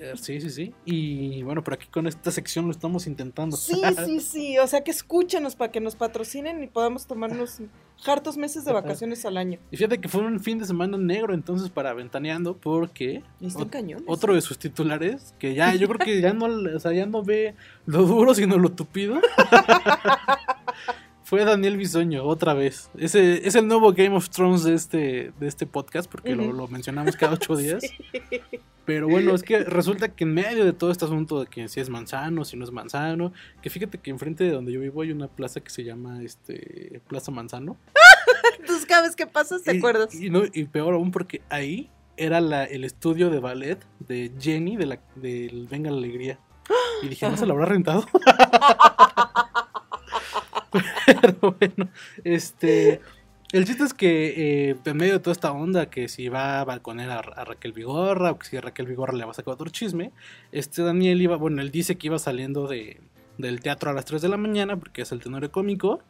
Eh, 0.00 0.12
sí, 0.16 0.40
sí, 0.40 0.50
sí. 0.50 0.74
Y 0.84 1.42
bueno, 1.42 1.62
por 1.62 1.74
aquí 1.74 1.86
con 1.88 2.06
esta 2.06 2.30
sección 2.30 2.66
lo 2.66 2.70
estamos 2.72 3.06
intentando. 3.06 3.56
Sí, 3.56 3.80
sí, 4.06 4.20
sí. 4.20 4.58
O 4.58 4.66
sea, 4.66 4.82
que 4.82 4.90
escúchenos 4.90 5.56
para 5.56 5.70
que 5.70 5.80
nos 5.80 5.94
patrocinen 5.94 6.62
y 6.62 6.66
podamos 6.66 7.06
tomarnos 7.06 7.60
hartos 8.06 8.36
meses 8.36 8.64
de 8.64 8.72
vacaciones 8.72 9.24
al 9.24 9.36
año. 9.36 9.58
Y 9.70 9.76
fíjate 9.76 10.00
que 10.00 10.08
fue 10.08 10.22
un 10.22 10.40
fin 10.40 10.58
de 10.58 10.64
semana 10.64 10.96
negro 10.96 11.34
entonces 11.34 11.68
para 11.70 11.92
Ventaneando 11.92 12.56
porque 12.56 13.22
cañones. 13.70 14.04
otro 14.06 14.34
de 14.34 14.40
sus 14.40 14.58
titulares, 14.58 15.34
que 15.38 15.54
ya 15.54 15.74
yo 15.74 15.86
creo 15.88 15.98
que 15.98 16.20
ya 16.20 16.32
no, 16.32 16.46
o 16.46 16.80
sea, 16.80 16.92
ya 16.92 17.06
no 17.06 17.22
ve 17.22 17.54
lo 17.86 18.02
duro 18.04 18.34
sino 18.34 18.58
lo 18.58 18.70
tupido, 18.70 19.20
Fue 21.30 21.44
Daniel 21.44 21.76
Bisoño, 21.76 22.24
otra 22.24 22.54
vez. 22.54 22.90
Ese 22.98 23.46
es 23.46 23.54
el 23.54 23.68
nuevo 23.68 23.92
Game 23.92 24.16
of 24.16 24.30
Thrones 24.30 24.64
de 24.64 24.74
este, 24.74 25.32
de 25.38 25.46
este 25.46 25.64
podcast, 25.64 26.10
porque 26.10 26.34
lo, 26.34 26.52
lo 26.52 26.66
mencionamos 26.66 27.14
cada 27.14 27.34
ocho 27.34 27.54
días. 27.56 27.84
Pero 28.84 29.06
bueno, 29.08 29.32
es 29.36 29.44
que 29.44 29.62
resulta 29.62 30.08
que 30.08 30.24
en 30.24 30.34
medio 30.34 30.64
de 30.64 30.72
todo 30.72 30.90
este 30.90 31.04
asunto 31.04 31.38
de 31.38 31.46
que 31.46 31.68
si 31.68 31.78
es 31.78 31.88
manzano, 31.88 32.44
si 32.44 32.56
no 32.56 32.64
es 32.64 32.72
manzano, 32.72 33.32
que 33.62 33.70
fíjate 33.70 33.98
que 33.98 34.10
enfrente 34.10 34.42
de 34.42 34.50
donde 34.50 34.72
yo 34.72 34.80
vivo 34.80 35.02
hay 35.02 35.12
una 35.12 35.28
plaza 35.28 35.60
que 35.60 35.70
se 35.70 35.84
llama 35.84 36.20
este 36.24 37.00
Plaza 37.06 37.30
Manzano. 37.30 37.76
Entonces 38.58 38.84
cada 38.86 39.02
vez 39.02 39.14
que 39.14 39.28
pasas 39.28 39.62
te 39.62 39.72
Y- 39.72 39.78
acuerdas. 39.78 40.12
Y, 40.12 40.30
no, 40.30 40.42
y 40.52 40.64
peor 40.64 40.94
aún 40.94 41.12
porque 41.12 41.42
ahí 41.48 41.90
era 42.16 42.40
la, 42.40 42.64
el 42.64 42.82
estudio 42.82 43.30
de 43.30 43.38
ballet 43.38 43.78
de 44.00 44.32
Jenny 44.40 44.76
de 44.76 44.86
la, 44.86 44.98
del 45.14 45.68
Venga 45.70 45.92
la 45.92 45.98
Alegría. 45.98 46.40
Y 47.04 47.08
dije, 47.08 47.28
¿no 47.30 47.36
se 47.36 47.46
lo 47.46 47.52
habrá 47.52 47.66
rentado? 47.66 48.04
Bueno, 51.40 51.88
este... 52.24 53.00
El 53.52 53.64
chiste 53.64 53.82
es 53.82 53.94
que 53.94 54.68
eh, 54.70 54.76
en 54.84 54.96
medio 54.96 55.14
de 55.14 55.18
toda 55.18 55.32
esta 55.32 55.50
onda, 55.50 55.90
que 55.90 56.06
si 56.06 56.28
va 56.28 56.60
a 56.60 56.64
balconer 56.64 57.10
a, 57.10 57.18
a 57.18 57.44
Raquel 57.44 57.72
Vigorra, 57.72 58.30
o 58.30 58.38
que 58.38 58.46
si 58.46 58.60
Raquel 58.60 58.86
Vigorra 58.86 59.12
le 59.12 59.24
va 59.24 59.32
a 59.32 59.34
sacar 59.34 59.54
otro 59.54 59.68
chisme, 59.70 60.12
este 60.52 60.82
Daniel 60.82 61.20
iba, 61.20 61.36
bueno, 61.36 61.60
él 61.60 61.72
dice 61.72 61.96
que 61.96 62.06
iba 62.06 62.20
saliendo 62.20 62.68
de, 62.68 63.00
del 63.38 63.60
teatro 63.60 63.90
a 63.90 63.92
las 63.92 64.04
3 64.04 64.22
de 64.22 64.28
la 64.28 64.36
mañana, 64.36 64.76
porque 64.76 65.02
es 65.02 65.10
el 65.10 65.20
tenor 65.20 65.50
cómico, 65.50 66.00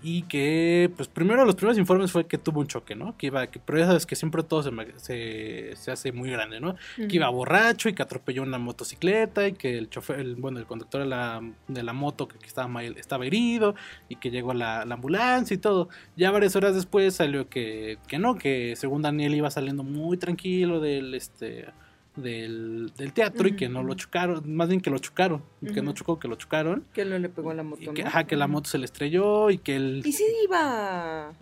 y 0.00 0.22
que, 0.22 0.90
pues 0.96 1.08
primero 1.08 1.44
los 1.44 1.56
primeros 1.56 1.76
informes 1.76 2.12
fue 2.12 2.26
que 2.26 2.38
tuvo 2.38 2.60
un 2.60 2.68
choque, 2.68 2.94
¿no? 2.94 3.16
Que 3.16 3.26
iba, 3.26 3.46
que, 3.48 3.58
pero 3.58 3.78
ya 3.80 3.86
sabes 3.86 4.06
que 4.06 4.14
siempre 4.14 4.44
todo 4.44 4.62
se, 4.62 4.70
se, 4.96 5.74
se 5.74 5.90
hace 5.90 6.12
muy 6.12 6.30
grande, 6.30 6.60
¿no? 6.60 6.76
Que 7.08 7.16
iba 7.16 7.28
borracho 7.28 7.88
y 7.88 7.94
que 7.94 8.02
atropelló 8.02 8.42
una 8.42 8.58
motocicleta 8.58 9.48
y 9.48 9.54
que 9.54 9.76
el 9.76 9.90
chofer, 9.90 10.20
el, 10.20 10.36
bueno, 10.36 10.60
el 10.60 10.66
conductor 10.66 11.00
de 11.02 11.08
la, 11.08 11.40
de 11.66 11.82
la 11.82 11.92
moto 11.92 12.28
que 12.28 12.36
estaba, 12.46 12.68
mal- 12.68 12.96
estaba 12.96 13.26
herido 13.26 13.74
y 14.08 14.16
que 14.16 14.30
llegó 14.30 14.54
la, 14.54 14.84
la 14.84 14.94
ambulancia 14.94 15.54
y 15.54 15.58
todo. 15.58 15.88
Ya 16.16 16.30
varias 16.30 16.54
horas 16.54 16.76
después 16.76 17.14
salió 17.14 17.48
que, 17.48 17.98
que 18.06 18.20
no, 18.20 18.36
que 18.36 18.74
según 18.76 19.02
Daniel 19.02 19.34
iba 19.34 19.50
saliendo 19.50 19.82
muy 19.82 20.16
tranquilo 20.16 20.78
del, 20.78 21.14
este, 21.14 21.66
del, 22.22 22.92
del 22.96 23.12
teatro 23.12 23.48
y 23.48 23.56
que 23.56 23.68
no 23.68 23.82
lo 23.82 23.94
chocaron, 23.94 24.42
más 24.54 24.68
bien 24.68 24.80
que 24.80 24.90
lo 24.90 24.98
chocaron, 24.98 25.42
que 25.74 25.82
no 25.82 25.92
chocó, 25.92 26.18
que 26.18 26.28
lo 26.28 26.36
chocaron. 26.36 26.84
Que 26.92 27.04
no 27.04 27.18
le 27.18 27.28
pegó 27.28 27.50
a 27.50 27.54
la 27.54 27.62
moto, 27.62 27.82
Y 27.82 27.94
que, 27.94 28.02
¿no? 28.02 28.08
ajá, 28.08 28.24
que 28.24 28.36
la 28.36 28.46
moto 28.46 28.68
se 28.68 28.78
le 28.78 28.84
estrelló 28.84 29.50
y 29.50 29.58
que 29.58 29.76
él... 29.76 30.02
Y 30.04 30.12
sí 30.12 30.24
iba... 30.44 31.32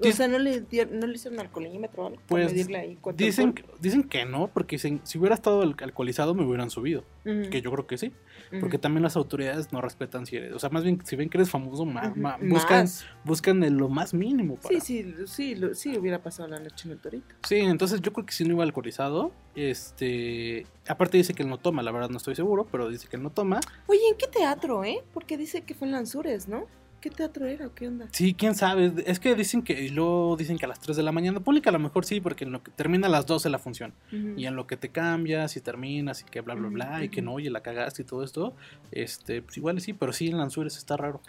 O 0.00 0.12
sea, 0.12 0.26
¿no 0.28 0.38
le, 0.38 0.64
no 0.90 1.06
le 1.06 1.14
hicieron 1.14 1.38
alcoholímetro 1.38 2.02
o 2.02 2.06
algo? 2.08 2.20
Pues 2.26 2.46
medirle 2.52 2.78
ahí 2.78 2.98
cuánto 3.00 3.24
dicen, 3.24 3.54
alcohol? 3.56 3.76
dicen 3.80 4.02
que 4.02 4.24
no, 4.26 4.48
porque 4.52 4.74
dicen, 4.76 5.00
si 5.04 5.18
hubiera 5.18 5.34
estado 5.36 5.62
al- 5.62 5.76
alcoholizado 5.80 6.34
me 6.34 6.44
hubieran 6.44 6.68
subido. 6.68 7.04
Que 7.24 7.62
yo 7.62 7.70
creo 7.70 7.86
que 7.86 7.96
sí. 7.96 8.12
Porque 8.60 8.78
también 8.78 9.02
las 9.02 9.16
autoridades 9.16 9.72
no 9.72 9.80
respetan 9.80 10.26
si 10.26 10.36
eres. 10.36 10.52
O 10.54 10.58
sea, 10.58 10.70
más 10.70 10.82
bien, 10.84 11.00
si 11.04 11.16
ven 11.16 11.28
que 11.28 11.36
eres 11.38 11.50
famoso, 11.50 11.84
ma- 11.84 12.12
ma- 12.16 12.38
buscan, 12.40 12.80
Más. 12.84 13.04
buscan 13.24 13.62
el- 13.64 13.74
lo 13.74 13.88
más 13.88 14.14
mínimo. 14.14 14.56
Para... 14.56 14.80
Sí, 14.80 15.04
sí, 15.04 15.14
sí, 15.26 15.54
lo- 15.54 15.74
sí 15.74 15.96
hubiera 15.98 16.22
pasado 16.22 16.48
la 16.48 16.58
noche 16.58 16.86
en 16.86 16.92
el 16.92 16.98
torito. 16.98 17.34
Sí, 17.46 17.56
entonces 17.56 18.00
yo 18.00 18.12
creo 18.12 18.24
que 18.26 18.32
sí 18.32 18.44
no 18.44 18.54
iba 18.54 18.64
alcoholizado. 18.64 19.32
Este. 19.54 20.66
Aparte 20.88 21.16
dice 21.18 21.34
que 21.34 21.42
él 21.42 21.48
no 21.48 21.58
toma, 21.58 21.82
la 21.82 21.90
verdad 21.92 22.08
no 22.10 22.16
estoy 22.16 22.34
seguro, 22.34 22.66
pero 22.70 22.88
dice 22.88 23.08
que 23.08 23.16
él 23.16 23.22
no 23.22 23.30
toma. 23.30 23.60
Oye, 23.86 24.00
¿en 24.10 24.16
qué 24.16 24.26
teatro, 24.26 24.84
eh? 24.84 25.02
Porque 25.12 25.36
dice 25.36 25.62
que 25.62 25.74
fue 25.74 25.86
en 25.88 25.92
Lanzures, 25.92 26.48
¿no? 26.48 26.66
¿Qué 27.00 27.10
teatro 27.10 27.46
era 27.46 27.66
o 27.68 27.74
qué 27.74 27.86
onda? 27.86 28.08
Sí, 28.10 28.34
quién 28.34 28.54
sabe. 28.56 28.92
Es 29.06 29.20
que 29.20 29.34
dicen 29.36 29.62
que. 29.62 29.84
Y 29.84 29.90
luego 29.90 30.36
dicen 30.36 30.58
que 30.58 30.64
a 30.64 30.68
las 30.68 30.80
3 30.80 30.96
de 30.96 31.02
la 31.04 31.12
mañana. 31.12 31.38
Ponle 31.40 31.62
que 31.62 31.68
a 31.68 31.72
lo 31.72 31.78
mejor 31.78 32.04
sí, 32.04 32.20
porque 32.20 32.44
en 32.44 32.50
lo 32.52 32.62
que 32.62 32.70
termina 32.72 33.06
a 33.06 33.10
las 33.10 33.24
12 33.26 33.48
la 33.50 33.58
función. 33.60 33.92
Y 34.36 34.46
en 34.46 34.56
lo 34.56 34.66
que 34.66 34.76
te 34.76 34.88
cambias 34.88 35.56
y 35.56 35.60
terminas 35.60 36.22
y 36.22 36.24
que 36.24 36.40
bla, 36.40 36.54
bla, 36.54 36.68
bla. 36.68 37.04
Y 37.04 37.08
que 37.08 37.22
no, 37.22 37.34
oye, 37.34 37.50
la 37.50 37.60
cagaste 37.62 38.02
y 38.02 38.04
todo 38.04 38.24
esto. 38.24 38.54
Este, 38.90 39.42
pues 39.42 39.56
igual 39.56 39.80
sí, 39.80 39.92
pero 39.92 40.12
sí 40.12 40.26
en 40.28 40.38
Lanzures 40.38 40.76
está 40.76 40.96
raro. 40.96 41.20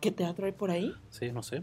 ¿Qué 0.00 0.10
teatro 0.12 0.46
hay 0.46 0.52
por 0.52 0.70
ahí? 0.70 0.94
Sí, 1.10 1.30
no 1.32 1.42
sé. 1.42 1.62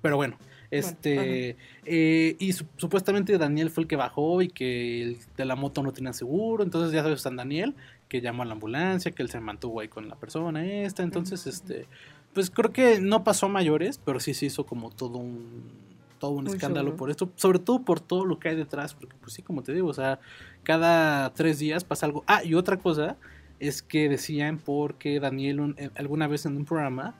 Pero 0.00 0.16
bueno, 0.16 0.36
este. 0.72 1.56
eh, 1.84 2.36
y 2.40 2.52
su- 2.54 2.66
supuestamente 2.76 3.38
Daniel 3.38 3.70
fue 3.70 3.82
el 3.84 3.88
que 3.88 3.94
bajó 3.94 4.42
y 4.42 4.48
que 4.48 5.02
el 5.02 5.18
de 5.36 5.44
la 5.44 5.54
moto 5.54 5.82
no 5.84 5.92
tenía 5.92 6.12
seguro. 6.12 6.64
Entonces 6.64 6.92
ya 6.92 7.02
sabes, 7.04 7.20
San 7.20 7.36
Daniel, 7.36 7.76
que 8.08 8.20
llamó 8.20 8.42
a 8.42 8.46
la 8.46 8.54
ambulancia, 8.54 9.12
que 9.12 9.22
él 9.22 9.30
se 9.30 9.38
mantuvo 9.38 9.78
ahí 9.80 9.86
con 9.88 10.08
la 10.08 10.16
persona 10.16 10.66
esta. 10.66 11.04
Entonces, 11.04 11.46
este. 11.46 11.86
Pues 12.34 12.50
creo 12.50 12.72
que 12.72 12.98
no 13.00 13.24
pasó 13.24 13.46
a 13.46 13.48
mayores, 13.48 13.98
pero 14.04 14.20
sí 14.20 14.34
se 14.34 14.46
hizo 14.46 14.64
como 14.66 14.90
todo 14.90 15.18
un. 15.18 15.82
Todo 16.18 16.30
un 16.32 16.44
escándalo 16.54 16.90
por 16.96 17.10
esto, 17.10 17.30
sobre 17.34 17.58
todo 17.58 17.82
por 17.82 17.98
todo 17.98 18.24
lo 18.24 18.38
que 18.38 18.48
hay 18.50 18.54
detrás, 18.54 18.94
porque 18.94 19.16
pues 19.20 19.32
sí, 19.32 19.42
como 19.42 19.64
te 19.64 19.72
digo, 19.74 19.88
o 19.88 19.94
sea, 19.94 20.20
cada 20.62 21.32
tres 21.34 21.58
días 21.58 21.82
pasa 21.82 22.06
algo. 22.06 22.22
Ah, 22.28 22.44
y 22.44 22.54
otra 22.54 22.76
cosa 22.76 23.16
es 23.58 23.82
que 23.82 24.08
decían 24.08 24.58
porque 24.64 25.18
Daniel 25.18 25.58
un- 25.60 25.74
eh, 25.78 25.90
alguna 25.96 26.28
vez 26.28 26.46
en 26.46 26.56
un 26.56 26.64
programa 26.64 27.14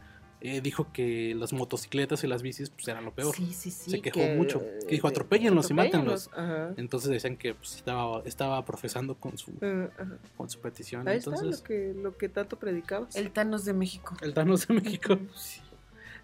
eh, 0.45 0.61
dijo 0.61 0.89
que 0.93 1.35
las 1.37 1.53
motocicletas 1.53 2.25
y 2.25 2.27
las 2.27 2.43
bicis 2.43 2.71
pues 2.71 2.89
eran 2.89 3.05
lo 3.05 3.13
peor. 3.15 3.35
Sí, 3.35 3.53
sí, 3.53 3.71
sí. 3.71 3.91
Se 3.93 4.01
quejó 4.01 4.21
que- 4.21 4.35
mucho. 4.35 4.61
Que 4.81 4.93
dijo 4.97 5.09
atropéllenlos 5.09 5.71
y 5.71 5.75
mátenlos. 5.75 6.31
Ajá. 6.35 6.71
Entonces 6.77 7.11
decían 7.11 7.37
que 7.37 7.55
pues, 7.55 7.77
estaba, 7.77 8.23
estaba 8.25 8.65
profesando 8.65 9.15
con 9.15 9.39
su, 9.39 9.53
ajá. 9.61 10.19
con 10.37 10.51
su 10.51 10.59
petición. 10.61 11.07
Ahí 11.09 11.19
está 11.19 11.31
Entonces, 11.31 11.61
lo 11.61 11.65
que, 11.65 11.95
lo 11.97 12.17
que 12.17 12.29
tanto 12.29 12.59
predicabas. 12.59 13.15
El 13.17 13.31
Thanos 13.31 13.65
de 13.65 13.73
México. 13.73 14.17
el 14.21 14.35
Thanos 14.35 14.67
de 14.67 14.75
México. 14.75 15.19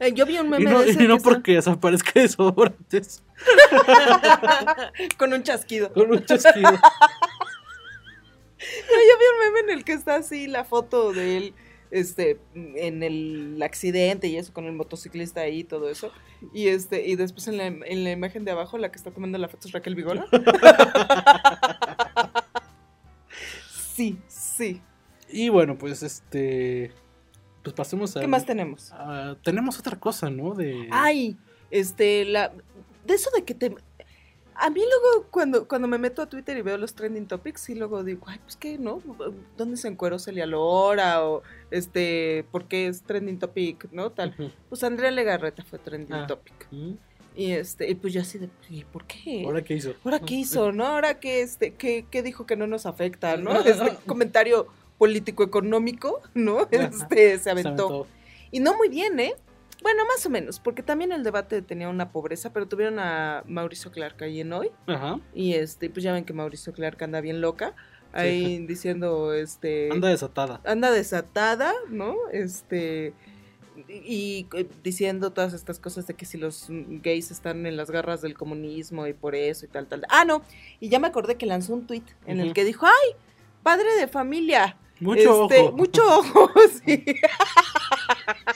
Eh, 0.00 0.12
yo 0.14 0.26
vi 0.26 0.38
un 0.38 0.46
Y 0.46 0.50
meme 0.50 0.70
no, 0.70 0.78
de 0.80 0.90
ese 0.90 1.02
y 1.02 1.08
no 1.08 1.16
está- 1.16 1.28
porque 1.28 1.54
desaparezca 1.54 2.20
desodorantes. 2.20 3.24
con 5.18 5.32
un 5.32 5.42
chasquido. 5.42 5.92
Con 5.92 6.12
un 6.12 6.24
chasquido. 6.24 6.70
No, 8.60 8.96
yo 8.96 9.18
vi 9.18 9.24
un 9.32 9.38
meme 9.54 9.72
en 9.72 9.78
el 9.78 9.84
que 9.84 9.92
está 9.92 10.16
así 10.16 10.46
la 10.48 10.64
foto 10.64 11.12
de 11.12 11.36
él 11.36 11.54
este 11.90 12.38
en 12.54 13.02
el 13.02 13.60
accidente 13.62 14.28
y 14.28 14.36
eso 14.36 14.52
con 14.52 14.66
el 14.66 14.72
motociclista 14.72 15.40
ahí 15.42 15.60
y 15.60 15.64
todo 15.64 15.88
eso 15.88 16.10
y 16.52 16.68
este 16.68 17.06
y 17.08 17.16
después 17.16 17.48
en 17.48 17.56
la, 17.56 17.66
en 17.66 18.04
la 18.04 18.10
imagen 18.10 18.44
de 18.44 18.50
abajo 18.52 18.76
la 18.78 18.90
que 18.90 18.96
está 18.96 19.10
tomando 19.10 19.38
la 19.38 19.48
foto 19.48 19.68
es 19.68 19.72
Raquel 19.72 19.94
Vigora 19.94 20.26
sí 23.94 24.18
sí 24.28 24.80
Y 25.30 25.48
bueno, 25.50 25.76
pues 25.76 26.02
este. 26.02 26.90
Pues 27.62 27.74
pasemos 27.74 28.16
a. 28.16 28.20
qué 28.20 28.26
más 28.26 28.46
tenemos 28.46 28.92
a- 28.92 29.36
tenemos 29.44 29.78
otra 29.78 29.98
cosa, 29.98 30.30
¿no? 30.30 30.54
De. 30.54 30.88
ay 30.90 31.36
este 31.70 32.24
la 32.24 32.50
de 33.06 33.14
eso 33.14 33.30
de 33.36 33.44
que 33.44 33.54
te 33.54 33.74
a 34.60 34.70
mí 34.70 34.80
luego 34.80 35.26
cuando, 35.30 35.68
cuando 35.68 35.88
me 35.88 35.98
meto 35.98 36.22
a 36.22 36.26
Twitter 36.28 36.56
y 36.56 36.62
veo 36.62 36.76
los 36.78 36.94
trending 36.94 37.26
topics 37.26 37.68
y 37.70 37.74
luego 37.74 38.02
digo, 38.04 38.24
ay, 38.26 38.38
pues 38.42 38.56
qué, 38.56 38.78
¿no? 38.78 39.00
¿Dónde 39.56 39.76
se 39.76 39.88
encueró 39.88 40.18
Celia 40.18 40.46
Lora? 40.46 41.24
O 41.24 41.42
este, 41.70 42.44
¿por 42.50 42.64
qué 42.66 42.86
es 42.88 43.02
trending 43.02 43.38
topic? 43.38 43.88
¿No? 43.92 44.10
Tal. 44.10 44.34
Pues 44.68 44.82
Andrea 44.84 45.10
Legarreta 45.10 45.64
fue 45.64 45.78
trending 45.78 46.12
Ah. 46.12 46.26
topic. 46.26 46.54
Y 47.36 47.52
este, 47.52 47.88
y 47.88 47.94
pues 47.94 48.12
yo 48.12 48.20
así 48.20 48.38
de, 48.38 48.48
¿y 48.68 48.82
por 48.84 49.04
qué? 49.04 49.44
¿Ahora 49.46 49.62
qué 49.62 49.74
hizo? 49.74 49.94
¿Ahora 50.04 50.18
qué 50.18 50.34
hizo? 50.34 50.72
¿No? 50.72 50.86
¿Ahora 50.86 51.20
qué 51.20 51.40
este, 51.42 51.74
qué, 51.74 52.04
qué 52.10 52.22
dijo 52.22 52.46
que 52.46 52.56
no 52.56 52.66
nos 52.66 52.84
afecta? 52.84 53.36
¿No? 53.36 53.52
Este 53.64 53.96
comentario 54.06 54.66
político 54.98 55.44
económico, 55.44 56.20
¿no? 56.34 56.66
Este 56.72 57.38
se 57.38 57.50
aventó. 57.50 58.08
Y 58.50 58.58
no 58.58 58.76
muy 58.76 58.88
bien, 58.88 59.20
¿eh? 59.20 59.34
Bueno, 59.82 60.04
más 60.06 60.26
o 60.26 60.30
menos, 60.30 60.58
porque 60.58 60.82
también 60.82 61.12
el 61.12 61.22
debate 61.22 61.62
tenía 61.62 61.88
una 61.88 62.10
pobreza, 62.10 62.52
pero 62.52 62.66
tuvieron 62.66 62.98
a 62.98 63.44
Mauricio 63.46 63.92
Clark 63.92 64.22
ahí 64.22 64.40
en 64.40 64.52
hoy. 64.52 64.70
Ajá. 64.86 65.20
Y 65.34 65.54
este, 65.54 65.88
pues 65.88 66.02
ya 66.02 66.12
ven 66.12 66.24
que 66.24 66.32
Mauricio 66.32 66.72
Clark 66.72 67.02
anda 67.02 67.20
bien 67.20 67.40
loca. 67.40 67.74
Ahí 68.12 68.64
diciendo, 68.66 69.34
este. 69.34 69.90
Anda 69.92 70.08
desatada. 70.08 70.60
anda 70.64 70.90
desatada, 70.90 71.72
¿no? 71.90 72.16
Este. 72.32 73.12
Y, 73.88 74.48
y 74.52 74.68
diciendo 74.82 75.30
todas 75.32 75.52
estas 75.52 75.78
cosas 75.78 76.06
de 76.08 76.14
que 76.14 76.26
si 76.26 76.36
los 76.36 76.66
gays 76.68 77.30
están 77.30 77.64
en 77.64 77.76
las 77.76 77.92
garras 77.92 78.20
del 78.22 78.34
comunismo 78.34 79.06
y 79.06 79.12
por 79.12 79.36
eso 79.36 79.66
y 79.66 79.68
tal, 79.68 79.86
tal. 79.86 80.04
Ah, 80.08 80.24
no. 80.24 80.42
Y 80.80 80.88
ya 80.88 80.98
me 80.98 81.06
acordé 81.06 81.36
que 81.36 81.46
lanzó 81.46 81.74
un 81.74 81.86
tuit 81.86 82.04
en 82.26 82.40
el 82.40 82.54
que 82.54 82.64
dijo, 82.64 82.86
¡ay! 82.86 83.14
Padre 83.62 83.94
de 84.00 84.08
familia. 84.08 84.76
Mucho 85.00 85.44
Este, 85.44 85.60
ojo. 85.60 85.76
Mucho 85.76 86.02
ojo, 86.04 86.50
sí. 86.84 87.04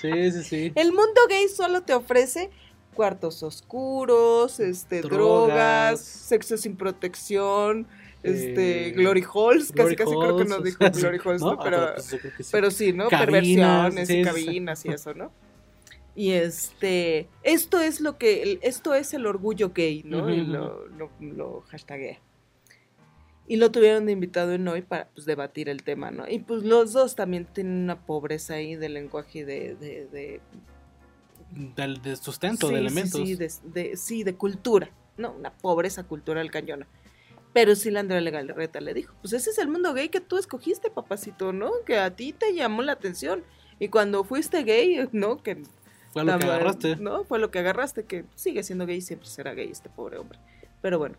Sí, 0.01 0.31
sí, 0.33 0.43
sí. 0.43 0.73
El 0.77 0.93
mundo 0.93 1.21
gay 1.29 1.49
solo 1.49 1.83
te 1.83 1.95
ofrece 1.95 2.51
cuartos 2.95 3.43
oscuros, 3.43 4.61
este, 4.61 5.01
drogas, 5.01 5.49
Drogas. 5.49 6.01
sexo 6.01 6.57
sin 6.59 6.77
protección, 6.77 7.87
este, 8.23 8.89
Eh, 8.89 8.91
glory 8.93 9.25
holes, 9.33 9.73
casi 9.73 9.95
Glory 9.95 9.97
casi 9.97 10.11
creo 10.11 10.37
que 10.37 10.45
no 10.45 10.57
holes, 10.57 10.65
dijo 10.65 10.85
o 10.85 10.93
sea, 10.95 11.11
glory 11.11 11.21
holes, 11.25 11.41
¿no? 11.43 11.55
¿no? 11.55 11.61
Ah, 11.61 11.65
Pero, 11.65 11.95
pues 11.95 12.05
sí. 12.07 12.19
pero 12.53 12.71
sí, 12.71 12.93
¿no? 12.93 13.09
Cabinas, 13.09 13.95
Perversiones 13.95 14.09
sí, 14.09 14.19
y 14.19 14.23
cabinas 14.25 14.85
y 14.85 14.89
eso, 14.91 15.15
¿no? 15.15 15.33
Y 16.15 16.33
este, 16.33 17.31
esto 17.43 17.81
es 17.81 18.01
lo 18.01 18.19
que, 18.19 18.59
esto 18.63 18.95
es 18.95 19.15
el 19.15 19.25
orgullo 19.27 19.73
gay, 19.75 20.03
¿no? 20.05 20.29
Y 20.29 20.43
lo, 20.43 20.87
lo, 20.89 21.11
lo 21.21 21.63
hashtaguea. 21.69 22.21
Y 23.47 23.57
lo 23.57 23.71
tuvieron 23.71 24.07
de 24.07 24.13
invitado 24.13 24.53
en 24.53 24.67
hoy 24.69 24.83
para 24.83 25.09
pues, 25.09 25.27
debatir 25.27 25.69
el 25.69 25.83
tema, 25.83 26.11
¿no? 26.11 26.29
Y 26.29 26.39
pues 26.39 26.63
los 26.63 26.93
dos 26.93 27.17
también 27.17 27.45
tienen 27.47 27.83
una 27.83 28.01
pobreza 28.07 28.55
ahí 28.55 28.77
de 28.77 28.89
lenguaje 28.89 29.41
y 29.41 29.43
de, 29.43 29.75
de, 29.75 30.07
de 30.07 30.41
de 32.03 32.17
sustento, 32.17 32.69
Sí, 32.69 32.75
de 32.75 32.81
sí, 32.81 32.87
elementos. 32.87 33.21
Sí, 33.21 33.37
de, 33.37 33.53
de- 33.65 33.97
sí, 33.97 34.25
de 34.25 34.35
cultura, 34.35 34.91
¿no? 35.17 35.33
Una 35.33 35.53
pobreza 35.53 36.05
cultural 36.05 36.51
cañona. 36.51 36.87
Pero 37.53 37.75
sí 37.75 37.91
la 37.91 38.01
Andrea 38.01 38.21
Legarreta 38.23 38.81
le 38.81 38.95
dijo, 38.95 39.15
pues 39.21 39.35
ese 39.35 39.51
es 39.51 39.59
el 39.59 39.69
mundo 39.69 39.93
gay 39.93 40.09
que 40.09 40.21
tú 40.21 40.39
escogiste, 40.39 40.91
papacito, 40.91 41.53
¿no? 41.53 41.71
Que 41.85 41.99
a 41.99 42.17
ti 42.17 42.33
te 42.33 42.55
llamó 42.55 42.81
la 42.83 42.93
atención. 42.93 43.45
Y 43.79 43.89
cuando 43.89 44.25
fuiste 44.25 44.63
gay, 44.63 45.09
¿no? 45.13 45.43
Que 45.43 45.63
Fue 46.13 46.25
lo 46.25 46.39
que 46.39 46.47
agarraste. 46.47 46.97
¿No? 46.97 47.25
Fue 47.25 47.39
lo 47.39 47.51
que 47.51 47.59
agarraste, 47.59 48.05
que 48.05 48.25
sigue 48.37 48.63
siendo 48.63 48.87
gay 48.87 48.99
y 48.99 49.01
siempre 49.03 49.29
será 49.29 49.53
gay 49.53 49.69
este 49.71 49.91
pobre 49.91 50.17
hombre. 50.17 50.39
Pero 50.81 50.99
bueno, 50.99 51.17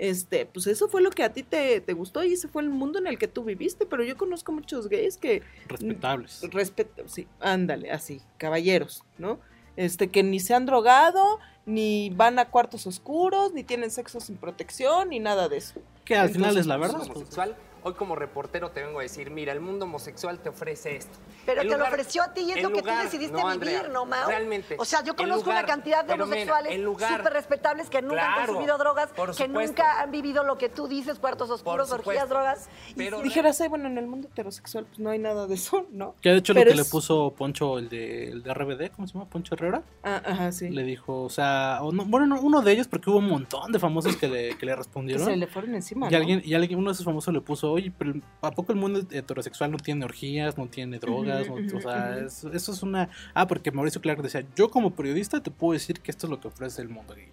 este, 0.00 0.46
pues 0.46 0.66
eso 0.66 0.88
fue 0.88 1.02
lo 1.02 1.10
que 1.10 1.22
a 1.22 1.32
ti 1.34 1.42
te, 1.42 1.82
te 1.82 1.92
gustó 1.92 2.24
y 2.24 2.32
ese 2.32 2.48
fue 2.48 2.62
el 2.62 2.70
mundo 2.70 2.98
en 2.98 3.06
el 3.06 3.18
que 3.18 3.28
tú 3.28 3.44
viviste. 3.44 3.84
Pero 3.84 4.02
yo 4.02 4.16
conozco 4.16 4.50
muchos 4.50 4.88
gays 4.88 5.18
que 5.18 5.42
Respetables. 5.68 6.40
respeto, 6.50 7.06
sí, 7.06 7.28
ándale, 7.38 7.90
así, 7.92 8.22
caballeros, 8.38 9.04
¿no? 9.18 9.38
Este, 9.76 10.08
que 10.08 10.22
ni 10.22 10.40
se 10.40 10.54
han 10.54 10.64
drogado, 10.64 11.38
ni 11.66 12.08
van 12.16 12.38
a 12.38 12.46
cuartos 12.46 12.86
oscuros, 12.86 13.52
ni 13.52 13.62
tienen 13.62 13.90
sexo 13.90 14.20
sin 14.20 14.38
protección, 14.38 15.10
ni 15.10 15.20
nada 15.20 15.50
de 15.50 15.58
eso. 15.58 15.82
Que 16.06 16.16
al 16.16 16.30
final 16.30 16.56
es 16.56 16.64
la 16.64 16.78
verdad. 16.78 17.02
homosexual, 17.02 17.54
hoy 17.82 17.92
como 17.92 18.16
reportero 18.16 18.70
te 18.70 18.82
vengo 18.82 19.00
a 19.00 19.02
decir, 19.02 19.30
mira, 19.30 19.52
el 19.52 19.60
mundo 19.60 19.84
homosexual 19.84 20.40
te 20.40 20.48
ofrece 20.48 20.96
esto. 20.96 21.18
Pero 21.56 21.70
te 21.70 21.78
lo 21.78 21.84
ofreció 21.84 22.22
a 22.22 22.32
ti 22.34 22.40
y 22.42 22.52
es 22.52 22.62
lo 22.62 22.70
que 22.72 22.80
lugar- 22.80 22.98
tú 22.98 23.04
decidiste 23.04 23.40
no, 23.42 23.48
vivir, 23.58 23.88
¿no, 23.90 24.06
Mao? 24.06 24.28
Realmente. 24.28 24.76
O 24.78 24.84
sea, 24.84 25.02
yo 25.04 25.14
conozco 25.16 25.44
lugar- 25.50 25.64
una 25.64 25.66
cantidad 25.72 26.04
de 26.04 26.14
homosexuales 26.14 26.80
súper 26.82 27.32
respetables 27.32 27.90
que 27.90 28.02
nunca 28.02 28.34
han 28.34 28.46
consumido 28.46 28.78
drogas, 28.78 29.10
que 29.36 29.48
nunca 29.48 30.00
han 30.00 30.10
vivido 30.10 30.44
lo 30.44 30.56
que 30.58 30.68
tú 30.68 30.86
dices, 30.88 31.18
cuartos 31.18 31.50
oscuros, 31.50 31.88
supuesto. 31.88 32.10
orgías, 32.10 32.28
drogas. 32.28 32.68
y 32.90 32.94
Pero- 32.94 33.18
sí- 33.18 33.24
Dijeras, 33.24 33.60
"Ay, 33.60 33.68
bueno, 33.68 33.86
en 33.88 33.98
el 33.98 34.06
mundo 34.06 34.28
heterosexual 34.28 34.84
pues 34.86 34.98
no 34.98 35.10
hay 35.10 35.18
nada 35.18 35.46
de 35.46 35.54
eso, 35.54 35.86
¿no? 35.90 36.14
Que 36.20 36.30
de 36.30 36.36
hecho 36.38 36.52
Pero 36.54 36.70
lo 36.70 36.74
que 36.74 36.80
es- 36.80 36.86
le 36.86 36.90
puso 36.90 37.34
Poncho, 37.36 37.78
el 37.78 37.88
de, 37.88 38.28
el 38.30 38.42
de 38.42 38.50
RBD, 38.50 38.90
¿cómo 38.90 39.06
se 39.06 39.14
llama? 39.14 39.26
Poncho 39.26 39.54
Herrera. 39.54 39.82
Ah, 40.02 40.20
ajá, 40.24 40.52
sí. 40.52 40.68
Le 40.70 40.82
dijo, 40.82 41.22
o 41.22 41.28
sea, 41.30 41.78
o 41.82 41.92
no- 41.92 42.04
bueno, 42.04 42.26
no, 42.26 42.40
uno 42.40 42.60
de 42.62 42.72
ellos, 42.72 42.88
porque 42.88 43.10
hubo 43.10 43.18
un 43.18 43.28
montón 43.28 43.70
de 43.72 43.78
famosos 43.78 44.16
que 44.16 44.28
le, 44.28 44.56
que 44.58 44.66
le 44.66 44.72
Que 44.72 44.76
respondieron. 44.76 45.24
se 45.24 45.36
le 45.36 45.46
fueron 45.46 45.74
encima, 45.74 46.08
Y 46.08 46.10
¿no? 46.10 46.16
alguien, 46.16 46.42
y 46.44 46.54
alguien, 46.54 46.78
uno 46.78 46.90
de 46.90 46.94
esos 46.94 47.04
famosos 47.04 47.32
le 47.32 47.40
puso, 47.40 47.70
oye, 47.72 47.92
pero 47.96 48.14
¿a 48.42 48.50
poco 48.50 48.72
el 48.72 48.78
mundo 48.78 49.00
heterosexual 49.10 49.70
no 49.70 49.78
tiene 49.78 50.04
orgías, 50.04 50.56
no 50.58 50.66
tiene 50.66 50.98
drogas? 50.98 51.39
O 51.48 51.80
sea, 51.80 52.18
es- 52.18 52.44
eso 52.44 52.72
es 52.72 52.82
una... 52.82 53.08
Ah, 53.34 53.46
porque 53.46 53.70
Mauricio 53.70 54.00
Clark 54.00 54.22
decía, 54.22 54.44
yo 54.56 54.70
como 54.70 54.94
periodista 54.94 55.42
te 55.42 55.50
puedo 55.50 55.72
decir 55.72 56.00
que 56.00 56.10
esto 56.10 56.26
es 56.26 56.30
lo 56.30 56.40
que 56.40 56.48
ofrece 56.48 56.82
el 56.82 56.88
mundo 56.88 57.14
gay. 57.14 57.28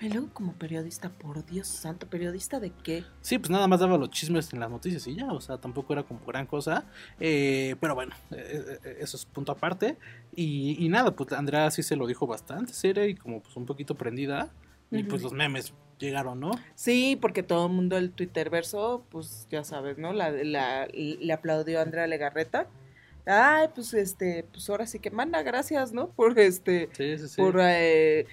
Ay, 0.00 0.08
luego 0.08 0.28
como 0.32 0.54
periodista, 0.54 1.10
por 1.10 1.44
Dios 1.44 1.66
santo, 1.66 2.06
¿periodista 2.08 2.58
de 2.58 2.70
qué? 2.70 3.04
Sí, 3.20 3.38
pues 3.38 3.50
nada 3.50 3.68
más 3.68 3.80
daba 3.80 3.98
los 3.98 4.08
chismes 4.10 4.50
en 4.54 4.60
las 4.60 4.70
noticias 4.70 5.06
y 5.06 5.14
ya, 5.14 5.26
o 5.30 5.40
sea, 5.42 5.58
tampoco 5.58 5.92
era 5.92 6.02
como 6.04 6.20
gran 6.24 6.46
cosa. 6.46 6.86
Eh, 7.18 7.76
pero 7.80 7.94
bueno, 7.94 8.14
eh, 8.30 8.78
eh, 8.82 8.96
eso 9.00 9.16
es 9.18 9.26
punto 9.26 9.52
aparte. 9.52 9.98
Y, 10.34 10.82
y 10.82 10.88
nada, 10.88 11.14
pues 11.14 11.32
Andrea 11.32 11.70
sí 11.70 11.82
se 11.82 11.96
lo 11.96 12.06
dijo 12.06 12.26
bastante 12.26 12.72
seria 12.72 13.06
y 13.06 13.14
como 13.14 13.42
pues 13.42 13.54
un 13.56 13.66
poquito 13.66 13.94
prendida. 13.94 14.50
Y 14.90 15.02
pues 15.04 15.22
los 15.22 15.32
memes 15.32 15.72
llegaron, 15.98 16.40
¿no? 16.40 16.50
Sí, 16.74 17.16
porque 17.20 17.42
todo 17.42 17.66
el 17.66 17.72
mundo 17.74 17.96
el 17.98 18.10
Twitter 18.10 18.48
verso, 18.50 19.04
pues 19.10 19.46
ya 19.50 19.62
sabes, 19.64 19.98
¿no? 19.98 20.12
La, 20.14 20.30
la- 20.30 20.86
le 20.88 21.32
aplaudió 21.32 21.78
a 21.78 21.82
Andrea 21.82 22.06
Legarreta. 22.06 22.66
Ay, 23.26 23.68
pues 23.74 23.94
este, 23.94 24.44
pues 24.50 24.68
ahora 24.70 24.86
sí 24.86 24.98
que 24.98 25.10
manda, 25.10 25.42
gracias, 25.42 25.92
¿no? 25.92 26.08
Por 26.10 26.38
este, 26.38 26.88
Sí, 26.92 27.18
sí, 27.18 27.28
sí. 27.28 27.36
por 27.40 27.56
eh, 27.60 28.26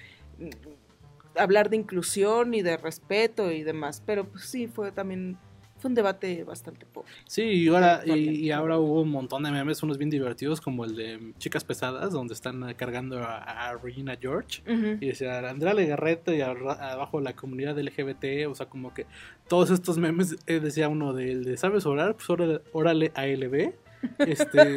hablar 1.36 1.70
de 1.70 1.76
inclusión 1.76 2.54
y 2.54 2.62
de 2.62 2.76
respeto 2.76 3.50
y 3.50 3.62
demás. 3.62 4.02
Pero 4.04 4.24
pues 4.24 4.44
sí, 4.44 4.66
fue 4.66 4.90
también, 4.90 5.36
fue 5.78 5.90
un 5.90 5.94
debate 5.94 6.42
bastante 6.42 6.86
pobre. 6.86 7.08
Sí, 7.26 7.42
y 7.42 7.68
ahora, 7.68 8.02
y, 8.04 8.46
y 8.46 8.50
ahora 8.50 8.78
hubo 8.78 9.02
un 9.02 9.10
montón 9.10 9.44
de 9.44 9.52
memes, 9.52 9.82
unos 9.82 9.98
bien 9.98 10.10
divertidos, 10.10 10.60
como 10.60 10.84
el 10.84 10.96
de 10.96 11.32
Chicas 11.38 11.62
Pesadas, 11.64 12.10
donde 12.12 12.34
están 12.34 12.68
eh, 12.68 12.74
cargando 12.74 13.22
a, 13.22 13.38
a 13.68 13.76
Regina 13.76 14.16
George. 14.20 14.62
Y 15.00 15.06
decía 15.06 15.38
Andrea 15.48 15.74
Legarreta 15.74 16.34
y 16.34 16.40
abajo 16.40 17.20
la 17.20 17.34
comunidad 17.36 17.78
LGBT, 17.78 18.48
o 18.48 18.54
sea, 18.54 18.66
como 18.66 18.92
que 18.92 19.06
todos 19.48 19.70
estos 19.70 19.98
memes, 19.98 20.36
eh, 20.46 20.58
decía 20.60 20.88
uno 20.88 21.12
del 21.12 21.44
de 21.44 21.56
¿sabes 21.56 21.86
orar? 21.86 22.14
Pues 22.16 22.28
órale, 22.30 22.60
órale 22.72 23.12
ALB. 23.14 23.72
Este, 24.18 24.76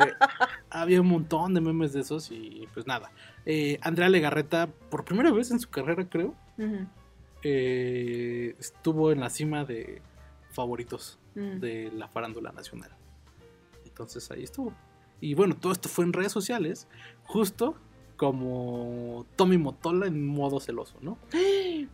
había 0.70 1.02
un 1.02 1.08
montón 1.08 1.54
de 1.54 1.62
memes 1.62 1.94
de 1.94 2.02
esos 2.02 2.32
y 2.32 2.68
pues 2.74 2.88
nada. 2.88 3.12
Eh, 3.46 3.78
Andrea 3.82 4.10
Legarreta, 4.10 4.68
por 4.90 5.04
primera 5.06 5.32
vez 5.32 5.52
en 5.52 5.60
su 5.60 5.70
carrera, 5.70 6.08
creo, 6.10 6.34
eh, 7.44 8.56
estuvo 8.60 9.12
en 9.12 9.20
la 9.20 9.30
cima 9.30 9.66
de 9.66 10.02
favoritos 10.52 11.18
Mm. 11.34 11.60
de 11.60 11.92
la 11.96 12.08
farándula 12.10 12.52
nacional. 12.52 12.92
Entonces 13.86 14.30
ahí 14.32 14.44
estuvo. 14.44 14.74
Y 15.22 15.34
bueno, 15.34 15.56
todo 15.56 15.72
esto 15.72 15.88
fue 15.88 16.04
en 16.04 16.12
redes 16.14 16.32
sociales, 16.34 16.88
justo 17.24 17.76
como 18.18 19.26
Tommy 19.38 19.58
Motola 19.58 20.08
en 20.08 20.28
modo 20.28 20.60
celoso, 20.60 20.96
¿no? 21.02 21.18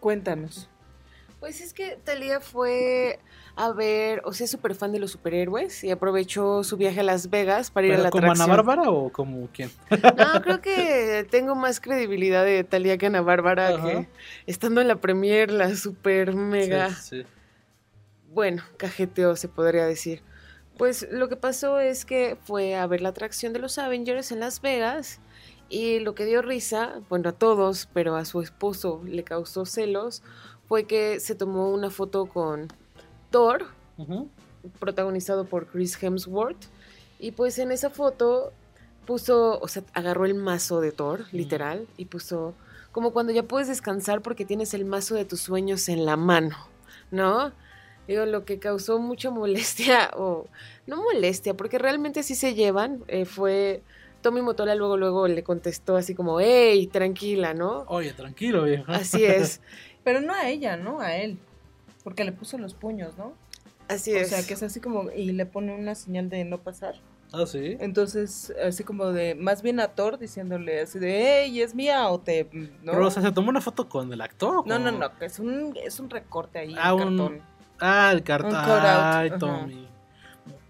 Cuéntanos. 0.00 0.68
Pues 1.40 1.60
es 1.60 1.72
que 1.74 1.98
Talía 2.02 2.40
fue 2.40 3.20
a 3.56 3.70
ver, 3.72 4.22
o 4.24 4.32
sea, 4.32 4.44
es 4.46 4.50
súper 4.50 4.74
fan 4.74 4.92
de 4.92 4.98
los 4.98 5.10
superhéroes 5.12 5.84
y 5.84 5.90
aprovechó 5.90 6.64
su 6.64 6.76
viaje 6.76 7.00
a 7.00 7.02
Las 7.02 7.28
Vegas 7.30 7.70
para 7.70 7.86
ir 7.86 7.92
a 7.92 7.96
¿Pero 7.96 8.02
la 8.04 8.10
como 8.10 8.24
Ana 8.24 8.32
atracción. 8.44 8.56
Bárbara 8.66 8.90
o 8.90 9.10
como 9.12 9.48
quién? 9.52 9.70
No, 9.90 10.42
creo 10.42 10.60
que 10.62 11.26
tengo 11.30 11.54
más 11.54 11.80
credibilidad 11.80 12.44
de 12.44 12.64
Talía 12.64 12.96
que 12.98 13.06
Ana 13.06 13.20
Bárbara, 13.20 13.68
Ajá. 13.68 13.82
que 13.86 14.08
estando 14.46 14.80
en 14.80 14.88
la 14.88 14.96
premier, 14.96 15.50
la 15.50 15.74
super 15.76 16.34
mega, 16.34 16.90
Sí, 16.90 17.22
sí. 17.22 17.26
bueno, 18.30 18.62
cajeteó 18.78 19.36
se 19.36 19.48
podría 19.48 19.86
decir. 19.86 20.22
Pues 20.78 21.06
lo 21.10 21.28
que 21.28 21.36
pasó 21.36 21.80
es 21.80 22.04
que 22.04 22.36
fue 22.44 22.74
a 22.76 22.86
ver 22.86 23.00
la 23.00 23.10
atracción 23.10 23.52
de 23.52 23.58
los 23.60 23.78
Avengers 23.78 24.32
en 24.32 24.40
Las 24.40 24.60
Vegas 24.60 25.20
y 25.68 26.00
lo 26.00 26.14
que 26.14 26.26
dio 26.26 26.42
risa, 26.42 27.00
bueno, 27.08 27.30
a 27.30 27.32
todos, 27.32 27.88
pero 27.92 28.14
a 28.16 28.24
su 28.26 28.40
esposo 28.42 29.02
le 29.04 29.24
causó 29.24 29.64
celos, 29.64 30.22
fue 30.68 30.84
que 30.84 31.20
se 31.20 31.34
tomó 31.34 31.70
una 31.70 31.90
foto 31.90 32.26
con 32.26 32.68
Thor, 33.30 33.66
protagonizado 34.78 35.44
por 35.44 35.66
Chris 35.66 36.00
Hemsworth, 36.02 36.64
y 37.18 37.32
pues 37.32 37.58
en 37.58 37.72
esa 37.72 37.90
foto 37.90 38.52
puso, 39.06 39.58
o 39.60 39.68
sea, 39.68 39.84
agarró 39.94 40.26
el 40.26 40.34
mazo 40.34 40.80
de 40.80 40.92
Thor, 40.92 41.24
literal, 41.32 41.86
y 41.96 42.06
puso 42.06 42.54
como 42.92 43.12
cuando 43.12 43.32
ya 43.32 43.42
puedes 43.42 43.68
descansar 43.68 44.22
porque 44.22 44.44
tienes 44.44 44.74
el 44.74 44.84
mazo 44.84 45.14
de 45.14 45.24
tus 45.24 45.40
sueños 45.40 45.88
en 45.88 46.06
la 46.06 46.16
mano, 46.16 46.56
¿no? 47.10 47.52
Digo, 48.08 48.24
lo 48.24 48.44
que 48.44 48.58
causó 48.58 48.98
mucha 48.98 49.30
molestia, 49.30 50.10
o 50.16 50.46
no 50.86 51.02
molestia, 51.02 51.54
porque 51.54 51.78
realmente 51.78 52.22
sí 52.22 52.34
se 52.34 52.54
llevan, 52.54 53.04
eh, 53.08 53.24
fue 53.24 53.82
Tommy 54.22 54.42
Motola 54.42 54.74
luego, 54.74 54.96
luego 54.96 55.28
le 55.28 55.42
contestó 55.44 55.96
así 55.96 56.14
como, 56.14 56.40
hey, 56.40 56.86
tranquila, 56.88 57.54
¿no? 57.54 57.84
Oye, 57.86 58.12
tranquilo, 58.12 58.64
viejo. 58.64 58.90
Así 58.90 59.24
es. 59.24 59.60
Pero 60.06 60.20
no 60.20 60.32
a 60.32 60.48
ella, 60.48 60.76
¿no? 60.76 61.00
A 61.00 61.16
él. 61.16 61.36
Porque 62.04 62.22
le 62.22 62.30
puso 62.30 62.56
los 62.58 62.74
puños, 62.74 63.18
¿no? 63.18 63.32
Así 63.88 64.12
o 64.14 64.18
es. 64.18 64.28
sea, 64.28 64.46
que 64.46 64.54
es 64.54 64.62
así 64.62 64.78
como, 64.80 65.10
y 65.10 65.32
le 65.32 65.46
pone 65.46 65.74
una 65.74 65.96
señal 65.96 66.28
de 66.30 66.44
no 66.44 66.58
pasar. 66.58 66.94
Ah, 67.32 67.44
sí. 67.44 67.76
Entonces, 67.80 68.54
así 68.64 68.84
como 68.84 69.06
de, 69.10 69.34
más 69.34 69.62
bien 69.62 69.80
a 69.80 69.88
Thor 69.88 70.16
diciéndole 70.16 70.80
así 70.82 71.00
de, 71.00 71.42
hey, 71.44 71.60
¿es 71.60 71.74
mía 71.74 72.08
o 72.08 72.20
te...? 72.20 72.48
¿no? 72.84 72.92
Pero, 72.92 73.08
o 73.08 73.10
sea, 73.10 73.20
¿se 73.20 73.32
tomó 73.32 73.50
una 73.50 73.60
foto 73.60 73.88
con 73.88 74.12
el 74.12 74.20
actor? 74.20 74.58
o 74.58 74.64
no, 74.64 74.78
no, 74.78 74.92
no, 74.92 75.18
que 75.18 75.24
es 75.24 75.40
un, 75.40 75.76
es 75.76 75.98
un 75.98 76.08
recorte 76.08 76.60
ahí, 76.60 76.76
Ah, 76.78 76.94
un 76.94 77.02
un- 77.02 77.08
cartón. 77.18 77.42
Ah, 77.80 78.10
el 78.12 78.22
cartón. 78.22 78.54
Ay. 78.54 79.30
Tommy. 79.40 79.88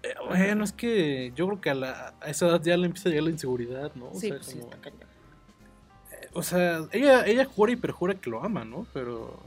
Eh, 0.01 0.15
Bueno, 0.27 0.63
es 0.63 0.73
que 0.73 1.31
yo 1.35 1.45
creo 1.47 1.61
que 1.61 1.69
a, 1.69 1.75
la- 1.75 2.13
a 2.21 2.29
esa 2.31 2.47
edad 2.47 2.61
ya 2.63 2.75
le 2.75 2.87
empieza 2.87 3.07
a 3.09 3.11
llegar 3.11 3.25
la 3.25 3.31
inseguridad, 3.31 3.91
¿no? 3.93 4.09
O 4.09 4.13
Sí, 4.15 4.29
sea, 4.29 4.37
pues 4.37 4.47
sí, 4.47 4.57
como- 4.59 4.71
está 4.73 4.81
cañón. 4.81 5.06
O 6.37 6.43
sea, 6.43 6.81
ella, 6.91 7.25
ella 7.25 7.45
jura 7.45 7.71
y 7.71 7.75
perjura 7.75 8.13
que 8.13 8.29
lo 8.29 8.43
ama, 8.43 8.63
¿no? 8.63 8.85
Pero 8.93 9.39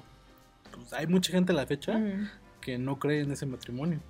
pues, 0.72 0.92
hay 0.92 1.06
mucha 1.06 1.30
gente 1.32 1.52
a 1.52 1.54
la 1.54 1.64
fecha 1.66 1.92
Ujú. 1.96 2.26
que 2.60 2.78
no 2.78 2.98
cree 2.98 3.20
en 3.20 3.30
ese 3.30 3.46
matrimonio. 3.46 4.00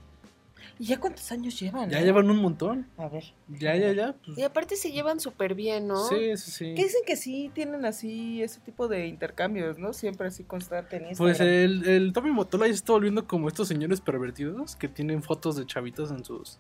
¿Y 0.78 0.86
ya 0.86 0.98
cuántos 0.98 1.30
años 1.30 1.60
llevan? 1.60 1.90
Ya 1.90 2.00
eh? 2.00 2.04
llevan 2.04 2.30
un 2.30 2.38
montón. 2.38 2.86
A 2.96 3.06
ver. 3.08 3.24
Ya, 3.48 3.76
ya, 3.76 3.92
ya. 3.92 4.14
pues, 4.24 4.38
Y 4.38 4.42
aparte 4.44 4.76
se 4.76 4.90
llevan 4.92 5.20
súper 5.20 5.54
bien, 5.54 5.86
¿no? 5.88 6.08
Sí, 6.08 6.34
sí, 6.38 6.50
sí. 6.50 6.74
Que 6.74 6.84
dicen 6.84 7.02
que 7.06 7.16
sí 7.16 7.50
tienen 7.54 7.84
así 7.84 8.42
ese 8.42 8.60
tipo 8.60 8.88
de 8.88 9.06
intercambios, 9.06 9.78
¿no? 9.78 9.92
Siempre 9.92 10.28
así 10.28 10.44
constante 10.44 10.96
en 10.96 11.02
Pues 11.18 11.38
Instagram. 11.38 11.48
el, 11.54 11.86
el 11.86 12.12
Tommy 12.14 12.30
Motola 12.30 12.66
ya 12.66 12.72
se 12.72 12.76
está 12.76 12.92
volviendo 12.94 13.26
como 13.26 13.46
estos 13.48 13.68
señores 13.68 14.00
pervertidos 14.00 14.74
que 14.76 14.88
tienen 14.88 15.22
fotos 15.22 15.56
de 15.56 15.66
chavitos 15.66 16.10
en 16.12 16.24
sus 16.24 16.58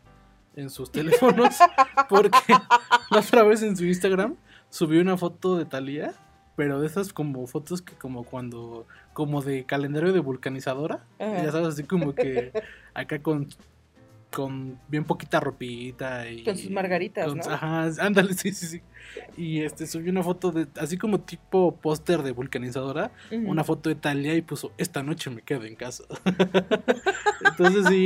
en 0.54 0.68
sus 0.68 0.92
teléfonos. 0.92 1.56
porque 2.10 2.52
la 3.10 3.20
otra 3.20 3.42
vez 3.44 3.62
en 3.62 3.74
su 3.74 3.86
Instagram 3.86 4.36
subió 4.70 5.00
una 5.02 5.16
foto 5.16 5.56
de 5.56 5.64
Thalía, 5.66 6.14
pero 6.56 6.80
de 6.80 6.86
esas 6.86 7.12
como 7.12 7.46
fotos 7.46 7.82
que 7.82 7.94
como 7.94 8.24
cuando, 8.24 8.86
como 9.12 9.42
de 9.42 9.64
calendario 9.64 10.12
de 10.12 10.20
vulcanizadora. 10.20 11.04
Ajá. 11.18 11.42
Ya 11.44 11.52
sabes, 11.52 11.68
así 11.68 11.84
como 11.84 12.14
que 12.14 12.52
acá 12.94 13.20
con 13.22 13.48
con 14.30 14.78
bien 14.86 15.02
poquita 15.04 15.40
ropita 15.40 16.30
y 16.30 16.44
Con 16.44 16.56
sus 16.56 16.70
margaritas, 16.70 17.26
con- 17.26 17.38
¿no? 17.38 17.44
Ajá, 17.50 17.90
ándale, 17.98 18.32
sí, 18.34 18.52
sí, 18.52 18.66
sí. 18.66 18.82
Y 19.36 19.62
este 19.62 19.88
subió 19.88 20.12
una 20.12 20.22
foto 20.22 20.52
de 20.52 20.68
así 20.80 20.96
como 20.96 21.18
tipo 21.18 21.74
póster 21.74 22.22
de 22.22 22.30
vulcanizadora, 22.30 23.10
una 23.32 23.64
foto 23.64 23.88
de 23.88 23.96
Talia 23.96 24.36
y 24.36 24.42
puso 24.42 24.70
esta 24.78 25.02
noche 25.02 25.30
me 25.30 25.42
quedo 25.42 25.64
en 25.64 25.74
casa. 25.74 26.04
Entonces 27.44 27.86
sí, 27.86 28.04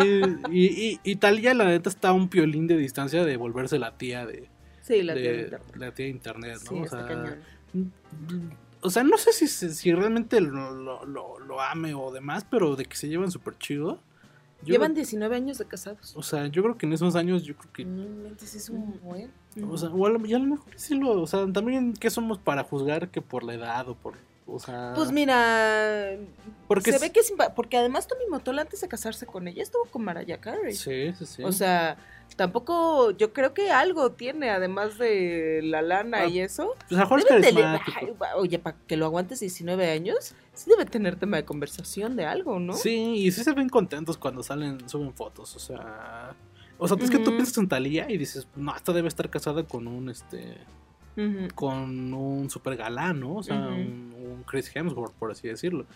y, 0.50 0.64
y, 0.66 1.00
y 1.04 1.16
Thalía, 1.16 1.52
la 1.54 1.64
neta 1.66 1.90
está 1.90 2.08
a 2.08 2.12
un 2.12 2.28
piolín 2.28 2.66
de 2.66 2.76
distancia 2.78 3.24
de 3.24 3.36
volverse 3.36 3.78
la 3.78 3.96
tía 3.98 4.24
de, 4.26 4.48
Sí, 4.86 5.02
la 5.02 5.14
de- 5.14 5.20
tía 5.22 5.32
de 5.32 5.38
internet. 5.42 5.76
la 5.76 5.94
tía 5.94 6.04
de 6.06 6.10
internet, 6.10 6.58
¿no? 6.64 6.70
Sí, 6.70 6.74
o, 6.80 6.84
está 6.84 6.98
sea, 6.98 7.06
cañón. 7.08 7.38
o 8.82 8.90
sea, 8.90 9.02
no 9.02 9.16
sé 9.18 9.32
si, 9.32 9.46
se- 9.48 9.72
si 9.72 9.92
realmente 9.92 10.40
lo, 10.40 10.70
lo, 10.74 11.04
lo- 11.06 11.38
lo 11.38 11.60
ame 11.60 11.94
o 11.94 12.12
demás, 12.12 12.46
pero 12.50 12.76
de 12.76 12.84
que 12.84 12.96
se 12.96 13.08
llevan 13.08 13.30
súper 13.30 13.56
chido. 13.58 13.98
Yo- 14.62 14.72
Llevan 14.72 14.94
19 14.94 15.36
años 15.36 15.58
de 15.58 15.64
casados. 15.66 16.14
O 16.16 16.22
sea, 16.22 16.46
yo 16.46 16.62
creo 16.62 16.78
que 16.78 16.86
en 16.86 16.92
esos 16.92 17.16
años, 17.16 17.42
yo 17.44 17.54
creo 17.56 17.72
que. 17.72 17.84
No 17.84 18.02
inventes, 18.02 18.54
es 18.54 18.68
un 18.70 18.98
buen. 19.02 19.30
O 19.68 19.76
sea, 19.76 19.88
o 19.90 20.06
a 20.06 20.10
lo, 20.10 20.24
y 20.26 20.32
a 20.34 20.38
lo 20.38 20.46
mejor 20.46 20.72
sí 20.76 20.94
lo. 20.98 21.20
O 21.20 21.26
sea, 21.26 21.50
también, 21.52 21.92
¿qué 21.94 22.08
somos 22.10 22.38
para 22.38 22.62
juzgar 22.64 23.08
que 23.10 23.20
por 23.22 23.42
la 23.42 23.54
edad 23.54 23.88
o 23.88 23.94
por. 23.94 24.14
O 24.46 24.58
sea. 24.58 24.92
Pues 24.94 25.10
mira, 25.10 26.16
Porque 26.68 26.90
se 26.90 26.96
es- 26.96 27.02
ve 27.02 27.10
que 27.12 27.20
es 27.20 27.32
porque 27.56 27.76
además 27.78 28.06
Tommy 28.06 28.26
Motola 28.30 28.62
antes 28.62 28.80
de 28.80 28.88
casarse 28.88 29.26
con 29.26 29.48
ella 29.48 29.62
estuvo 29.62 29.84
con 29.86 30.04
Mariah 30.04 30.38
Carey. 30.40 30.74
Sí, 30.74 31.12
sí, 31.18 31.24
sí. 31.26 31.42
O 31.44 31.50
sea, 31.52 31.96
tampoco 32.36 33.10
yo 33.12 33.32
creo 33.32 33.54
que 33.54 33.70
algo 33.70 34.12
tiene 34.12 34.50
además 34.50 34.98
de 34.98 35.60
la 35.62 35.80
lana 35.82 36.18
Ah, 36.22 36.26
y 36.26 36.40
eso. 36.40 36.74
pues 36.88 37.00
a 37.00 37.04
va- 38.20 38.36
Oye, 38.36 38.58
para 38.58 38.76
que 38.86 38.96
lo 38.96 39.06
aguantes 39.06 39.40
19 39.40 39.90
años, 39.90 40.34
sí 40.52 40.68
debe 40.68 40.84
tener 40.84 41.16
tema 41.16 41.36
de 41.38 41.44
conversación 41.44 42.14
de 42.16 42.26
algo, 42.26 42.58
¿no? 42.60 42.74
Sí, 42.74 43.14
y 43.16 43.30
sí 43.32 43.44
se 43.44 43.52
ven 43.52 43.68
contentos 43.68 44.18
cuando 44.18 44.42
salen, 44.42 44.86
suben 44.88 45.14
fotos, 45.14 45.56
o 45.56 45.58
sea... 45.58 46.34
O 46.76 46.88
sea, 46.88 46.96
es 47.00 47.08
que 47.08 47.18
tú 47.20 47.30
piensas 47.30 47.56
en 47.58 47.68
Talía 47.68 48.10
y 48.10 48.18
dices, 48.18 48.48
no, 48.56 48.74
esta 48.74 48.92
debe 48.92 49.06
estar 49.08 49.30
casada 49.30 49.62
con 49.64 49.86
un, 49.86 50.10
este... 50.10 50.58
Con 51.54 52.12
un 52.14 52.50
super 52.50 52.76
galán, 52.76 53.20
¿no? 53.20 53.36
O 53.36 53.42
sea, 53.42 53.56
un, 53.68 54.14
un 54.16 54.42
Chris 54.44 54.70
Hemsworth, 54.74 55.12
por 55.14 55.30
así 55.30 55.48
decirlo. 55.48 55.86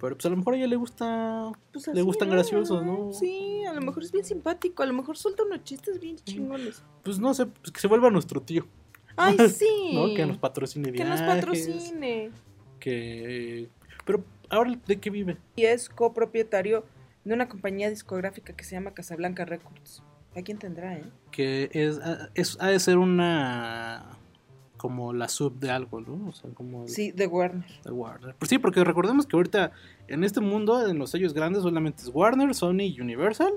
Pero 0.00 0.16
pues 0.16 0.26
a 0.26 0.30
lo 0.30 0.36
mejor 0.36 0.54
a 0.54 0.56
ella 0.56 0.66
le 0.66 0.74
gusta... 0.76 1.52
Pues 1.72 1.86
le 1.86 2.02
gustan 2.02 2.28
¿no? 2.28 2.34
graciosos, 2.34 2.84
¿no? 2.84 3.12
Sí, 3.12 3.62
a 3.64 3.72
lo 3.72 3.80
mejor 3.80 4.02
es 4.02 4.10
bien 4.10 4.24
simpático, 4.24 4.82
a 4.82 4.86
lo 4.86 4.94
mejor 4.94 5.16
suelta 5.16 5.44
unos 5.44 5.62
chistes 5.62 6.00
bien 6.00 6.16
chingones. 6.16 6.82
Pues 7.04 7.20
no 7.20 7.32
sé, 7.34 7.46
pues 7.46 7.70
que 7.70 7.80
se 7.80 7.86
vuelva 7.86 8.10
nuestro 8.10 8.40
tío. 8.42 8.66
Ay, 9.16 9.36
sí. 9.48 9.92
¿No? 9.94 10.12
Que 10.14 10.26
nos 10.26 10.38
patrocine 10.38 10.90
Que 10.90 11.04
nos 11.04 11.20
patrocine. 11.22 12.30
Que... 12.80 13.68
Pero, 14.04 14.24
¿ahora 14.48 14.76
de 14.86 14.96
qué 14.98 15.10
vive? 15.10 15.36
Y 15.54 15.64
es 15.66 15.88
copropietario 15.88 16.84
de 17.24 17.34
una 17.34 17.48
compañía 17.48 17.88
discográfica 17.88 18.54
que 18.54 18.64
se 18.64 18.74
llama 18.74 18.94
Casablanca 18.94 19.44
Records. 19.44 20.02
¿A 20.34 20.42
quién 20.42 20.58
tendrá, 20.58 20.96
eh? 20.96 21.04
Que 21.30 21.70
es, 21.72 22.00
es- 22.34 22.56
ha 22.60 22.68
de 22.68 22.80
ser 22.80 22.98
una... 22.98 24.18
Como 24.82 25.12
la 25.12 25.28
sub 25.28 25.60
de 25.60 25.70
algo, 25.70 26.00
¿no? 26.00 26.28
O 26.28 26.32
sea, 26.32 26.50
como... 26.50 26.88
Sí, 26.88 27.12
de 27.12 27.28
Warner. 27.28 27.64
de 27.84 27.90
Warner. 27.92 28.34
Pues 28.36 28.48
sí, 28.48 28.58
porque 28.58 28.82
recordemos 28.82 29.26
que 29.26 29.36
ahorita 29.36 29.70
en 30.08 30.24
este 30.24 30.40
mundo, 30.40 30.84
en 30.88 30.98
los 30.98 31.10
sellos 31.10 31.32
grandes, 31.34 31.62
solamente 31.62 32.02
es 32.02 32.10
Warner, 32.12 32.52
Sony 32.52 32.80
y 32.82 33.00
Universal. 33.00 33.52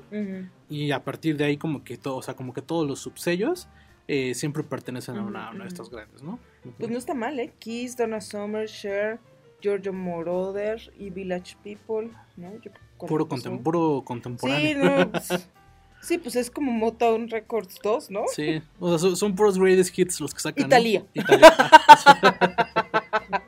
Y 0.69 0.91
a 0.91 1.03
partir 1.03 1.35
de 1.35 1.45
ahí, 1.45 1.57
como 1.57 1.83
que 1.83 1.97
todo, 1.97 2.17
o 2.17 2.21
sea, 2.21 2.35
como 2.35 2.53
que 2.53 2.61
todos 2.61 2.87
los 2.87 2.99
subsellos 2.99 3.67
eh, 4.07 4.35
siempre 4.35 4.61
pertenecen 4.61 5.17
a 5.17 5.23
una, 5.23 5.51
de 5.51 5.65
estas 5.67 5.89
grandes, 5.89 6.21
¿no? 6.21 6.37
Pues 6.77 6.91
no 6.91 6.97
está 6.99 7.15
mal, 7.15 7.39
¿eh? 7.39 7.51
Kiss, 7.57 7.97
Donna 7.97 8.21
Summer, 8.21 8.67
Cher, 8.69 9.19
Giorgio 9.61 9.93
Moroder 9.93 10.79
y 10.99 11.09
Village 11.09 11.55
People, 11.63 12.11
¿no? 12.37 12.51
Yo 12.61 12.69
Puro, 12.99 13.27
contem- 13.27 13.63
puro 13.63 13.99
Sí, 14.01 14.05
contemporáneo. 14.05 14.83
no, 15.05 15.11
pues, 15.11 15.27
sí, 16.05 16.17
pues 16.17 16.35
es 16.35 16.49
como 16.49 16.71
Motown 16.71 17.29
Records 17.29 17.79
2, 17.83 18.11
¿no? 18.11 18.23
Sí, 18.33 18.61
o 18.79 18.89
sea, 18.89 18.99
son, 18.99 19.15
son 19.17 19.35
puros 19.35 19.57
greatest 19.57 19.97
hits 19.97 20.21
los 20.21 20.33
que 20.33 20.39
sacan. 20.39 20.63
¿no? 20.63 20.67
Italia. 20.67 21.05
Italia. 21.13 21.55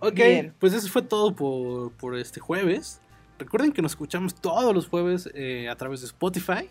ok, 0.00 0.14
Bien. 0.14 0.54
pues 0.58 0.72
eso 0.74 0.88
fue 0.88 1.02
todo 1.02 1.34
por, 1.34 1.92
por 1.92 2.16
este 2.16 2.40
jueves. 2.40 3.00
Recuerden 3.38 3.72
que 3.72 3.82
nos 3.82 3.92
escuchamos 3.92 4.34
todos 4.34 4.74
los 4.74 4.88
jueves 4.88 5.30
eh, 5.34 5.68
a 5.68 5.76
través 5.76 6.00
de 6.00 6.06
Spotify. 6.06 6.68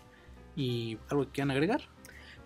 ¿Y 0.54 0.98
algo 1.08 1.24
que 1.24 1.30
quieran 1.30 1.50
agregar? 1.52 1.80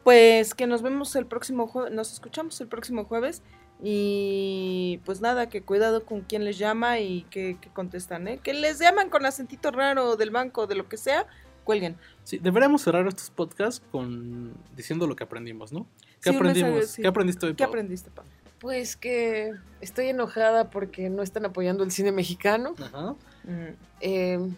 Pues 0.05 0.55
que 0.55 0.67
nos 0.67 0.83
vemos 0.83 1.17
el 1.17 1.27
próximo 1.27 1.67
jueves, 1.67 1.93
nos 1.93 2.13
escuchamos 2.13 2.61
el 2.61 2.69
próximo 2.69 3.05
jueves 3.05 3.43
y 3.83 5.01
pues 5.05 5.21
nada, 5.21 5.49
que 5.49 5.63
cuidado 5.63 6.05
con 6.05 6.21
quién 6.21 6.45
les 6.45 6.59
llama 6.59 7.01
y 7.01 7.23
que, 7.31 7.57
que 7.61 7.69
contestan, 7.71 8.29
¿eh? 8.29 8.39
Que 8.43 8.53
les 8.53 8.79
llaman 8.79 9.11
con 9.11 9.25
acentito 9.27 9.71
raro 9.71 10.17
del 10.17 10.31
banco, 10.31 10.67
de 10.67 10.75
lo 10.77 10.89
que 10.89 10.97
sea, 10.97 11.27
cuelguen. 11.65 11.97
Sí, 12.25 12.39
deberíamos 12.39 12.83
cerrar 12.83 13.07
estos 13.07 13.31
podcasts 13.31 13.83
con 13.91 14.53
diciendo 14.77 15.07
lo 15.07 15.17
que 15.17 15.25
aprendimos, 15.25 15.73
¿no? 15.73 15.87
¿Qué 16.23 16.31
Sí, 16.31 16.37
aprendimos? 16.37 16.71
mensaje, 16.73 16.87
sí. 16.95 17.03
¿Qué 17.03 17.09
aprendiste 17.09 17.47
hoy? 17.47 17.55
¿Qué 17.55 17.65
aprendiste, 17.65 18.11
Pau? 18.11 18.25
Pues 18.59 18.97
que 18.97 19.53
estoy 19.81 20.07
enojada 20.09 20.71
porque 20.71 21.11
no 21.11 21.23
están 21.23 21.45
apoyando 21.45 21.83
el 21.83 21.91
cine 21.91 22.13
mexicano. 22.13 22.75
Ajá. 22.81 23.15
Mm, 23.45 23.75
Eh, 24.01 24.51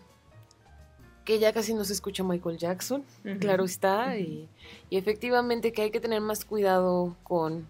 que 1.25 1.39
ya 1.39 1.55
casi 1.55 1.73
no 1.73 1.85
se 1.85 1.95
escucha 1.95 2.23
Michael 2.23 2.59
Jackson, 2.59 3.03
claro 3.41 3.65
está, 3.65 4.19
y, 4.19 4.47
y 4.91 4.99
efectivamente 4.99 5.73
que 5.73 5.81
hay 5.81 5.91
que 5.91 5.99
tener 5.99 6.21
más 6.21 6.45
cuidado 6.45 7.17
con 7.23 7.67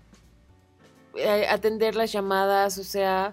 eh, 1.14 1.46
atender 1.48 1.94
las 1.94 2.10
llamadas, 2.10 2.78
o 2.78 2.82
sea, 2.82 3.32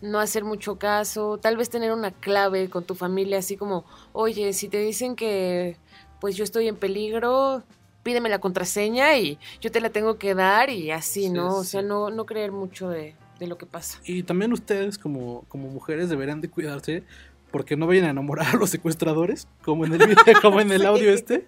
no 0.00 0.18
hacer 0.18 0.44
mucho 0.44 0.78
caso, 0.78 1.38
tal 1.38 1.56
vez 1.56 1.70
tener 1.70 1.92
una 1.92 2.10
clave 2.10 2.70
con 2.70 2.84
tu 2.84 2.94
familia, 2.94 3.38
así 3.38 3.56
como, 3.56 3.84
oye, 4.12 4.52
si 4.52 4.68
te 4.68 4.78
dicen 4.78 5.16
que 5.16 5.76
pues 6.20 6.36
yo 6.36 6.44
estoy 6.44 6.68
en 6.68 6.76
peligro, 6.76 7.62
pídeme 8.02 8.28
la 8.28 8.38
contraseña 8.38 9.16
y 9.16 9.38
yo 9.60 9.70
te 9.70 9.80
la 9.80 9.90
tengo 9.90 10.18
que 10.18 10.34
dar 10.34 10.70
y 10.70 10.90
así, 10.90 11.22
Sí, 11.24 11.30
¿no? 11.30 11.56
O 11.56 11.64
sea, 11.64 11.82
no, 11.82 12.10
no 12.10 12.26
creer 12.26 12.52
mucho 12.52 12.88
de, 12.88 13.14
de 13.38 13.46
lo 13.46 13.56
que 13.58 13.66
pasa. 13.66 13.98
Y 14.04 14.22
también 14.22 14.52
ustedes 14.52 14.98
como, 14.98 15.44
como 15.48 15.68
mujeres 15.68 16.08
deberían 16.08 16.40
de 16.40 16.50
cuidarse 16.50 17.02
porque 17.50 17.76
no 17.76 17.86
vayan 17.86 18.04
a 18.04 18.10
enamorar 18.10 18.54
a 18.54 18.58
los 18.58 18.70
secuestradores, 18.70 19.48
como 19.62 19.84
en 19.84 19.94
el 19.94 19.98
video, 19.98 20.16
como 20.42 20.60
en 20.60 20.70
el 20.70 20.86
audio 20.86 21.12
este, 21.12 21.46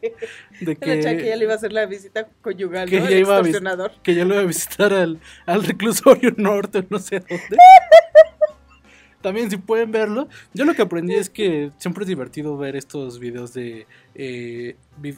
de 0.60 0.76
que 0.76 1.00
ya 1.02 1.36
le 1.36 1.44
iba 1.44 1.52
a 1.52 1.56
hacer 1.56 1.72
la 1.72 1.86
visita 1.86 2.26
conyugal, 2.40 2.88
que 2.88 2.98
¿no? 2.98 3.04
ya 3.08 3.16
El 3.16 3.20
iba 3.20 3.38
a, 3.38 3.42
que 4.02 4.14
ya 4.14 4.24
lo 4.24 4.34
iba 4.34 4.42
a 4.42 4.46
visitar 4.46 4.92
al, 4.92 5.20
al 5.46 5.62
reclusorio 5.62 6.32
norte, 6.36 6.84
no 6.90 6.98
sé 6.98 7.20
dónde. 7.20 7.56
También 9.22 9.50
si 9.50 9.56
pueden 9.56 9.90
verlo. 9.92 10.28
Yo 10.52 10.64
lo 10.64 10.74
que 10.74 10.82
aprendí 10.82 11.14
es 11.14 11.30
que 11.30 11.70
siempre 11.78 12.02
es 12.04 12.08
divertido 12.08 12.56
ver 12.56 12.76
estos 12.76 13.18
videos 13.18 13.54
de 13.54 13.86
eh, 14.14 14.76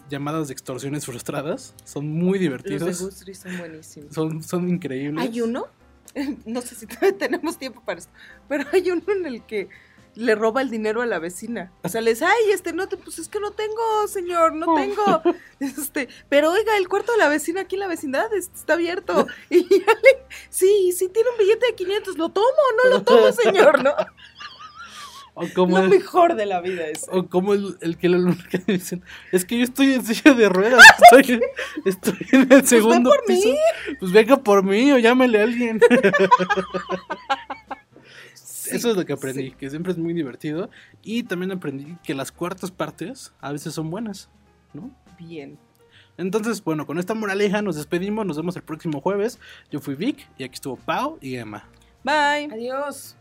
llamadas 0.08 0.48
de 0.48 0.52
extorsiones 0.52 1.06
frustradas. 1.06 1.74
Son 1.84 2.06
muy 2.08 2.32
Los 2.32 2.32
de 2.32 2.38
divertidos. 2.38 2.98
Son 2.98 3.58
buenísimos. 3.58 4.14
Son, 4.14 4.42
son 4.42 4.68
increíbles. 4.68 5.22
Hay 5.22 5.40
uno, 5.40 5.66
no 6.46 6.60
sé 6.60 6.74
si 6.74 6.86
todavía 6.86 7.16
tenemos 7.18 7.58
tiempo 7.58 7.82
para 7.84 7.98
esto, 8.00 8.12
pero 8.48 8.64
hay 8.72 8.90
uno 8.90 9.02
en 9.08 9.26
el 9.26 9.42
que 9.42 9.68
le 10.16 10.34
roba 10.34 10.62
el 10.62 10.70
dinero 10.70 11.02
a 11.02 11.06
la 11.06 11.18
vecina. 11.18 11.72
O 11.82 11.88
sea, 11.88 12.00
le 12.00 12.10
dice, 12.10 12.24
ay, 12.24 12.50
este, 12.52 12.72
no 12.72 12.88
te, 12.88 12.96
pues 12.96 13.18
es 13.18 13.28
que 13.28 13.40
no 13.40 13.50
tengo, 13.52 14.06
señor, 14.08 14.54
no 14.54 14.74
tengo. 14.74 15.22
Este, 15.60 16.08
pero 16.28 16.50
oiga, 16.52 16.76
el 16.76 16.88
cuarto 16.88 17.12
de 17.12 17.18
la 17.18 17.28
vecina 17.28 17.62
aquí 17.62 17.76
en 17.76 17.80
la 17.80 17.86
vecindad 17.86 18.32
es- 18.34 18.50
está 18.54 18.74
abierto. 18.74 19.26
Y 19.50 19.62
ya 19.62 19.92
le, 19.92 20.26
sí, 20.50 20.92
sí 20.92 21.08
tiene 21.08 21.30
un 21.30 21.38
billete 21.38 21.66
de 21.66 21.74
500, 21.74 22.18
lo 22.18 22.28
tomo, 22.28 22.46
no 22.84 22.90
lo 22.90 23.02
tomo, 23.02 23.32
señor, 23.32 23.82
¿no? 23.82 23.94
O 25.36 25.48
como, 25.52 25.78
Lo 25.78 25.82
el, 25.86 25.90
mejor 25.90 26.36
de 26.36 26.46
la 26.46 26.60
vida 26.60 26.86
es. 26.86 27.06
o 27.10 27.26
como 27.26 27.54
el, 27.54 27.76
el 27.80 27.98
que, 27.98 28.08
le- 28.08 28.36
que 28.50 28.58
dicen, 28.72 29.02
es 29.32 29.44
que 29.44 29.58
yo 29.58 29.64
estoy 29.64 29.94
en 29.94 30.04
silla 30.06 30.32
de 30.32 30.48
ruedas, 30.48 30.80
estoy, 31.10 31.40
estoy 31.84 32.18
en 32.30 32.52
el 32.52 32.64
segundo 32.64 33.10
por 33.10 33.28
mí. 33.28 33.34
piso. 33.42 33.48
Pues 33.98 34.12
venga 34.12 34.36
por 34.36 34.62
mí 34.62 34.92
o 34.92 34.98
llámele 34.98 35.40
a 35.40 35.42
alguien. 35.42 35.80
Eso 38.74 38.90
es 38.90 38.96
lo 38.96 39.04
que 39.04 39.12
aprendí, 39.12 39.52
que 39.52 39.70
siempre 39.70 39.92
es 39.92 39.98
muy 39.98 40.12
divertido. 40.12 40.70
Y 41.02 41.22
también 41.22 41.52
aprendí 41.52 41.96
que 42.02 42.14
las 42.14 42.32
cuartas 42.32 42.70
partes 42.70 43.32
a 43.40 43.52
veces 43.52 43.74
son 43.74 43.90
buenas, 43.90 44.30
¿no? 44.72 44.90
Bien. 45.18 45.58
Entonces, 46.16 46.62
bueno, 46.62 46.86
con 46.86 46.98
esta 46.98 47.14
moraleja 47.14 47.62
nos 47.62 47.76
despedimos, 47.76 48.24
nos 48.24 48.36
vemos 48.36 48.56
el 48.56 48.62
próximo 48.62 49.00
jueves. 49.00 49.38
Yo 49.70 49.80
fui 49.80 49.94
Vic 49.94 50.28
y 50.38 50.44
aquí 50.44 50.54
estuvo 50.54 50.76
Pau 50.76 51.18
y 51.20 51.36
Emma. 51.36 51.68
Bye. 52.04 52.52
Adiós. 52.52 53.16